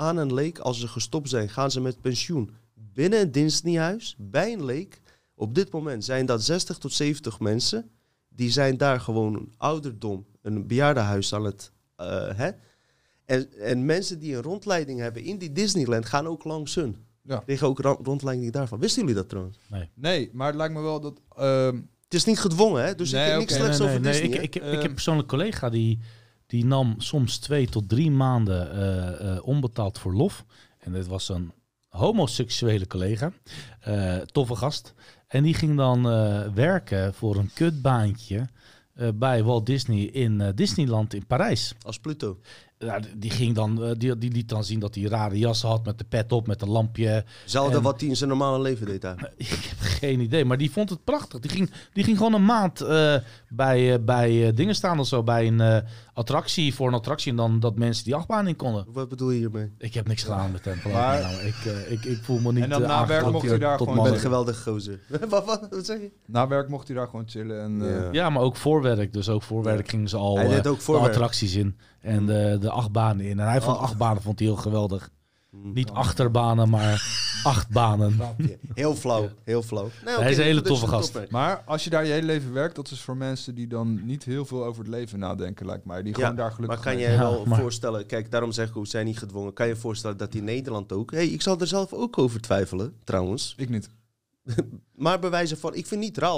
Aan 0.00 0.16
een 0.16 0.32
lake, 0.32 0.62
als 0.62 0.80
ze 0.80 0.88
gestopt 0.88 1.28
zijn, 1.28 1.48
gaan 1.48 1.70
ze 1.70 1.80
met 1.80 2.00
pensioen. 2.00 2.50
Binnen 2.74 3.20
een 3.20 3.32
Disneyhuis, 3.32 4.14
bij 4.18 4.52
een 4.52 4.62
lake. 4.64 4.88
Op 5.34 5.54
dit 5.54 5.72
moment 5.72 6.04
zijn 6.04 6.26
dat 6.26 6.42
60 6.42 6.78
tot 6.78 6.92
70 6.92 7.40
mensen. 7.40 7.90
Die 8.28 8.50
zijn 8.50 8.76
daar 8.76 9.00
gewoon 9.00 9.34
een 9.34 9.52
ouderdom, 9.56 10.26
een 10.42 10.66
bejaardenhuis 10.66 11.34
aan 11.34 11.44
het... 11.44 11.72
eh, 11.96 12.28
hè? 12.34 12.50
En, 13.24 13.52
en 13.60 13.84
mensen 13.84 14.18
die 14.18 14.34
een 14.36 14.42
rondleiding 14.42 14.98
hebben 15.00 15.22
in 15.22 15.38
die 15.38 15.52
Disneyland 15.52 16.06
gaan 16.06 16.26
ook 16.26 16.44
langs 16.44 16.74
hun. 16.74 16.96
Ja. 17.22 17.38
Kregen 17.38 17.66
ook 17.66 17.78
rondleiding 18.02 18.52
daarvan. 18.52 18.78
Wisten 18.78 19.00
jullie 19.00 19.16
dat 19.16 19.28
trouwens? 19.28 19.58
Nee, 19.94 20.30
maar 20.32 20.46
het 20.46 20.56
lijkt 20.56 20.74
me 20.74 20.80
wel 20.80 21.00
dat... 21.00 21.20
ehm, 21.36 21.76
Het 22.04 22.14
is 22.14 22.24
niet 22.24 22.38
gedwongen, 22.40 22.84
hè? 22.84 22.94
Dus 22.94 23.10
Nee, 23.10 23.22
ik 23.24 23.28
heb 23.30 23.38
niks 23.38 23.54
slechts 23.54 23.80
over 23.80 24.02
Disney. 24.02 24.28
ik, 24.28 24.42
ik, 24.42 24.54
heb, 24.54 24.62
ik 24.62 24.68
Ehm. 24.68 24.72
heb 24.78 24.84
een 24.88 24.94
persoonlijk 24.94 25.28
collega 25.28 25.68
die, 25.70 25.98
die 26.50 26.64
nam 26.64 26.94
soms 26.98 27.38
twee 27.38 27.68
tot 27.68 27.88
drie 27.88 28.10
maanden 28.10 28.72
eh, 28.72 29.36
eh, 29.36 29.46
onbetaald 29.46 29.98
verlof. 29.98 30.44
En 30.78 30.92
dit 30.92 31.06
was 31.06 31.28
een 31.28 31.52
homoseksuele 31.88 32.86
collega, 32.86 33.32
eh, 33.80 34.16
toffe 34.16 34.56
gast. 34.56 34.94
En 35.28 35.42
die 35.42 35.54
ging 35.54 35.76
dan 35.76 36.02
werken 36.54 37.14
voor 37.14 37.36
een 37.36 37.50
kutbaantje 37.54 38.48
bij 39.14 39.42
Walt 39.42 39.66
Disney 39.66 40.02
in 40.02 40.52
Disneyland 40.54 41.14
in 41.14 41.26
Parijs. 41.26 41.74
Als 41.82 41.98
Pluto. 41.98 42.38
Ja, 42.78 43.00
die 43.16 43.30
ging 43.30 43.54
dan, 43.54 43.94
die, 43.98 44.18
die 44.18 44.32
liet 44.32 44.48
dan 44.48 44.64
zien 44.64 44.80
dat 44.80 44.94
hij 44.94 45.04
rare 45.04 45.38
jas 45.38 45.62
had 45.62 45.84
met 45.84 45.98
de 45.98 46.04
pet 46.04 46.32
op, 46.32 46.46
met 46.46 46.62
een 46.62 46.68
lampje. 46.68 47.24
Hetzelfde 47.40 47.76
En- 47.76 47.82
wat 47.82 48.00
hij 48.00 48.08
in 48.08 48.16
zijn 48.16 48.28
normale 48.28 48.60
leven 48.60 48.86
deed 48.86 49.00
daar. 49.00 49.32
Ik 49.36 49.48
heb 49.48 49.78
geen 49.78 50.20
idee, 50.20 50.44
maar 50.44 50.58
die 50.58 50.70
vond 50.70 50.90
het 50.90 51.04
prachtig. 51.04 51.40
Die 51.40 51.50
ging, 51.50 51.70
die 51.92 52.04
ging 52.04 52.16
gewoon 52.16 52.34
een 52.34 52.44
maand 52.44 52.84
bij, 53.48 54.04
bij 54.04 54.54
dingen 54.54 54.74
staan 54.74 54.98
of 54.98 55.06
zo, 55.06 55.22
bij 55.22 55.46
een 55.46 55.84
attractie, 56.14 56.74
voor 56.74 56.88
een 56.88 56.94
attractie. 56.94 57.30
En 57.30 57.36
dan 57.36 57.60
dat 57.60 57.76
mensen 57.76 58.04
die 58.04 58.14
achtbaan 58.14 58.46
in 58.48 58.56
konden. 58.56 58.84
Wat 58.92 59.08
bedoel 59.08 59.30
je 59.30 59.38
hiermee? 59.38 59.72
Ik 59.78 59.94
heb 59.94 60.08
niks 60.08 60.22
gedaan 60.22 60.52
met 60.52 60.64
hem. 60.64 60.78
Maar- 60.92 61.20
nou. 61.20 61.34
ik, 61.34 61.54
eh, 61.64 61.92
ik, 61.92 62.04
ik 62.04 62.18
voel 62.22 62.38
me 62.38 62.52
niet 62.52 62.62
En 62.62 62.70
dan 62.70 62.82
eh, 62.82 62.88
na 62.88 63.06
werk 63.06 63.30
mocht 63.30 63.48
hij 63.48 63.58
daar 63.58 63.78
gewoon 63.78 63.96
Ik 64.06 64.12
ben 64.12 64.20
geweldige 64.20 64.70
gozer. 64.70 65.00
wat, 65.28 65.44
wat, 65.44 65.66
wat 65.70 65.86
zeg 65.86 66.00
je? 66.00 66.10
na 66.26 66.48
werk 66.48 66.68
mocht 66.68 66.86
hij 66.88 66.96
daar 66.96 67.08
gewoon 67.08 67.28
chillen. 67.28 67.62
En, 67.62 67.82
eh, 67.82 68.00
Ja. 68.00 68.08
Ja, 68.12 68.30
maar 68.30 68.42
ook 68.42 68.56
voorwerk. 68.56 69.12
Dus 69.12 69.28
ook 69.28 69.42
voorwerk 69.42 69.88
gingen 69.88 70.08
ze 70.08 70.16
al 70.16 70.36
Hij 70.36 70.48
deed 70.48 70.64
eh, 70.64 70.70
ook 70.70 70.84
de 70.84 70.92
attracties 70.92 71.54
in. 71.54 71.76
En 72.00 72.26
de, 72.26 72.56
de 72.60 72.70
achtbanen 72.70 73.24
in. 73.24 73.40
En 73.40 73.48
hij 73.48 73.60
vond 73.60 73.76
Oh. 73.76 73.82
achtbanen 73.82 74.22
vond 74.22 74.38
hij 74.38 74.48
heel 74.48 74.56
geweldig. 74.56 75.10
Niet 75.50 75.90
achterbanen, 75.90 76.68
maar 76.68 77.02
achtbanen. 77.42 78.20
Heel 78.74 78.94
flauw, 78.94 79.28
heel 79.44 79.62
flauw. 79.62 79.88
Nee, 80.04 80.16
Hij 80.16 80.30
is 80.30 80.36
een 80.36 80.44
hele 80.44 80.62
toffe 80.62 80.86
gast. 80.86 81.30
Maar 81.30 81.62
als 81.66 81.84
je 81.84 81.90
daar 81.90 82.06
je 82.06 82.12
hele 82.12 82.26
leven 82.26 82.52
werkt, 82.52 82.76
dat 82.76 82.90
is 82.90 83.00
voor 83.00 83.16
mensen 83.16 83.54
die 83.54 83.66
dan 83.66 84.04
niet 84.04 84.24
heel 84.24 84.44
veel 84.44 84.64
over 84.64 84.82
het 84.82 84.90
leven 84.90 85.18
nadenken, 85.18 85.66
lijkt 85.66 85.84
mij. 85.84 86.02
Die 86.02 86.12
Ja, 86.12 86.18
gewoon 86.18 86.36
daar 86.36 86.52
gelukkig 86.52 86.84
Maar 86.84 86.92
kan 86.94 87.02
je 87.02 87.08
Ja, 87.08 87.18
wel 87.18 87.44
voorstellen, 87.46 88.06
kijk, 88.06 88.30
daarom 88.30 88.52
zeg 88.52 88.68
ik 88.68 88.76
ook, 88.76 88.86
zijn 88.86 89.06
niet 89.06 89.18
gedwongen. 89.18 89.52
Kan 89.52 89.66
je 89.66 89.74
je 89.74 89.80
voorstellen 89.80 90.16
dat 90.16 90.34
in 90.34 90.44
Nederland 90.44 90.92
ook... 90.92 91.10
hey, 91.10 91.26
ik 91.26 91.42
zal 91.42 91.60
er 91.60 91.66
zelf 91.66 91.92
ook 91.92 92.18
over 92.18 92.40
twijfelen, 92.40 92.94
trouwens. 93.04 93.54
Ik 93.56 93.68
niet. 93.68 93.90
Maar 94.94 95.18
bij 95.18 95.30
wijze 95.30 95.56
van, 95.56 95.74
ik 95.74 95.86
vind 95.86 95.90
het 95.90 96.10
niet 96.10 96.18
raar 96.18 96.30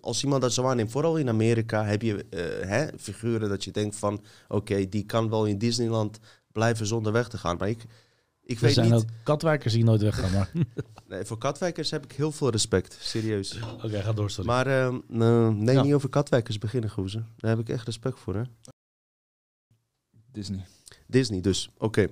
als 0.00 0.22
iemand 0.22 0.42
dat 0.42 0.52
zo 0.52 0.66
aanneemt. 0.66 0.90
Vooral 0.90 1.16
in 1.16 1.28
Amerika 1.28 1.84
heb 1.84 2.02
je 2.02 2.26
eh, 2.30 2.68
hè, 2.68 2.86
figuren 2.98 3.48
dat 3.48 3.64
je 3.64 3.70
denkt 3.70 3.96
van... 3.96 4.22
Oké, 4.48 4.88
die 4.88 5.04
kan 5.04 5.30
wel 5.30 5.44
in 5.44 5.58
Disneyland 5.58 6.18
blijven 6.52 6.86
zonder 6.86 7.12
weg 7.12 7.28
te 7.28 7.38
gaan. 7.38 7.56
Maar 7.56 7.68
ik, 7.68 7.84
ik 8.50 8.56
Er 8.56 8.62
weet 8.64 8.74
zijn 8.74 8.90
niet... 8.90 8.94
ook 9.02 9.08
katwijkers 9.22 9.72
die 9.72 9.84
nooit 9.84 10.00
weggaan. 10.02 10.32
Maar 10.32 10.50
Nee, 11.08 11.24
voor 11.24 11.38
katwijkers 11.38 11.90
heb 11.90 12.04
ik 12.04 12.12
heel 12.12 12.32
veel 12.32 12.50
respect, 12.50 12.96
serieus. 13.00 13.58
oké, 13.82 14.02
ga 14.02 14.12
door, 14.12 14.30
sorry. 14.30 14.48
Maar 14.50 14.66
eh, 14.66 14.96
nee, 15.08 15.50
nee, 15.52 15.74
Ja. 15.74 15.82
niet 15.82 15.94
over 15.94 16.08
katwijkers 16.08 16.58
beginnen, 16.58 16.90
gozer. 16.90 17.24
Daar 17.36 17.50
heb 17.50 17.60
ik 17.60 17.68
echt 17.68 17.84
respect 17.86 18.18
voor, 18.18 18.34
hè. 18.34 18.42
Disney. 20.32 20.64
Disney 21.06 21.40
dus, 21.40 21.70
oké. 21.78 22.06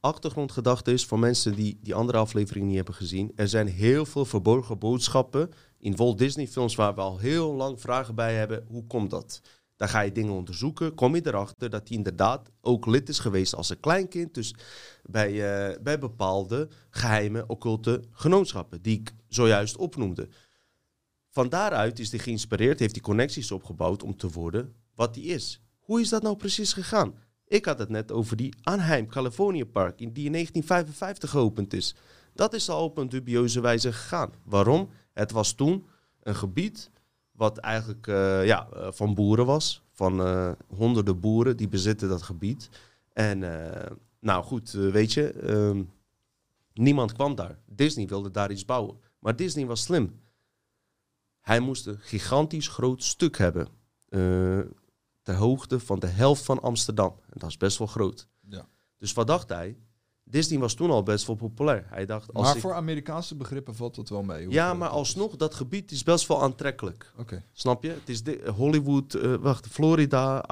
Achtergrondgedachte 0.00 0.92
is 0.92 1.04
voor 1.04 1.18
mensen 1.18 1.54
die 1.54 1.78
die 1.82 1.94
andere 1.94 2.18
aflevering 2.18 2.66
niet 2.66 2.76
hebben 2.76 2.94
gezien. 2.94 3.32
Er 3.36 3.48
zijn 3.48 3.66
heel 3.68 4.06
veel 4.06 4.24
verborgen 4.24 4.78
boodschappen 4.78 5.50
in 5.78 5.96
Walt 5.96 6.18
Disney 6.18 6.46
films 6.48 6.74
waar 6.74 6.94
we 6.94 7.00
al 7.00 7.18
heel 7.18 7.52
lang 7.54 7.80
vragen 7.80 8.14
bij 8.14 8.34
hebben. 8.34 8.64
Hoe 8.68 8.86
komt 8.86 9.10
dat? 9.10 9.40
Dan 9.82 9.90
ga 9.90 10.00
je 10.00 10.12
dingen 10.12 10.32
onderzoeken. 10.32 10.94
Kom 10.94 11.14
je 11.14 11.26
erachter 11.26 11.70
dat 11.70 11.88
hij 11.88 11.96
inderdaad 11.96 12.50
ook 12.60 12.86
lid 12.86 13.08
is 13.08 13.18
geweest 13.18 13.54
als 13.54 13.68
een 13.68 13.80
kleinkind. 13.80 14.34
Dus 14.34 14.54
bij, 15.02 15.30
eh, 15.30 15.82
bij 15.82 15.98
bepaalde 15.98 16.68
geheime, 16.90 17.46
occulte 17.46 18.02
genootschappen 18.12 18.82
die 18.82 18.98
ik 18.98 19.12
zojuist 19.28 19.76
opnoemde. 19.76 20.28
Van 21.28 21.48
daaruit 21.48 21.98
is 21.98 22.10
hij 22.10 22.20
geïnspireerd, 22.20 22.78
heeft 22.78 22.94
hij 22.94 23.00
connecties 23.00 23.50
opgebouwd 23.50 24.02
om 24.02 24.16
te 24.16 24.28
worden 24.28 24.74
wat 24.94 25.14
hij 25.14 25.24
is. 25.24 25.60
Hoe 25.78 26.00
is 26.00 26.08
dat 26.08 26.22
nou 26.22 26.36
precies 26.36 26.72
gegaan? 26.72 27.14
Ik 27.46 27.64
had 27.64 27.78
het 27.78 27.88
net 27.88 28.12
over 28.12 28.36
die 28.36 28.54
Anaheim, 28.62 29.06
California 29.06 29.64
Park, 29.64 29.98
die 29.98 30.06
in 30.06 30.32
1955 30.32 31.30
geopend 31.30 31.72
is. 31.72 31.94
Dat 32.34 32.54
is 32.54 32.68
al 32.68 32.84
op 32.84 32.98
een 32.98 33.08
dubieuze 33.08 33.60
wijze 33.60 33.92
gegaan. 33.92 34.32
Waarom? 34.44 34.88
Het 35.12 35.30
was 35.30 35.52
toen 35.52 35.86
een 36.22 36.36
gebied 36.36 36.90
wat 37.42 37.58
eigenlijk 37.58 38.06
eh, 38.06 38.46
ja, 38.46 38.68
eh, 38.68 38.92
van 38.92 39.14
boeren 39.14 39.46
was. 39.46 39.82
Van 39.92 40.20
eh, 40.20 40.52
honderden 40.76 41.20
boeren 41.20 41.56
die 41.56 41.68
bezitten 41.68 42.08
dat 42.08 42.22
gebied. 42.22 42.68
En 43.12 43.38
nou 44.20 44.44
goed, 44.44 44.70
weet 44.70 45.12
je, 45.12 45.32
ehm, 45.32 45.82
niemand 46.74 47.12
kwam 47.12 47.34
daar. 47.34 47.58
Disney 47.66 48.06
wilde 48.06 48.30
daar 48.30 48.50
iets 48.50 48.64
bouwen. 48.64 48.98
Maar 49.18 49.36
Disney 49.36 49.66
was 49.66 49.82
slim. 49.82 50.20
Hij 51.40 51.60
moest 51.60 51.86
een 51.86 51.98
gigantisch 51.98 52.68
groot 52.68 53.02
stuk 53.02 53.36
hebben. 53.36 53.68
ter 55.22 55.34
hoogte 55.34 55.80
van 55.80 55.98
de 55.98 56.06
helft 56.06 56.44
van 56.44 56.62
Amsterdam. 56.62 57.16
En 57.30 57.38
dat 57.38 57.48
is 57.48 57.56
best 57.56 57.78
wel 57.78 57.86
groot. 57.86 58.28
Ja. 58.48 58.66
Dus 58.98 59.12
wat 59.12 59.26
dacht 59.26 59.48
hij? 59.48 59.76
Disney 60.32 60.58
was 60.58 60.74
toen 60.74 60.90
al 60.90 61.02
best 61.02 61.26
wel 61.26 61.36
populair. 61.36 61.86
Hij 61.88 62.06
dacht, 62.06 62.32
als 62.32 62.46
Maar 62.46 62.54
ik... 62.54 62.60
voor 62.60 62.74
Amerikaanse 62.74 63.36
begrippen 63.36 63.74
valt 63.74 63.94
dat 63.94 64.08
wel 64.08 64.22
mee. 64.22 64.50
Ja, 64.50 64.74
maar 64.74 64.88
alsnog, 64.88 65.36
dat 65.36 65.54
gebied 65.54 65.90
is 65.90 66.02
best 66.02 66.26
wel 66.26 66.42
aantrekkelijk. 66.42 67.12
Oké. 67.18 67.44
Snap 67.52 67.82
je? 67.82 67.88
Het 67.88 68.08
is 68.08 68.22
de, 68.22 68.52
Hollywood, 68.56 69.14
eh, 69.14 69.34
wacht, 69.34 69.66
Florida, 69.66 70.44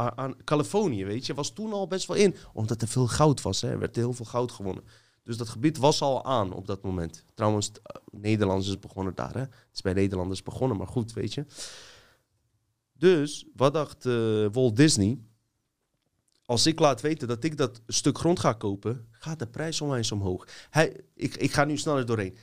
Californië, 0.45 1.05
weet 1.05 1.27
je, 1.27 1.35
was 1.35 1.51
toen 1.51 1.73
al 1.73 1.87
best 1.87 2.07
wel 2.07 2.17
in. 2.17 2.35
Omdat 2.53 2.83
er 2.83 2.89
veel 2.89 3.07
goud 3.07 3.43
was, 3.43 3.61
hè. 3.61 3.71
Er 3.71 3.79
werd 3.79 3.97
heel 3.97 4.13
veel 4.13 4.25
goud 4.25 4.53
gewonnen. 4.53 4.85
Dus 5.23 5.37
dat 5.37 5.49
gebied 5.49 5.79
was 5.79 6.03
al 6.03 6.25
aan 6.25 6.53
op 6.53 6.67
dat 6.67 6.83
moment. 6.83 7.25
Trouwens, 7.35 7.71
eh, 7.73 8.01
Nederlanders 8.11 8.69
is 8.69 8.79
begonnen 8.79 9.15
daar, 9.15 9.35
hè. 9.35 9.41
Het 9.41 9.51
is 9.73 9.81
bij 9.81 9.93
Nederlanders 9.93 10.43
begonnen, 10.43 10.77
maar 10.77 10.87
goed, 10.87 11.13
weet 11.13 11.35
je. 11.35 11.47
Dus, 12.93 13.47
wat 13.57 13.73
dacht 13.73 14.07
eh, 14.07 14.47
Walt 14.53 14.77
Disney? 14.77 15.19
Als 16.51 16.67
ik 16.67 16.79
laat 16.79 17.01
weten 17.01 17.29
dat 17.29 17.45
ik 17.45 17.57
dat 17.57 17.81
stuk 17.87 18.19
grond 18.19 18.41
ga 18.41 18.53
kopen, 18.53 19.07
gaat 19.11 19.39
de 19.39 19.47
prijs 19.47 19.81
onwijs 19.81 20.13
omhoog. 20.13 20.49
Hij, 20.71 21.01
ik, 21.15 21.37
ik 21.37 21.53
ga 21.53 21.65
nu 21.65 21.77
sneller 21.77 22.07
doorheen. 22.07 22.37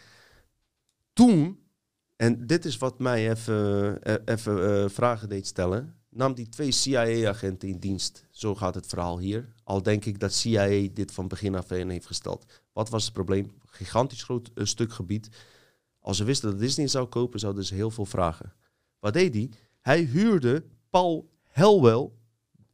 Toen 1.14 1.60
en 2.16 2.48
dit 2.48 2.66
is 2.66 2.78
wat 2.78 3.00
mij 3.00 3.30
even, 3.30 4.02
eh, 4.04 4.16
even 4.26 4.84
eh, 4.84 4.90
vragen 4.90 5.30
deed 5.30 5.48
stellen. 5.48 5.96
Nam 6.10 6.34
die 6.34 6.50
twee 6.50 6.72
CIA-agenten 6.72 7.70
in 7.70 7.80
dienst. 7.80 8.26
Zo 8.32 8.56
gaat 8.56 8.76
het 8.76 8.88
verhaal 8.88 9.20
hier. 9.20 9.54
Al 9.64 9.84
denk 9.84 10.06
ik 10.06 10.20
dat 10.20 10.34
CIA 10.34 10.88
dit 10.94 11.12
van 11.12 11.28
begin 11.28 11.56
af 11.56 11.72
aan 11.72 11.90
heeft 11.90 12.08
gesteld. 12.08 12.46
Wat 12.74 12.90
was 12.90 13.04
het 13.04 13.14
probleem? 13.14 13.52
Gigantisch 13.66 14.24
groot 14.24 14.52
eh, 14.56 14.66
stuk 14.66 14.94
gebied. 14.94 15.30
Als 16.00 16.18
ze 16.18 16.24
wisten 16.24 16.50
dat 16.50 16.60
Disney 16.60 16.88
zou 16.88 17.08
kopen, 17.08 17.40
zouden 17.40 17.66
ze 17.66 17.76
heel 17.76 17.92
veel 17.92 18.06
vragen. 18.06 18.54
Wat 19.00 19.14
deed 19.14 19.34
hij? 19.34 19.50
Hij 19.82 20.02
huurde 20.02 20.66
Paul 20.90 21.30
Helwell, 21.44 22.12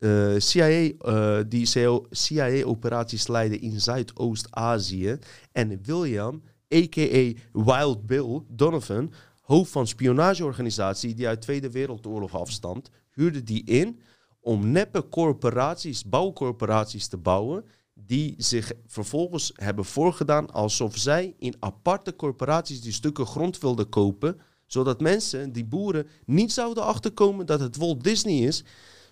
eh, 0.04 0.34
CIA, 0.38 0.91
eh, 0.99 1.39
die 1.47 1.66
CIA-operaties 2.10 3.28
leidde 3.28 3.60
in 3.60 3.82
Zuidoost-Azië. 3.82 5.18
En 5.51 5.80
William, 5.84 6.43
a.k.a. 6.74 7.34
Wild 7.51 8.06
Bill 8.06 8.41
Donovan, 8.47 9.14
hoofd 9.41 9.72
van 9.72 9.88
spionageorganisatie 9.88 11.14
die 11.16 11.28
uit 11.28 11.41
Tweede 11.41 11.72
Wereldoorlog 11.72 12.36
afstamt, 12.36 12.89
huurde 13.12 13.43
die 13.43 13.64
in 13.64 13.99
om 14.39 14.72
neppe 14.72 15.10
corporaties, 15.10 16.04
bouwcorporaties 16.04 17.08
te 17.08 17.18
bouwen, 17.18 17.66
die 17.93 18.36
zich 18.38 18.72
vervolgens 18.88 19.51
hebben 19.56 19.86
voorgedaan 19.86 20.51
alsof 20.51 20.97
zij 20.97 21.36
in 21.38 21.56
aparte 21.60 22.16
corporaties 22.16 22.82
die 22.82 22.91
stukken 22.91 23.26
grond 23.26 23.60
wilden 23.60 23.89
kopen, 23.89 24.39
zodat 24.66 25.01
mensen, 25.01 25.51
die 25.51 25.66
boeren, 25.66 26.08
niet 26.26 26.51
zouden 26.51 26.84
achterkomen 26.84 27.45
dat 27.45 27.60
het 27.60 27.78
Walt 27.78 28.04
Disney 28.04 28.38
is, 28.38 28.64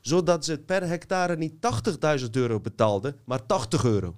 zodat 0.02 0.46
ze 0.46 0.58
per 0.58 0.88
hectare 0.88 1.38
niet 1.38 1.54
80.000 2.22 2.30
euro 2.32 2.60
betaalden, 2.60 3.20
maar 3.26 3.46
80 3.46 3.84
euro. 3.84 4.16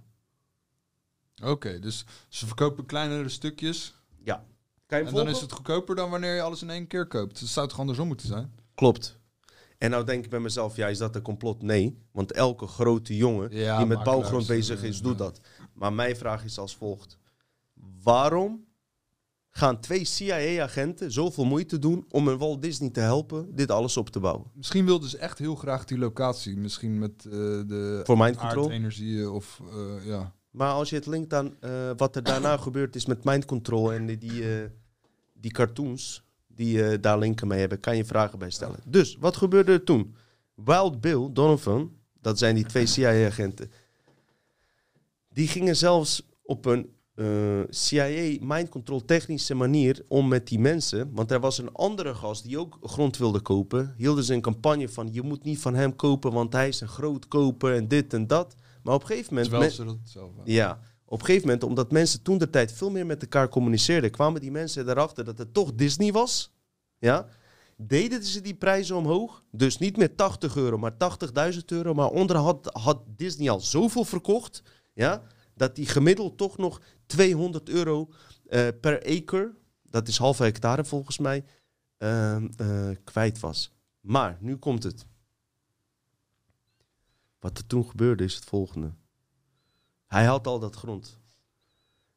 Oké, 1.43 1.79
dus 1.79 2.05
ze 2.27 2.45
verkopen 2.45 2.85
kleinere 2.85 3.29
stukjes. 3.29 3.95
Ja. 4.23 4.45
Kan 4.85 4.99
je 4.99 5.05
En 5.05 5.13
dan 5.13 5.27
is 5.29 5.41
het 5.41 5.51
goedkoper 5.51 5.95
dan 5.95 6.09
wanneer 6.09 6.35
je 6.35 6.41
alles 6.41 6.61
in 6.61 6.69
één 6.69 6.87
keer 6.87 7.07
koopt. 7.07 7.39
Het 7.39 7.49
zou 7.49 7.67
toch 7.67 7.79
andersom 7.79 8.07
moeten 8.07 8.27
zijn? 8.27 8.53
Klopt. 8.75 9.19
En 9.77 9.89
nou 9.89 10.03
denk 10.03 10.23
ik 10.23 10.29
bij 10.29 10.39
mezelf, 10.39 10.75
ja, 10.75 10.87
is 10.87 10.97
dat 10.97 11.15
een 11.15 11.21
complot? 11.21 11.61
Nee, 11.61 11.97
want 12.11 12.31
elke 12.31 12.67
grote 12.67 13.15
jongen 13.15 13.55
Ja, 13.55 13.77
die 13.77 13.85
met 13.85 14.03
bouwgrond 14.03 14.47
bezig 14.47 14.83
is, 14.83 15.01
doet 15.01 15.17
ja. 15.17 15.23
dat. 15.23 15.39
Maar 15.73 15.93
mijn 15.93 16.15
vraag 16.15 16.43
is 16.43 16.57
als 16.57 16.75
volgt. 16.75 17.17
Waarom 18.03 18.65
gaan 19.55 19.79
twee 19.79 20.05
CIA-agenten 20.05 21.11
zoveel 21.11 21.45
moeite 21.45 21.79
doen 21.79 22.05
om 22.09 22.27
een 22.27 22.37
Walt 22.37 22.61
Disney 22.61 22.89
te 22.89 22.99
helpen 22.99 23.55
dit 23.55 23.71
alles 23.71 23.97
op 23.97 24.09
te 24.09 24.19
bouwen? 24.19 24.51
Misschien 24.53 24.85
wilden 24.85 25.09
ze 25.09 25.17
echt 25.17 25.39
heel 25.39 25.55
graag 25.55 25.85
die 25.85 25.97
locatie. 25.97 26.57
Misschien 26.57 26.99
met 26.99 27.25
eh, 27.25 27.31
de 27.31 28.01
Voor 28.03 28.17
mind 28.17 28.37
control. 28.37 28.63
aardenergie 28.63 29.31
of 29.31 29.61
eh, 29.71 30.05
ja. 30.05 30.33
Maar 30.51 30.71
als 30.71 30.89
je 30.89 30.95
het 30.95 31.05
linkt 31.05 31.33
aan 31.33 31.55
eh, 31.59 31.91
wat 31.97 32.15
er 32.15 32.23
daarna 32.23 32.57
gebeurd 32.67 32.95
is 32.95 33.05
met 33.05 33.23
mind 33.23 33.45
control 33.45 33.93
en 33.93 34.05
die, 34.05 34.17
die, 34.17 34.43
die 35.33 35.51
cartoons 35.51 36.23
die 36.47 36.99
daar 36.99 37.19
linken 37.19 37.47
mee 37.47 37.59
hebben, 37.59 37.79
kan 37.79 37.97
je 37.97 38.05
vragen 38.05 38.39
bij 38.39 38.49
stellen. 38.49 38.79
Dus, 38.85 39.17
wat 39.19 39.37
gebeurde 39.37 39.71
er 39.71 39.83
toen? 39.83 40.15
Wild 40.55 41.01
Bill 41.01 41.29
Donovan, 41.31 41.97
dat 42.21 42.37
zijn 42.37 42.55
die 42.55 42.65
twee 42.65 42.85
CIA-agenten, 42.85 43.71
die 45.29 45.47
gingen 45.47 45.75
zelfs 45.75 46.29
op 46.41 46.65
een 46.65 46.93
eh, 47.15 47.59
CIA 47.69 48.37
mind 48.39 48.69
control 48.69 49.05
technische 49.05 49.53
manier 49.53 50.05
om 50.07 50.27
met 50.27 50.47
die 50.47 50.59
mensen. 50.59 51.09
Want 51.13 51.31
er 51.31 51.39
was 51.39 51.57
een 51.57 51.73
andere 51.73 52.13
gast 52.13 52.43
die 52.43 52.59
ook 52.59 52.77
grond 52.81 53.17
wilde 53.17 53.39
kopen. 53.39 53.93
Hielden 53.97 54.23
ze 54.23 54.33
een 54.33 54.41
campagne 54.41 54.89
van 54.89 55.09
je 55.11 55.21
moet 55.21 55.43
niet 55.43 55.59
van 55.59 55.75
hem 55.75 55.95
kopen, 55.95 56.31
want 56.31 56.53
hij 56.53 56.67
is 56.67 56.81
een 56.81 56.87
groot 56.87 57.27
koper 57.27 57.75
en 57.75 57.87
dit 57.87 58.13
en 58.13 58.27
dat. 58.27 58.55
Maar 58.83 58.93
op 58.93 59.01
een 59.01 59.07
gegeven 59.07 59.33
moment... 59.33 59.51
Terwijl 59.51 59.69
men- 59.69 59.77
ze 59.77 59.85
dat 59.85 60.11
zelf 60.11 60.35
waren. 60.35 60.51
ja, 60.53 60.79
op 61.05 61.19
een 61.19 61.25
gegeven 61.25 61.47
moment, 61.47 61.63
omdat 61.63 61.91
mensen 61.91 62.21
toen 62.21 62.37
de 62.37 62.49
tijd 62.49 62.71
veel 62.71 62.89
meer 62.89 63.05
met 63.05 63.21
elkaar 63.21 63.49
communiceerden, 63.49 64.11
kwamen 64.11 64.41
die 64.41 64.51
mensen 64.51 64.89
erachter 64.89 65.23
dat 65.25 65.37
het 65.37 65.53
toch 65.53 65.73
Disney 65.73 66.11
was. 66.11 66.53
Ja, 66.97 67.27
deden 67.77 68.23
ze 68.23 68.41
die 68.41 68.55
prijzen 68.55 68.95
omhoog. 68.95 69.43
Dus 69.51 69.77
niet 69.77 69.97
meer 69.97 70.15
80 70.15 70.55
euro, 70.55 70.77
maar 70.77 70.93
80.000 71.53 71.59
euro. 71.65 71.93
Maar 71.93 72.09
onder 72.09 72.35
had, 72.35 72.69
had 72.71 73.01
Disney 73.15 73.49
al 73.49 73.59
zoveel 73.59 74.05
verkocht, 74.05 74.63
ja, 74.93 75.23
dat 75.55 75.75
die 75.75 75.85
gemiddeld 75.85 76.37
toch 76.37 76.57
nog 76.57 76.81
200 77.13 77.69
euro 77.69 78.09
eh, 78.45 78.67
per 78.81 79.03
acre, 79.05 79.55
dat 79.81 80.07
is 80.07 80.17
halve 80.17 80.43
hectare 80.43 80.85
volgens 80.85 81.17
mij, 81.17 81.45
ehm, 81.97 82.49
eh, 82.57 82.89
kwijt 83.03 83.39
was. 83.39 83.71
Maar 83.99 84.37
nu 84.39 84.55
komt 84.55 84.83
het. 84.83 85.05
Wat 87.39 87.57
er 87.57 87.67
toen 87.67 87.89
gebeurde 87.89 88.23
is 88.23 88.35
het 88.35 88.43
volgende. 88.43 88.93
Hij 90.07 90.25
had 90.25 90.47
al 90.47 90.59
dat 90.59 90.75
grond. 90.75 91.19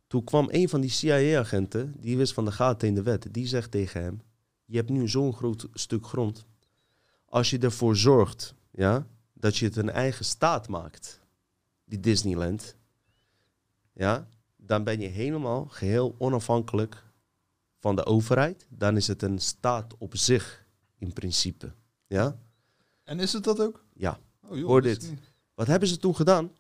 Toen 0.07 0.25
kwam 0.25 0.49
een 0.51 0.69
van 0.69 0.81
die 0.81 0.91
CIA-agenten, 0.91 1.95
die 2.01 2.17
wist 2.17 2.33
van 2.33 2.45
de 2.45 2.53
gaten 2.53 2.89
in 2.89 2.95
de 2.95 3.03
wet, 3.03 3.35
die 3.35 3.47
zegt 3.47 3.71
tegen 3.71 4.03
hem: 4.03 4.21
Je 4.65 4.77
hebt 4.77 4.91
nu 4.91 5.09
zo'n 5.09 5.33
groot 5.33 5.69
stuk 5.73 6.07
grond. 6.07 6.47
Als 7.25 7.51
je 7.51 7.59
ervoor 7.59 7.97
zorgt 7.97 8.55
ja, 8.71 9.07
dat 9.33 9.57
je 9.57 9.65
het 9.65 9.77
een 9.77 9.91
eigen 9.91 10.25
staat 10.25 10.69
maakt, 10.69 11.21
die 11.85 12.01
Disneyland, 12.01 12.77
ja, 13.93 14.29
dan 14.67 14.85
ben 14.85 15.01
je 15.01 15.07
helemaal 15.09 15.65
geheel 15.65 16.15
onafhankelijk 16.19 17.05
van 17.81 17.97
de 17.97 18.05
overheid. 18.07 18.67
Dan 18.71 18.97
is 18.97 19.07
het 19.07 19.23
een 19.23 19.39
staat 19.39 19.95
op 19.99 20.17
zich, 20.17 20.67
in 20.99 21.13
principe. 21.13 21.73
Ja? 22.07 22.39
En 23.05 23.21
is 23.21 23.33
het 23.33 23.45
dat 23.45 23.61
ook? 23.61 23.85
Ja. 23.95 24.21
Oh, 24.49 24.57
joh, 24.57 24.67
Hoor 24.67 24.83
dit. 24.83 25.11
niet. 25.11 25.21
Wat 25.55 25.67
hebben 25.67 25.89
ze 25.89 25.97
toen 25.99 26.17
gedaan? 26.17 26.51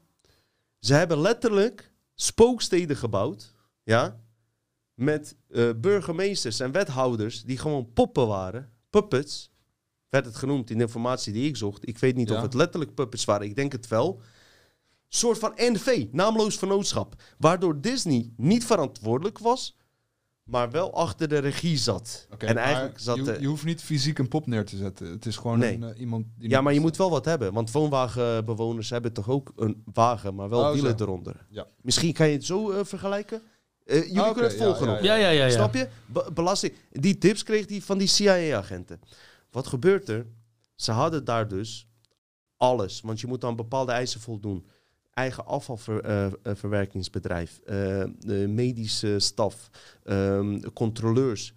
Ze 0.78 0.95
hebben 0.95 1.19
letterlijk 1.20 1.93
spooksteden 2.15 2.97
gebouwd, 2.97 3.55
ja, 3.83 4.20
met 4.95 5.37
eh, 5.49 5.70
burgemeesters 5.77 6.61
en 6.61 6.73
wethouders 6.73 7.43
die 7.43 7.59
gewoon 7.59 7.93
poppen 7.93 8.27
waren, 8.27 8.70
puppets, 8.91 9.51
werd 10.09 10.24
het 10.24 10.37
genoemd 10.37 10.70
in 10.70 10.77
de 10.78 10.85
informatie 10.85 11.33
die 11.33 11.49
ik 11.49 11.57
zocht. 11.57 11.89
Ik 11.89 11.99
weet 11.99 12.16
niet 12.16 12.28
Ja. 12.28 12.37
of 12.37 12.43
het 12.43 12.55
letterlijk 12.55 12.95
puppets 12.95 13.24
waren, 13.24 13.47
ik 13.47 13.55
denk 13.57 13.73
het 13.73 13.89
wel. 13.89 14.20
Soort 15.17 15.39
van 15.39 15.53
NV, 15.57 16.07
naamloos 16.13 16.57
vernootschap, 16.57 17.15
waardoor 17.39 17.81
Disney 17.81 18.33
niet 18.37 18.65
verantwoordelijk 18.67 19.39
was, 19.39 19.77
maar 20.43 20.71
wel 20.71 20.95
achter 20.95 21.29
de 21.29 21.39
regie 21.39 21.77
zat. 21.77 22.27
Oké, 22.33 22.47
en 22.47 22.57
eigenlijk 22.57 22.99
zat 22.99 23.17
je, 23.17 23.23
de- 23.23 23.37
je 23.41 23.47
hoeft 23.47 23.65
niet 23.65 23.83
fysiek 23.83 24.19
een 24.19 24.29
pop 24.29 24.47
neer 24.47 24.65
te 24.65 24.77
zetten. 24.77 25.07
Het 25.11 25.27
is 25.27 25.37
gewoon 25.37 25.59
Nee. 25.59 25.75
een, 25.75 25.83
eh, 25.83 26.01
iemand 26.01 26.27
die... 26.39 26.49
Ja, 26.49 26.61
maar 26.61 26.73
je 26.75 26.81
moet 26.81 26.97
wel 26.97 27.11
wat 27.11 27.25
hebben. 27.25 27.53
Want 27.53 27.71
woonwagenbewoners 27.71 28.91
hebben 28.91 29.13
toch 29.13 29.29
ook 29.29 29.53
een 29.57 29.83
wagen, 29.93 30.35
maar 30.35 30.49
wel 30.49 30.61
Oh, 30.61 30.73
wielen 30.73 30.99
zo. 30.99 31.05
eronder. 31.05 31.47
Ja. 31.49 31.67
Misschien 31.83 32.13
kan 32.13 32.27
je 32.29 32.33
het 32.33 32.45
zo 32.45 32.71
eh, 32.71 32.85
vergelijken. 32.85 33.43
Eh, 33.85 34.03
jullie 34.03 34.21
Ah, 34.21 34.33
kunnen 34.33 34.51
het 34.51 34.59
ja, 34.59 34.65
volgen 34.65 34.87
ja, 34.87 34.93
nog. 34.93 35.03
Ja, 35.03 35.15
ja, 35.15 35.29
ja. 35.29 35.45
ja. 35.45 35.51
Snap 35.51 35.75
je? 35.75 35.89
Be- 36.07 36.31
belasting. 36.35 36.73
Die 36.91 37.19
tips 37.19 37.43
kreeg 37.43 37.69
hij 37.69 37.81
van 37.83 37.99
die 37.99 38.09
CIA-agenten. 38.09 39.01
Wat 39.51 39.67
gebeurt 39.67 40.09
er? 40.09 40.27
Ze 40.75 40.93
hadden 40.93 41.25
daar 41.25 41.49
dus 41.49 41.89
alles. 42.57 43.01
Want 43.01 43.21
je 43.21 43.27
moet 43.27 43.45
aan 43.45 43.57
bepaalde 43.57 43.93
eisen 43.93 44.21
voldoen. 44.21 44.67
Eigen 45.17 45.47
afvalverwerkingsbedrijf, 45.47 47.59
eh, 47.59 48.05
de 48.19 48.47
medische 48.49 49.19
staf, 49.19 49.71
ehm, 50.05 50.61
controleurs. 50.75 51.55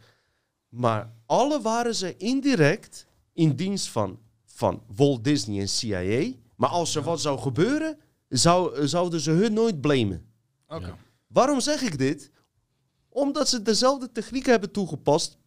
Maar 0.69 1.13
alle 1.25 1.61
waren 1.61 1.95
ze 1.95 2.17
indirect 2.17 3.07
in 3.33 3.55
dienst 3.55 3.89
van, 3.89 4.19
van 4.45 4.83
Walt 4.95 5.23
Disney 5.23 5.59
en 5.59 5.69
CIA. 5.69 6.31
Maar 6.55 6.69
als 6.69 6.95
er 6.95 7.01
wat 7.01 7.21
zou 7.21 7.39
gebeuren, 7.39 7.97
zou, 8.29 8.87
zouden 8.87 9.19
ze 9.19 9.31
hun 9.31 9.53
nooit 9.53 9.81
blamen. 9.81 10.25
Ja. 10.67 10.97
Waarom 11.27 11.59
zeg 11.59 11.81
ik 11.81 11.97
dit? 11.97 12.31
Omdat 13.09 13.49
ze 13.49 13.61
dezelfde 13.61 14.11
technieken 14.11 14.51
hebben 14.51 14.71
toegepast 14.71 15.37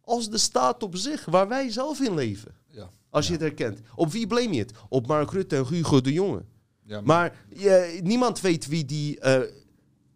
als 0.00 0.30
de 0.30 0.38
staat 0.38 0.82
op 0.82 0.96
zich, 0.96 1.24
waar 1.24 1.48
wij 1.48 1.70
zelf 1.70 2.00
in 2.00 2.14
leven. 2.14 2.54
Ja. 2.66 2.90
Als 3.10 3.26
je 3.26 3.32
het 3.32 3.42
herkent. 3.42 3.80
Op 3.94 4.10
wie 4.10 4.26
blame 4.26 4.52
je 4.52 4.58
het? 4.58 4.72
Op 4.88 5.06
Mark 5.06 5.30
Rutte 5.30 5.56
en 5.56 5.66
Hugo 5.66 6.00
de 6.00 6.12
Jonge. 6.12 6.44
Ja, 6.90 7.00
Maar 7.00 7.44
je- 7.48 8.00
niemand 8.02 8.40
weet 8.40 8.66
wie 8.66 8.84
die... 8.84 9.20
eh, 9.20 9.40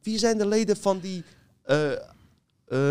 wie 0.02 0.18
zijn 0.18 0.38
de 0.38 0.46
leden 0.46 0.76
van 0.76 1.00
die 1.00 1.24
eh, 1.62 1.92
eh, 1.92 1.98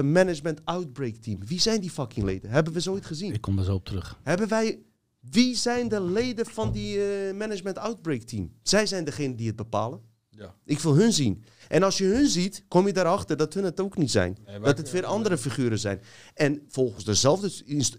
management 0.04 0.62
outbreak 0.64 1.16
team? 1.16 1.40
Wie 1.46 1.60
zijn 1.60 1.82
die 1.82 1.90
fucking 1.90 2.26
leden? 2.26 2.50
Hebben 2.50 2.74
we 2.74 2.92
ooit 2.92 3.06
gezien? 3.06 3.34
Ik 3.34 3.42
kom 3.42 3.56
daar 3.56 3.66
zo 3.66 3.74
op 3.74 3.86
terug. 3.86 4.20
Hebben 4.24 4.48
wij... 4.48 4.80
Wie 5.20 5.56
zijn 5.56 5.88
de 5.88 6.02
leden 6.02 6.46
van 6.46 6.72
die 6.72 7.04
eh, 7.06 7.34
management 7.36 7.78
outbreak 7.78 8.22
team? 8.22 8.52
Zij 8.62 8.86
zijn 8.86 9.04
degene 9.04 9.36
die 9.36 9.48
het 9.48 9.56
bepalen. 9.56 10.02
Ja. 10.30 10.56
Ik 10.66 10.80
wil 10.80 10.96
hun 10.96 11.14
zien. 11.14 11.44
En 11.68 11.84
als 11.84 11.98
je 11.98 12.04
hun 12.06 12.28
ziet, 12.28 12.64
kom 12.68 12.88
je 12.88 12.94
daarachter 12.94 13.38
dat 13.38 13.54
hun 13.54 13.64
het 13.64 13.80
ook 13.80 13.98
niet 13.98 14.12
zijn. 14.12 14.38
Nee, 14.46 14.60
dat 14.60 14.78
het 14.78 14.92
weer 14.92 15.06
andere 15.06 15.38
figuren 15.38 15.80
zijn. 15.80 16.02
En 16.34 16.62
volgens 16.70 17.06
dezelfde 17.06 17.52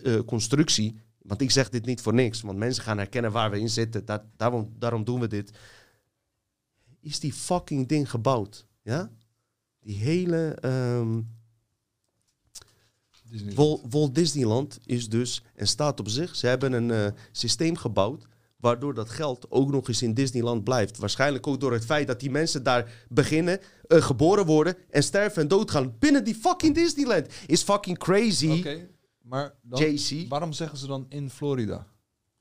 eh, 0.02 0.18
constructie, 0.26 1.00
want 1.24 1.40
ik 1.40 1.50
zeg 1.50 1.68
dit 1.68 1.84
niet 1.86 2.00
voor 2.00 2.14
niks, 2.14 2.40
want 2.40 2.58
mensen 2.58 2.82
gaan 2.82 2.98
herkennen 2.98 3.32
waar 3.32 3.50
we 3.50 3.58
in 3.60 3.68
zitten, 3.70 4.04
da- 4.04 4.30
daarom, 4.36 4.72
daarom 4.78 5.04
doen 5.04 5.20
we 5.20 5.26
dit. 5.26 5.50
Is 7.00 7.20
die 7.20 7.32
fucking 7.32 7.88
ding 7.88 8.10
gebouwd? 8.10 8.66
Ja? 8.82 9.10
Die 9.80 9.96
hele 9.96 10.56
ehm, 10.60 11.20
Disney. 13.30 13.54
Wal- 13.54 13.86
Walt 13.90 14.14
Disneyland 14.14 14.78
is 14.84 15.08
dus 15.08 15.42
en 15.54 15.66
staat 15.68 16.00
op 16.00 16.08
zich. 16.08 16.36
Ze 16.36 16.46
hebben 16.46 16.72
een 16.72 16.90
eh, 16.90 17.06
systeem 17.32 17.76
gebouwd 17.76 18.26
waardoor 18.56 18.94
dat 18.94 19.10
geld 19.10 19.50
ook 19.50 19.70
nog 19.70 19.88
eens 19.88 20.02
in 20.02 20.14
Disneyland 20.14 20.64
blijft. 20.64 20.98
Waarschijnlijk 20.98 21.46
ook 21.46 21.60
door 21.60 21.72
het 21.72 21.84
feit 21.84 22.06
dat 22.06 22.20
die 22.20 22.30
mensen 22.30 22.62
daar 22.62 23.06
beginnen, 23.08 23.60
eh, 23.86 24.02
geboren 24.02 24.46
worden 24.46 24.76
en 24.90 25.02
sterven 25.02 25.42
en 25.42 25.48
doodgaan 25.48 25.94
binnen 25.98 26.24
die 26.24 26.34
fucking 26.34 26.74
Disneyland. 26.74 27.26
Is 27.46 27.62
fucking 27.62 27.98
crazy, 27.98 28.58
Oké, 28.58 28.88
maar 29.34 29.54
dan, 29.62 29.80
JC. 29.94 30.28
waarom 30.28 30.52
zeggen 30.52 30.78
ze 30.78 30.86
dan 30.86 31.06
in 31.08 31.30
Florida? 31.30 31.86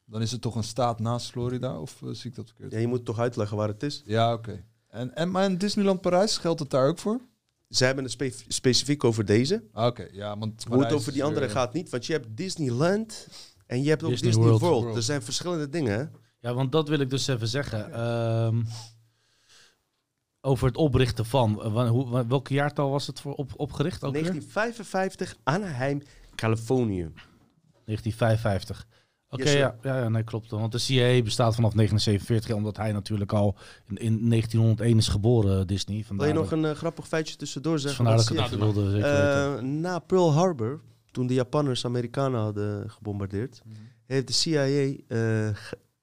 Dan 0.05 0.21
is 0.21 0.31
het 0.31 0.41
toch 0.41 0.55
een 0.55 0.63
staat 0.63 0.99
naast 0.99 1.29
Florida? 1.31 1.79
Of 1.79 2.01
eh, 2.01 2.09
zie 2.11 2.29
ik 2.29 2.35
dat 2.35 2.45
verkeerd? 2.47 2.71
Ja, 2.71 2.79
je 2.79 2.87
moet 2.87 3.05
toch 3.05 3.19
uitleggen 3.19 3.57
waar 3.57 3.67
het 3.67 3.83
is. 3.83 4.03
Ja, 4.05 4.33
oké. 4.33 4.63
En, 4.87 5.15
en 5.15 5.31
maar 5.31 5.43
in 5.45 5.57
Disneyland 5.57 6.01
Parijs 6.01 6.37
geldt 6.37 6.59
het 6.59 6.69
daar 6.69 6.87
ook 6.87 6.99
voor? 6.99 7.21
Ze 7.69 7.85
hebben 7.85 8.03
het 8.03 8.13
spe- 8.13 8.33
specifiek 8.47 9.03
over 9.03 9.25
deze. 9.25 9.63
Ah, 9.71 9.85
Oké, 9.85 10.07
ja, 10.11 10.37
want 10.37 10.63
Hoe 10.63 10.83
het 10.83 10.93
over 10.93 11.11
die 11.13 11.23
andere 11.23 11.45
weer- 11.45 11.55
gaat 11.55 11.73
niet, 11.73 11.89
want 11.89 12.05
je 12.05 12.13
hebt 12.13 12.27
Disneyland 12.37 13.27
en 13.65 13.83
je 13.83 13.89
hebt 13.89 14.03
ook 14.03 14.09
Disney 14.09 14.29
Disney, 14.29 14.47
World. 14.47 14.61
World. 14.61 14.81
World. 14.81 14.97
Er 14.97 15.03
zijn 15.03 15.21
verschillende 15.21 15.69
dingen? 15.69 16.11
Ja, 16.39 16.53
want 16.53 16.71
dat 16.71 16.87
wil 16.89 16.99
ik 16.99 17.09
dus 17.09 17.27
even 17.27 17.47
zeggen. 17.47 17.93
Ehm, 17.93 18.61
over 20.41 20.67
het 20.67 20.77
oprichten 20.77 21.25
van. 21.25 21.63
eh, 21.63 22.21
welk 22.27 22.47
jaartal 22.47 22.89
was 22.89 23.07
het 23.07 23.19
voor 23.19 23.33
op, 23.33 23.51
opgericht? 23.55 24.03
Ook 24.03 24.13
weer? 24.13 24.21
1955, 24.21 25.37
Anaheim, 25.43 26.01
Californië. 26.35 27.11
1955. 27.85 28.87
Oké, 29.29 29.43
Yes, 29.43 29.53
ja, 29.53 29.75
ja, 29.81 29.97
ja, 29.99 30.09
nee, 30.09 30.23
klopt. 30.23 30.51
Want 30.51 30.71
de 30.71 30.77
CIA 30.77 31.21
bestaat 31.23 31.55
vanaf 31.55 31.73
1947, 31.73 32.55
omdat 32.55 32.77
hij 32.77 32.91
natuurlijk 32.91 33.31
al 33.33 33.55
in, 33.87 33.97
in 33.97 34.29
1901 34.29 34.97
is 34.97 35.07
geboren, 35.07 35.67
Disney. 35.67 36.05
Wil 36.09 36.27
je 36.27 36.33
nog 36.33 36.51
een 36.51 36.65
eh, 36.65 36.71
grappig 36.71 37.07
feitje 37.07 37.35
tussendoor 37.35 37.73
dus 37.73 37.81
zeggen? 37.81 38.05
vandaar 38.05 38.49
dat 38.49 38.59
wilde 38.59 38.91
zeker. 38.91 39.55
Eh, 39.57 39.61
na 39.61 39.99
Pearl 39.99 40.33
Harbor, 40.33 40.81
toen 41.11 41.27
de 41.27 41.33
Japanners 41.33 41.85
Amerikanen 41.85 42.39
hadden 42.39 42.89
gebombardeerd, 42.89 43.61
Mhm. 43.65 43.75
heeft 44.05 44.27
de 44.27 44.33
CIA. 44.33 44.65
eh, 45.07 45.55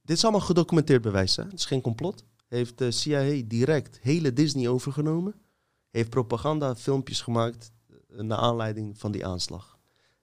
dit 0.03 0.17
is 0.17 0.23
allemaal 0.23 0.41
gedocumenteerd 0.47 1.03
bewijs, 1.03 1.37
hè? 1.37 1.43
Het 1.43 1.53
is 1.53 1.65
geen 1.65 1.81
complot. 1.81 2.25
Heeft 2.49 2.79
de 2.79 2.91
CIA 2.91 3.43
direct 3.47 3.99
hele 4.03 4.33
Disney 4.33 4.69
overgenomen. 4.69 5.35
Heeft 5.91 6.11
propagandafilmpjes 6.11 7.21
gemaakt 7.21 7.73
eh, 7.89 8.21
naar 8.21 8.39
aanleiding 8.39 8.99
van 8.99 9.13
die 9.13 9.27
aanslag. 9.27 9.79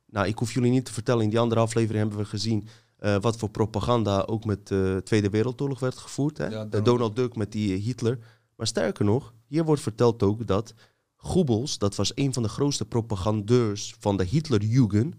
Nou, 0.10 0.28
ik 0.28 0.38
hoef 0.38 0.54
jullie 0.54 0.72
niet 0.72 0.86
te 0.86 0.94
vertellen, 0.94 1.24
in 1.24 1.30
die 1.30 1.40
andere 1.40 1.62
aflevering 1.62 2.00
hebben 2.00 2.20
we 2.20 2.30
gezien 2.30 2.68
eh, 2.98 3.20
wat 3.20 3.38
voor 3.38 3.50
propaganda 3.50 4.22
ook 4.22 4.46
met 4.46 4.68
de 4.68 5.02
Tweede 5.04 5.30
Wereldoorlog 5.30 5.80
werd 5.80 5.98
gevoerd. 5.98 6.38
Hè? 6.38 6.46
Ja, 6.46 6.66
Donald 6.66 6.86
Donald 6.86 7.16
Duck 7.16 7.36
met 7.36 7.52
die 7.52 7.76
eh, 7.76 7.84
Hitler. 7.84 8.20
Maar 8.56 8.68
sterker 8.68 9.06
nog, 9.06 9.34
hier 9.48 9.66
wordt 9.66 9.82
verteld 9.82 10.24
ook 10.24 10.48
dat 10.48 10.74
Goebbels, 11.16 11.78
dat 11.78 11.96
was 11.96 12.12
een 12.16 12.34
van 12.34 12.44
de 12.44 12.50
grootste 12.50 12.86
propagandeurs 12.86 13.96
van 14.00 14.18
de 14.18 14.24
Hitlerjugend, 14.24 15.16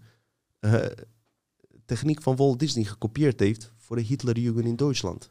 eh, 0.59 0.85
techniek 1.85 2.21
van 2.21 2.35
Walt 2.35 2.59
Disney 2.59 2.83
gekopieerd 2.83 3.39
heeft 3.39 3.71
voor 3.77 3.95
de 3.95 4.01
Hitlerjugend 4.01 4.65
in 4.65 4.75
Duitsland. 4.75 5.29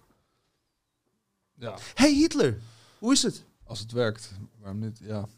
Ja, 1.54 1.78
Hey 1.94 2.14
Hitler, 2.14 2.58
hoe 2.98 3.12
is 3.12 3.22
het? 3.22 3.44
als 3.64 3.78
het 3.78 3.92
werkt. 3.92 4.32
Waarom 4.60 4.78
niet? 4.78 4.98
Ja. 5.02 5.28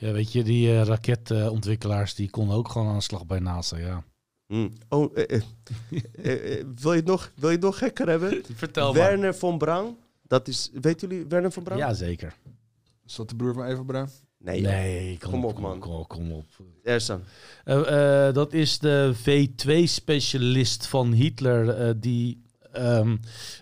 Ja, 0.00 0.12
weet 0.12 0.32
je, 0.32 0.42
die 0.42 0.68
eh, 0.68 0.82
raketontwikkelaars 0.82 2.14
die 2.14 2.30
konden 2.30 2.56
ook 2.56 2.68
gewoon 2.68 2.88
aan 2.88 2.96
de 2.96 3.02
slag 3.02 3.26
bij 3.26 3.38
NASA, 3.38 3.76
ja. 3.76 4.04
Hm. 4.46 4.68
Oh, 4.88 5.16
eh, 5.18 5.24
eh, 6.12 6.58
eh, 6.58 6.66
wil, 6.80 6.92
je 6.92 6.98
het 6.98 7.06
nog, 7.06 7.32
wil 7.36 7.48
je 7.48 7.54
het 7.54 7.64
nog 7.64 7.78
gekker 7.78 8.08
hebben? 8.08 8.42
Vertel 8.54 8.94
Werner 8.94 9.34
von 9.34 9.58
Braun, 9.58 9.96
dat 10.22 10.48
is, 10.48 10.70
weten 10.72 11.08
jullie 11.08 11.26
Werner 11.26 11.52
von 11.52 11.62
Braun? 11.62 11.78
Ja, 11.78 11.94
zeker. 11.94 12.34
Is 13.06 13.14
dat 13.14 13.28
de 13.28 13.36
broer 13.36 13.54
van 13.54 13.64
Eva 13.64 13.82
Bruin? 13.82 14.08
Nee. 14.38 14.60
Nee, 14.60 15.18
kom, 15.18 15.30
Kom 15.30 15.44
op, 15.44 15.58
man. 15.58 15.72
op, 15.72 15.80
kom 15.80 15.98
op, 15.98 16.08
kom 16.08 16.32
op. 16.32 16.46
Ersan. 16.82 17.22
Eh, 17.64 18.26
eh, 18.26 18.34
dat 18.34 18.52
is 18.52 18.78
de 18.78 19.14
V2-specialist 19.14 20.86
van 20.86 21.12
Hitler 21.12 21.68
eh, 21.68 21.94
die 21.96 22.42
ehm, 22.72 23.16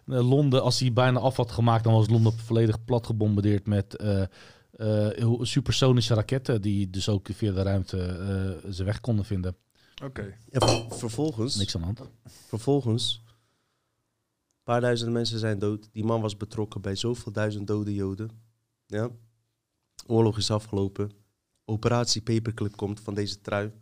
eh, 0.06 0.28
Londen, 0.28 0.62
als 0.62 0.80
hij 0.80 0.92
bijna 0.92 1.18
af 1.18 1.36
had 1.36 1.52
gemaakt, 1.52 1.84
dan 1.84 1.92
was 1.92 2.08
Londen 2.08 2.32
volledig 2.32 2.84
plat 2.84 3.06
gebombardeerd 3.06 3.66
met 3.66 3.96
hoe- 5.22 5.46
supersonische 5.46 6.14
raketten 6.14 6.62
die 6.62 6.90
dus 6.90 7.08
ook 7.08 7.28
via 7.32 7.52
de 7.52 7.62
ruimte 7.62 7.98
eh, 8.06 8.70
zijn 8.72 8.86
weg 8.86 9.00
konden 9.00 9.24
vinden. 9.24 9.56
Oké. 10.04 10.34
Ja, 10.50 10.86
vervolgens, 10.88 11.56
Niks 11.56 11.74
aan 11.74 11.80
de 11.80 11.86
hand. 11.86 12.00
vervolgens, 12.46 13.22
een 13.26 14.62
paar 14.62 14.80
duizend 14.80 15.12
mensen 15.12 15.38
zijn 15.38 15.58
dood. 15.58 15.88
Die 15.92 16.04
man 16.04 16.20
was 16.20 16.36
betrokken 16.36 16.80
bij 16.80 16.94
zoveel 16.94 17.32
duizend 17.32 17.66
dode 17.66 17.94
Joden. 17.94 18.30
Ja. 18.86 19.10
Oorlog 20.06 20.36
is 20.36 20.50
afgelopen. 20.50 21.10
Operatie 21.64 22.22
Paperclip 22.22 22.76
komt 22.76 23.00
van 23.00 23.14
deze 23.14 23.40
trui. 23.40 23.72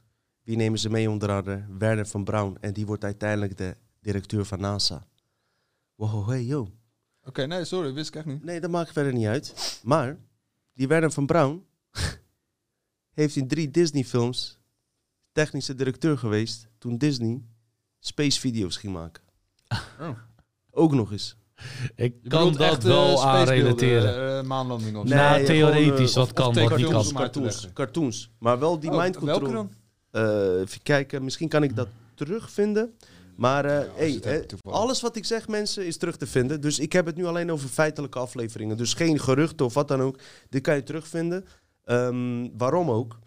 Wie 0.42 0.56
nemen 0.56 0.78
ze 0.78 0.90
mee 0.90 1.10
onder 1.10 1.30
andere? 1.30 1.64
Werner 1.78 2.06
van 2.06 2.24
Braun. 2.24 2.56
En 2.60 2.72
die 2.72 2.86
wordt 2.86 3.04
uiteindelijk 3.04 3.56
de 3.56 3.76
directeur 4.00 4.44
van 4.44 4.60
NASA. 4.60 5.06
Wow, 5.94 6.28
hey, 6.28 6.44
yo. 6.44 6.68
Oké, 7.24 7.46
nee, 7.46 7.64
sorry, 7.64 7.92
wist 7.92 8.08
ik 8.08 8.14
echt 8.16 8.26
niet. 8.26 8.44
Nee, 8.44 8.60
dat 8.60 8.70
maakt 8.70 8.92
verder 8.92 9.12
niet 9.12 9.26
uit. 9.26 9.80
Maar 9.84 10.18
die 10.74 10.88
Werner 10.88 11.12
van 11.12 11.26
Braun 11.26 11.64
heeft 13.20 13.36
in 13.36 13.48
drie 13.48 13.70
Disney-films 13.70 14.58
technische 15.32 15.74
directeur 15.74 16.18
geweest 16.18 16.68
toen 16.78 16.98
Disney 16.98 17.42
space 17.98 18.40
video's 18.40 18.76
ging 18.76 18.92
maken. 18.92 19.22
Oh. 20.00 20.08
Ook 20.70 20.92
nog 20.92 21.12
eens. 21.12 21.36
Ik 21.96 22.14
Je 22.22 22.28
kan 22.28 22.52
dat 22.52 22.60
echt, 22.60 22.78
eh, 22.84 22.90
wel 22.90 23.24
aan 23.24 23.44
relateren. 23.48 24.38
eh, 24.38 24.44
maanlanding 24.44 24.96
of 24.96 25.04
Nee, 25.04 25.12
zo? 25.12 25.18
Nou, 25.18 25.40
ja, 25.40 25.46
theoretisch, 25.46 26.12
gewoon, 26.12 26.28
wat 26.28 26.28
eh, 26.28 26.34
kan, 26.34 26.48
of 26.48 26.54
wat 26.70 26.78
niet 26.78 26.86
cartoons, 26.86 27.12
kan. 27.12 27.22
Cartoons, 27.22 27.68
cartoons. 27.72 28.30
Maar 28.38 28.58
wel 28.58 28.78
die 28.80 28.90
Oh, 28.90 28.98
mind 28.98 29.18
welke 29.18 29.40
control. 29.44 29.68
dan? 30.10 30.22
Eh, 30.54 30.60
even 30.60 30.82
kijken, 30.82 31.24
misschien 31.24 31.48
kan 31.48 31.62
ik 31.62 31.76
dat 31.76 31.88
terugvinden. 32.14 32.94
Maar 33.36 33.64
eh, 33.64 33.88
hey, 33.94 34.20
eh, 34.20 34.72
alles 34.72 35.00
wat 35.00 35.16
ik 35.16 35.24
zeg, 35.24 35.48
mensen, 35.48 35.86
is 35.86 35.96
terug 35.96 36.16
te 36.16 36.26
vinden. 36.26 36.60
Dus 36.60 36.78
ik 36.78 36.92
heb 36.92 37.06
het 37.06 37.16
nu 37.16 37.24
alleen 37.24 37.52
over 37.52 37.68
feitelijke 37.68 38.18
afleveringen. 38.18 38.76
Dus 38.76 38.94
geen 38.94 39.20
geruchten 39.20 39.66
of 39.66 39.74
wat 39.74 39.88
dan 39.88 40.00
ook. 40.00 40.18
Dit 40.48 40.62
kan 40.62 40.74
je 40.74 40.82
terugvinden. 40.82 41.44
Ehm, 41.84 42.48
waarom 42.56 42.90
ook? 42.90 43.18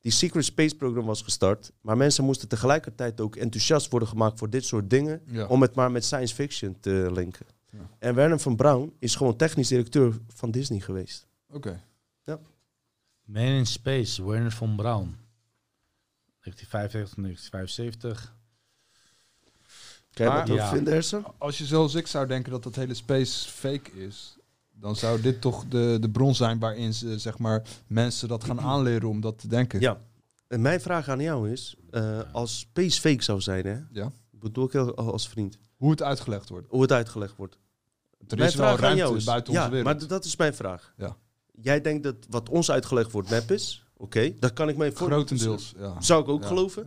Die 0.00 0.12
Secret 0.12 0.44
Space 0.44 0.76
Program 0.76 1.04
was 1.04 1.22
gestart. 1.22 1.72
Maar 1.80 1.96
mensen 1.96 2.24
moesten 2.24 2.48
tegelijkertijd 2.48 3.20
ook 3.20 3.36
enthousiast 3.36 3.90
worden 3.90 4.08
gemaakt 4.08 4.38
voor 4.38 4.50
dit 4.50 4.64
soort 4.64 4.90
dingen. 4.90 5.22
Ja. 5.26 5.46
Om 5.46 5.62
het 5.62 5.74
maar 5.74 5.90
met 5.90 6.04
science 6.04 6.34
fiction 6.34 6.76
te 6.80 7.08
linken. 7.12 7.46
Ja. 7.70 7.90
En 7.98 8.14
Werner 8.14 8.40
van 8.40 8.56
Braun 8.56 8.92
is 8.98 9.14
gewoon 9.14 9.36
technisch 9.36 9.68
directeur 9.68 10.18
van 10.28 10.50
Disney 10.50 10.80
geweest. 10.80 11.26
Oké. 11.50 11.84
Man 13.26 13.42
in 13.42 13.66
Space, 13.66 14.24
Werner 14.24 14.52
von 14.52 14.76
Braun. 14.76 15.16
1975, 16.40 17.14
1975. 17.14 18.35
Maar- 20.18 20.52
Ja. 20.52 20.68
vinden? 20.68 21.02
Als 21.38 21.58
je 21.58 21.64
zoals 21.64 21.94
ik 21.94 22.06
zou 22.06 22.26
denken 22.26 22.52
dat 22.52 22.62
dat 22.62 22.74
hele 22.74 22.94
space 22.94 23.48
fake 23.48 23.90
is, 23.92 24.36
dan 24.72 24.96
zou 24.96 25.20
dit 25.20 25.40
toch 25.40 25.64
de, 25.68 25.96
de 26.00 26.10
bron 26.10 26.34
zijn 26.34 26.58
waarin 26.58 26.94
ze, 26.94 27.18
zeg 27.18 27.38
maar, 27.38 27.62
mensen 27.86 28.28
dat 28.28 28.44
gaan 28.44 28.60
aanleren 28.60 29.08
om 29.08 29.20
dat 29.20 29.38
te 29.38 29.48
denken. 29.48 29.80
Ja. 29.80 30.00
En 30.48 30.60
mijn 30.60 30.80
vraag 30.80 31.08
aan 31.08 31.20
jou 31.20 31.50
is, 31.50 31.76
eh, 31.90 32.18
als 32.32 32.58
space 32.58 33.00
fake 33.00 33.22
zou 33.22 33.40
zijn, 33.40 33.66
hè? 33.66 33.78
Ja. 33.92 34.12
bedoel 34.30 34.64
ik 34.64 34.74
als 34.96 35.28
vriend, 35.28 35.58
Hoe 35.76 35.90
het 35.90 36.02
uitgelegd 36.02 36.48
wordt. 36.48 36.66
hoe 36.70 36.82
het 36.82 36.92
uitgelegd 36.92 37.36
wordt. 37.36 37.58
Er 38.28 38.36
mijn 38.36 38.48
is 38.48 38.54
wel 38.54 38.66
vraag 38.66 38.76
aan 38.78 38.82
ruimte 38.82 39.02
jou 39.02 39.16
is, 39.16 39.24
buiten 39.24 39.52
ja, 39.52 39.58
onze 39.58 39.70
wereld. 39.72 39.98
maar 39.98 40.08
dat 40.08 40.24
is 40.24 40.36
mijn 40.36 40.54
vraag. 40.54 40.92
Ja. 40.96 41.16
Jij 41.60 41.80
denkt 41.80 42.02
dat 42.02 42.14
wat 42.30 42.48
ons 42.48 42.70
uitgelegd 42.70 43.12
wordt 43.12 43.30
nep 43.30 43.50
is, 43.50 43.84
oké, 43.96 44.32
dat 44.38 44.52
kan 44.52 44.68
ik 44.68 44.76
me 44.76 44.92
voor 44.92 45.06
Grotendeels, 45.10 45.74
ja. 45.78 46.00
Zou 46.00 46.22
ik 46.22 46.28
ook 46.28 46.42
Ja, 46.42 46.46
geloven. 46.48 46.86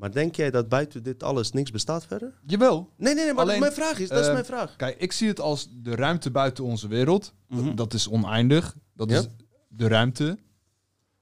Maar 0.00 0.12
denk 0.12 0.34
jij 0.36 0.50
dat 0.50 0.68
buiten 0.68 1.02
dit 1.02 1.22
alles 1.22 1.52
niks 1.52 1.70
bestaat 1.70 2.06
verder? 2.06 2.40
Jawel. 2.46 2.88
Nee, 2.96 3.14
nee, 3.14 3.24
nee, 3.24 3.34
maar 3.34 3.42
Alleen, 3.44 3.60
mijn 3.60 3.72
vraag 3.72 3.98
is, 3.98 4.08
dat 4.08 4.18
is 4.20 4.26
eh, 4.26 4.32
mijn 4.32 4.44
vraag. 4.44 4.76
Kijk, 4.76 4.96
ik 5.00 5.12
zie 5.12 5.28
het 5.28 5.40
als 5.40 5.68
de 5.82 5.94
ruimte 5.94 6.30
buiten 6.30 6.64
onze 6.64 6.88
wereld. 6.88 7.32
Dat- 7.48 7.60
Mhm. 7.64 7.74
Dat 7.74 7.94
is 7.94 8.08
oneindig. 8.08 8.76
Dat 8.94 9.10
Ja. 9.10 9.18
is 9.18 9.26
de 9.68 9.88
ruimte. 9.88 10.38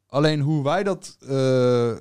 Alleen 0.06 0.40
hoe 0.40 0.64
wij 0.64 0.82
dat 0.82 1.16
eh, 1.28 1.92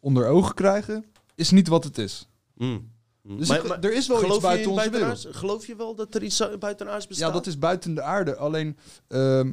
onder 0.00 0.26
ogen 0.26 0.54
krijgen, 0.54 1.04
is 1.34 1.50
niet 1.50 1.68
wat 1.68 1.84
het 1.84 1.98
is. 1.98 2.28
Mm. 2.54 2.90
Dus 3.22 3.48
Maar- 3.48 3.58
ik- 3.58 3.68
maar 3.68 3.80
er 3.80 3.94
is 3.94 4.06
wel 4.08 4.26
iets 4.26 4.40
buiten 4.40 4.70
onze 4.70 4.90
wereld. 4.90 5.26
Geloof 5.30 5.66
je 5.66 5.76
wel 5.76 5.94
dat 5.94 6.14
er 6.14 6.22
iets 6.22 6.36
zo- 6.36 6.58
buitenaards 6.58 7.06
bestaat? 7.06 7.28
Ja, 7.28 7.34
dat 7.34 7.46
is 7.46 7.58
buiten 7.58 7.94
de 7.94 8.02
aarde. 8.02 8.36
Alleen 8.36 8.76
ehm, 9.08 9.52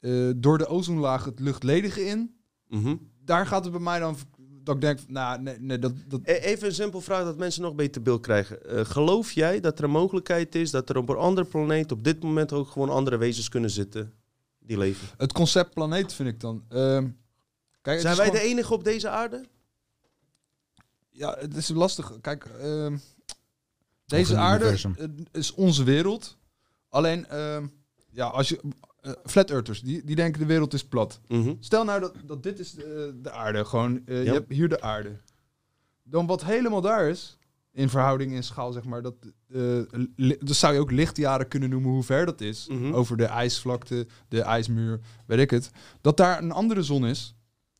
eh, 0.00 0.30
door 0.36 0.58
de 0.58 0.66
ozonlaag 0.66 1.24
het 1.24 1.40
luchtledige 1.40 2.04
in, 2.04 2.36
Mhm. 2.68 2.96
daar 3.24 3.46
gaat 3.46 3.62
het 3.64 3.72
bij 3.72 3.82
mij 3.82 3.98
dan 3.98 4.16
dat 4.68 4.76
ik 4.76 4.80
denk, 4.80 5.08
nou, 5.08 5.40
nee, 5.42 5.56
nee 5.60 5.78
dat, 5.78 5.92
dat, 6.06 6.20
E- 6.24 6.32
Even 6.32 6.66
een 6.68 6.74
simpel 6.74 7.00
vraag 7.00 7.24
dat 7.24 7.36
mensen 7.36 7.62
nog 7.62 7.74
beter 7.74 8.02
beeld 8.02 8.20
krijgen. 8.20 8.64
Eh, 8.66 8.84
geloof 8.84 9.32
jij 9.32 9.60
dat 9.60 9.78
er 9.78 9.84
een 9.84 9.90
mogelijkheid 9.90 10.54
is 10.54 10.70
dat 10.70 10.88
er 10.88 10.96
op 10.96 11.08
een 11.08 11.16
andere 11.16 11.46
planeet 11.46 11.92
op 11.92 12.04
dit 12.04 12.22
moment 12.22 12.52
ook 12.52 12.68
gewoon 12.68 12.88
andere 12.90 13.16
wezens 13.16 13.48
kunnen 13.48 13.70
zitten 13.70 14.12
die 14.58 14.78
leven? 14.78 15.08
het 15.16 15.32
concept 15.32 15.74
planeet 15.74 16.12
vind 16.12 16.28
ik 16.28 16.40
dan. 16.40 16.64
ehm, 16.68 17.08
kijk, 17.82 18.00
Zijn 18.00 18.16
wij 18.16 18.26
gewoon- 18.26 18.40
de 18.40 18.46
enige 18.48 18.72
op 18.74 18.84
deze 18.84 19.08
aarde? 19.08 19.44
Ja, 21.10 21.36
het 21.38 21.56
is 21.56 21.68
lastig. 21.68 22.12
Kijk, 22.20 22.44
ehm, 22.44 22.96
deze 24.06 24.36
aarde 24.36 24.64
universum. 24.64 24.96
is 25.32 25.54
onze 25.54 25.84
wereld. 25.84 26.36
Alleen, 26.88 27.26
ehm, 27.26 27.66
ja, 28.10 28.26
als 28.26 28.48
je 28.48 28.60
eh, 29.00 29.12
flat 29.24 29.50
earthers, 29.50 29.80
die, 29.82 30.04
die 30.04 30.16
denken 30.16 30.40
de 30.40 30.46
wereld 30.46 30.74
is 30.74 30.84
plat. 30.84 31.20
Mhm. 31.28 31.54
Stel 31.60 31.84
nou 31.84 32.00
dat, 32.00 32.14
dat 32.26 32.42
dit 32.42 32.58
is 32.58 32.72
de, 32.72 33.18
de 33.22 33.30
aarde, 33.30 33.64
gewoon, 33.64 34.06
eh, 34.06 34.16
Ja. 34.16 34.22
je 34.22 34.30
hebt 34.32 34.52
hier 34.52 34.68
de 34.68 34.80
aarde. 34.80 35.16
Dan 36.02 36.26
wat 36.26 36.44
helemaal 36.44 36.80
daar 36.80 37.08
is, 37.08 37.38
in 37.72 37.88
verhouding 37.88 38.32
in 38.32 38.42
schaal, 38.42 38.72
zeg 38.72 38.84
maar, 38.84 39.02
dat, 39.02 39.14
eh 39.52 39.80
zou 40.44 40.74
je 40.74 40.80
ook 40.80 40.90
lichtjaren 40.90 41.48
kunnen 41.48 41.70
noemen 41.70 41.90
hoe 41.90 42.02
ver 42.02 42.26
dat 42.26 42.40
is. 42.40 42.66
Mhm. 42.68 42.92
Over 42.92 43.16
de 43.16 43.24
ijsvlakte, 43.24 44.06
de 44.28 44.40
ijsmuur, 44.42 45.00
weet 45.26 45.38
ik 45.38 45.50
het. 45.50 45.70
Dat 46.00 46.16
daar 46.16 46.42
een 46.42 46.52
andere 46.52 46.82
zon 46.82 47.06
is, 47.06 47.34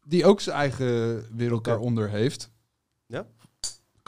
die 0.07 0.24
ook 0.24 0.40
zijn 0.40 0.57
eigen 0.57 1.24
wereld 1.36 1.65
daaronder 1.65 2.09
heeft. 2.11 2.51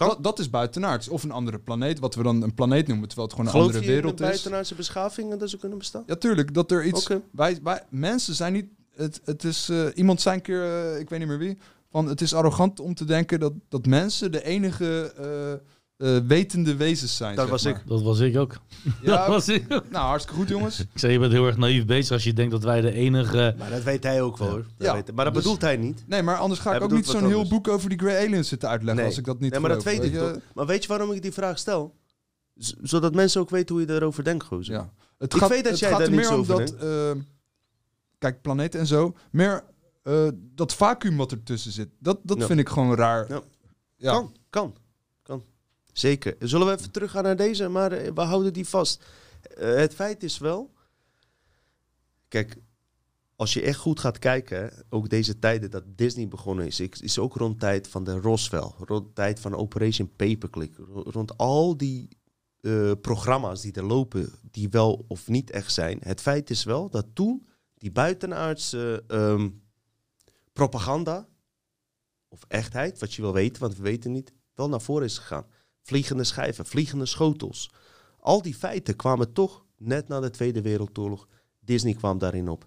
Kan. 0.00 0.08
Dat, 0.08 0.22
dat 0.22 0.38
is 0.38 0.50
buitenaards. 0.50 1.08
Of 1.08 1.22
een 1.22 1.30
andere 1.30 1.58
planeet, 1.58 1.98
wat 1.98 2.14
we 2.14 2.22
dan 2.22 2.42
een 2.42 2.54
planeet 2.54 2.86
noemen, 2.86 3.08
terwijl 3.08 3.28
het 3.28 3.36
gewoon 3.38 3.54
een 3.54 3.60
andere 3.60 3.86
wereld 3.86 4.20
is. 4.20 4.26
buitenaardse 4.26 4.74
beschavingen 4.74 5.38
dat 5.38 5.50
ze 5.50 5.58
kunnen 5.58 5.78
bestaan? 5.78 6.02
Ja, 6.06 6.16
tuurlijk, 6.16 6.54
dat 6.54 6.70
er 6.70 6.84
iets... 6.84 7.02
Oké. 7.02 7.22
Wij, 7.32 7.58
wij, 7.62 7.82
mensen 7.88 8.34
zijn 8.34 8.52
niet... 8.52 8.66
Het, 8.94 9.20
het 9.24 9.44
is... 9.44 9.68
eh, 9.68 9.86
iemand 9.94 10.20
zei 10.20 10.36
een 10.36 10.42
keer, 10.42 10.62
eh, 10.62 11.00
ik 11.00 11.08
weet 11.08 11.18
niet 11.18 11.28
meer 11.28 11.38
wie, 11.38 11.58
van 11.90 12.06
het 12.06 12.20
is 12.20 12.34
arrogant 12.34 12.80
om 12.80 12.94
te 12.94 13.04
denken 13.04 13.40
dat, 13.40 13.52
dat 13.68 13.86
mensen 13.86 14.32
de 14.32 14.44
enige 14.44 15.12
eh, 15.16 15.66
eh, 16.00 16.16
wetende 16.26 16.76
wezens 16.76 17.16
zijn. 17.16 17.34
Dat 17.34 17.42
zeg 17.44 17.50
was 17.52 17.64
maar. 17.64 17.72
ik. 17.74 17.82
Dat 17.88 18.02
was 18.02 18.18
ik 18.20 18.36
ook. 18.36 18.50
dat 18.84 18.92
Ja, 19.02 19.28
was 19.28 19.48
ik 19.48 19.68
nou, 19.68 20.06
hartstikke 20.06 20.38
goed 20.40 20.48
jongens. 20.48 20.80
Ik 20.80 20.86
zei, 20.94 21.12
je 21.12 21.18
bent 21.18 21.32
heel 21.32 21.46
erg 21.46 21.56
naïef 21.56 21.86
bezig 21.86 22.12
als 22.12 22.24
je 22.24 22.32
denkt 22.32 22.50
dat 22.52 22.62
wij 22.62 22.80
de 22.80 22.92
enige... 22.92 23.54
Maar 23.58 23.70
dat 23.70 23.82
weet 23.82 24.02
hij 24.04 24.22
ook 24.22 24.36
wel 24.38 24.48
hoor. 24.48 24.64
Dat 24.76 24.86
Ja, 24.86 24.94
weet. 24.94 25.12
Maar 25.14 25.24
dat 25.24 25.34
dus- 25.34 25.42
bedoelt 25.42 25.60
hij 25.60 25.76
niet. 25.76 26.04
Nee, 26.06 26.22
maar 26.22 26.36
anders 26.36 26.60
ga 26.60 26.68
Hij 26.68 26.78
ik 26.78 26.84
ook 26.84 26.92
niet 26.92 27.06
zo'n 27.06 27.26
heel 27.26 27.48
boek 27.48 27.68
over 27.68 27.88
die 27.88 27.98
Grey 27.98 28.26
Aliens 28.26 28.48
zitten 28.48 28.68
uitleggen 28.68 28.96
Nee. 28.96 29.06
als 29.06 29.18
ik 29.18 29.24
dat 29.24 29.40
niet 29.40 29.50
Nee, 29.50 29.60
maar 29.60 29.70
dat 29.70 29.82
weet 29.84 30.04
ik 30.04 30.12
je. 30.12 30.18
toch. 30.18 30.36
Maar 30.54 30.66
weet 30.66 30.82
je 30.82 30.88
waarom 30.88 31.12
ik 31.12 31.22
die 31.22 31.32
vraag 31.32 31.58
stel? 31.58 31.94
Z- 32.54 32.72
zodat 32.82 33.14
mensen 33.14 33.40
ook 33.40 33.50
weten 33.50 33.74
hoe 33.76 33.86
je 33.86 33.92
erover 33.94 34.24
denkt, 34.24 34.44
gozer. 34.44 34.74
Ja. 34.74 34.90
Het 35.18 35.34
Ik 35.34 35.40
gaat, 35.40 35.48
weet 35.48 35.62
dat 35.62 35.70
het 35.70 35.80
jij 35.80 35.90
gaat 35.90 36.00
er 36.00 36.10
meer 36.10 36.32
om 36.32 36.46
dat, 36.46 36.74
eh, 36.74 37.10
kijk, 38.18 38.40
planeten 38.42 38.80
en 38.80 38.86
zo, 38.86 39.16
meer 39.30 39.64
eh, 40.02 40.28
dat 40.54 40.74
vacuüm 40.74 41.16
wat 41.16 41.32
ertussen 41.32 41.72
zit. 41.72 41.88
Dat, 41.98 42.18
dat 42.22 42.38
Ja. 42.38 42.46
vind 42.46 42.60
ik 42.60 42.68
gewoon 42.68 42.94
raar. 42.94 43.26
Ja. 43.96 44.12
Kan, 44.12 44.32
kan. 44.50 44.74
Zeker. 45.92 46.36
Zullen 46.38 46.66
we 46.66 46.72
even 46.72 46.90
teruggaan 46.90 47.22
naar 47.22 47.36
deze, 47.36 47.68
maar 47.68 47.92
eh, 47.92 48.12
we 48.14 48.20
houden 48.20 48.52
die 48.52 48.68
vast. 48.68 49.04
Eh, 49.56 49.74
het 49.74 49.94
feit 49.94 50.22
is 50.22 50.38
wel... 50.38 50.70
Kijk, 52.28 52.56
als 53.36 53.52
je 53.52 53.62
echt 53.62 53.78
goed 53.78 54.00
gaat 54.00 54.18
kijken, 54.18 54.84
ook 54.88 55.08
deze 55.08 55.38
tijden 55.38 55.70
dat 55.70 55.84
Disney 55.86 56.28
begonnen 56.28 56.66
is, 56.66 56.80
is 56.80 57.18
ook 57.18 57.34
rond 57.36 57.60
tijd 57.60 57.88
van 57.88 58.04
de 58.04 58.20
Roswell, 58.20 58.70
rond 58.78 59.14
tijd 59.14 59.40
van 59.40 59.54
Operation 59.54 60.10
Paperclip, 60.16 60.76
ro- 60.76 61.02
rond 61.02 61.36
al 61.36 61.76
die 61.76 62.08
eh, 62.60 62.92
programma's 63.00 63.60
die 63.60 63.72
er 63.72 63.84
lopen, 63.84 64.32
die 64.50 64.68
wel 64.68 65.04
of 65.08 65.28
niet 65.28 65.50
echt 65.50 65.72
zijn. 65.72 65.98
Het 66.02 66.20
feit 66.20 66.50
is 66.50 66.64
wel 66.64 66.90
dat 66.90 67.06
toen 67.12 67.46
die 67.74 67.90
buitenaardse 67.92 69.04
ehm, 69.06 69.48
propaganda 70.52 71.28
of 72.28 72.44
echtheid, 72.48 72.98
wat 72.98 73.14
je 73.14 73.22
wil 73.22 73.32
weten, 73.32 73.62
want 73.62 73.76
we 73.76 73.82
weten 73.82 74.12
niet, 74.12 74.32
wel 74.54 74.68
naar 74.68 74.80
voren 74.80 75.04
is 75.04 75.18
gegaan. 75.18 75.46
Vliegende 75.82 76.24
schijven, 76.24 76.66
vliegende 76.66 77.06
schotels. 77.06 77.70
Al 78.20 78.42
die 78.42 78.54
feiten 78.54 78.96
kwamen 78.96 79.32
toch 79.32 79.64
net 79.76 80.08
na 80.08 80.20
de 80.20 80.30
Tweede 80.30 80.62
Wereldoorlog. 80.62 81.28
Disney 81.60 81.94
kwam 81.94 82.18
daarin 82.18 82.48
op. 82.48 82.66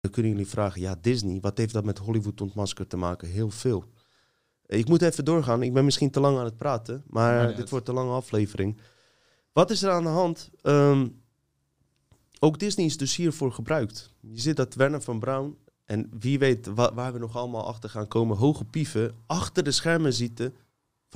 Dan 0.00 0.10
kunnen 0.10 0.32
jullie 0.32 0.46
vragen, 0.46 0.80
ja, 0.80 0.96
Disney, 1.00 1.40
wat 1.40 1.58
heeft 1.58 1.72
dat 1.72 1.84
met 1.84 1.98
Hollywood 1.98 2.40
ontmaskerd 2.40 2.90
te 2.90 2.96
maken? 2.96 3.28
Heel 3.28 3.50
veel. 3.50 3.84
Ik 4.66 4.88
moet 4.88 5.02
even 5.02 5.24
doorgaan, 5.24 5.62
ik 5.62 5.72
ben 5.72 5.84
misschien 5.84 6.10
te 6.10 6.20
lang 6.20 6.38
aan 6.38 6.44
het 6.44 6.56
praten, 6.56 7.02
maar 7.06 7.46
dit 7.56 7.70
wordt 7.70 7.88
een 7.88 7.94
lange 7.94 8.12
aflevering. 8.12 8.80
Wat 9.52 9.70
is 9.70 9.82
er 9.82 9.90
aan 9.90 10.02
de 10.02 10.08
hand? 10.08 10.50
Ehm, 10.62 11.08
ook 12.38 12.58
Disney 12.58 12.86
is 12.86 12.96
dus 12.96 13.16
hiervoor 13.16 13.52
gebruikt. 13.52 14.14
Je 14.20 14.40
ziet 14.40 14.56
dat 14.56 14.74
Werner 14.74 15.02
van 15.02 15.18
Braun 15.18 15.56
en 15.84 16.10
wie 16.18 16.38
weet 16.38 16.66
wa- 16.66 16.94
waar 16.94 17.12
we 17.12 17.18
nog 17.18 17.36
allemaal 17.36 17.66
achter 17.66 17.90
gaan 17.90 18.08
komen, 18.08 18.36
hoge 18.36 18.64
pieven, 18.64 19.14
achter 19.26 19.62
de 19.64 19.70
schermen 19.70 20.12
zitten 20.12 20.54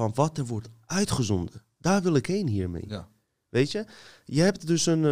van 0.00 0.12
wat 0.14 0.38
er 0.38 0.46
wordt 0.46 0.68
uitgezonden. 0.86 1.62
Daar 1.78 2.02
wil 2.02 2.14
ik 2.14 2.26
heen 2.26 2.48
hiermee. 2.48 2.84
Ja. 2.86 3.08
Weet 3.48 3.70
je? 3.70 3.84
Je 4.24 4.40
hebt 4.40 4.66
dus 4.66 4.86
een, 4.86 5.02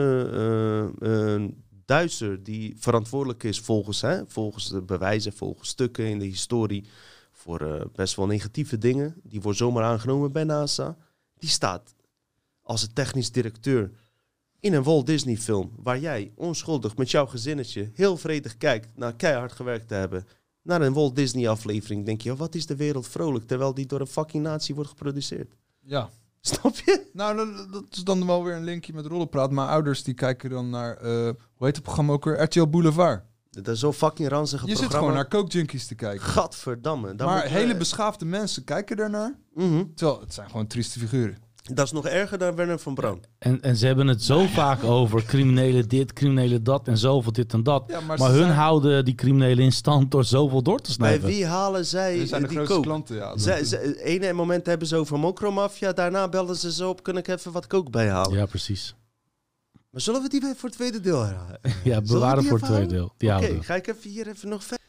een 1.08 1.64
Duitser 1.84 2.42
die 2.42 2.74
verantwoordelijk 2.78 3.42
is 3.42 3.60
volgens, 3.60 4.00
hè, 4.00 4.26
volgens 4.26 4.68
de 4.68 4.82
bewijzen, 4.82 5.32
volgens 5.32 5.68
stukken 5.68 6.06
in 6.06 6.18
de 6.18 6.24
historie 6.24 6.88
voor 7.32 7.90
best 7.94 8.16
wel 8.16 8.26
negatieve 8.26 8.78
dingen. 8.78 9.20
Die 9.22 9.40
wordt 9.40 9.58
zomaar 9.58 9.84
aangenomen 9.84 10.32
bij 10.32 10.44
NASA. 10.44 10.96
Die 11.34 11.48
staat 11.48 11.94
als 12.62 12.82
een 12.82 12.92
technisch 12.92 13.32
directeur 13.32 13.90
in 14.60 14.72
een 14.72 14.82
Walt 14.82 15.06
Disney 15.06 15.36
film 15.36 15.72
waar 15.76 15.98
jij 15.98 16.32
onschuldig 16.34 16.96
met 16.96 17.10
jouw 17.10 17.26
gezinnetje 17.26 17.90
heel 17.94 18.16
vredig 18.16 18.56
kijkt 18.56 18.96
naar 18.96 19.16
keihard 19.16 19.52
gewerkt 19.52 19.88
te 19.88 19.94
hebben. 19.94 20.26
Naar 20.62 20.82
een 20.82 20.92
Walt 20.92 21.16
Disney 21.16 21.48
aflevering 21.48 22.04
denk 22.04 22.20
je, 22.20 22.32
oh, 22.32 22.38
wat 22.38 22.54
is 22.54 22.66
de 22.66 22.76
wereld 22.76 23.08
vrolijk 23.08 23.46
terwijl 23.46 23.74
die 23.74 23.86
door 23.86 24.00
een 24.00 24.06
fucking 24.06 24.42
natie 24.42 24.74
wordt 24.74 24.90
geproduceerd. 24.90 25.54
ja. 25.80 26.10
Snap 26.40 26.76
je? 26.76 27.06
Nou, 27.12 27.36
dat, 27.70 27.84
is 27.90 28.04
dan 28.04 28.26
wel 28.26 28.44
weer 28.44 28.54
een 28.54 28.64
linkje 28.64 28.92
met 28.92 29.06
rollenpraat. 29.06 29.50
Maar 29.50 29.68
ouders 29.68 30.02
die 30.02 30.14
kijken 30.14 30.50
dan 30.50 30.70
naar, 30.70 30.96
eh, 30.96 31.10
hoe 31.54 31.66
heet 31.66 31.74
het 31.74 31.82
programma 31.82 32.12
ook 32.12 32.24
weer? 32.24 32.42
RTL 32.42 32.66
Boulevard. 32.66 33.24
Dat 33.50 33.68
is 33.68 33.78
zo'n 33.80 33.92
fucking 33.92 34.28
ranzige 34.28 34.66
Je 34.66 34.70
zit 34.70 34.78
programma. 34.80 35.06
gewoon 35.06 35.22
naar 35.22 35.28
Coke 35.40 35.52
Junkies 35.52 35.86
te 35.86 35.94
kijken. 35.94 36.20
Gadverdamme. 36.26 37.14
maar 37.14 37.46
hele 37.46 37.76
beschaafde 37.76 38.24
mensen 38.24 38.64
kijken 38.64 38.96
daarnaar. 38.96 39.38
mhm. 39.54 39.84
Terwijl 39.94 40.20
het 40.20 40.34
zijn 40.34 40.50
gewoon 40.50 40.66
trieste 40.66 40.98
figuren. 40.98 41.36
Dat 41.74 41.86
is 41.86 41.92
nog 41.92 42.06
erger 42.06 42.38
dan 42.38 42.54
Werner 42.54 42.78
van 42.78 42.94
Braun. 42.94 43.24
En, 43.38 43.60
en 43.60 43.76
ze 43.76 43.86
hebben 43.86 44.06
het 44.06 44.22
zo 44.22 44.46
vaak 44.46 44.84
over 44.84 45.24
criminelen 45.24 45.88
dit, 45.88 46.12
criminelen 46.12 46.64
dat 46.64 46.88
en 46.88 46.98
zoveel 46.98 47.32
dit 47.32 47.52
en 47.52 47.62
dat. 47.62 47.84
Ja, 47.86 48.00
Maar, 48.00 48.18
hun 48.18 48.34
zijn, 48.34 48.50
houden 48.50 49.04
die 49.04 49.14
criminelen 49.14 49.64
in 49.64 49.72
stand 49.72 50.10
door 50.10 50.24
zoveel 50.24 50.62
door 50.62 50.80
te 50.80 50.82
Bij 50.84 50.94
snijden. 50.94 51.26
wie 51.28 51.46
halen 51.46 51.86
zij 51.86 52.16
hun 52.16 52.26
zijn 52.26 52.42
de 52.42 52.48
die 52.48 52.56
grootste 52.56 52.80
klanten. 52.80 53.16
Ja. 53.16 53.38
Zij, 53.38 53.64
zij, 53.64 53.94
ene 53.96 54.32
moment 54.32 54.66
hebben 54.66 54.88
ze 54.88 54.96
over 54.96 55.18
mokromafia, 55.18 55.92
daarna 55.92 56.28
bellen 56.28 56.56
ze 56.56 56.72
ze 56.72 56.86
op, 56.86 57.02
kan 57.02 57.16
ik 57.16 57.28
even 57.28 57.52
wat 57.52 57.66
coke 57.66 57.90
bijhalen. 57.90 58.38
Ja, 58.38 58.46
precies. 58.46 58.94
Maar 59.90 60.00
zullen 60.00 60.22
we 60.22 60.28
die 60.28 60.40
weer 60.40 60.54
voor 60.56 60.68
het 60.68 60.78
tweede 60.78 61.00
deel 61.00 61.22
herhalen? 61.22 61.60
Ja, 61.84 62.00
bewaren 62.00 62.40
die 62.40 62.48
voor 62.48 62.58
het 62.58 62.66
tweede 62.66 62.86
deel. 62.86 63.12
Die 63.16 63.34
Oké, 63.36 63.62
ga 63.62 63.74
ik 63.74 63.86
even 63.86 64.10
hier 64.10 64.28
even 64.28 64.48
nog 64.48 64.64
verder. 64.64 64.86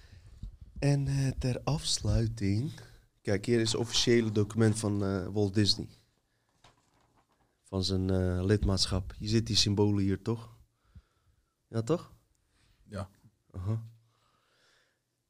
En 0.80 1.07
eh, 1.07 1.14
ter 1.39 1.61
afsluiting... 1.64 2.72
Kijk, 3.22 3.45
hier 3.45 3.60
is 3.60 3.72
het 3.72 3.81
officiële 3.81 4.31
document 4.31 4.80
van 4.80 5.03
eh, 5.03 5.26
Walt 5.34 5.53
Disney. 5.53 5.88
Van 7.69 7.83
zijn 7.83 8.09
eh, 8.09 8.43
lidmaatschap. 8.43 9.13
Je 9.19 9.27
ziet 9.27 9.47
die 9.47 9.55
symbolen 9.55 10.03
hier, 10.03 10.21
toch? 10.21 10.57
Ja, 11.67 11.81
toch? 11.81 12.11
Ja. 12.83 13.09
Aha. 13.51 13.83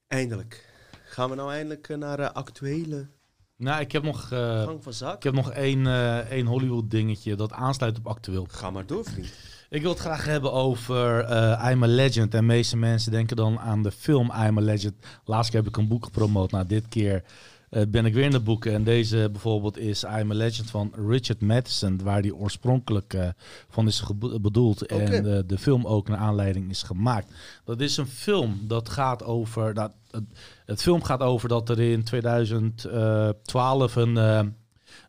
Eindelijk. 0.07 0.69
Gaan 1.09 1.29
we 1.29 1.35
nou 1.35 1.51
eindelijk 1.51 1.89
eh, 1.89 1.97
naar 1.97 2.17
de 2.17 2.33
actuele 2.33 3.07
Nou, 3.55 3.81
ik 3.81 3.91
heb 3.91 4.03
nog, 4.03 4.31
eh, 4.31 4.63
gang 4.63 4.83
van 4.83 5.13
ik 5.13 5.23
heb 5.23 5.33
nog 5.33 5.51
één, 5.51 5.87
eh, 5.87 6.17
één 6.17 6.45
Hollywood 6.45 6.91
dingetje 6.91 7.35
dat 7.35 7.51
aansluit 7.51 7.97
op 7.97 8.07
actueel. 8.07 8.47
Ga 8.49 8.69
maar 8.69 8.85
door, 8.85 9.05
vriend. 9.05 9.33
Ik 9.69 9.81
wil 9.81 9.91
het 9.91 9.99
graag 9.99 10.25
hebben 10.25 10.51
over 10.51 11.23
eh 11.23 11.69
I'm 11.71 11.83
a 11.83 11.87
Legend. 11.87 12.33
En 12.33 12.39
de 12.39 12.45
meeste 12.45 12.77
mensen 12.77 13.11
denken 13.11 13.35
dan 13.35 13.59
aan 13.59 13.83
de 13.83 13.91
film 13.91 14.31
I'm 14.31 14.57
a 14.57 14.61
Legend. 14.61 14.93
Laatst 15.25 15.51
keer 15.51 15.59
heb 15.59 15.69
ik 15.69 15.77
een 15.77 15.87
boek 15.87 16.05
gepromoot. 16.05 16.51
Nou, 16.51 16.65
dit 16.65 16.87
keer 16.87 17.23
eh, 17.69 17.81
ben 17.87 18.05
ik 18.05 18.13
weer 18.13 18.23
in 18.23 18.31
de 18.31 18.39
boeken. 18.39 18.73
En 18.73 18.83
deze 18.83 19.29
bijvoorbeeld 19.31 19.77
is 19.77 20.03
I'm 20.03 20.31
a 20.31 20.33
Legend 20.33 20.69
van 20.69 20.93
Richard 21.07 21.41
Matheson, 21.41 22.03
waar 22.03 22.21
die 22.21 22.35
oorspronkelijk 22.35 23.13
eh, 23.13 23.27
van 23.69 23.87
is 23.87 24.03
bedoeld. 24.41 24.85
En 24.85 25.23
de, 25.47 25.57
film 25.57 25.85
ook 25.85 26.07
naar 26.07 26.17
aanleiding 26.17 26.69
is 26.69 26.83
gemaakt. 26.83 27.33
Dat 27.65 27.81
is 27.81 27.97
een 27.97 28.07
film 28.07 28.59
dat 28.67 28.89
gaat 28.89 29.23
over. 29.23 29.73
Dat, 29.73 29.91
het, 30.11 30.23
het 30.65 30.81
film 30.81 31.03
gaat 31.03 31.21
over 31.21 31.49
dat 31.49 31.69
er 31.69 31.79
in 31.79 32.03
2012 32.03 33.95
een. 33.95 34.17
eh, 34.17 34.41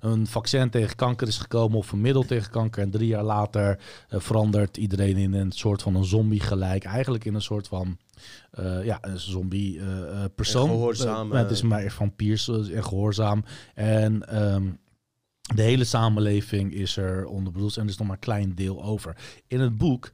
een 0.00 0.26
vaccin 0.26 0.70
tegen 0.70 0.96
kanker 0.96 1.28
is 1.28 1.38
gekomen 1.38 1.78
of 1.78 1.92
een 1.92 2.00
middel 2.00 2.22
tegen 2.22 2.50
kanker. 2.50 2.82
En 2.82 2.90
drie 2.90 3.06
jaar 3.06 3.22
later 3.22 3.78
verandert 4.08 4.76
iedereen 4.76 5.16
in 5.16 5.32
een 5.32 5.52
soort 5.52 5.82
van 5.82 5.94
een 5.94 6.04
zombie 6.04 6.40
gelijk. 6.40 6.84
Eigenlijk 6.84 7.24
in 7.24 7.34
een 7.34 7.42
soort 7.42 7.68
van 7.68 7.98
eh, 8.50 8.84
ja, 8.84 8.98
een 9.00 9.18
zombie 9.20 9.78
eh, 9.80 10.00
eh, 10.24 10.30
persoon. 10.34 10.68
En 10.68 10.74
gehoorzaam, 10.74 11.32
Eh, 11.32 11.38
het 11.38 11.50
is 11.50 11.62
maar 11.62 11.90
vampiers 11.90 12.48
eh, 12.48 12.76
en 12.76 12.84
gehoorzaam. 12.84 13.44
En 13.74 14.28
ehm, 14.28 14.70
de 15.54 15.62
hele 15.62 15.84
samenleving 15.84 16.72
is 16.74 16.96
er 16.96 17.26
onder 17.26 17.52
bedoeld 17.52 17.76
en 17.76 17.82
er 17.82 17.88
is 17.88 17.96
nog 17.96 18.06
maar 18.06 18.16
een 18.16 18.22
klein 18.22 18.54
deel 18.54 18.82
over. 18.82 19.16
In 19.46 19.60
het 19.60 19.78
boek 19.78 20.12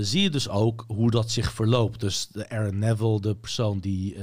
zie 0.00 0.22
je 0.22 0.30
dus 0.30 0.48
ook 0.48 0.84
hoe 0.86 1.10
dat 1.10 1.30
zich 1.30 1.52
verloopt. 1.52 2.00
Dus 2.00 2.28
de 2.28 2.48
Aaron 2.48 2.78
Neville, 2.78 3.20
de 3.20 3.34
persoon 3.36 3.78
die 3.78 4.14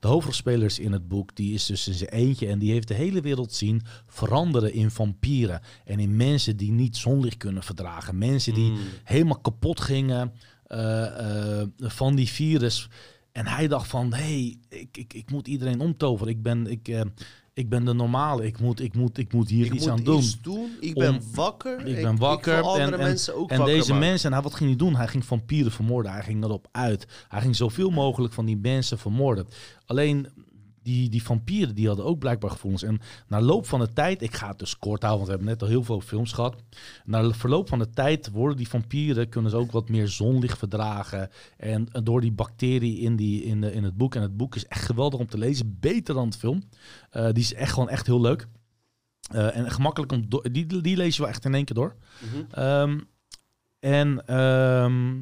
de 0.00 0.08
hoofdrolspeler 0.08 0.64
is 0.66 0.78
in 0.78 0.92
het 0.92 1.08
boek, 1.08 1.36
die 1.36 1.54
is 1.54 1.66
dus 1.66 1.88
in 1.88 1.94
zijn 1.94 2.10
eentje 2.10 2.46
en 2.46 2.58
die 2.58 2.72
heeft 2.72 2.88
de 2.88 2.94
hele 2.94 3.20
wereld 3.20 3.52
zien 3.52 3.82
veranderen 4.06 4.72
in 4.72 4.90
vampieren 4.90 5.60
en 5.84 5.98
in 5.98 6.16
mensen 6.16 6.56
die 6.56 6.72
niet 6.72 6.96
zonlicht 6.96 7.36
kunnen 7.36 7.62
verdragen, 7.62 8.18
mensen 8.18 8.54
die 8.54 8.70
Hmm. 8.70 8.80
helemaal 9.04 9.40
kapot 9.40 9.80
gingen 9.80 10.32
van 11.78 12.14
die 12.14 12.28
virus. 12.28 12.88
En 13.32 13.46
hij 13.46 13.68
dacht 13.68 13.88
van, 13.88 14.12
hé, 14.12 14.22
hey, 14.22 14.58
ik, 14.68 14.96
ik, 14.96 15.14
ik 15.14 15.30
moet 15.30 15.48
iedereen 15.48 15.80
omtoveren. 15.80 16.32
Ik 16.32 16.42
ben, 16.42 16.66
ik, 16.66 16.88
eh, 16.88 17.00
ik 17.54 17.68
ben 17.68 17.84
de 17.84 17.92
normale. 17.92 18.46
Ik 18.46 18.60
moet, 18.60 18.80
ik 18.80 18.94
moet, 18.94 19.18
ik 19.18 19.32
moet 19.32 19.48
hier 19.48 19.66
Ik 19.66 19.72
iets 19.74 19.86
moet 19.86 19.98
aan 19.98 20.04
doen. 20.04 20.18
iets 20.18 20.40
doen. 20.42 20.70
Ik 20.80 20.94
ben 20.94 21.14
Om- 21.14 21.20
wakker. 21.34 21.86
Ik 21.86 22.02
ben 22.02 22.16
wakker. 22.16 22.58
Ik 22.58 22.64
en, 22.64 22.92
en, 22.92 22.98
mensen 22.98 23.34
ook 23.36 23.50
en 23.50 23.64
deze 23.64 23.92
maken. 23.92 24.08
mensen, 24.08 24.26
en 24.28 24.34
hij, 24.34 24.42
wat 24.42 24.54
ging 24.54 24.68
hij 24.68 24.78
doen? 24.78 24.96
Hij 24.96 25.08
ging 25.08 25.24
vampieren 25.24 25.72
vermoorden. 25.72 26.12
Hij 26.12 26.22
ging 26.22 26.44
erop 26.44 26.68
uit. 26.72 27.06
Hij 27.28 27.40
ging 27.40 27.56
zoveel 27.56 27.90
mogelijk 27.90 28.34
van 28.34 28.44
die 28.44 28.56
mensen 28.56 28.98
vermoorden. 28.98 29.46
Alleen 29.86 30.28
die, 30.86 31.08
die 31.08 31.22
vampieren, 31.22 31.74
die 31.74 31.86
hadden 31.86 32.04
ook 32.04 32.18
blijkbaar 32.18 32.50
gevoelens. 32.50 32.82
En 32.82 33.00
na 33.28 33.40
loop 33.40 33.66
van 33.66 33.80
de 33.80 33.92
tijd, 33.92 34.22
ik 34.22 34.34
ga 34.34 34.48
het 34.48 34.58
dus 34.58 34.78
kort 34.78 35.02
houden, 35.02 35.26
want 35.26 35.26
we 35.26 35.30
hebben 35.30 35.48
net 35.48 35.62
al 35.62 35.68
heel 35.68 35.84
veel 35.84 36.00
films 36.00 36.32
gehad. 36.32 36.56
Na 37.04 37.32
verloop 37.32 37.68
van 37.68 37.78
de 37.78 37.90
tijd 37.90 38.30
worden 38.30 38.56
die 38.56 38.68
vampieren, 38.68 39.28
kunnen 39.28 39.50
ze 39.50 39.56
ook 39.56 39.72
wat 39.72 39.88
meer 39.88 40.08
zonlicht 40.08 40.58
verdragen. 40.58 41.30
En 41.56 41.88
door 42.02 42.20
die 42.20 42.32
bacterie 42.32 42.98
in, 42.98 43.16
die, 43.16 43.44
in, 43.44 43.60
de, 43.60 43.72
in 43.72 43.84
het 43.84 43.96
boek. 43.96 44.14
En 44.14 44.22
het 44.22 44.36
boek 44.36 44.54
is 44.54 44.66
echt 44.66 44.84
geweldig 44.84 45.20
om 45.20 45.26
te 45.26 45.38
lezen. 45.38 45.76
Beter 45.80 46.14
dan 46.14 46.26
het 46.26 46.36
film. 46.36 46.62
Eh, 47.10 47.24
die 47.24 47.42
is 47.42 47.54
echt 47.54 47.72
gewoon 47.72 47.88
echt 47.88 48.06
heel 48.06 48.20
leuk. 48.20 48.46
Eh, 49.30 49.56
en 49.56 49.70
gemakkelijk 49.70 50.12
om 50.12 50.28
die, 50.52 50.80
die 50.80 50.96
lees 50.96 51.16
je 51.16 51.22
wel 51.22 51.30
echt 51.30 51.44
in 51.44 51.54
één 51.54 51.64
keer 51.64 51.76
door. 51.76 51.96
Mhm. 52.20 52.60
Ehm, 52.60 53.00
en 53.78 54.26
ehm, 54.26 55.20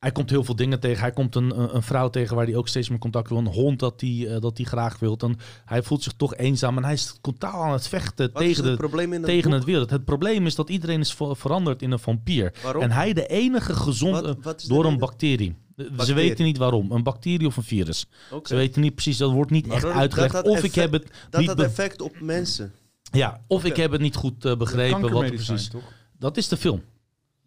hij 0.00 0.12
komt 0.12 0.30
heel 0.30 0.44
veel 0.44 0.56
dingen 0.56 0.80
tegen. 0.80 1.00
Hij 1.00 1.12
komt 1.12 1.34
een, 1.34 1.74
een, 1.76 1.82
vrouw 1.82 2.08
tegen 2.10 2.36
waar 2.36 2.46
hij 2.46 2.56
ook 2.56 2.68
steeds 2.68 2.88
meer 2.88 2.98
contact 2.98 3.28
wil. 3.28 3.38
Een 3.38 3.46
hond 3.46 3.78
dat 3.78 4.00
hij 4.00 4.26
eh, 4.28 4.40
dat 4.40 4.56
hij 4.56 4.66
graag 4.66 4.98
wil. 4.98 5.16
En 5.16 5.36
hij 5.64 5.82
voelt 5.82 6.02
zich 6.02 6.12
toch 6.12 6.34
eenzaam. 6.34 6.76
En 6.76 6.84
hij 6.84 6.92
is 6.92 7.18
totaal 7.20 7.62
aan 7.64 7.72
het 7.72 7.88
vechten 7.88 8.30
Wat 8.32 8.42
tegen, 8.42 8.64
het 8.64 8.80
de, 8.80 9.20
tegen 9.24 9.50
het 9.50 9.64
wereld. 9.64 9.90
Het 9.90 10.04
probleem 10.04 10.46
is 10.46 10.54
dat 10.54 10.68
iedereen 10.70 11.00
is 11.00 11.12
ver- 11.14 11.36
veranderd 11.36 11.82
in 11.82 11.90
een 11.90 11.98
vampier. 11.98 12.52
Waarom? 12.62 12.82
En 12.82 12.90
hij 12.90 13.12
de 13.12 13.26
enige 13.26 13.74
gezonde 13.74 14.36
door 14.66 14.84
een 14.84 14.98
bacterie. 14.98 15.54
Ze 15.76 15.90
Bacterie. 15.96 16.14
weten 16.28 16.44
niet 16.44 16.56
waarom. 16.58 16.92
Een 16.92 17.02
bacterie 17.02 17.46
of 17.46 17.56
een 17.56 17.62
virus. 17.62 18.06
Ze 18.44 18.54
weten 18.54 18.80
niet 18.80 18.94
precies. 18.94 19.16
Dat 19.16 19.30
wordt 19.32 19.50
niet 19.50 19.66
Maar 19.66 19.76
echt 19.76 19.84
dat- 19.84 19.94
uitgelegd. 19.94 20.32
dat 20.32 20.44
dat 20.44 20.52
of 20.56 20.62
ik 20.62 20.74
heb 20.74 20.92
het 20.92 21.10
Dat 21.30 21.40
niet 21.40 21.48
had 21.50 21.60
effect 21.60 22.02
op 22.02 22.20
mensen. 22.20 22.72
ja, 23.12 23.40
of 23.46 23.64
ik 23.64 23.76
heb 23.76 23.90
het 23.92 24.00
niet 24.00 24.16
goed 24.16 24.44
eh, 24.44 24.56
begrepen. 24.56 25.10
Wat 25.12 25.26
precies. 25.26 25.68
toch? 25.68 25.82
Dat 26.18 26.36
is 26.36 26.48
de 26.48 26.56
film. 26.56 26.82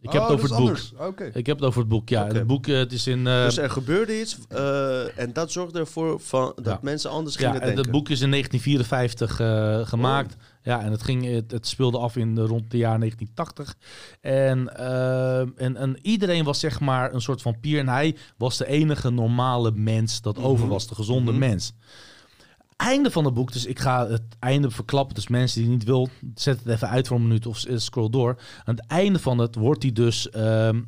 Ik 0.03 0.11
heb 0.11 0.21
Oh, 0.21 0.27
het 0.29 0.37
over 0.37 0.49
dat 0.49 0.57
het 0.57 0.93
boek. 0.97 1.19
Ik 1.35 1.45
heb 1.45 1.55
het 1.57 1.65
over 1.65 1.79
het 1.79 1.89
boek, 1.89 2.09
ja. 2.09 2.27
Het 2.27 2.47
boek, 2.47 2.67
eh, 2.67 2.77
het 2.77 2.91
is 2.91 3.07
in... 3.07 3.27
eh, 3.27 3.43
dus 3.43 3.57
er 3.57 3.69
gebeurde 3.69 4.19
iets 4.19 4.37
eh, 4.49 5.17
en 5.19 5.33
dat 5.33 5.51
zorgde 5.51 5.79
ervoor 5.79 6.19
van, 6.19 6.51
dat 6.55 6.65
Ja. 6.65 6.79
mensen 6.81 7.09
anders 7.09 7.35
ja, 7.35 7.39
gingen 7.41 7.55
en 7.61 7.65
denken. 7.65 7.83
het 7.83 7.91
boek 7.91 8.09
is 8.09 8.21
in 8.21 8.29
1954 8.29 9.39
eh, 9.39 9.87
gemaakt. 9.87 10.33
Oh. 10.35 10.41
Ja, 10.63 10.81
en 10.81 10.91
het, 10.91 11.03
ging, 11.03 11.25
het, 11.25 11.51
het 11.51 11.67
speelde 11.67 11.97
af 11.97 12.15
in 12.15 12.35
de, 12.35 12.41
rond 12.41 12.71
de 12.71 12.77
jaar 12.77 12.99
1980. 12.99 13.75
En, 14.21 14.77
en, 15.57 15.75
en 15.77 15.97
iedereen 16.01 16.43
was 16.43 16.59
zeg 16.59 16.79
maar 16.79 17.13
een 17.13 17.21
soort 17.21 17.41
vampier. 17.41 17.79
En 17.79 17.87
hij 17.89 18.15
was 18.37 18.57
de 18.57 18.67
enige 18.67 19.09
normale 19.09 19.71
mens 19.71 20.21
dat 20.21 20.37
Mhm. 20.37 20.45
over 20.45 20.67
was. 20.67 20.87
De 20.87 20.95
gezonde 20.95 21.31
Mhm. 21.31 21.39
mens. 21.39 21.73
Einde 22.75 23.11
van 23.11 23.25
het 23.25 23.33
boek, 23.33 23.51
dus 23.51 23.65
ik 23.65 23.79
ga 23.79 24.07
het 24.07 24.21
einde 24.39 24.71
verklappen. 24.71 25.15
Dus 25.15 25.27
mensen 25.27 25.61
die 25.61 25.69
niet 25.69 25.83
wil, 25.83 26.09
zet 26.35 26.57
het 26.59 26.67
even 26.67 26.89
uit 26.89 27.07
voor 27.07 27.17
een 27.17 27.27
minuut 27.27 27.45
of 27.45 27.57
s- 27.57 27.67
scroll 27.75 28.09
door. 28.09 28.41
Aan 28.63 28.75
het 28.75 28.85
einde 28.87 29.19
van 29.19 29.37
het 29.37 29.55
wordt 29.55 29.83
hij 29.83 29.91
dus 29.91 30.29
ehm, 30.29 30.81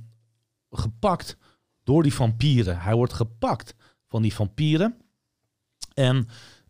gepakt 0.70 1.38
door 1.84 2.04
die 2.04 2.14
vampieren. 2.14 2.80
Hij 2.80 2.96
wordt 2.96 3.14
gepakt 3.14 3.76
van 4.08 4.22
die 4.22 4.34
vampieren. 4.34 4.96
En 5.94 6.28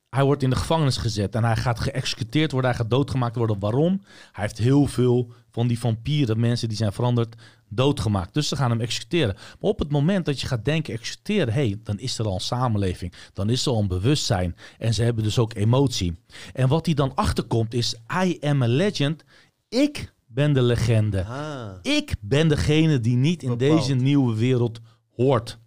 hij 0.10 0.24
wordt 0.24 0.44
in 0.44 0.50
de 0.50 0.56
gevangenis 0.56 0.98
gezet 0.98 1.36
en 1.36 1.44
hij 1.44 1.56
gaat 1.56 1.80
geëxecuteerd 1.80 2.52
worden, 2.52 2.70
hij 2.70 2.80
gaat 2.80 2.90
doodgemaakt 2.90 3.36
worden. 3.36 3.60
Waarom? 3.60 4.02
Hij 4.32 4.44
heeft 4.44 4.58
heel 4.58 4.86
veel 4.86 5.32
van 5.52 5.68
die 5.68 5.80
vampieren, 5.80 6.40
mensen 6.40 6.68
die 6.68 6.78
zijn 6.78 6.92
veranderd, 6.92 7.36
doodgemaakt. 7.70 8.34
Dus 8.34 8.48
ze 8.48 8.56
gaan 8.56 8.70
hem 8.70 8.82
executeren. 8.82 9.36
Maar 9.36 9.70
op 9.70 9.80
het 9.80 9.92
moment 9.92 10.26
dat 10.26 10.42
je 10.42 10.48
gaat 10.48 10.66
denken 10.66 10.94
executeren, 10.94 11.54
hey, 11.54 11.80
dan 11.84 12.00
is 12.00 12.20
er 12.20 12.26
al 12.26 12.34
een 12.34 12.40
samenleving, 12.40 13.14
dan 13.34 13.50
is 13.50 13.66
er 13.66 13.72
al 13.72 13.80
een 13.80 13.88
bewustzijn 13.88 14.56
en 14.78 14.94
ze 14.94 15.04
hebben 15.04 15.24
dus 15.24 15.40
ook 15.40 15.54
emotie. 15.56 16.16
En 16.54 16.68
wat 16.68 16.86
hij 16.86 16.96
dan 16.96 17.16
achterkomt 17.16 17.74
is, 17.74 17.96
I 18.26 18.38
am 18.42 18.64
a 18.64 18.68
legend. 18.68 19.24
Ik 19.70 20.14
ben 20.28 20.54
de 20.54 20.62
legende. 20.62 21.24
Ah. 21.26 21.70
Ik 21.82 22.16
ben 22.22 22.48
degene 22.48 23.00
die 23.00 23.16
niet 23.16 23.44
in 23.44 23.58
Bepaald. 23.58 23.78
deze 23.78 23.94
nieuwe 23.94 24.36
wereld 24.36 24.80
hoort. 25.16 25.60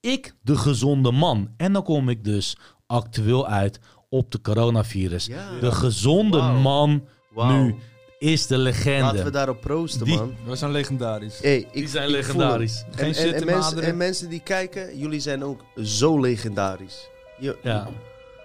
Ik, 0.00 0.34
de 0.42 0.56
gezonde 0.56 1.12
man. 1.12 1.50
En 1.56 1.72
dan 1.72 1.82
kom 1.82 2.08
ik 2.08 2.24
dus 2.24 2.56
actueel 2.86 3.46
uit 3.46 3.80
op 4.08 4.30
de 4.30 4.40
coronavirus. 4.40 5.26
Ja. 5.26 5.58
De 5.60 5.72
gezonde 5.72 6.42
man 6.42 7.04
nu 7.34 7.74
is 8.18 8.46
de 8.46 8.58
legende. 8.58 9.02
Laten 9.02 9.24
we 9.24 9.30
daarop 9.30 9.60
proosten, 9.60 10.04
Die- 10.04 10.16
man. 10.16 10.34
We 10.44 10.56
zijn 10.56 10.70
legendarisch. 10.70 11.38
Hey, 11.42 11.56
ik, 11.56 11.72
Die 11.72 11.88
zijn 11.88 12.02
ik 12.04 12.08
voel 12.10 12.16
legendarisch. 12.16 12.84
het. 12.86 12.96
Geen 13.00 13.14
En, 13.14 13.24
en, 13.26 13.34
en, 13.34 13.44
mensen, 13.46 13.82
en 13.82 13.96
mensen 13.96 14.28
die 14.28 14.40
kijken, 14.44 14.98
jullie 14.98 15.20
zijn 15.20 15.44
ook 15.44 15.60
zo 15.82 16.20
legendarisch. 16.20 17.08
Je, 17.38 17.56
Ja. 17.62 17.88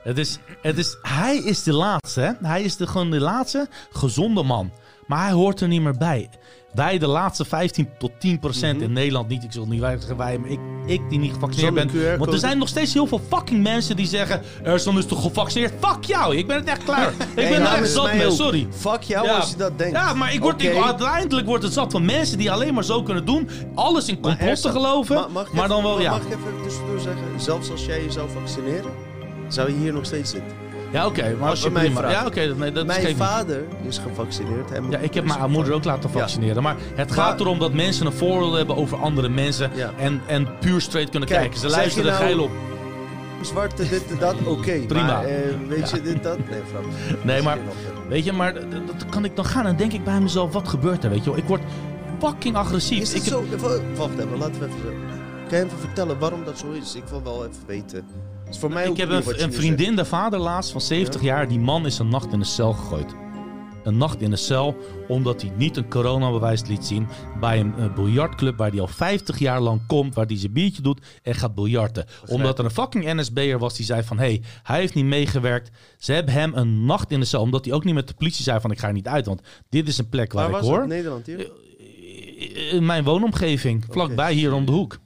Het 0.03 0.17
is, 0.17 0.37
het 0.61 0.77
is, 0.77 0.97
hij 1.01 1.37
is 1.37 1.63
de 1.63 1.73
laatste, 1.73 2.21
hè? 2.21 2.31
Hij 2.41 2.61
is 2.61 2.75
de, 2.75 2.87
gewoon 2.87 3.11
de 3.11 3.19
laatste 3.19 3.67
gezonde 3.91 4.43
man. 4.43 4.71
Maar 5.07 5.23
hij 5.23 5.31
hoort 5.31 5.61
er 5.61 5.67
niet 5.67 5.81
meer 5.81 5.97
bij. 5.97 6.29
Wij, 6.73 6.97
de 6.97 7.07
laatste 7.07 7.45
15 7.45 7.89
tot 7.97 8.11
10 8.19 8.39
procent 8.39 8.75
Mhm. 8.75 8.83
in 8.83 8.93
Nederland, 8.93 9.27
niet, 9.27 9.43
ik 9.43 9.51
zal 9.51 9.65
niet 9.67 9.79
wij 9.79 9.97
zeggen 9.97 10.17
wij, 10.17 10.37
maar 10.37 10.49
ik, 10.49 10.59
ik 10.85 11.01
die 11.09 11.19
niet 11.19 11.33
gevaccineerd 11.33 11.73
ben. 11.91 12.17
Want 12.19 12.33
er 12.33 12.39
zijn 12.39 12.57
nog 12.57 12.67
steeds 12.67 12.93
heel 12.93 13.07
veel 13.07 13.21
fucking 13.29 13.63
mensen 13.63 13.95
die 13.95 14.07
zeggen: 14.07 14.41
Ersan 14.63 14.97
is 14.97 15.05
toch 15.05 15.21
gevaccineerd? 15.21 15.73
Fuck 15.79 16.03
jou, 16.03 16.35
ik 16.37 16.47
ben 16.47 16.55
het 16.57 16.65
echt 16.67 16.83
klaar. 16.83 17.09
Ik 17.19 17.35
ben 17.35 17.45
er 17.45 17.51
echt 17.51 17.71
namens 17.71 17.93
zat 17.93 18.13
mee, 18.13 18.25
ook. 18.25 18.31
sorry. 18.31 18.67
Fuck 18.71 19.01
jou 19.01 19.25
Ja. 19.25 19.35
als 19.35 19.49
je 19.49 19.55
dat 19.55 19.77
denkt. 19.77 19.95
Ja, 19.95 20.13
maar 20.13 20.33
ik 20.33 20.39
word, 20.41 20.63
ik- 20.63 20.75
uiteindelijk 20.83 21.47
wordt 21.47 21.63
het 21.63 21.73
zat 21.73 21.91
van 21.91 22.05
mensen 22.05 22.37
die 22.37 22.51
alleen 22.51 22.73
maar 22.73 22.83
zo 22.83 23.03
kunnen 23.03 23.25
doen. 23.25 23.49
Alles 23.75 24.07
in 24.07 24.19
complotten 24.19 24.71
geloven. 24.71 25.15
ma- 25.15 25.27
mag 25.27 25.47
ik 25.47 25.53
maar 25.53 25.63
even- 25.63 25.69
dan 25.75 25.83
wel, 25.83 26.01
ja. 26.01 26.11
Mag 26.11 26.21
ik 26.21 26.27
even 26.27 26.63
tussendoor 26.63 26.99
zeggen, 26.99 27.23
zelfs 27.37 27.71
als 27.71 27.85
jij 27.85 28.03
je 28.03 28.11
zou 28.11 28.29
vaccineren, 28.29 28.91
zou 29.47 29.69
je 29.71 29.77
hier 29.77 29.93
nog 29.93 30.05
steeds 30.05 30.31
zitten. 30.31 30.51
Ja, 30.91 31.05
oké. 31.05 31.35
maar 31.39 31.49
als 31.49 31.61
je 31.63 31.69
mij 31.69 31.83
prima. 31.85 31.99
vraagt. 31.99 32.15
Ja, 32.15 32.25
oké. 32.25 32.47
dat- 32.47 32.57
nee, 32.57 32.71
dat 32.71 32.85
Mijn 32.85 33.05
niet. 33.05 33.17
vader 33.17 33.63
is 33.87 33.97
gevaccineerd. 33.97 34.69
Hij 34.69 34.79
moet- 34.79 34.91
Ja, 34.91 34.97
ik 34.97 35.13
heb 35.13 35.25
is 35.25 35.37
mijn 35.37 35.51
moeder 35.51 35.73
ook 35.73 35.83
laten 35.83 36.09
Ja. 36.13 36.19
vaccineren. 36.19 36.63
Maar 36.63 36.75
het 36.95 37.11
gaat 37.11 37.29
Maar- 37.29 37.39
erom 37.39 37.59
dat 37.59 37.73
mensen 37.73 38.05
een 38.05 38.13
vooroordeel 38.13 38.53
hebben 38.57 38.75
over 38.75 38.97
andere 38.97 39.29
mensen. 39.29 39.71
Ja. 39.73 39.91
En, 39.97 40.21
en 40.27 40.47
puur 40.59 40.81
straight 40.81 41.09
kunnen 41.11 41.29
Kijk, 41.29 41.41
kijken. 41.41 41.59
Ze 41.59 41.69
luisteren 41.69 42.11
er 42.11 42.19
nou- 42.19 42.25
geil 42.25 42.43
op. 42.43 42.51
Zwarte, 43.41 43.87
dit 43.89 44.03
en 44.11 44.17
dat, 44.19 44.35
oké. 44.57 44.79
Prima. 44.87 45.05
Maar 45.05 45.23
eh, 45.25 45.35
weet 45.67 45.89
je, 45.89 46.01
dit, 46.01 46.23
dat? 46.23 46.37
Nee. 46.37 46.59
Nee, 47.23 47.41
maar 47.41 47.57
weet 48.09 48.25
je, 48.25 48.31
maar 48.33 48.53
dat 48.53 49.05
kan 49.09 49.25
ik 49.25 49.35
dan 49.35 49.45
gaan. 49.45 49.65
En 49.65 49.75
denk 49.75 49.93
ik 49.93 50.03
bij 50.03 50.19
mezelf, 50.19 50.53
wat 50.53 50.67
gebeurt 50.67 51.03
er? 51.03 51.09
Weet 51.09 51.23
je 51.23 51.29
wel? 51.29 51.39
Ik 51.39 51.45
word 51.45 51.61
fucking 52.19 52.55
agressief. 52.55 53.01
Is 53.01 53.13
het 53.13 53.23
zo? 53.23 53.43
Wacht 53.95 54.13
even, 54.19 54.37
laten 54.37 54.59
we 54.59 54.65
even... 54.65 54.95
Kan 55.49 55.59
je 55.59 55.65
even 55.65 55.77
vertellen 55.79 56.19
waarom 56.19 56.45
dat 56.45 56.57
zo 56.57 56.71
is? 56.71 56.95
Ik 56.95 57.03
wil 57.09 57.23
wel 57.23 57.41
even 57.45 57.63
weten. 57.65 58.05
Voor 58.59 58.71
mij 58.71 58.87
ik 58.87 58.97
heb 58.97 59.09
een, 59.09 59.43
een 59.43 59.53
vriendin, 59.53 59.95
de 59.95 60.05
vader 60.05 60.39
laatst, 60.39 60.71
van 60.71 60.81
70 60.81 61.21
jaar. 61.21 61.47
Die 61.47 61.59
man 61.59 61.85
is 61.85 61.99
een 61.99 62.09
nacht 62.09 62.33
in 62.33 62.39
de 62.39 62.45
cel 62.45 62.73
gegooid. 62.73 63.15
Een 63.83 63.97
nacht 63.97 64.21
in 64.21 64.29
de 64.29 64.35
cel, 64.35 64.77
omdat 65.07 65.41
hij 65.41 65.51
niet 65.55 65.77
een 65.77 65.89
coronabewijs 65.89 66.65
liet 66.65 66.85
zien 66.85 67.07
bij 67.39 67.59
een 67.59 67.73
eh, 67.77 67.93
biljartclub 67.93 68.57
waar 68.57 68.69
hij 68.69 68.79
al 68.79 68.87
50 68.87 69.39
jaar 69.39 69.61
lang 69.61 69.81
komt, 69.87 70.15
waar 70.15 70.25
hij 70.25 70.37
zijn 70.37 70.53
biertje 70.53 70.81
doet 70.81 71.01
en 71.23 71.35
gaat 71.35 71.55
biljarten. 71.55 72.05
Omdat 72.27 72.59
er 72.59 72.65
een 72.65 72.71
fucking 72.71 73.13
NSB'er 73.13 73.59
was 73.59 73.75
die 73.75 73.85
zei 73.85 74.03
van, 74.03 74.17
hé, 74.17 74.25
hey, 74.25 74.41
hij 74.63 74.79
heeft 74.79 74.93
niet 74.93 75.05
meegewerkt. 75.05 75.69
Ze 75.97 76.13
hebben 76.13 76.33
hem 76.33 76.51
een 76.55 76.85
nacht 76.85 77.11
in 77.11 77.19
de 77.19 77.25
cel, 77.25 77.41
omdat 77.41 77.65
hij 77.65 77.73
ook 77.73 77.83
niet 77.83 77.93
met 77.93 78.07
de 78.07 78.13
politie 78.13 78.43
zei 78.43 78.59
van, 78.59 78.71
ik 78.71 78.79
ga 78.79 78.87
er 78.87 78.93
niet 78.93 79.07
uit, 79.07 79.25
want 79.25 79.41
dit 79.69 79.87
is 79.87 79.97
een 79.97 80.09
plek 80.09 80.33
waar 80.33 80.49
Waar 80.49 80.59
ik 80.59 80.65
was 80.65 80.69
hoor. 80.69 80.79
het? 80.79 80.89
Nederland 80.89 81.25
hier? 81.25 81.51
In 82.71 82.85
mijn 82.85 83.03
woonomgeving, 83.03 83.85
vlakbij 83.89 84.33
hier 84.33 84.53
om 84.53 84.65
de 84.65 84.71
hoek. 84.71 84.99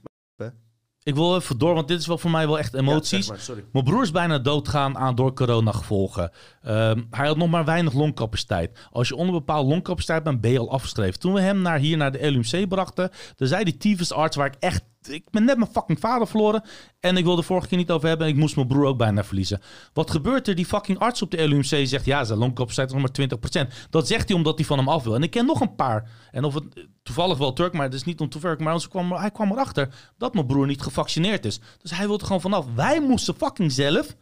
Ik 1.05 1.15
wil 1.15 1.35
even 1.35 1.57
door, 1.57 1.73
want 1.73 1.87
dit 1.87 1.99
is 1.99 2.07
wel 2.07 2.17
voor 2.17 2.31
mij 2.31 2.47
wel 2.47 2.57
echt 2.59 2.71
Ja, 2.71 2.79
emoties. 2.79 3.25
zeg 3.25 3.27
maar, 3.35 3.39
sorry. 3.43 3.63
Mijn 3.71 3.85
broer 3.85 4.01
is 4.03 4.11
bijna 4.11 4.39
doodgaan 4.39 4.97
aan 4.97 5.15
door 5.15 5.33
corona-gevolgen. 5.33 6.31
Ehm, 6.65 7.01
hij 7.09 7.27
had 7.27 7.37
nog 7.37 7.49
maar 7.49 7.65
weinig 7.65 7.93
longcapaciteit. 7.93 8.87
Als 8.91 9.07
je 9.07 9.15
onder 9.15 9.33
bepaalde 9.33 9.69
longcapaciteit 9.69 10.23
bent, 10.23 10.41
ben 10.41 10.51
je 10.51 10.59
al 10.59 10.71
afgeschreven. 10.71 11.19
Toen 11.19 11.33
we 11.33 11.41
hem 11.41 11.61
naar, 11.61 11.77
hier 11.77 11.97
naar 11.97 12.11
de 12.11 12.31
LUMC 12.31 12.67
brachten, 12.67 13.11
dan 13.35 13.47
zei 13.47 13.63
die 13.63 13.77
tyfusarts 13.77 14.35
waar 14.35 14.47
ik 14.47 14.55
echt... 14.59 14.83
Ik 15.07 15.29
ben 15.29 15.45
net 15.45 15.57
mijn 15.57 15.71
fucking 15.71 15.99
vader 15.99 16.27
verloren. 16.27 16.63
En 16.99 17.17
ik 17.17 17.23
wilde 17.23 17.41
de 17.41 17.47
vorige 17.47 17.67
keer 17.67 17.77
niet 17.77 17.91
over 17.91 18.07
hebben. 18.07 18.27
En 18.27 18.33
ik 18.33 18.39
moest 18.39 18.55
mijn 18.55 18.67
broer 18.67 18.85
ook 18.85 18.97
bijna 18.97 19.23
verliezen. 19.23 19.61
Wat 19.93 20.11
gebeurt 20.11 20.47
er? 20.47 20.55
Die 20.55 20.65
fucking 20.65 20.99
arts 20.99 21.21
op 21.21 21.31
de 21.31 21.47
LUMC 21.47 21.87
zegt... 21.87 22.05
Ja, 22.05 22.23
zijn 22.23 22.39
longcapaciteit 22.39 22.87
is 22.87 23.01
nog 23.01 23.17
maar 23.17 23.67
20%. 23.67 23.87
Dat 23.89 24.07
zegt 24.07 24.27
hij 24.27 24.37
omdat 24.37 24.57
hij 24.57 24.65
van 24.65 24.77
hem 24.77 24.89
af 24.89 25.03
wil. 25.03 25.15
En 25.15 25.23
ik 25.23 25.31
ken 25.31 25.45
nog 25.45 25.61
een 25.61 25.75
paar. 25.75 26.09
En 26.31 26.43
of 26.43 26.53
het 26.53 26.63
toevallig 27.03 27.37
wel 27.37 27.53
Turk, 27.53 27.73
maar 27.73 27.85
het 27.85 27.93
is 27.93 28.03
niet 28.03 28.19
ontoevallig. 28.19 28.59
Maar 28.59 28.73
ons 28.73 28.87
kwam, 28.87 29.11
hij 29.11 29.31
kwam 29.31 29.51
erachter 29.51 29.93
dat 30.17 30.33
mijn 30.33 30.45
broer 30.45 30.67
niet 30.67 30.81
gevaccineerd 30.81 31.45
is. 31.45 31.59
Dus 31.81 31.91
hij 31.91 32.07
wilde 32.07 32.25
gewoon 32.25 32.41
vanaf. 32.41 32.65
Wij 32.75 33.01
moesten 33.01 33.35
fucking 33.35 33.71
zelf 33.71 34.15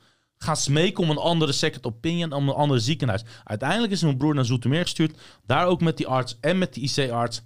gaan 0.43 0.57
smeken 0.57 1.03
om 1.03 1.09
een 1.09 1.17
andere 1.17 1.51
second 1.51 1.85
opinion, 1.85 2.31
om 2.31 2.49
een 2.49 2.55
ander 2.55 2.81
ziekenhuis. 2.81 3.23
Uiteindelijk 3.43 3.91
is 3.91 4.01
mijn 4.01 4.17
broer 4.17 4.35
naar 4.35 4.45
Zoetermeer 4.45 4.81
gestuurd. 4.81 5.19
Daar 5.45 5.67
ook 5.67 5.81
met 5.81 5.97
die 5.97 6.07
arts 6.07 6.37
en 6.41 6.57
met 6.57 6.73
die 6.73 6.91
IC-arts. 6.95 7.41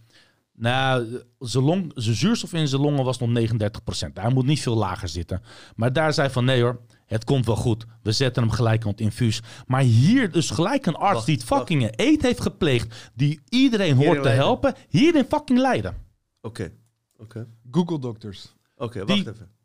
Nou, 0.53 1.21
zijn, 1.39 1.63
long, 1.63 1.91
zijn 1.95 2.15
zuurstof 2.15 2.53
in 2.53 2.67
zijn 2.67 2.81
longen 2.81 3.03
was 3.03 3.17
nog 3.19 3.29
39%. 3.29 4.13
Hij 4.13 4.33
moet 4.33 4.45
niet 4.45 4.61
veel 4.61 4.75
lager 4.75 5.07
zitten. 5.07 5.41
Maar 5.75 5.93
daar 5.93 6.13
zei 6.13 6.29
van 6.29 6.45
nee 6.45 6.61
hoor, 6.61 6.79
het 7.05 7.23
komt 7.23 7.45
wel 7.45 7.55
goed. 7.55 7.85
We 8.03 8.11
zetten 8.11 8.43
hem 8.43 8.51
gelijk 8.51 8.83
aan 8.83 8.91
het 8.91 8.99
infuus. 8.99 9.41
Maar 9.67 9.81
hier 9.81 10.31
dus 10.31 10.49
gelijk 10.49 10.85
een 10.85 10.95
arts 10.95 11.13
Wacht, 11.13 11.25
die 11.25 11.35
het 11.35 11.43
fucking 11.43 11.83
een 11.83 11.93
eet 11.95 12.21
heeft 12.21 12.41
gepleegd. 12.41 13.11
Die 13.13 13.39
iedereen 13.49 13.95
hoort 13.95 14.23
te 14.23 14.29
helpen. 14.29 14.75
Hier 14.89 15.15
in 15.15 15.25
fucking 15.29 15.59
Leiden. 15.59 15.95
Oké, 16.41 16.71
oké. 17.17 17.47
Google 17.71 17.99
Doctors. 17.99 18.55
Oké, 18.75 19.05
wacht 19.05 19.19
even. 19.19 19.56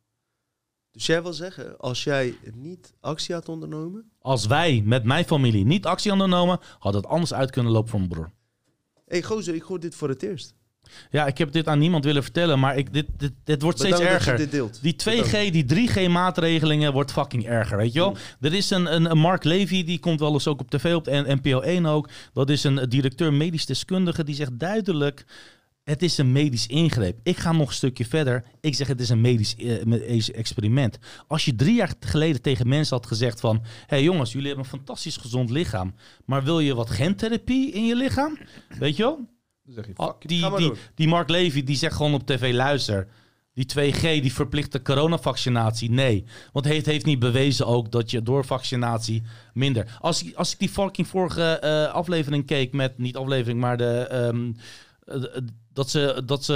Dus 0.92 1.06
jij 1.06 1.22
wil 1.22 1.32
zeggen, 1.32 1.78
als 1.78 2.04
jij 2.04 2.34
niet 2.54 2.92
actie 3.00 3.34
had 3.34 3.48
ondernomen... 3.48 4.10
Als 4.20 4.46
wij 4.46 4.82
met 4.84 5.04
mijn 5.04 5.24
familie 5.24 5.64
niet 5.64 5.86
actie 5.86 6.10
hadden 6.10 6.28
genomen, 6.28 6.58
had 6.78 6.94
het 6.94 7.06
anders 7.06 7.34
uit 7.34 7.50
kunnen 7.50 7.72
lopen 7.72 7.90
voor 7.90 7.98
mijn 7.98 8.10
broer. 8.10 8.30
Hé 8.94 9.18
hey, 9.18 9.22
gozer, 9.22 9.54
ik 9.54 9.62
hoor 9.62 9.80
dit 9.80 9.94
voor 9.94 10.08
het 10.08 10.22
eerst. 10.22 10.54
Ja, 11.10 11.26
ik 11.26 11.38
heb 11.38 11.52
dit 11.52 11.68
aan 11.68 11.78
niemand 11.78 12.04
willen 12.04 12.22
vertellen, 12.22 12.58
maar 12.58 12.76
ik, 12.76 12.92
dit, 12.92 13.06
dit, 13.16 13.32
dit 13.44 13.62
wordt 13.62 13.78
steeds 13.78 13.98
Bedankt 13.98 14.26
erger. 14.26 14.36
Die 14.36 14.46
Bedankt. 14.46 15.28
2G, 15.28 15.50
die 15.50 15.88
3G-maatregelingen 15.88 16.92
wordt 16.92 17.12
fucking 17.12 17.46
erger, 17.46 17.76
weet 17.76 17.92
je 17.92 17.98
wel? 17.98 18.16
Er 18.40 18.54
is 18.54 18.70
een, 18.70 18.94
een, 18.94 19.10
een 19.10 19.18
Mark 19.18 19.44
Levy, 19.44 19.84
die 19.84 19.98
komt 19.98 20.20
wel 20.20 20.32
eens 20.32 20.46
ook 20.46 20.60
op 20.60 20.70
tv, 20.70 20.94
op 20.94 21.04
de 21.04 21.38
NPO 21.42 21.60
1 21.60 21.86
ook. 21.86 22.08
Dat 22.32 22.50
is 22.50 22.64
een 22.64 22.88
directeur 22.88 23.32
medisch 23.32 23.66
deskundige, 23.66 24.24
die 24.24 24.34
zegt 24.34 24.58
duidelijk... 24.58 25.24
Het 25.84 26.02
is 26.02 26.18
een 26.18 26.32
medisch 26.32 26.66
ingreep. 26.66 27.18
Ik 27.22 27.36
ga 27.36 27.52
nog 27.52 27.68
een 27.68 27.74
stukje 27.74 28.04
verder. 28.04 28.44
Ik 28.60 28.74
zeg 28.74 28.86
het 28.86 29.00
is 29.00 29.08
een 29.08 29.20
medisch, 29.20 29.56
eh, 29.56 29.84
medisch 29.84 30.30
experiment. 30.30 30.98
Als 31.26 31.44
je 31.44 31.54
drie 31.54 31.74
jaar 31.74 31.94
geleden 32.00 32.42
tegen 32.42 32.68
mensen 32.68 32.96
had 32.96 33.06
gezegd 33.06 33.40
van... 33.40 33.56
Hé 33.62 33.68
hey 33.86 34.02
jongens, 34.02 34.32
jullie 34.32 34.46
hebben 34.46 34.64
een 34.64 34.78
fantastisch 34.78 35.16
gezond 35.16 35.50
lichaam. 35.50 35.94
Maar 36.24 36.44
wil 36.44 36.60
je 36.60 36.74
wat 36.74 36.90
gentherapie 36.90 37.72
in 37.72 37.86
je 37.86 37.96
lichaam? 37.96 38.38
Weet 38.78 38.96
je 38.96 39.02
wel? 39.02 39.16
Dan 39.64 39.74
zeg 39.74 39.86
je, 39.86 39.92
fuck 39.94 40.28
die, 40.28 40.56
die, 40.56 40.72
die 40.94 41.08
Mark 41.08 41.28
Levy 41.28 41.62
die 41.62 41.76
zegt 41.76 41.96
gewoon 41.96 42.14
op 42.14 42.26
tv: 42.26 42.52
luister. 42.52 43.08
Die 43.54 43.66
2G, 43.78 44.00
die 44.00 44.32
verplichte 44.32 44.82
coronavaccinatie, 44.82 45.90
nee. 45.90 46.24
Want 46.52 46.64
het 46.64 46.86
heeft 46.86 47.04
niet 47.04 47.18
bewezen 47.18 47.66
ook 47.66 47.92
dat 47.92 48.10
je 48.10 48.22
door 48.22 48.44
vaccinatie 48.44 49.22
minder... 49.54 49.98
Als 50.00 50.24
ik, 50.24 50.34
als 50.34 50.52
ik 50.52 50.58
die 50.58 50.68
fucking 50.68 51.06
vorige 51.06 51.42
eh, 51.42 51.92
aflevering 51.92 52.46
keek 52.46 52.72
met... 52.72 52.98
Niet 52.98 53.16
aflevering, 53.16 53.60
maar 53.60 53.76
de... 53.76 54.06
ehm, 54.10 54.46
eh, 54.46 54.62
dat 55.72 55.90
ze, 55.90 56.22
dat 56.24 56.44
ze 56.44 56.54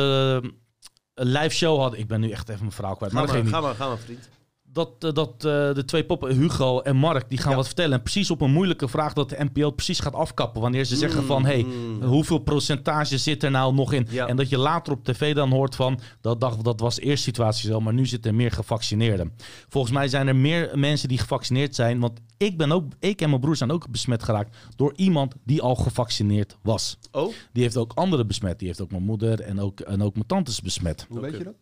een 1.15 1.27
live 1.27 1.55
show 1.55 1.79
hadden. 1.81 1.99
Ik 1.99 2.07
ben 2.07 2.21
nu 2.21 2.31
echt 2.31 2.49
even 2.49 2.61
mijn 2.61 2.73
verhaal 2.73 2.97
kwijt. 2.97 3.13
Ga 3.13 3.19
Maar, 3.19 3.29
ga 3.47 3.61
maar, 3.61 3.75
ga 3.75 3.89
maar, 3.89 3.99
vriend. 3.99 4.29
Dat, 4.77 4.91
eh, 4.99 5.13
dat 5.13 5.33
eh, 5.35 5.75
de 5.75 5.83
twee 5.87 6.05
poppen, 6.05 6.37
Hugo 6.37 6.81
en 6.81 6.97
Mark, 6.97 7.29
die 7.29 7.39
gaan 7.39 7.51
Ja. 7.51 7.57
wat 7.57 7.67
vertellen. 7.67 7.93
En 7.93 8.03
precies 8.03 8.31
op 8.31 8.41
een 8.41 8.51
moeilijke 8.51 8.89
vraag 8.89 9.13
dat 9.13 9.29
de 9.29 9.45
NPO 9.53 9.71
precies 9.71 10.01
gaat 10.01 10.15
afkappen. 10.15 10.61
Wanneer 10.61 10.85
ze 10.85 10.97
zeggen 10.97 11.25
van, 11.25 11.45
hey, 11.45 11.63
mm. 11.63 12.03
hoeveel 12.03 12.39
procentage 12.39 13.19
zit 13.19 13.43
er 13.43 13.51
nou 13.51 13.75
nog 13.75 13.93
in? 13.93 14.07
Ja. 14.11 14.27
En 14.27 14.37
dat 14.37 14.49
je 14.49 14.59
later 14.59 14.93
op 14.93 15.05
tv 15.05 15.35
dan 15.35 15.51
hoort 15.51 15.75
van, 15.75 16.01
dat, 16.21 16.41
dacht, 16.41 16.65
dat 16.65 16.81
was 16.81 16.95
de 16.95 17.03
eerste 17.03 17.23
situatie 17.25 17.71
zo, 17.71 17.81
maar 17.81 17.95
nu 17.95 18.07
zitten 18.07 18.31
er 18.31 18.37
meer 18.37 18.51
gevaccineerden. 18.53 19.33
Volgens 19.69 19.93
mij 19.93 20.09
zijn 20.09 20.29
er 20.29 20.37
meer 20.37 20.71
mensen 20.75 21.09
die 21.09 21.19
gevaccineerd 21.19 21.75
zijn. 21.75 22.01
Want 22.01 22.21
ik, 22.37 22.57
ben 22.57 22.73
ook, 22.73 22.85
ik 22.99 23.21
en 23.21 23.29
mijn 23.29 23.41
broer 23.41 23.57
zijn 23.57 23.71
ook 23.73 23.89
besmet 23.89 24.23
geraakt 24.23 24.57
door 24.77 24.93
iemand 24.97 25.35
die 25.45 25.63
al 25.63 25.75
gevaccineerd 25.75 26.57
was. 26.63 26.99
Oh? 27.13 27.33
Die 27.53 27.63
heeft 27.63 27.77
ook 27.77 27.93
anderen 27.95 28.27
besmet. 28.27 28.59
Die 28.59 28.69
heeft 28.69 28.81
ook 28.81 28.91
mijn 28.91 29.03
moeder 29.03 29.41
en 29.41 29.61
ook, 29.61 29.81
en 29.81 30.03
ook 30.03 30.15
mijn 30.15 30.27
tantes 30.27 30.61
besmet. 30.61 31.07
Hoe 31.09 31.21
weet 31.21 31.37
je 31.37 31.45
dat? 31.45 31.55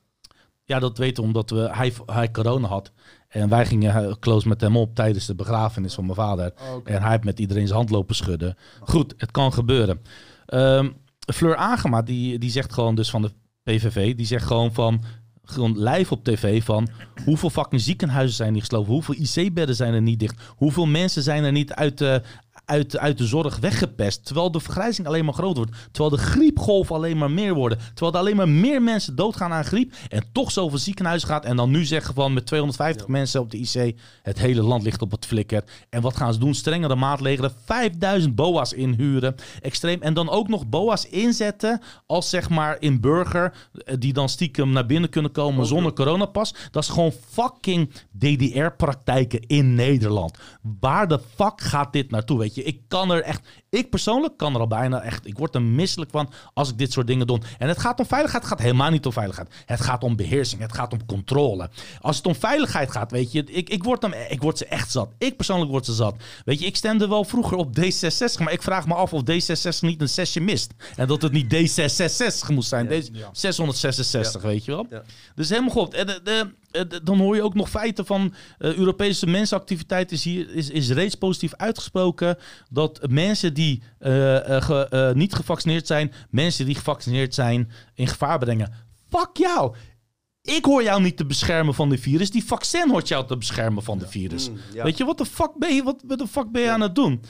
Ja, 0.64 0.78
dat 0.78 0.98
weten 0.98 1.22
we 1.22 1.28
omdat 1.28 1.50
we, 1.50 1.68
hij, 1.72 1.92
hij 2.06 2.30
corona 2.30 2.68
had. 2.68 2.92
En 3.28 3.48
wij 3.48 3.66
gingen 3.66 3.94
eh, 3.94 4.12
close 4.20 4.48
met 4.48 4.60
hem 4.60 4.76
op 4.76 4.94
tijdens 4.94 5.26
de 5.26 5.34
begrafenis 5.34 5.94
van 5.94 6.04
mijn 6.04 6.16
vader. 6.16 6.52
Oh. 6.56 6.80
En 6.84 7.02
hij 7.02 7.10
heeft 7.10 7.24
met 7.24 7.40
iedereen 7.40 7.66
zijn 7.66 7.78
hand 7.78 7.90
lopen 7.90 8.14
schudden. 8.14 8.56
Goed, 8.80 9.14
het 9.16 9.30
kan 9.30 9.52
gebeuren. 9.52 10.00
Ehm, 10.46 10.90
Fleur 11.34 11.56
Agema, 11.56 12.02
die, 12.02 12.38
die 12.38 12.50
zegt 12.50 12.72
gewoon 12.72 12.94
dus 12.94 13.10
van 13.10 13.22
de 13.22 13.32
PVV, 13.62 14.14
die 14.14 14.26
zegt 14.26 14.46
gewoon 14.46 14.72
van, 14.72 15.02
gewoon 15.42 15.82
live 15.82 16.14
op 16.14 16.24
tv 16.24 16.64
van, 16.64 16.88
hoeveel 17.24 17.50
fucking 17.50 17.80
ziekenhuizen 17.80 18.36
zijn 18.36 18.52
niet 18.52 18.60
gesloten? 18.60 18.92
Hoeveel 18.92 19.14
IC-bedden 19.14 19.76
zijn 19.76 19.94
er 19.94 20.02
niet 20.02 20.18
dicht? 20.18 20.42
Hoeveel 20.56 20.86
mensen 20.86 21.22
zijn 21.22 21.44
er 21.44 21.52
niet 21.52 21.72
uit 21.72 21.98
de, 21.98 22.22
uit, 22.64 22.98
uit 22.98 23.18
de 23.18 23.26
zorg 23.26 23.58
weggepest? 23.58 24.24
Terwijl 24.24 24.50
de 24.50 24.60
vergrijzing 24.60 25.06
alleen 25.06 25.24
maar 25.24 25.34
groter 25.34 25.64
wordt. 25.64 25.88
Terwijl 25.92 26.16
de 26.16 26.22
griepgolf 26.22 26.92
alleen 26.92 27.18
maar 27.18 27.30
meer 27.30 27.54
worden. 27.54 27.78
Terwijl 27.78 28.12
er 28.12 28.18
alleen 28.20 28.36
maar 28.36 28.48
meer 28.48 28.82
mensen 28.82 29.16
doodgaan 29.16 29.52
aan 29.52 29.64
griep. 29.64 29.92
En 30.08 30.24
toch 30.32 30.50
zoveel 30.52 30.78
ziekenhuizen 30.78 31.28
gaat. 31.28 31.44
En 31.44 31.56
dan 31.56 31.70
nu 31.70 31.84
zeggen 31.84 32.14
van 32.14 32.32
met 32.32 32.46
250 32.46 33.06
mensen 33.06 33.40
op 33.40 33.50
de 33.50 33.58
IC. 33.58 33.96
Het 34.22 34.38
hele 34.38 34.62
land 34.62 34.82
ligt 34.82 35.02
op 35.02 35.10
het 35.10 35.26
flikker. 35.26 35.64
En 35.90 36.00
wat 36.02 36.16
gaan 36.16 36.32
ze 36.32 36.38
doen? 36.38 36.54
Strengere 36.54 36.94
maatregelen. 36.94 37.52
5000 37.64 38.34
BOA's 38.34 38.72
inhuren. 38.72 39.34
Extreem. 39.62 40.02
En 40.02 40.14
dan 40.14 40.30
ook 40.30 40.48
nog 40.48 40.66
BOA's 40.66 41.04
inzetten. 41.04 41.80
Als 42.06 42.30
zeg 42.30 42.48
maar 42.50 42.76
in 42.80 43.00
burger. 43.00 43.54
eh, 43.72 43.94
Die 43.98 44.12
dan 44.12 44.28
stiekem 44.28 44.70
naar 44.72 44.86
binnen 44.86 45.10
kunnen 45.10 45.30
komen 45.32 45.66
zonder 45.66 45.92
coronapas. 45.92 46.54
Dat 46.70 46.82
is 46.82 46.88
gewoon 46.88 47.12
fucking 47.30 47.90
DDR-praktijken 48.18 49.40
in 49.46 49.74
Nederland. 49.74 50.38
Waar 50.80 51.08
de 51.08 51.20
fuck 51.34 51.60
gaat 51.60 51.92
dit 51.92 52.10
naartoe? 52.10 52.38
Weet 52.54 52.64
je, 52.64 52.72
ik 52.72 52.80
kan 52.88 53.10
er 53.10 53.22
echt. 53.22 53.48
Ik 53.70 53.90
persoonlijk 53.90 54.36
kan 54.36 54.54
er 54.54 54.60
al 54.60 54.66
bijna 54.66 55.00
echt. 55.02 55.26
Ik 55.26 55.38
word 55.38 55.54
er 55.54 55.62
misselijk 55.62 56.10
van 56.10 56.30
als 56.54 56.70
ik 56.70 56.78
dit 56.78 56.92
soort 56.92 57.06
dingen 57.06 57.26
doe. 57.26 57.40
En 57.58 57.68
het 57.68 57.78
gaat 57.78 57.98
om 57.98 58.06
veiligheid. 58.06 58.42
Het 58.42 58.52
gaat 58.52 58.60
helemaal 58.62 58.90
niet 58.90 59.06
om 59.06 59.12
veiligheid. 59.12 59.48
Het 59.66 59.80
gaat 59.80 60.02
om 60.04 60.16
beheersing. 60.16 60.60
Het 60.60 60.74
gaat 60.74 60.92
om 60.92 61.06
controle. 61.06 61.70
Als 62.00 62.16
het 62.16 62.26
om 62.26 62.34
veiligheid 62.34 62.90
gaat, 62.90 63.10
weet 63.10 63.32
je, 63.32 63.44
ik, 63.44 63.68
ik, 63.68 63.84
word, 63.84 64.02
hem, 64.02 64.12
ik 64.28 64.42
word 64.42 64.58
ze 64.58 64.66
echt 64.66 64.90
zat. 64.90 65.12
Ik 65.18 65.36
persoonlijk 65.36 65.70
word 65.70 65.84
ze 65.84 65.92
zat. 65.92 66.14
Weet 66.44 66.60
je, 66.60 66.66
ik 66.66 66.76
stemde 66.76 67.08
wel 67.08 67.24
vroeger 67.24 67.56
op 67.56 67.76
D66, 67.80 68.38
maar 68.42 68.52
ik 68.52 68.62
vraag 68.62 68.86
me 68.86 68.94
af 68.94 69.12
of 69.12 69.22
D66 69.22 69.78
niet 69.80 70.00
een 70.00 70.08
zesje 70.08 70.40
mist. 70.40 70.72
En 70.96 71.06
dat 71.06 71.22
het 71.22 71.32
niet 71.32 71.54
D666 71.54 72.52
moest 72.52 72.68
zijn. 72.68 72.88
Ja. 73.12 73.30
D 73.30 73.36
666, 73.36 74.42
weet 74.42 74.64
je 74.64 74.70
wel. 74.70 74.86
Ja. 74.90 75.02
Dus 75.34 75.48
helemaal 75.48 75.70
goed. 75.70 75.94
En 75.94 76.06
de, 76.06 76.20
de- 76.24 76.54
dan 77.04 77.18
hoor 77.18 77.34
je 77.36 77.42
ook 77.42 77.54
nog 77.54 77.70
feiten 77.70 78.06
van 78.06 78.34
eh, 78.58 78.74
Europese 78.74 79.26
mensenactiviteit 79.26 80.12
is 80.12 80.24
hier 80.24 80.50
is, 80.54 80.70
is 80.70 80.90
reeds 80.90 81.14
positief 81.14 81.54
uitgesproken 81.54 82.36
dat 82.70 83.00
mensen 83.08 83.54
die 83.54 83.82
eh, 83.98 84.56
eh, 84.56 84.62
ge- 84.62 84.88
eh, 84.88 85.12
niet 85.12 85.34
gevaccineerd 85.34 85.86
zijn, 85.86 86.12
mensen 86.30 86.66
die 86.66 86.74
gevaccineerd 86.74 87.34
zijn, 87.34 87.70
in 87.94 88.06
gevaar 88.06 88.38
brengen. 88.38 88.72
Fuck 89.08 89.36
jou! 89.36 89.74
Ik 90.42 90.64
hoor 90.64 90.82
jou 90.82 91.02
niet 91.02 91.16
te 91.16 91.26
beschermen 91.26 91.74
van 91.74 91.88
de 91.88 91.98
virus. 91.98 92.30
Die 92.30 92.44
vaccin 92.44 92.90
hoort 92.90 93.08
jou 93.08 93.26
te 93.26 93.36
beschermen 93.36 93.82
van 93.82 93.98
de 93.98 94.08
virus. 94.08 94.50
Mm, 94.50 94.56
ja. 94.74 94.84
Weet 94.84 94.96
je, 94.98 95.04
wat 95.04 95.18
de 95.18 95.26
fuck 95.26 95.50
ben 95.58 95.74
je, 95.74 95.82
wat, 95.82 96.02
wat 96.06 96.18
de 96.18 96.26
fuck 96.26 96.50
ben 96.50 96.62
je 96.62 96.70
aan 96.70 96.80
het 96.80 96.94
doen? 96.94 97.20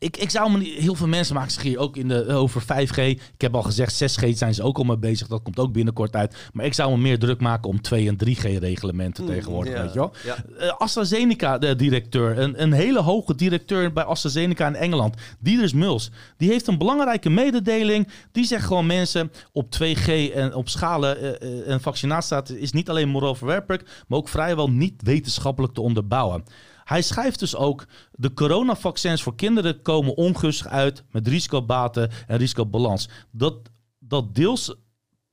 Ik, 0.00 0.16
ik 0.16 0.30
zou 0.30 0.50
me 0.52 0.58
niet, 0.58 0.74
heel 0.74 0.94
veel 0.94 1.06
mensen 1.06 1.34
maken 1.34 1.50
zich 1.50 1.62
hier 1.62 1.78
ook 1.78 1.96
in 1.96 2.08
de, 2.08 2.26
over 2.32 2.62
5G. 2.62 2.96
Ik 2.96 3.20
heb 3.38 3.54
al 3.54 3.62
gezegd, 3.62 4.02
6G 4.02 4.28
zijn 4.28 4.54
ze 4.54 4.62
ook 4.62 4.78
al 4.78 4.84
mee 4.84 4.98
bezig. 4.98 5.26
Dat 5.26 5.42
komt 5.42 5.58
ook 5.58 5.72
binnenkort 5.72 6.16
uit. 6.16 6.36
Maar 6.52 6.64
ik 6.64 6.74
zou 6.74 6.90
me 6.90 6.98
meer 6.98 7.18
druk 7.18 7.40
maken 7.40 7.68
om 7.68 7.80
2 7.80 8.08
en 8.08 8.16
3G 8.26 8.40
reglementen 8.58 9.24
Mm, 9.24 9.30
tegenwoordig. 9.30 9.72
ja, 9.72 9.82
Weet 9.82 9.92
je 9.92 9.98
wel? 9.98 10.12
ja. 10.24 10.36
Eh, 10.58 10.68
AstraZeneca, 10.78 11.58
de 11.58 11.76
directeur, 11.76 12.38
een, 12.38 12.62
een 12.62 12.72
hele 12.72 13.00
hoge 13.00 13.34
directeur 13.34 13.92
bij 13.92 14.04
AstraZeneca 14.04 14.66
in 14.66 14.74
Engeland, 14.76 15.14
Dieders 15.38 15.72
Muls, 15.72 16.10
die 16.36 16.50
heeft 16.50 16.66
een 16.66 16.78
belangrijke 16.78 17.30
mededeling. 17.30 18.08
Die 18.32 18.44
zegt 18.44 18.64
gewoon 18.66 18.86
mensen 18.86 19.32
op 19.52 19.66
2G 19.78 20.32
en 20.34 20.54
op 20.54 20.68
schalen 20.68 21.18
eh, 21.18 21.28
eh, 21.58 21.68
en 21.72 21.80
vaccinatiestatus 21.80 22.56
is 22.56 22.72
niet 22.72 22.88
alleen 22.90 23.08
moreel 23.08 23.34
verwerpelijk, 23.34 24.04
maar 24.08 24.18
ook 24.18 24.28
vrijwel 24.28 24.70
niet 24.70 25.02
wetenschappelijk 25.02 25.74
te 25.74 25.80
onderbouwen. 25.80 26.44
Hij 26.90 27.02
schrijft 27.02 27.38
dus 27.38 27.56
ook, 27.56 27.86
de 28.12 28.32
coronavaccins 28.32 29.22
voor 29.22 29.34
kinderen 29.34 29.82
komen 29.82 30.16
ongunstig 30.16 30.66
uit 30.66 31.04
met 31.10 31.28
risicobaten 31.28 32.10
en 32.26 32.36
risicobalans. 32.36 33.08
Dat, 33.30 33.54
dat 33.98 34.34
deels 34.34 34.74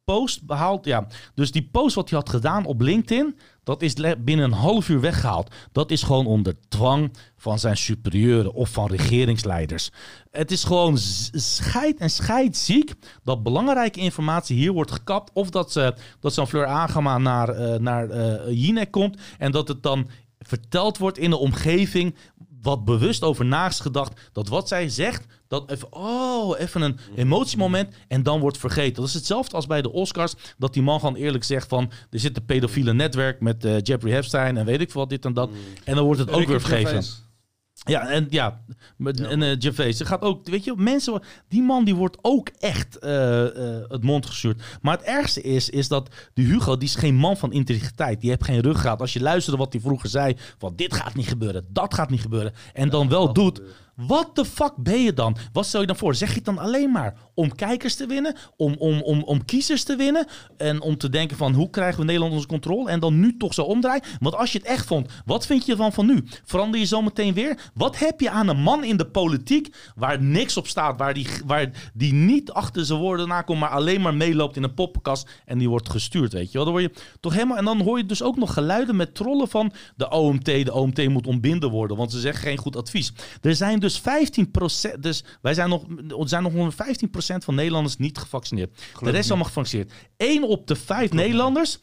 post 0.04 0.46
behaalt, 0.46 0.86
ja. 0.86 1.08
Dus 1.34 1.52
die 1.52 1.70
post 1.72 1.96
wat 1.96 2.10
hij 2.10 2.20
had 2.20 2.30
gedaan 2.30 2.66
op 2.66 2.82
LinkedIn, 2.82 3.38
dat 3.64 3.82
is 3.82 3.94
binnen 4.18 4.46
een 4.46 4.52
half 4.52 4.90
uur 4.90 5.02
weggehaald. 5.02 5.56
Dat 5.72 5.92
is 5.92 6.04
gewoon 6.04 6.26
onder 6.26 6.54
dwang 6.68 7.14
van 7.38 7.60
zijn 7.60 7.78
superieuren 7.78 8.54
of 8.54 8.70
van 8.70 8.88
regeringsleiders. 8.88 9.90
Het 10.32 10.52
is 10.52 10.64
gewoon 10.64 10.98
scheid 10.98 12.00
en 12.00 12.10
scheidziek 12.10 12.94
dat 13.24 13.44
belangrijke 13.44 14.00
informatie 14.00 14.58
hier 14.58 14.72
wordt 14.72 14.92
gekapt. 14.92 15.32
Of 15.34 15.50
dat, 15.50 15.72
ze, 15.72 15.94
dat 16.20 16.34
zo'n 16.34 16.48
Fleur 16.48 16.66
Agema 16.66 17.18
naar, 17.18 17.50
eh 17.50 17.80
naar 17.80 18.08
Jinek 18.52 18.92
komt 18.92 19.18
en 19.38 19.52
dat 19.52 19.68
het 19.68 19.84
dan 19.84 20.08
verteld 20.48 20.98
wordt 20.98 21.18
in 21.18 21.30
de 21.30 21.38
omgeving 21.38 22.16
wat 22.62 22.86
bewust 22.86 23.24
over 23.24 23.46
na 23.46 23.68
is 23.68 23.80
gedacht. 23.80 24.30
Dat 24.32 24.48
wat 24.48 24.68
zij 24.68 24.90
zegt, 24.90 25.26
dat 25.48 25.72
even, 25.72 25.94
oh, 25.94 26.60
even 26.60 26.82
een 26.82 27.00
emotiemoment 27.16 27.96
en 28.08 28.24
dan 28.24 28.40
wordt 28.40 28.58
vergeten. 28.58 28.96
Dat 28.96 29.06
is 29.08 29.14
hetzelfde 29.14 29.56
als 29.56 29.68
bij 29.68 29.82
de 29.82 29.92
Oscars, 29.92 30.34
dat 30.58 30.74
die 30.74 30.84
man 30.84 31.00
gewoon 31.00 31.16
eerlijk 31.16 31.44
zegt 31.44 31.68
van, 31.68 31.92
er 32.10 32.20
zit 32.20 32.38
een 32.38 32.46
pedofiele 32.46 32.94
netwerk 32.94 33.40
met 33.42 33.66
eh, 33.66 33.82
Jeffrey 33.82 34.18
Epstein 34.18 34.58
en 34.58 34.66
weet 34.66 34.82
ik 34.82 34.92
veel 34.92 35.02
wat 35.02 35.10
dit 35.10 35.26
en 35.26 35.34
dat. 35.34 35.50
En 35.84 35.96
dan 35.96 36.06
wordt 36.06 36.20
het 36.20 36.32
ook 36.32 36.48
weer 36.48 36.62
vergeven. 36.62 37.04
Ja, 37.86 38.08
en 38.08 38.28
ja, 38.30 38.62
met, 38.98 39.22
en 39.22 39.42
uh, 39.42 39.56
Gervais. 39.60 40.00
Er 40.00 40.06
gaat 40.06 40.22
ook, 40.22 40.48
weet 40.48 40.64
je, 40.64 40.74
mensen, 40.78 41.22
die 41.48 41.62
man 41.62 41.86
die 41.86 41.96
wordt 41.96 42.18
ook 42.22 42.50
echt 42.60 42.98
eh, 42.98 43.46
eh, 43.46 43.84
het 43.88 44.04
mond 44.04 44.26
gestuurd. 44.26 44.62
Maar 44.82 44.98
het 44.98 45.06
ergste 45.06 45.42
is, 45.42 45.70
is 45.70 45.88
dat 45.88 46.10
die 46.34 46.46
Hugo, 46.46 46.78
die 46.78 46.88
is 46.88 46.96
geen 46.96 47.16
man 47.16 47.38
van 47.38 47.52
integriteit. 47.52 48.22
Die 48.22 48.30
heeft 48.30 48.44
geen 48.44 48.62
ruggraat. 48.62 49.02
Als 49.02 49.14
je 49.14 49.22
luisterde 49.22 49.58
wat 49.58 49.74
hij 49.74 49.82
vroeger 49.82 50.10
zei, 50.10 50.36
van 50.58 50.76
dit 50.76 50.94
gaat 50.94 51.16
niet 51.16 51.28
gebeuren, 51.28 51.66
dat 51.70 51.94
gaat 51.94 52.10
niet 52.10 52.22
gebeuren. 52.22 52.54
En 52.74 52.90
dan 52.90 53.10
wel 53.10 53.34
doet, 53.34 53.62
wat 53.98 54.36
de 54.36 54.46
fuck 54.46 54.74
ben 54.76 55.02
je 55.02 55.14
dan? 55.14 55.38
Wat 55.54 55.66
stel 55.66 55.82
je 55.82 55.88
dan 55.88 55.96
voor? 55.96 56.16
Zeg 56.16 56.30
je 56.30 56.36
het 56.36 56.46
dan 56.46 56.58
alleen 56.58 56.92
maar 56.92 57.14
om 57.34 57.56
kijkers 57.56 57.96
te 57.96 58.06
winnen? 58.06 58.36
Om, 58.56 58.76
om, 58.78 59.02
om, 59.02 59.24
om 59.24 59.46
kiezers 59.46 59.84
te 59.84 59.96
winnen? 59.96 60.28
En 60.58 60.82
om 60.82 60.98
te 60.98 61.10
denken 61.10 61.38
van 61.38 61.54
hoe 61.54 61.70
krijgen 61.70 62.00
we 62.00 62.06
Nederland 62.06 62.32
onder 62.32 62.48
controle? 62.48 62.90
En 62.90 63.00
dan 63.00 63.20
nu 63.20 63.38
toch 63.38 63.54
zo 63.54 63.62
omdraaien? 63.62 64.04
Want 64.20 64.36
als 64.36 64.52
je 64.52 64.58
het 64.58 64.68
echt 64.68 64.86
vond, 64.86 65.12
wat 65.26 65.46
vind 65.46 65.66
je 65.66 65.76
van 65.76 65.94
van 65.94 66.06
nu? 66.06 66.24
Verander 66.46 66.80
je 66.80 66.86
zo 66.86 67.02
meteen 67.02 67.34
weer? 67.34 67.72
Wat 67.74 68.00
heb 68.00 68.20
je 68.20 68.30
aan 68.30 68.48
een 68.48 68.62
man 68.62 68.84
in 68.84 68.98
de 68.98 69.06
politiek 69.06 69.76
waar 69.96 70.22
niks 70.22 70.58
op 70.58 70.68
staat? 70.68 70.98
Waar 70.98 71.14
die, 71.14 71.28
waar 71.46 71.92
die 71.94 72.14
niet 72.14 72.52
achter 72.52 72.86
zijn 72.86 73.00
woorden 73.00 73.28
nakomt, 73.28 73.60
maar 73.60 73.70
alleen 73.70 74.02
maar 74.02 74.14
meeloopt 74.14 74.56
in 74.56 74.64
een 74.64 74.74
poppenkast 74.74 75.30
en 75.46 75.58
die 75.58 75.70
wordt 75.70 75.90
gestuurd, 75.90 76.34
weet 76.34 76.52
je 76.52 76.58
wel? 76.58 76.64
Dan 76.64 76.74
word 76.74 76.94
je 76.96 77.02
toch 77.20 77.34
helemaal... 77.34 77.58
En 77.58 77.66
dan 77.66 77.82
hoor 77.82 77.98
je 77.98 78.06
dus 78.06 78.24
ook 78.24 78.38
nog 78.38 78.54
geluiden 78.54 78.96
met 78.96 79.16
trollen 79.16 79.48
van 79.48 79.72
de 79.96 80.10
OMT. 80.10 80.46
De 80.46 80.74
OMT 80.74 81.10
moet 81.10 81.28
ontbinden 81.28 81.70
worden, 81.70 81.98
want 81.98 82.12
ze 82.12 82.20
zeggen 82.20 82.44
geen 82.44 82.58
goed 82.58 82.76
advies. 82.76 83.12
Er 83.42 83.56
zijn 83.56 83.80
dus 83.80 83.87
15%, 83.90 85.00
dus 85.00 85.24
wij 85.42 85.54
zijn 85.54 85.70
nog, 85.70 85.84
er 86.22 86.30
zijn 86.30 86.44
nog 86.44 86.54
ongeveer 86.54 86.98
15% 87.10 87.38
van 87.38 87.56
Nederlanders 87.56 87.98
niet 87.98 88.18
gevaccineerd. 88.18 88.82
de 89.00 89.10
rest 89.10 89.24
is 89.24 89.30
allemaal 89.30 89.48
gevaccineerd. 89.48 89.92
1 90.18 90.44
op 90.44 90.68
de 90.68 90.76
5 90.76 91.12
Nederlanders, 91.12 91.80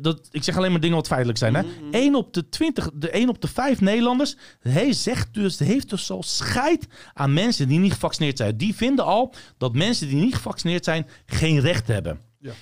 dat, 0.00 0.28
ik 0.30 0.44
zeg 0.44 0.56
alleen 0.56 0.70
maar 0.70 0.80
dingen 0.80 0.96
wat 0.96 1.06
feitelijk 1.06 1.38
zijn. 1.38 1.54
Hè? 1.54 1.62
1 1.90 2.14
op 2.14 2.32
de 2.32 2.48
20, 2.48 2.90
de 2.94 3.10
1 3.10 3.28
op 3.28 3.40
de 3.40 3.48
5 3.48 3.80
Nederlanders 3.80 4.36
hij 4.60 4.92
zegt 4.92 5.34
dus, 5.34 5.58
heeft 5.58 5.90
dus 5.90 6.10
al 6.10 6.22
scheid 6.22 6.86
aan 7.14 7.32
mensen 7.32 7.68
die 7.68 7.78
niet 7.78 7.92
gevaccineerd 7.92 8.36
zijn. 8.36 8.56
Die 8.56 8.74
vinden 8.74 9.04
al 9.04 9.34
dat 9.58 9.74
mensen 9.74 10.08
die 10.08 10.16
niet 10.16 10.34
gevaccineerd 10.34 10.84
zijn 10.84 11.06
geen 11.26 11.60
recht 11.60 11.86
hebben. 11.86 12.20
Ja. 12.38 12.52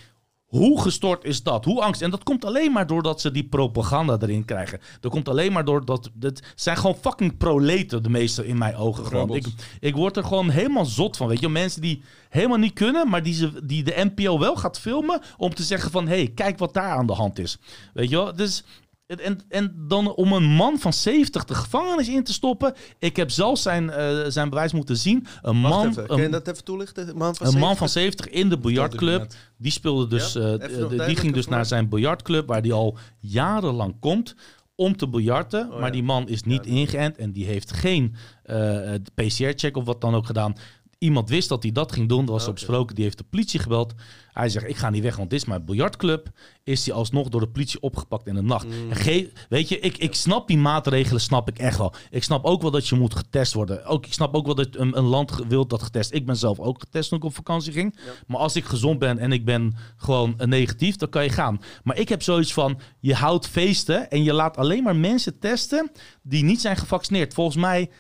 Hoe 0.48 0.80
gestort 0.80 1.24
is 1.24 1.42
dat? 1.42 1.64
Hoe 1.64 1.82
angst? 1.82 2.02
En 2.02 2.10
dat 2.10 2.22
komt 2.22 2.44
alleen 2.44 2.72
maar 2.72 2.86
doordat 2.86 3.20
ze 3.20 3.30
die 3.30 3.44
propaganda 3.44 4.16
erin 4.20 4.44
krijgen. 4.44 4.80
Dat 5.00 5.10
komt 5.10 5.28
alleen 5.28 5.52
maar 5.52 5.64
doordat... 5.64 6.10
Het 6.20 6.52
zijn 6.54 6.76
gewoon 6.76 6.96
fucking 7.00 7.36
proleten, 7.36 8.02
de 8.02 8.08
meeste 8.08 8.46
in 8.46 8.58
mijn 8.58 8.76
ogen. 8.76 9.06
Gewoon. 9.06 9.34
Ik, 9.34 9.46
ik 9.80 9.94
word 9.94 10.16
er 10.16 10.24
gewoon 10.24 10.50
helemaal 10.50 10.84
zot 10.84 11.16
van. 11.16 11.28
Weet 11.28 11.40
je, 11.40 11.48
mensen 11.48 11.80
die 11.80 12.02
helemaal 12.28 12.58
niet 12.58 12.72
kunnen, 12.72 13.08
maar 13.08 13.22
die, 13.22 13.34
ze, 13.34 13.66
die 13.66 13.82
de 13.82 14.10
NPO 14.14 14.38
wel 14.38 14.56
gaat 14.56 14.80
filmen 14.80 15.20
om 15.36 15.54
te 15.54 15.62
zeggen 15.62 15.90
van... 15.90 16.08
hé, 16.08 16.16
hey, 16.16 16.32
kijk 16.34 16.58
wat 16.58 16.74
daar 16.74 16.96
aan 16.96 17.06
de 17.06 17.12
hand 17.12 17.38
is. 17.38 17.58
Weet 17.94 18.10
je 18.10 18.16
wel? 18.16 18.36
Dus... 18.36 18.64
En, 19.16 19.40
en 19.48 19.74
dan 19.88 20.14
om 20.14 20.32
een 20.32 20.44
man 20.44 20.78
van 20.78 20.92
70 20.92 21.44
de 21.44 21.54
gevangenis 21.54 22.08
in 22.08 22.24
te 22.24 22.32
stoppen. 22.32 22.74
Ik 22.98 23.16
heb 23.16 23.30
zelfs 23.30 23.62
zijn, 23.62 23.90
eh, 23.90 24.24
zijn 24.28 24.48
bewijs 24.48 24.72
moeten 24.72 24.96
zien. 24.96 25.26
Een 25.42 25.62
Wacht 25.62 25.74
man, 25.74 25.88
even, 25.88 26.06
kan 26.06 26.20
je 26.20 26.28
dat 26.28 26.48
even 26.48 26.64
toelichten? 26.64 27.08
Een 27.08 27.16
man 27.16 27.34
van 27.34 27.46
een 27.46 27.52
man 27.52 27.76
70? 27.76 27.78
van 27.78 27.88
70 27.88 28.28
in 28.28 28.48
de 28.48 28.58
biljartclub. 28.58 29.32
Die 29.56 29.72
speelde 29.72 30.06
dus. 30.06 30.32
Ja? 30.32 30.40
eh, 30.40 30.82
eh, 30.82 31.06
die 31.06 31.16
ging 31.16 31.34
dus 31.34 31.46
naar 31.46 31.66
zijn 31.66 31.88
biljartclub, 31.88 32.46
waar 32.46 32.60
hij 32.60 32.72
al 32.72 32.98
jarenlang 33.20 33.96
komt 34.00 34.34
om 34.78 34.96
te 34.96 35.08
biljarten. 35.08 35.64
Oh, 35.70 35.74
maar 35.74 35.86
ja. 35.86 35.90
die 35.90 36.02
man 36.02 36.28
is 36.28 36.42
niet 36.42 36.64
Ja, 36.64 36.70
ingeënt 36.70 37.16
en 37.16 37.32
die 37.32 37.44
heeft 37.44 37.72
geen 37.72 38.14
eh, 38.42 38.94
PCR-check 39.14 39.76
of 39.76 39.84
wat 39.84 40.00
dan 40.00 40.14
ook 40.14 40.26
gedaan. 40.26 40.54
Iemand 40.98 41.28
wist 41.28 41.48
dat 41.48 41.62
hij 41.62 41.72
dat 41.72 41.92
ging 41.92 42.08
doen. 42.08 42.24
Er 42.26 42.32
was 42.32 42.48
op 42.48 42.54
besproken. 42.54 42.94
Die 42.94 43.04
heeft 43.04 43.18
de 43.18 43.24
politie 43.30 43.60
gebeld. 43.60 43.94
Hij 44.32 44.48
zegt: 44.48 44.68
Ik 44.68 44.76
ga 44.76 44.90
niet 44.90 45.02
weg, 45.02 45.16
want 45.16 45.30
dit 45.30 45.40
is 45.40 45.46
mijn 45.46 45.64
biljartclub. 45.64 46.28
Is 46.64 46.86
hij 46.86 46.94
alsnog 46.94 47.28
door 47.28 47.40
de 47.40 47.48
politie 47.48 47.80
opgepakt 47.80 48.26
in 48.26 48.34
de 48.34 48.42
nacht? 48.42 48.66
Mm. 48.66 48.92
Ge- 48.92 49.32
weet 49.48 49.68
je, 49.68 49.80
ik, 49.80 49.96
ik 49.96 50.14
snap 50.14 50.48
die 50.48 50.58
maatregelen, 50.58 51.20
snap 51.20 51.48
ik 51.48 51.58
echt 51.58 51.78
wel. 51.78 51.94
Ik 52.10 52.22
snap 52.22 52.44
ook 52.44 52.62
wel 52.62 52.70
dat 52.70 52.88
je 52.88 52.94
moet 52.96 53.14
getest 53.14 53.52
worden. 53.52 53.84
Ook, 53.84 54.06
ik 54.06 54.12
snap 54.12 54.34
ook 54.34 54.46
wel 54.46 54.54
dat 54.54 54.68
een, 54.76 54.98
een 54.98 55.04
land 55.04 55.32
wil 55.48 55.66
dat 55.66 55.82
getest. 55.82 56.12
Ik 56.14 56.26
ben 56.26 56.36
zelf 56.36 56.58
ook 56.58 56.80
getest 56.80 57.08
toen 57.08 57.18
ik 57.18 57.24
op 57.24 57.34
vakantie 57.34 57.72
ging. 57.72 57.94
Ja. 57.96 58.12
Maar 58.26 58.40
als 58.40 58.56
ik 58.56 58.64
gezond 58.64 58.98
ben 58.98 59.18
en 59.18 59.32
ik 59.32 59.44
ben 59.44 59.74
gewoon 59.96 60.34
negatief, 60.44 60.96
dan 60.96 61.08
kan 61.08 61.22
je 61.24 61.30
gaan. 61.30 61.60
Maar 61.82 61.98
ik 61.98 62.08
heb 62.08 62.22
zoiets 62.22 62.52
van: 62.52 62.80
je 63.00 63.14
houdt 63.14 63.46
feesten 63.48 64.10
en 64.10 64.22
je 64.24 64.32
laat 64.32 64.56
alleen 64.56 64.82
maar 64.82 64.96
mensen 64.96 65.38
testen 65.38 65.90
die 66.22 66.44
niet 66.44 66.60
zijn 66.60 66.76
gevaccineerd. 66.76 67.34
Volgens 67.34 67.56
mij 67.56 67.90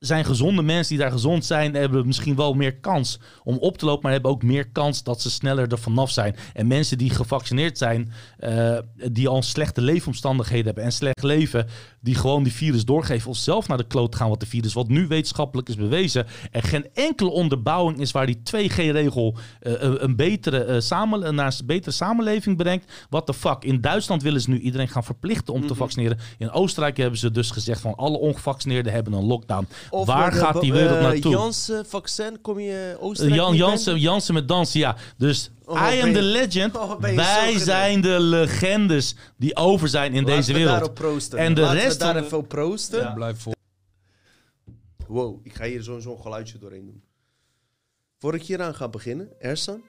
zijn 0.00 0.24
gezonde 0.24 0.62
mensen 0.62 0.88
die 0.88 1.02
daar 1.02 1.12
gezond 1.12 1.44
zijn, 1.44 1.74
hebben 1.74 2.06
misschien 2.06 2.36
wel 2.36 2.54
meer 2.54 2.76
kans 2.76 3.18
om 3.44 3.56
op 3.56 3.78
te 3.78 3.84
lopen, 3.84 4.02
maar 4.02 4.12
hebben 4.12 4.30
ook 4.30 4.42
meer 4.42 4.68
kans 4.68 5.02
dat 5.02 5.20
ze 5.20 5.30
sneller 5.30 5.72
er 5.72 5.78
vanaf 5.78 6.10
zijn. 6.10 6.36
En 6.52 6.66
mensen 6.66 6.98
die 6.98 7.10
gevaccineerd 7.10 7.78
zijn, 7.78 8.12
eh, 8.38 8.78
die 9.12 9.28
al 9.28 9.42
slechte 9.42 9.80
leefomstandigheden 9.80 10.66
hebben 10.66 10.84
en 10.84 10.92
slecht 10.92 11.22
leven, 11.22 11.66
die 12.00 12.14
gewoon 12.14 12.42
die 12.42 12.52
virus 12.52 12.84
doorgeven 12.84 13.30
of 13.30 13.36
zelf 13.36 13.68
naar 13.68 13.76
de 13.76 13.86
kloot 13.86 14.14
gaan 14.14 14.28
wat 14.28 14.40
de 14.40 14.46
virus, 14.46 14.72
wat 14.72 14.88
nu 14.88 15.06
wetenschappelijk 15.06 15.68
is 15.68 15.76
bewezen, 15.76 16.26
er 16.50 16.62
geen 16.62 16.86
enkele 16.94 17.30
onderbouwing 17.30 17.98
is 18.00 18.10
waar 18.10 18.26
die 18.26 18.42
2G-regel 18.42 19.36
eh, 19.60 19.72
een, 19.78 20.16
betere, 20.16 20.64
eh, 20.64 20.80
samen, 20.80 21.34
naar 21.34 21.54
een 21.58 21.66
betere 21.66 21.90
samenleving 21.90 22.56
brengt. 22.56 22.92
What 23.10 23.26
the 23.26 23.34
fuck? 23.34 23.64
In 23.64 23.80
Duitsland 23.80 24.22
willen 24.22 24.40
ze 24.40 24.50
nu 24.50 24.58
iedereen 24.58 24.88
gaan 24.88 25.04
verplichten 25.04 25.54
om 25.54 25.66
te 25.66 25.74
vaccineren. 25.74 26.18
In 26.38 26.50
Oostenrijk 26.50 26.96
hebben 26.96 27.18
ze 27.18 27.30
dus 27.30 27.50
gezegd 27.50 27.80
van 27.80 27.94
alle 27.94 28.18
ongevaccineerden 28.18 28.92
hebben 28.92 29.12
een 29.12 29.24
lockdown. 29.24 29.66
Of 29.90 30.06
Waar 30.06 30.30
de 30.30 30.36
gaat 30.36 30.60
die 30.60 30.72
wa- 30.72 30.78
wereld 30.78 30.96
eh, 30.96 31.02
naartoe? 31.02 31.32
Janssen 31.32 31.86
vaccin, 31.86 32.40
kom 32.40 32.58
je 32.60 32.96
Oostenrijk 33.00 33.40
Jan, 33.40 33.50
niet 33.50 33.60
Jansen? 33.60 33.98
Jansen 33.98 34.34
met 34.34 34.48
dansen, 34.48 34.80
ja. 34.80 34.96
Dus 35.16 35.50
Oh, 35.64 35.90
I 35.94 36.00
am 36.02 36.12
the 36.12 36.22
legend. 36.22 36.76
Oh, 36.78 37.00
Wij 37.00 37.58
zijn 37.58 38.00
de 38.00 38.20
legendes 38.20 39.14
die 39.36 39.56
over 39.56 39.88
zijn 39.88 40.14
in 40.14 40.22
Laten 40.22 40.36
deze 40.36 40.52
we 40.52 40.58
wereld. 40.58 40.76
daarop 40.76 40.94
proosten. 40.94 41.38
En 41.38 41.54
de 41.54 41.60
Laten 41.60 41.78
rest 41.80 41.92
we 41.98 42.04
daar 42.04 42.16
even 42.16 42.38
op 42.38 42.48
proosten. 42.48 43.00
Ja. 43.00 43.12
Blijf 43.12 43.38
vol. 43.40 43.54
Wow, 45.06 45.46
ik 45.46 45.54
ga 45.54 45.64
hier 45.64 45.82
zo'n 45.82 46.00
zo'n 46.00 46.20
geluidje 46.20 46.58
doorheen 46.58 46.84
doen. 46.86 47.02
Voor 48.18 48.34
ik 48.34 48.42
hieraan 48.42 48.74
ga 48.74 48.88
beginnen, 48.88 49.28
Ersan. 49.40 49.82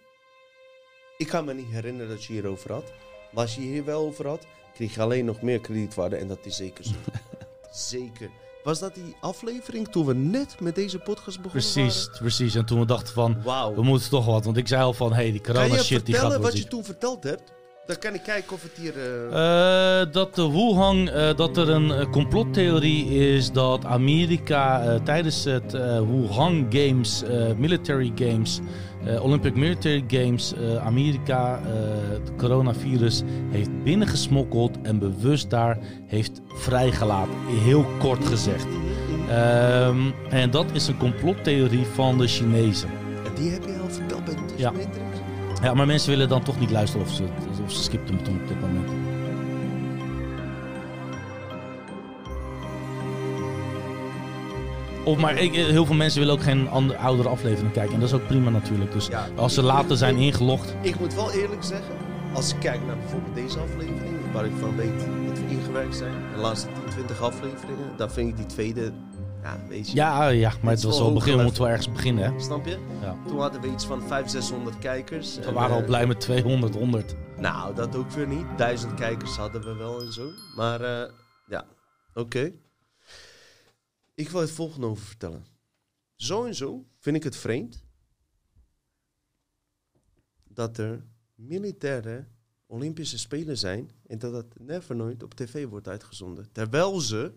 Ik 1.17 1.27
kan 1.27 1.45
me 1.45 1.53
niet 1.53 1.69
herinneren 1.69 2.09
dat 2.09 2.23
je 2.23 2.33
hierover 2.33 2.71
had. 2.71 2.91
Maar 3.31 3.43
als 3.43 3.55
je 3.55 3.61
hier 3.61 3.85
wel 3.85 4.05
over 4.05 4.27
had, 4.27 4.45
kreeg 4.73 4.93
je 4.93 5.01
alleen 5.01 5.25
nog 5.25 5.41
meer 5.41 5.59
kredietwaarde. 5.59 6.15
En 6.15 6.27
dat 6.27 6.39
is 6.45 6.55
zeker 6.55 6.83
zo. 6.83 6.93
zeker. 7.91 8.29
Was 8.63 8.79
dat 8.79 8.95
die 8.95 9.15
aflevering 9.19 9.87
toen 9.87 10.05
we 10.05 10.13
net 10.13 10.55
met 10.59 10.75
deze 10.75 10.97
podcast 10.99 11.41
begonnen 11.41 11.71
Precies, 11.73 12.09
precies. 12.19 12.55
En 12.55 12.65
toen 12.65 12.79
we 12.79 12.85
dachten 12.85 13.13
van? 13.13 13.37
Wauw. 13.43 13.73
we 13.75 13.81
moeten 13.83 14.09
toch 14.09 14.25
wat. 14.25 14.45
Want 14.45 14.57
ik 14.57 14.67
zei 14.67 14.83
al 14.83 14.93
van, 14.93 15.13
hey, 15.13 15.31
die 15.31 15.41
Kan 15.41 15.53
corona 15.55 15.73
je 15.75 15.79
shit 15.83 15.87
die 15.89 15.97
gaat 15.97 16.05
vertellen 16.23 16.41
wel 16.41 16.51
wat 16.51 16.57
je 16.57 16.67
toen 16.67 16.83
verteld 16.83 17.23
hebt? 17.23 17.41
Dan 17.85 17.97
kan 17.99 18.13
ik 18.13 18.23
kijken 18.23 18.53
of 18.53 18.63
het 18.63 18.71
hier... 18.77 18.93
eh, 18.97 20.01
Eh, 20.01 20.11
dat 20.11 20.35
de 20.35 20.51
Wuhan, 20.51 21.09
eh, 21.09 21.35
dat 21.35 21.57
er 21.57 21.69
een 21.69 22.09
complottheorie 22.09 23.05
is 23.35 23.51
dat 23.51 23.85
Amerika 23.85 24.99
tijdens 25.03 25.43
het 25.43 25.71
Wuhan 25.71 26.65
Games, 26.69 27.23
Military 27.57 28.11
Games, 28.15 28.59
eh, 29.05 29.23
Olympic 29.23 29.55
Military 29.55 30.03
Games, 30.07 30.53
eh, 30.53 30.85
Amerika 30.85 31.59
eh, 31.59 31.71
het 32.09 32.35
coronavirus 32.37 33.23
heeft 33.49 33.83
binnengesmokkeld 33.83 34.81
en 34.81 34.99
bewust 34.99 35.49
daar 35.49 35.77
heeft 36.07 36.41
vrijgelaten. 36.47 37.33
Heel 37.63 37.85
kort 37.99 38.25
gezegd. 38.25 38.67
Ehm, 39.29 39.99
en 40.29 40.51
dat 40.51 40.65
is 40.73 40.87
een 40.87 40.97
complottheorie 40.97 41.85
van 41.85 42.17
de 42.17 42.27
Chinezen. 42.27 42.89
En 43.25 43.41
die 43.41 43.51
heb 43.51 43.63
je 43.65 43.79
al 43.81 43.89
verteld 43.89 44.25
bij 44.25 44.33
de 44.33 44.41
Ja. 44.55 44.71
Ja, 45.61 45.73
maar 45.73 45.85
mensen 45.85 46.09
willen 46.09 46.29
dan 46.29 46.43
toch 46.43 46.59
niet 46.59 46.71
luisteren 46.71 47.05
of 47.05 47.13
ze, 47.13 47.23
of 47.63 47.71
ze 47.71 47.91
hem 47.91 48.23
toen 48.23 48.41
op 48.41 48.47
dit 48.47 48.61
moment. 48.61 49.00
Of 55.05 55.17
maar 55.17 55.37
ik, 55.37 55.53
heel 55.55 55.85
veel 55.85 55.95
mensen 55.95 56.19
willen 56.19 56.33
ook 56.35 56.41
geen 56.43 56.69
andere, 56.69 56.99
oudere 56.99 57.29
aflevering 57.29 57.73
kijken. 57.73 57.93
En 57.93 57.99
dat 57.99 58.09
is 58.09 58.15
ook 58.15 58.27
prima 58.27 58.49
natuurlijk. 58.49 58.91
Dus 58.91 59.07
Ja. 59.07 59.27
als 59.35 59.53
ze 59.53 59.61
later 59.63 59.97
zijn 59.97 60.15
ingelogd. 60.17 60.75
Ik 60.81 60.99
moet 60.99 61.13
wel 61.13 61.31
eerlijk 61.31 61.63
zeggen, 61.63 61.95
als 62.33 62.53
ik 62.53 62.59
kijk 62.59 62.85
naar 62.85 62.97
bijvoorbeeld 62.97 63.35
deze 63.35 63.59
aflevering, 63.59 64.31
waar 64.33 64.45
ik 64.45 64.51
van 64.59 64.75
weet 64.75 64.99
dat 65.27 65.39
we 65.39 65.45
ingewerkt 65.49 65.95
zijn, 65.95 66.13
de 66.35 66.39
laatste 66.41 66.67
10, 66.67 66.89
20 66.89 67.21
afleveringen, 67.21 67.97
dan 67.97 68.11
vind 68.11 68.29
ik 68.29 68.35
die 68.37 68.45
tweede, 68.45 68.91
ja, 69.43 69.57
weet 69.69 69.89
je. 69.89 69.95
Ja, 69.95 70.27
ja, 70.27 70.51
maar 70.61 70.73
het 70.73 70.83
was 70.83 70.95
wel 70.97 71.05
wel 71.05 71.13
begin. 71.13 71.37
We 71.37 71.43
moeten 71.43 71.61
wel 71.61 71.71
ergens 71.71 71.91
beginnen. 71.91 72.23
Hè? 72.33 72.39
Snap 72.39 72.65
je? 72.65 72.77
Ja. 73.01 73.15
Toen 73.27 73.39
hadden 73.39 73.61
we 73.61 73.67
iets 73.67 73.85
van 73.85 73.99
500, 73.99 74.31
600 74.31 74.77
kijkers. 74.79 75.35
We 75.35 75.41
En, 75.45 75.53
waren 75.53 75.73
al 75.75 75.79
eh, 75.81 75.85
blij 75.85 76.07
met 76.07 76.19
200, 76.19 76.75
100. 76.75 77.15
Nou, 77.37 77.75
dat 77.75 77.95
ook 77.95 78.11
weer 78.11 78.27
niet. 78.27 78.45
Duizend 78.57 78.93
kijkers 78.93 79.35
hadden 79.37 79.61
we 79.63 79.73
wel 79.73 80.01
en 80.01 80.13
zo. 80.13 80.29
Maar 80.55 80.81
eh, 80.81 81.09
ja, 81.47 81.65
oké. 82.13 82.51
Ik 84.21 84.29
wil 84.29 84.41
het 84.41 84.51
volgende 84.51 84.87
over 84.87 85.05
vertellen. 85.05 85.45
Zo 86.15 86.45
en 86.45 86.55
zo 86.55 86.85
vind 86.97 87.15
ik 87.15 87.23
het 87.23 87.35
vreemd 87.35 87.83
dat 90.43 90.77
er 90.77 91.05
militaire 91.35 92.27
Olympische 92.65 93.17
Spelen 93.17 93.57
zijn 93.57 93.91
en 94.05 94.19
dat 94.19 94.31
dat 94.31 94.59
never 94.59 94.95
nooit 94.95 95.23
op 95.23 95.33
tv 95.33 95.67
wordt 95.67 95.87
uitgezonden. 95.87 96.51
Terwijl 96.51 96.99
ze 96.99 97.33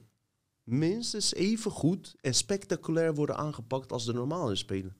minstens 0.62 1.34
even 1.34 1.70
goed 1.70 2.14
en 2.20 2.34
spectaculair 2.34 3.14
worden 3.14 3.36
aangepakt 3.36 3.92
als 3.92 4.04
de 4.04 4.12
normale 4.12 4.56
Spelen. 4.56 4.96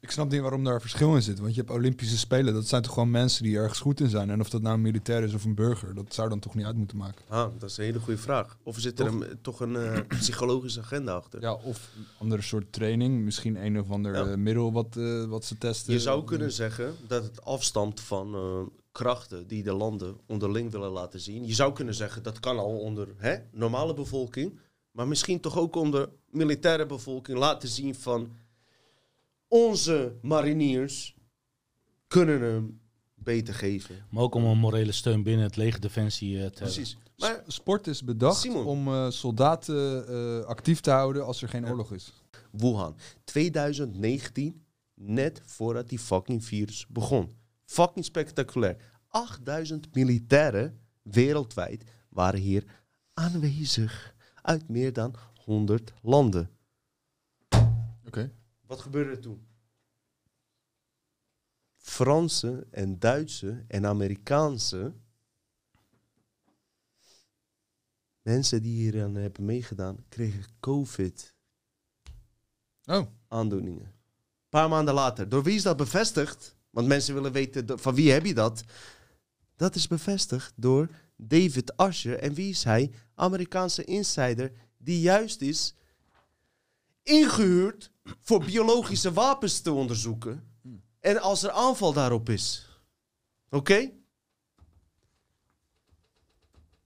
Ik 0.00 0.10
snap 0.10 0.30
niet 0.30 0.40
waarom 0.40 0.64
daar 0.64 0.80
verschil 0.80 1.14
in 1.14 1.22
zit. 1.22 1.38
Want 1.38 1.54
je 1.54 1.60
hebt 1.60 1.72
Olympische 1.72 2.18
Spelen. 2.18 2.54
Dat 2.54 2.66
zijn 2.66 2.82
toch 2.82 2.92
gewoon 2.92 3.10
mensen 3.10 3.42
die 3.42 3.56
ergens 3.56 3.78
goed 3.80 4.00
in 4.00 4.08
zijn. 4.08 4.30
En 4.30 4.40
of 4.40 4.50
dat 4.50 4.62
nou 4.62 4.74
een 4.74 4.80
militair 4.80 5.22
is 5.22 5.34
of 5.34 5.44
een 5.44 5.54
burger. 5.54 5.94
Dat 5.94 6.14
zou 6.14 6.28
dan 6.28 6.38
toch 6.38 6.54
niet 6.54 6.64
uit 6.66 6.76
moeten 6.76 6.96
maken. 6.96 7.24
Ah, 7.28 7.46
dat 7.58 7.70
is 7.70 7.76
een 7.76 7.84
hele 7.84 7.98
goede 7.98 8.20
vraag. 8.20 8.56
Of 8.62 8.78
zit 8.78 8.98
er 8.98 9.04
Toch? 9.06 9.14
een, 9.20 9.38
toch 9.42 9.60
een 9.60 9.76
eh, 9.76 10.00
psychologische 10.18 10.80
agenda 10.80 11.12
achter? 11.14 11.40
Ja, 11.40 11.52
of 11.54 11.90
een 11.96 12.04
andere 12.18 12.42
soort 12.42 12.72
training. 12.72 13.24
Misschien 13.24 13.64
een 13.64 13.80
of 13.80 13.90
ander 13.90 14.14
Ja. 14.14 14.26
eh, 14.26 14.36
middel 14.36 14.72
wat, 14.72 14.96
eh, 14.96 15.24
wat 15.24 15.44
ze 15.44 15.58
testen. 15.58 15.92
Je 15.92 16.00
zou 16.00 16.24
kunnen 16.24 16.52
zeggen 16.52 16.94
dat 17.06 17.22
het 17.22 17.44
afstamt 17.44 18.00
van 18.00 18.34
eh, 18.34 18.60
krachten 18.92 19.46
die 19.46 19.62
de 19.62 19.72
landen 19.72 20.16
onderling 20.26 20.70
willen 20.70 20.90
laten 20.90 21.20
zien. 21.20 21.46
Je 21.46 21.54
zou 21.54 21.72
kunnen 21.72 21.94
zeggen 21.94 22.22
dat 22.22 22.40
kan 22.40 22.58
al 22.58 22.78
onder 22.78 23.08
hè, 23.16 23.36
normale 23.52 23.94
bevolking, 23.94 24.58
maar 24.90 25.08
misschien 25.08 25.40
toch 25.40 25.58
ook 25.58 25.76
onder 25.76 26.08
militaire 26.30 26.86
bevolking 26.86 27.38
laten 27.38 27.68
zien 27.68 27.94
van 27.94 28.32
onze 29.48 30.18
mariniers 30.22 31.16
kunnen 32.06 32.40
hem 32.40 32.80
beter 33.14 33.54
geven. 33.54 34.06
Maar 34.10 34.22
ook 34.22 34.34
om 34.34 34.44
een 34.44 34.58
morele 34.58 34.92
steun 34.92 35.22
binnen 35.22 35.46
het 35.46 35.56
leger 35.56 35.80
defensie 35.80 36.34
eh, 36.34 36.36
te 36.36 36.42
hebben. 36.42 36.74
Precies. 36.74 36.96
Maar 37.16 37.42
Sport 37.46 37.86
is 37.86 38.04
bedacht 38.04 38.40
Simon. 38.40 38.64
om 38.66 38.88
eh, 38.88 39.10
soldaten 39.10 40.08
eh, 40.08 40.44
actief 40.44 40.80
te 40.80 40.90
houden 40.90 41.26
als 41.26 41.42
er 41.42 41.48
geen 41.48 41.68
oorlog 41.68 41.92
is. 41.92 42.12
Wuhan, 42.50 42.96
2019, 43.24 44.64
net 44.94 45.42
voordat 45.44 45.88
die 45.88 45.98
fucking 45.98 46.44
virus 46.44 46.86
begon. 46.88 47.30
Fucking 47.64 48.04
spectaculair. 48.04 48.76
8000 49.08 49.94
militairen 49.94 50.80
wereldwijd 51.02 51.84
waren 52.08 52.40
hier 52.40 52.64
aanwezig. 53.14 54.14
Uit 54.42 54.68
meer 54.68 54.92
dan 54.92 55.14
100 55.44 55.92
landen. 56.02 56.50
Oké. 58.06 58.32
Wat 58.68 58.80
gebeurde 58.80 59.10
er 59.10 59.20
toen? 59.20 59.46
Franse 61.76 62.66
en 62.70 62.98
Duitse 62.98 63.64
en 63.68 63.86
Amerikaanse 63.86 64.94
mensen 68.22 68.62
die 68.62 68.74
hier 68.74 69.02
aan 69.02 69.14
hebben 69.14 69.44
meegedaan, 69.44 70.04
kregen 70.08 70.44
COVID 70.60 71.36
Oh, 72.84 73.06
aandoeningen. 73.28 73.84
Een 73.84 74.48
paar 74.48 74.68
maanden 74.68 74.94
later. 74.94 75.28
Door 75.28 75.42
wie 75.42 75.54
is 75.54 75.62
dat 75.62 75.76
bevestigd? 75.76 76.56
Want 76.70 76.86
mensen 76.86 77.14
willen 77.14 77.32
weten 77.32 77.78
van 77.78 77.94
wie 77.94 78.10
heb 78.10 78.24
je 78.24 78.34
dat? 78.34 78.64
Dat 79.56 79.74
is 79.74 79.86
bevestigd 79.86 80.52
door 80.56 80.88
David 81.16 81.76
Asher. 81.76 82.18
En 82.18 82.34
wie 82.34 82.50
is 82.50 82.64
hij? 82.64 82.90
Amerikaanse 83.14 83.84
insider 83.84 84.52
die 84.76 85.00
juist 85.00 85.40
is 85.40 85.74
ingehuurd 87.02 87.92
voor 88.20 88.44
biologische 88.44 89.12
wapens 89.12 89.60
te 89.60 89.72
onderzoeken. 89.72 90.48
En 91.00 91.20
als 91.20 91.42
er 91.42 91.50
aanval 91.50 91.92
daarop 91.92 92.28
is. 92.28 92.68
Oké? 93.50 93.90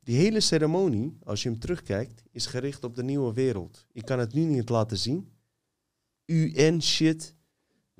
Die 0.00 0.16
hele 0.16 0.40
ceremonie, 0.40 1.18
als 1.24 1.42
je 1.42 1.48
hem 1.48 1.58
terugkijkt, 1.58 2.22
is 2.30 2.46
gericht 2.46 2.84
op 2.84 2.94
de 2.94 3.02
nieuwe 3.02 3.32
wereld. 3.32 3.86
Ik 3.92 4.04
kan 4.04 4.18
het 4.18 4.32
nu 4.32 4.44
niet 4.44 4.68
laten 4.68 4.98
zien. 4.98 5.32
UN-shit, 6.26 7.34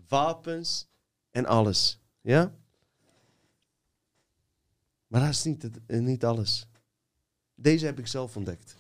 wapens 0.09 0.89
en 1.31 1.47
alles. 1.47 2.01
Ja? 2.21 2.55
Maar 5.07 5.21
dat 5.21 5.31
is 5.31 5.45
niet, 5.45 5.63
het, 5.63 5.79
eh, 5.87 6.01
niet 6.01 6.25
alles. 6.25 6.67
Deze 7.55 7.87
heb 7.87 7.99
ik 7.99 8.07
zelf 8.07 8.37
ontdekt. 8.37 8.77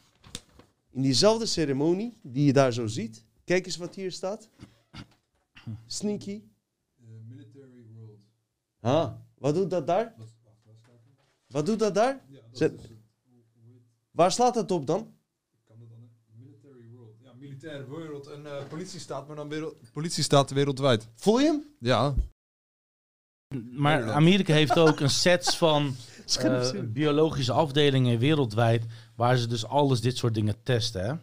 In 0.90 1.02
diezelfde 1.02 1.46
ceremonie, 1.46 2.18
die 2.22 2.44
je 2.44 2.52
daar 2.52 2.72
zo 2.72 2.86
ziet, 2.86 3.24
kijk 3.44 3.66
eens 3.66 3.76
wat 3.76 3.94
hier 3.94 4.12
staat. 4.12 4.48
Sneaky. 5.86 6.42
military 7.28 7.84
world. 7.94 8.18
Ah, 8.80 9.12
wat 9.38 9.54
doet 9.54 9.70
dat 9.70 9.86
daar? 9.86 10.14
Wat 11.46 11.66
doet 11.66 11.78
dat 11.78 11.94
daar? 11.94 12.24
Zet- 12.50 12.90
Waar 14.10 14.32
slaat 14.32 14.54
dat 14.54 14.70
op 14.70 14.86
dan? 14.86 15.14
Kan 15.66 15.78
dat 15.78 15.88
dan 15.88 16.10
military 16.38 16.88
world? 16.90 17.14
Ja, 17.22 17.32
militaire 17.32 17.90
wereld 17.96 18.26
en 18.26 18.42
uh, 18.44 18.66
politiestaat, 18.68 19.26
maar 19.26 19.36
dan 19.36 19.48
wereld, 19.48 19.90
politiestaat 19.92 20.50
wereldwijd. 20.50 21.08
Voel 21.14 21.38
je 21.40 21.46
hem? 21.46 21.64
Ja. 21.78 22.14
Maar 23.72 24.12
Amerika 24.12 24.52
heeft 24.52 24.78
ook 24.78 25.00
een 25.00 25.10
set 25.10 25.54
van 25.54 25.94
eh, 26.40 26.70
biologische 26.84 27.52
afdelingen 27.52 28.18
wereldwijd 28.18 28.84
waar 29.16 29.36
ze 29.36 29.46
dus 29.46 29.66
alles 29.66 30.00
dit 30.00 30.16
soort 30.16 30.34
dingen 30.34 30.62
testen. 30.62 31.04
Hè? 31.04 31.14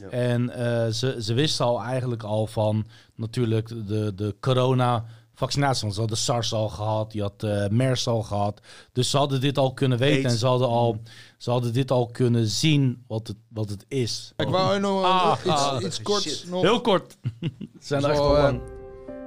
Ja. 0.00 0.08
En 0.08 0.50
eh, 0.50 0.92
ze, 0.92 1.16
ze 1.22 1.34
wisten 1.34 1.64
al 1.64 1.82
eigenlijk 1.82 2.22
al 2.22 2.46
van 2.46 2.86
natuurlijk 3.14 3.68
de, 3.68 4.12
de 4.14 4.36
corona 4.40 5.04
vaccinatie. 5.34 5.82
Want 5.82 5.94
ze 5.94 6.00
hadden 6.00 6.18
SARS 6.18 6.52
al 6.52 6.68
gehad, 6.68 7.12
je 7.12 7.22
had 7.22 7.42
eh 7.42 7.68
MERS 7.68 8.06
al 8.06 8.22
gehad. 8.22 8.60
Dus 8.92 9.10
ze 9.10 9.16
hadden 9.16 9.40
dit 9.40 9.58
al 9.58 9.72
kunnen 9.72 9.98
weten 9.98 10.16
AIDS. 10.22 10.32
en 10.32 10.38
ze 10.38 10.46
hadden, 10.46 10.68
al, 10.68 11.00
ze 11.36 11.50
hadden 11.50 11.72
dit 11.72 11.90
al 11.90 12.06
kunnen 12.06 12.46
zien 12.46 13.04
wat 13.06 13.26
het, 13.26 13.36
wat 13.48 13.68
het 13.70 13.84
is. 13.88 14.32
Ik 14.36 14.48
wou 14.48 14.80
nog 14.80 15.04
Ah, 15.04 15.38
iets, 15.44 15.54
ah, 15.54 15.82
iets 15.82 16.02
korts 16.02 16.44
nog. 16.44 16.62
Heel 16.62 16.80
kort. 16.80 17.16
Zijn 17.78 18.04
echt 18.04 18.18
al 18.18 18.36
eh, 18.36 18.42
lang. 18.42 18.60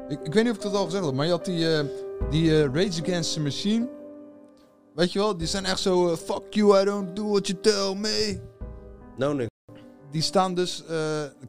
Ik, 0.10 0.20
ik 0.24 0.34
weet 0.34 0.44
niet 0.44 0.52
of 0.52 0.58
ik 0.58 0.64
dat 0.64 0.76
al 0.76 0.86
gezegd 0.86 1.06
heb, 1.06 1.14
maar 1.14 1.26
je 1.26 1.32
had 1.32 1.46
die, 1.46 1.76
eh, 1.76 1.86
die 2.30 2.64
Rage 2.66 3.02
Against 3.02 3.34
the 3.34 3.40
Machine. 3.40 3.90
Weet 4.96 5.12
je 5.12 5.20
wel, 5.20 5.38
die 5.38 5.48
zijn 5.48 5.66
echt 5.66 5.80
zo, 5.80 6.16
fuck 6.16 6.44
you, 6.54 6.82
I 6.82 6.86
don't 6.86 7.16
do 7.16 7.30
what 7.30 7.48
you 7.48 7.60
tell 7.62 7.96
me. 7.96 8.40
Nou, 9.18 9.36
nee. 9.36 9.50
Die 10.12 10.22
staan 10.22 10.54
dus, 10.54 10.84
eh, 10.90 10.98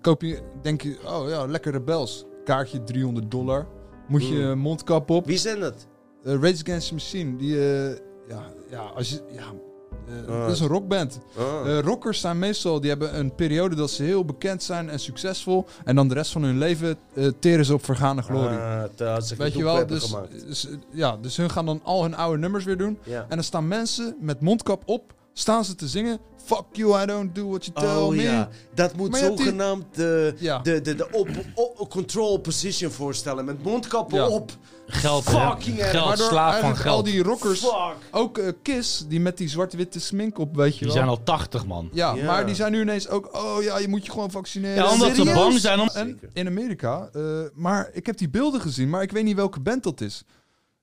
koop 0.00 0.22
je, 0.22 0.38
denk 0.62 0.82
je, 0.82 0.96
oh 1.06 1.28
ja, 1.28 1.46
lekker 1.46 1.72
rebels. 1.72 2.24
Kaartje 2.44 2.84
300 2.84 3.30
dollar. 3.30 3.66
Moet 4.08 4.28
je 4.28 4.34
Mm. 4.34 4.40
een 4.50 4.58
mondkap 4.58 5.10
op. 5.10 5.26
Wie 5.26 5.38
zijn 5.38 5.60
dat? 5.60 5.86
Eh, 6.24 6.32
Rage 6.34 6.62
Against 6.62 6.88
the 6.88 6.94
Machine, 6.94 7.36
die, 7.36 7.56
eh, 7.58 7.88
ja, 8.28 8.42
ja, 8.70 8.80
als 8.80 9.10
je, 9.10 9.20
ja, 9.32 9.44
Ah. 10.28 10.40
dat 10.40 10.50
is 10.50 10.60
een 10.60 10.66
rockband. 10.68 11.18
Ah. 11.38 11.78
Rockers 11.80 12.20
zijn 12.20 12.38
meestal, 12.38 12.80
die 12.80 12.90
hebben 12.90 13.18
een 13.18 13.34
periode 13.34 13.74
dat 13.76 13.90
ze 13.90 14.02
heel 14.02 14.24
bekend 14.24 14.62
zijn 14.62 14.90
en 14.90 14.98
succesvol. 15.00 15.66
En 15.84 15.94
dan 15.96 16.08
de 16.08 16.14
rest 16.14 16.32
van 16.32 16.42
hun 16.42 16.58
leven 16.58 16.96
teren 17.38 17.64
ze 17.64 17.74
op 17.74 17.84
vergane 17.84 18.22
glorie. 18.22 18.58
Ah, 18.58 19.18
Weet 19.38 19.52
je 19.54 19.62
wel, 19.64 19.86
dus, 19.86 20.14
dus, 20.46 20.68
ja, 20.90 21.16
dus 21.16 21.36
hun 21.36 21.50
gaan 21.50 21.66
dan 21.66 21.80
al 21.82 22.02
hun 22.02 22.14
oude 22.14 22.38
nummers 22.38 22.64
weer 22.64 22.76
doen. 22.76 22.98
Ja. 23.04 23.20
En 23.20 23.28
dan 23.36 23.44
staan 23.44 23.68
mensen 23.68 24.16
met 24.20 24.40
mondkap 24.40 24.82
op, 24.86 25.12
staan 25.32 25.64
ze 25.64 25.74
te 25.74 25.88
zingen. 25.88 26.18
Fuck 26.44 26.64
you, 26.72 27.02
I 27.02 27.06
don't 27.06 27.34
do 27.34 27.48
what 27.48 27.64
you 27.64 27.78
tell 27.86 27.96
Oh 28.02 28.08
me. 28.08 28.22
ja, 28.22 28.48
dat 28.74 28.96
moet 28.96 29.12
die- 29.12 29.22
zogenaamd 29.24 29.84
de, 29.94 30.34
Ja. 30.38 30.58
de, 30.58 30.80
de, 30.80 30.94
de 30.94 31.08
op, 31.12 31.28
op- 31.54 31.90
control 31.90 32.38
position 32.38 32.90
voorstellen. 32.90 33.44
Met 33.44 33.62
mondkappen 33.62 34.18
Ja. 34.18 34.28
op. 34.28 34.50
Geld, 34.86 35.24
fucking 35.24 35.84
geld, 35.84 36.18
slaaf 36.18 36.28
van 36.28 36.38
eigenlijk 36.38 36.78
al 36.86 36.92
geld. 36.92 37.04
die 37.04 37.22
rockers, 37.22 37.60
Fuck. 37.60 37.94
ook 38.10 38.38
eh, 38.38 38.48
Kiss, 38.62 39.04
die 39.08 39.20
met 39.20 39.38
die 39.38 39.48
zwart-witte 39.48 40.00
smink 40.00 40.38
op, 40.38 40.56
weet 40.56 40.72
je 40.72 40.78
Die 40.78 40.86
wel. 40.88 40.96
zijn 40.96 41.08
al 41.08 41.22
80 41.22 41.66
man. 41.66 41.88
Ja, 41.92 42.14
Ja. 42.14 42.24
maar 42.24 42.46
die 42.46 42.54
zijn 42.54 42.72
nu 42.72 42.80
ineens 42.80 43.08
ook, 43.08 43.34
oh 43.36 43.62
ja, 43.62 43.78
je 43.78 43.88
moet 43.88 44.04
je 44.06 44.12
gewoon 44.12 44.30
vaccineren. 44.30 44.76
Ja, 44.84 44.92
omdat 44.92 45.14
ze 45.16 45.24
bang 45.24 45.58
zijn 45.60 45.80
om... 45.80 45.88
En 45.94 46.20
in 46.32 46.46
Amerika, 46.46 47.08
eh, 47.12 47.22
maar 47.54 47.90
ik 47.92 48.06
heb 48.06 48.16
die 48.18 48.28
beelden 48.30 48.60
gezien, 48.60 48.90
maar 48.90 49.02
ik 49.02 49.12
weet 49.12 49.24
niet 49.24 49.36
welke 49.36 49.60
band 49.60 49.82
dat 49.82 50.00
is. 50.00 50.22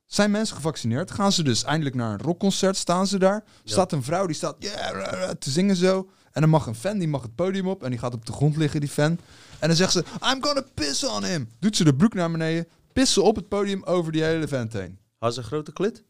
Zijn 0.10 0.32
mensen 0.32 0.56
gevaccineerd? 0.56 1.12
Gaan 1.12 1.32
ze 1.32 1.44
dus 1.44 1.64
eindelijk 1.64 1.96
naar 1.96 2.12
een 2.12 2.22
rockconcert? 2.22 2.78
Staan 2.78 3.08
ze 3.08 3.20
daar? 3.20 3.44
Staat 3.64 3.92
een 3.92 4.04
vrouw 4.04 4.26
die 4.26 4.36
staat 4.36 4.56
yeah, 4.60 5.30
te 5.30 5.50
zingen 5.50 5.76
zo. 5.76 6.10
En 6.32 6.42
dan 6.42 6.50
mag 6.50 6.66
een 6.66 6.76
fan, 6.76 6.98
die 6.98 7.08
mag 7.08 7.22
het 7.22 7.36
podium 7.36 7.68
op 7.68 7.84
en 7.84 7.90
die 7.90 8.00
gaat 8.00 8.14
op 8.14 8.26
de 8.26 8.32
grond 8.32 8.58
liggen, 8.58 8.80
die 8.80 8.90
fan. 8.90 9.20
En 9.60 9.68
dan 9.68 9.76
zegt 9.78 9.92
ze, 9.92 10.00
I'm 10.00 10.44
gonna 10.44 10.64
piss 10.74 11.04
on 11.04 11.24
him. 11.24 11.50
Doet 11.60 11.76
ze 11.76 11.84
de 11.84 11.96
broek 11.96 12.14
naar 12.14 12.32
beneden, 12.32 12.68
pissen 12.94 13.24
op 13.24 13.36
het 13.36 13.48
podium 13.48 13.84
over 13.84 14.12
die 14.12 14.24
hele 14.24 14.48
vent 14.48 14.74
heen. 14.74 15.00
Had 15.18 15.34
ze 15.34 15.40
een 15.40 15.46
grote 15.46 15.74
klit? 15.74 16.04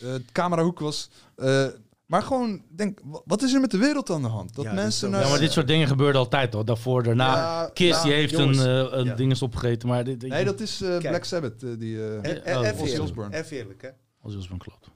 Eh, 0.00 0.08
het 0.08 0.32
camerahoek 0.32 0.78
was... 0.78 1.10
eh, 1.36 1.66
maar 2.08 2.22
gewoon, 2.22 2.62
denk, 2.70 3.00
wa- 3.04 3.22
wat 3.24 3.42
is 3.42 3.52
er 3.52 3.60
met 3.60 3.70
de 3.70 3.78
wereld 3.78 4.10
aan 4.10 4.22
de 4.22 4.28
hand? 4.28 4.54
Dat 4.54 4.64
Ja, 4.64 4.72
mensen... 4.72 5.10
Ja, 5.10 5.28
maar 5.28 5.38
dit 5.38 5.52
soort 5.52 5.66
dingen 5.66 5.86
gebeurden 5.88 6.20
altijd 6.20 6.52
hoor. 6.52 6.64
Daarvoor, 6.64 7.02
daarna. 7.02 7.34
Ja, 7.34 7.70
Kiss 7.74 7.98
ja, 7.98 8.02
die 8.04 8.12
heeft 8.12 8.30
jongens. 8.30 8.58
een, 8.58 8.86
eh, 8.90 8.98
een 8.98 9.04
Ja. 9.04 9.14
dinges 9.14 9.42
opgegeten. 9.42 9.88
Maar 9.88 10.04
dit, 10.04 10.22
Nee, 10.22 10.44
dat 10.44 10.60
is 10.60 10.80
eh. 10.80 10.98
Black 10.98 11.24
Sabbath. 11.24 11.62
eh, 11.62 11.70
die, 11.78 12.20
Even 12.22 12.54
Ozzy 12.56 12.82
eerlijk, 12.82 13.02
Osbourne. 13.02 13.36
even 13.36 13.56
eerlijk, 13.56 13.82
hè. 13.82 13.88
Als 14.20 14.32
je 14.32 14.42
van 14.42 14.58
klopt. 14.58 14.90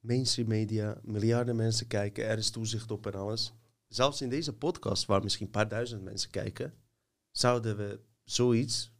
Mainstream 0.00 0.48
media, 0.48 0.96
miljarden 1.02 1.56
mensen 1.56 1.86
kijken, 1.86 2.26
er 2.26 2.38
is 2.38 2.50
toezicht 2.50 2.90
op 2.90 3.06
en 3.06 3.14
alles. 3.14 3.52
Zelfs 3.88 4.20
in 4.20 4.28
deze 4.28 4.52
podcast, 4.52 5.04
waar 5.06 5.22
misschien 5.22 5.46
een 5.46 5.52
paar 5.52 5.68
duizend 5.68 6.02
mensen 6.02 6.30
kijken, 6.30 6.74
zouden 7.30 7.76
we 7.76 8.00
zoiets 8.24 8.92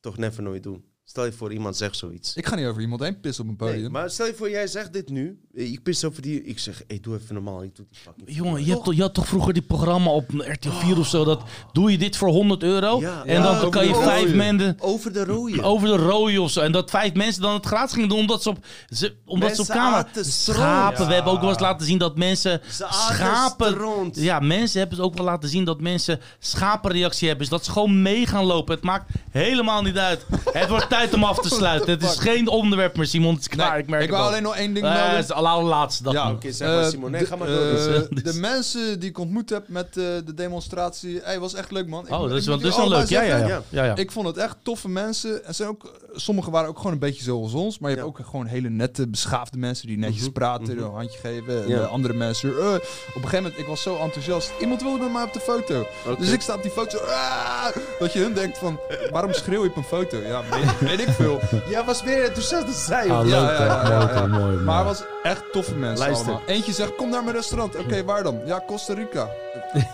toch 0.00 0.16
never 0.16 0.42
nooit 0.42 0.62
doen. 0.62 0.84
Stel 1.06 1.24
je 1.24 1.32
voor, 1.32 1.52
iemand 1.52 1.76
zegt 1.76 1.96
zoiets. 1.96 2.34
Ik 2.36 2.46
ga 2.46 2.54
niet 2.54 2.66
over 2.66 2.80
iemand 2.80 3.00
heen 3.02 3.20
pissen 3.20 3.44
op 3.44 3.50
een 3.50 3.56
podium. 3.56 3.80
Nee, 3.80 3.88
maar 3.90 4.10
stel 4.10 4.26
je 4.26 4.34
voor, 4.34 4.50
jij 4.50 4.66
zegt 4.66 4.92
dit 4.92 5.08
nu. 5.08 5.38
Ik 5.52 5.82
pis 5.82 6.04
over 6.04 6.22
die... 6.22 6.44
Ik 6.44 6.58
zeg, 6.58 6.82
hey, 6.86 6.98
doe 7.00 7.16
even 7.18 7.34
normaal. 7.34 7.62
Ik 7.62 7.76
doe 7.76 7.86
die 7.90 7.98
fucking... 8.00 8.36
Jongen, 8.36 8.64
je, 8.64 8.70
hebt, 8.70 8.84
toch- 8.84 8.94
je 8.94 9.00
had 9.00 9.14
toch 9.14 9.26
vroeger 9.26 9.52
die 9.52 9.62
programma 9.62 10.10
op 10.10 10.30
RTL 10.30 10.70
4 10.70 10.98
of 10.98 11.06
zo. 11.08 11.24
Dat, 11.24 11.42
doe 11.72 11.90
je 11.90 11.98
dit 11.98 12.16
voor 12.16 12.28
100 12.28 12.62
euro? 12.62 13.00
Ja. 13.00 13.24
en 13.24 13.42
Ja, 13.42 13.60
dan 13.60 13.70
kan 13.70 13.86
je 13.86 13.94
vijf 13.94 14.34
mensen 14.34 14.76
Over 14.80 15.12
de 15.12 15.24
rode. 15.24 15.62
over 15.62 15.88
de 15.88 15.96
rode 15.96 16.40
of 16.42 16.50
zo. 16.50 16.60
En 16.60 16.72
dat 16.72 16.90
vijf 16.90 17.14
mensen 17.14 17.42
dan 17.42 17.54
het 17.54 17.66
gratis 17.66 17.92
gingen 17.94 18.08
doen 18.08 18.18
omdat 18.18 18.42
ze 18.42 18.48
op, 18.48 18.64
ze, 18.88 19.14
omdat 19.24 19.54
ze 19.54 19.60
op 19.60 19.66
camera... 19.66 20.06
Schapen. 20.22 21.02
Ja. 21.02 21.08
We 21.08 21.14
hebben 21.14 21.32
ook 21.32 21.40
wel 21.40 21.50
eens 21.50 21.58
laten 21.60 21.86
zien 21.86 21.98
dat 21.98 22.16
mensen 22.16 22.60
Ze 22.70 22.86
schapen... 22.90 23.70
stront. 23.72 24.16
Ja, 24.16 24.40
mensen 24.40 24.78
hebben 24.80 24.98
ook 25.00 25.14
wel 25.14 25.24
laten 25.24 25.48
zien 25.48 25.64
dat 25.64 25.80
mensen 25.80 26.20
schapenreactie 26.38 27.28
hebben. 27.28 27.46
Dus 27.48 27.56
dat 27.58 27.64
ze 27.64 27.72
gewoon 27.72 28.02
mee 28.02 28.26
gaan 28.26 28.44
lopen. 28.44 28.74
Het 28.74 28.84
maakt 28.84 29.10
helemaal 29.30 29.82
niet 29.82 29.98
uit. 29.98 30.26
Het 30.52 30.68
wordt 30.68 30.88
tijd 30.96 31.14
om 31.14 31.24
af 31.24 31.38
te 31.38 31.48
sluiten. 31.48 31.90
Het 31.90 32.02
is 32.02 32.16
geen 32.18 32.48
onderwerp 32.48 32.96
meer, 32.96 33.06
Simon. 33.06 33.32
Het 33.34 33.40
is 33.40 33.48
klaar. 33.48 33.72
Nee, 33.72 33.80
ik 33.82 33.88
merk 33.88 34.02
ik 34.02 34.12
al. 34.12 34.26
alleen 34.26 34.42
nog 34.42 34.56
één 34.56 34.74
ding 34.74 34.86
Eh, 34.86 34.92
melden. 34.94 35.16
het 35.16 35.24
is 35.24 35.32
al 35.32 35.60
de 35.60 35.66
laatste 35.66 36.02
dag. 36.02 36.12
Ja. 36.12 36.30
Oké, 36.30 36.52
zeg 36.52 36.68
maar, 36.68 36.82
Eh, 36.82 36.88
Simon. 36.88 37.10
Nee, 37.10 37.20
de- 37.20 37.26
ga 37.26 37.36
maar 37.36 37.48
eh, 37.48 37.54
door. 37.54 37.64
Dus, 37.64 37.84
de 38.10 38.22
dus- 38.22 38.34
mensen 38.36 39.00
die 39.00 39.08
ik 39.08 39.18
ontmoet 39.18 39.50
heb 39.50 39.68
met 39.68 39.86
eh, 39.86 39.94
de 40.24 40.34
demonstratie, 40.34 41.20
hey, 41.22 41.38
was 41.40 41.54
echt 41.54 41.70
leuk 41.70 41.86
man. 41.86 42.06
Ik- 42.06 42.12
Oh, 42.12 42.20
dat 42.28 42.38
is 42.38 42.46
wel, 42.46 42.88
leuk. 42.88 43.08
Ja. 43.08 43.22
ja, 43.22 43.62
ja. 43.70 43.96
Ik 43.96 44.10
vond 44.12 44.26
het 44.26 44.36
echt 44.36 44.56
toffe 44.62 44.88
mensen. 44.88 45.44
En 45.44 45.54
zijn 45.54 45.68
ook, 45.68 45.92
sommigen 46.14 46.52
waren 46.52 46.68
ook 46.68 46.76
gewoon 46.76 46.92
een 46.92 46.98
beetje 46.98 47.22
zoals 47.22 47.52
ons. 47.52 47.78
Maar 47.78 47.90
je 47.90 47.96
hebt 47.96 48.08
ook 48.08 48.18
gewoon 48.24 48.46
hele 48.46 48.70
nette, 48.70 49.08
beschaafde 49.08 49.58
mensen 49.58 49.86
die 49.86 49.98
netjes 49.98 50.22
Mhm, 50.22 50.32
praten, 50.32 50.74
mhm. 50.76 50.84
een 50.84 50.90
handje 50.92 51.18
geven. 51.18 51.62
En 51.62 51.68
Ja. 51.68 51.80
andere 51.80 52.14
mensen. 52.14 52.50
eh, 52.50 52.56
op 52.56 52.62
een 52.64 52.80
gegeven 53.14 53.36
moment, 53.42 53.58
ik 53.58 53.66
was 53.66 53.82
zo 53.82 53.96
enthousiast. 53.98 54.52
Iemand 54.60 54.82
wilde 54.82 54.98
met 54.98 55.12
mij 55.12 55.22
op 55.22 55.32
de 55.32 55.40
foto. 55.40 55.86
Dus 56.18 56.30
ik 56.32 56.40
sta 56.40 56.54
op 56.54 56.62
die 56.62 56.70
foto. 56.70 56.98
ah, 56.98 57.66
dat 57.98 58.12
je 58.12 58.18
hun 58.18 58.32
denkt 58.34 58.58
van, 58.58 58.78
waarom 59.10 59.32
schreeuw 59.32 59.62
je 59.62 59.68
op 59.68 59.76
een 59.76 59.82
foto? 59.84 60.16
Ja, 60.18 60.42
weet, 60.80 61.00
ik 61.00 61.08
veel. 61.08 61.40
Jij 61.68 61.84
was 61.84 62.02
meer 62.04 62.24
enthousiast 62.24 62.64
dan 62.64 62.74
zij. 62.74 63.10
Ah, 63.10 63.28
ja, 63.28 63.40
Mooi, 63.42 63.54
ja. 63.68 64.26
mooi, 64.26 64.42
mooi. 64.42 64.56
Maar 64.56 64.86
het 64.86 64.98
was 64.98 65.04
echt 65.22 65.42
toffe 65.52 65.74
mensen 65.74 65.98
Luister. 66.06 66.26
allemaal. 66.28 66.48
Eentje 66.48 66.72
zegt, 66.72 66.94
kom 66.94 67.10
naar 67.10 67.24
mijn 67.24 67.36
restaurant. 67.36 67.76
Oké, 67.76 68.04
waar 68.04 68.22
dan? 68.22 68.40
Ja, 68.46 68.62
Costa 68.66 68.94
Rica. 68.94 69.28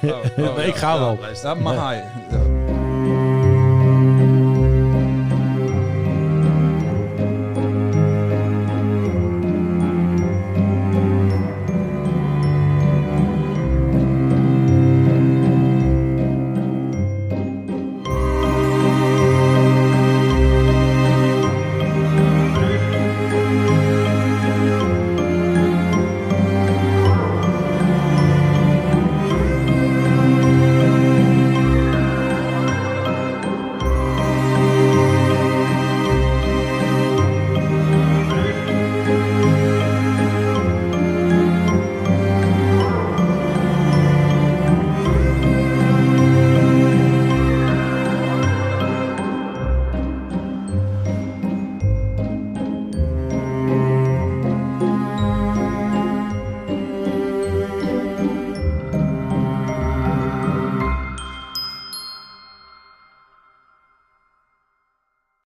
Oh, 0.02 0.48
oh, 0.56 0.59
ik 0.66 0.74
ga 0.74 0.92
ja. 0.94 0.98
wel. 0.98 1.18
Luister. 1.20 1.48
Ja, 1.48 1.55
Mahai. 1.55 1.97
Ja. 2.30 2.59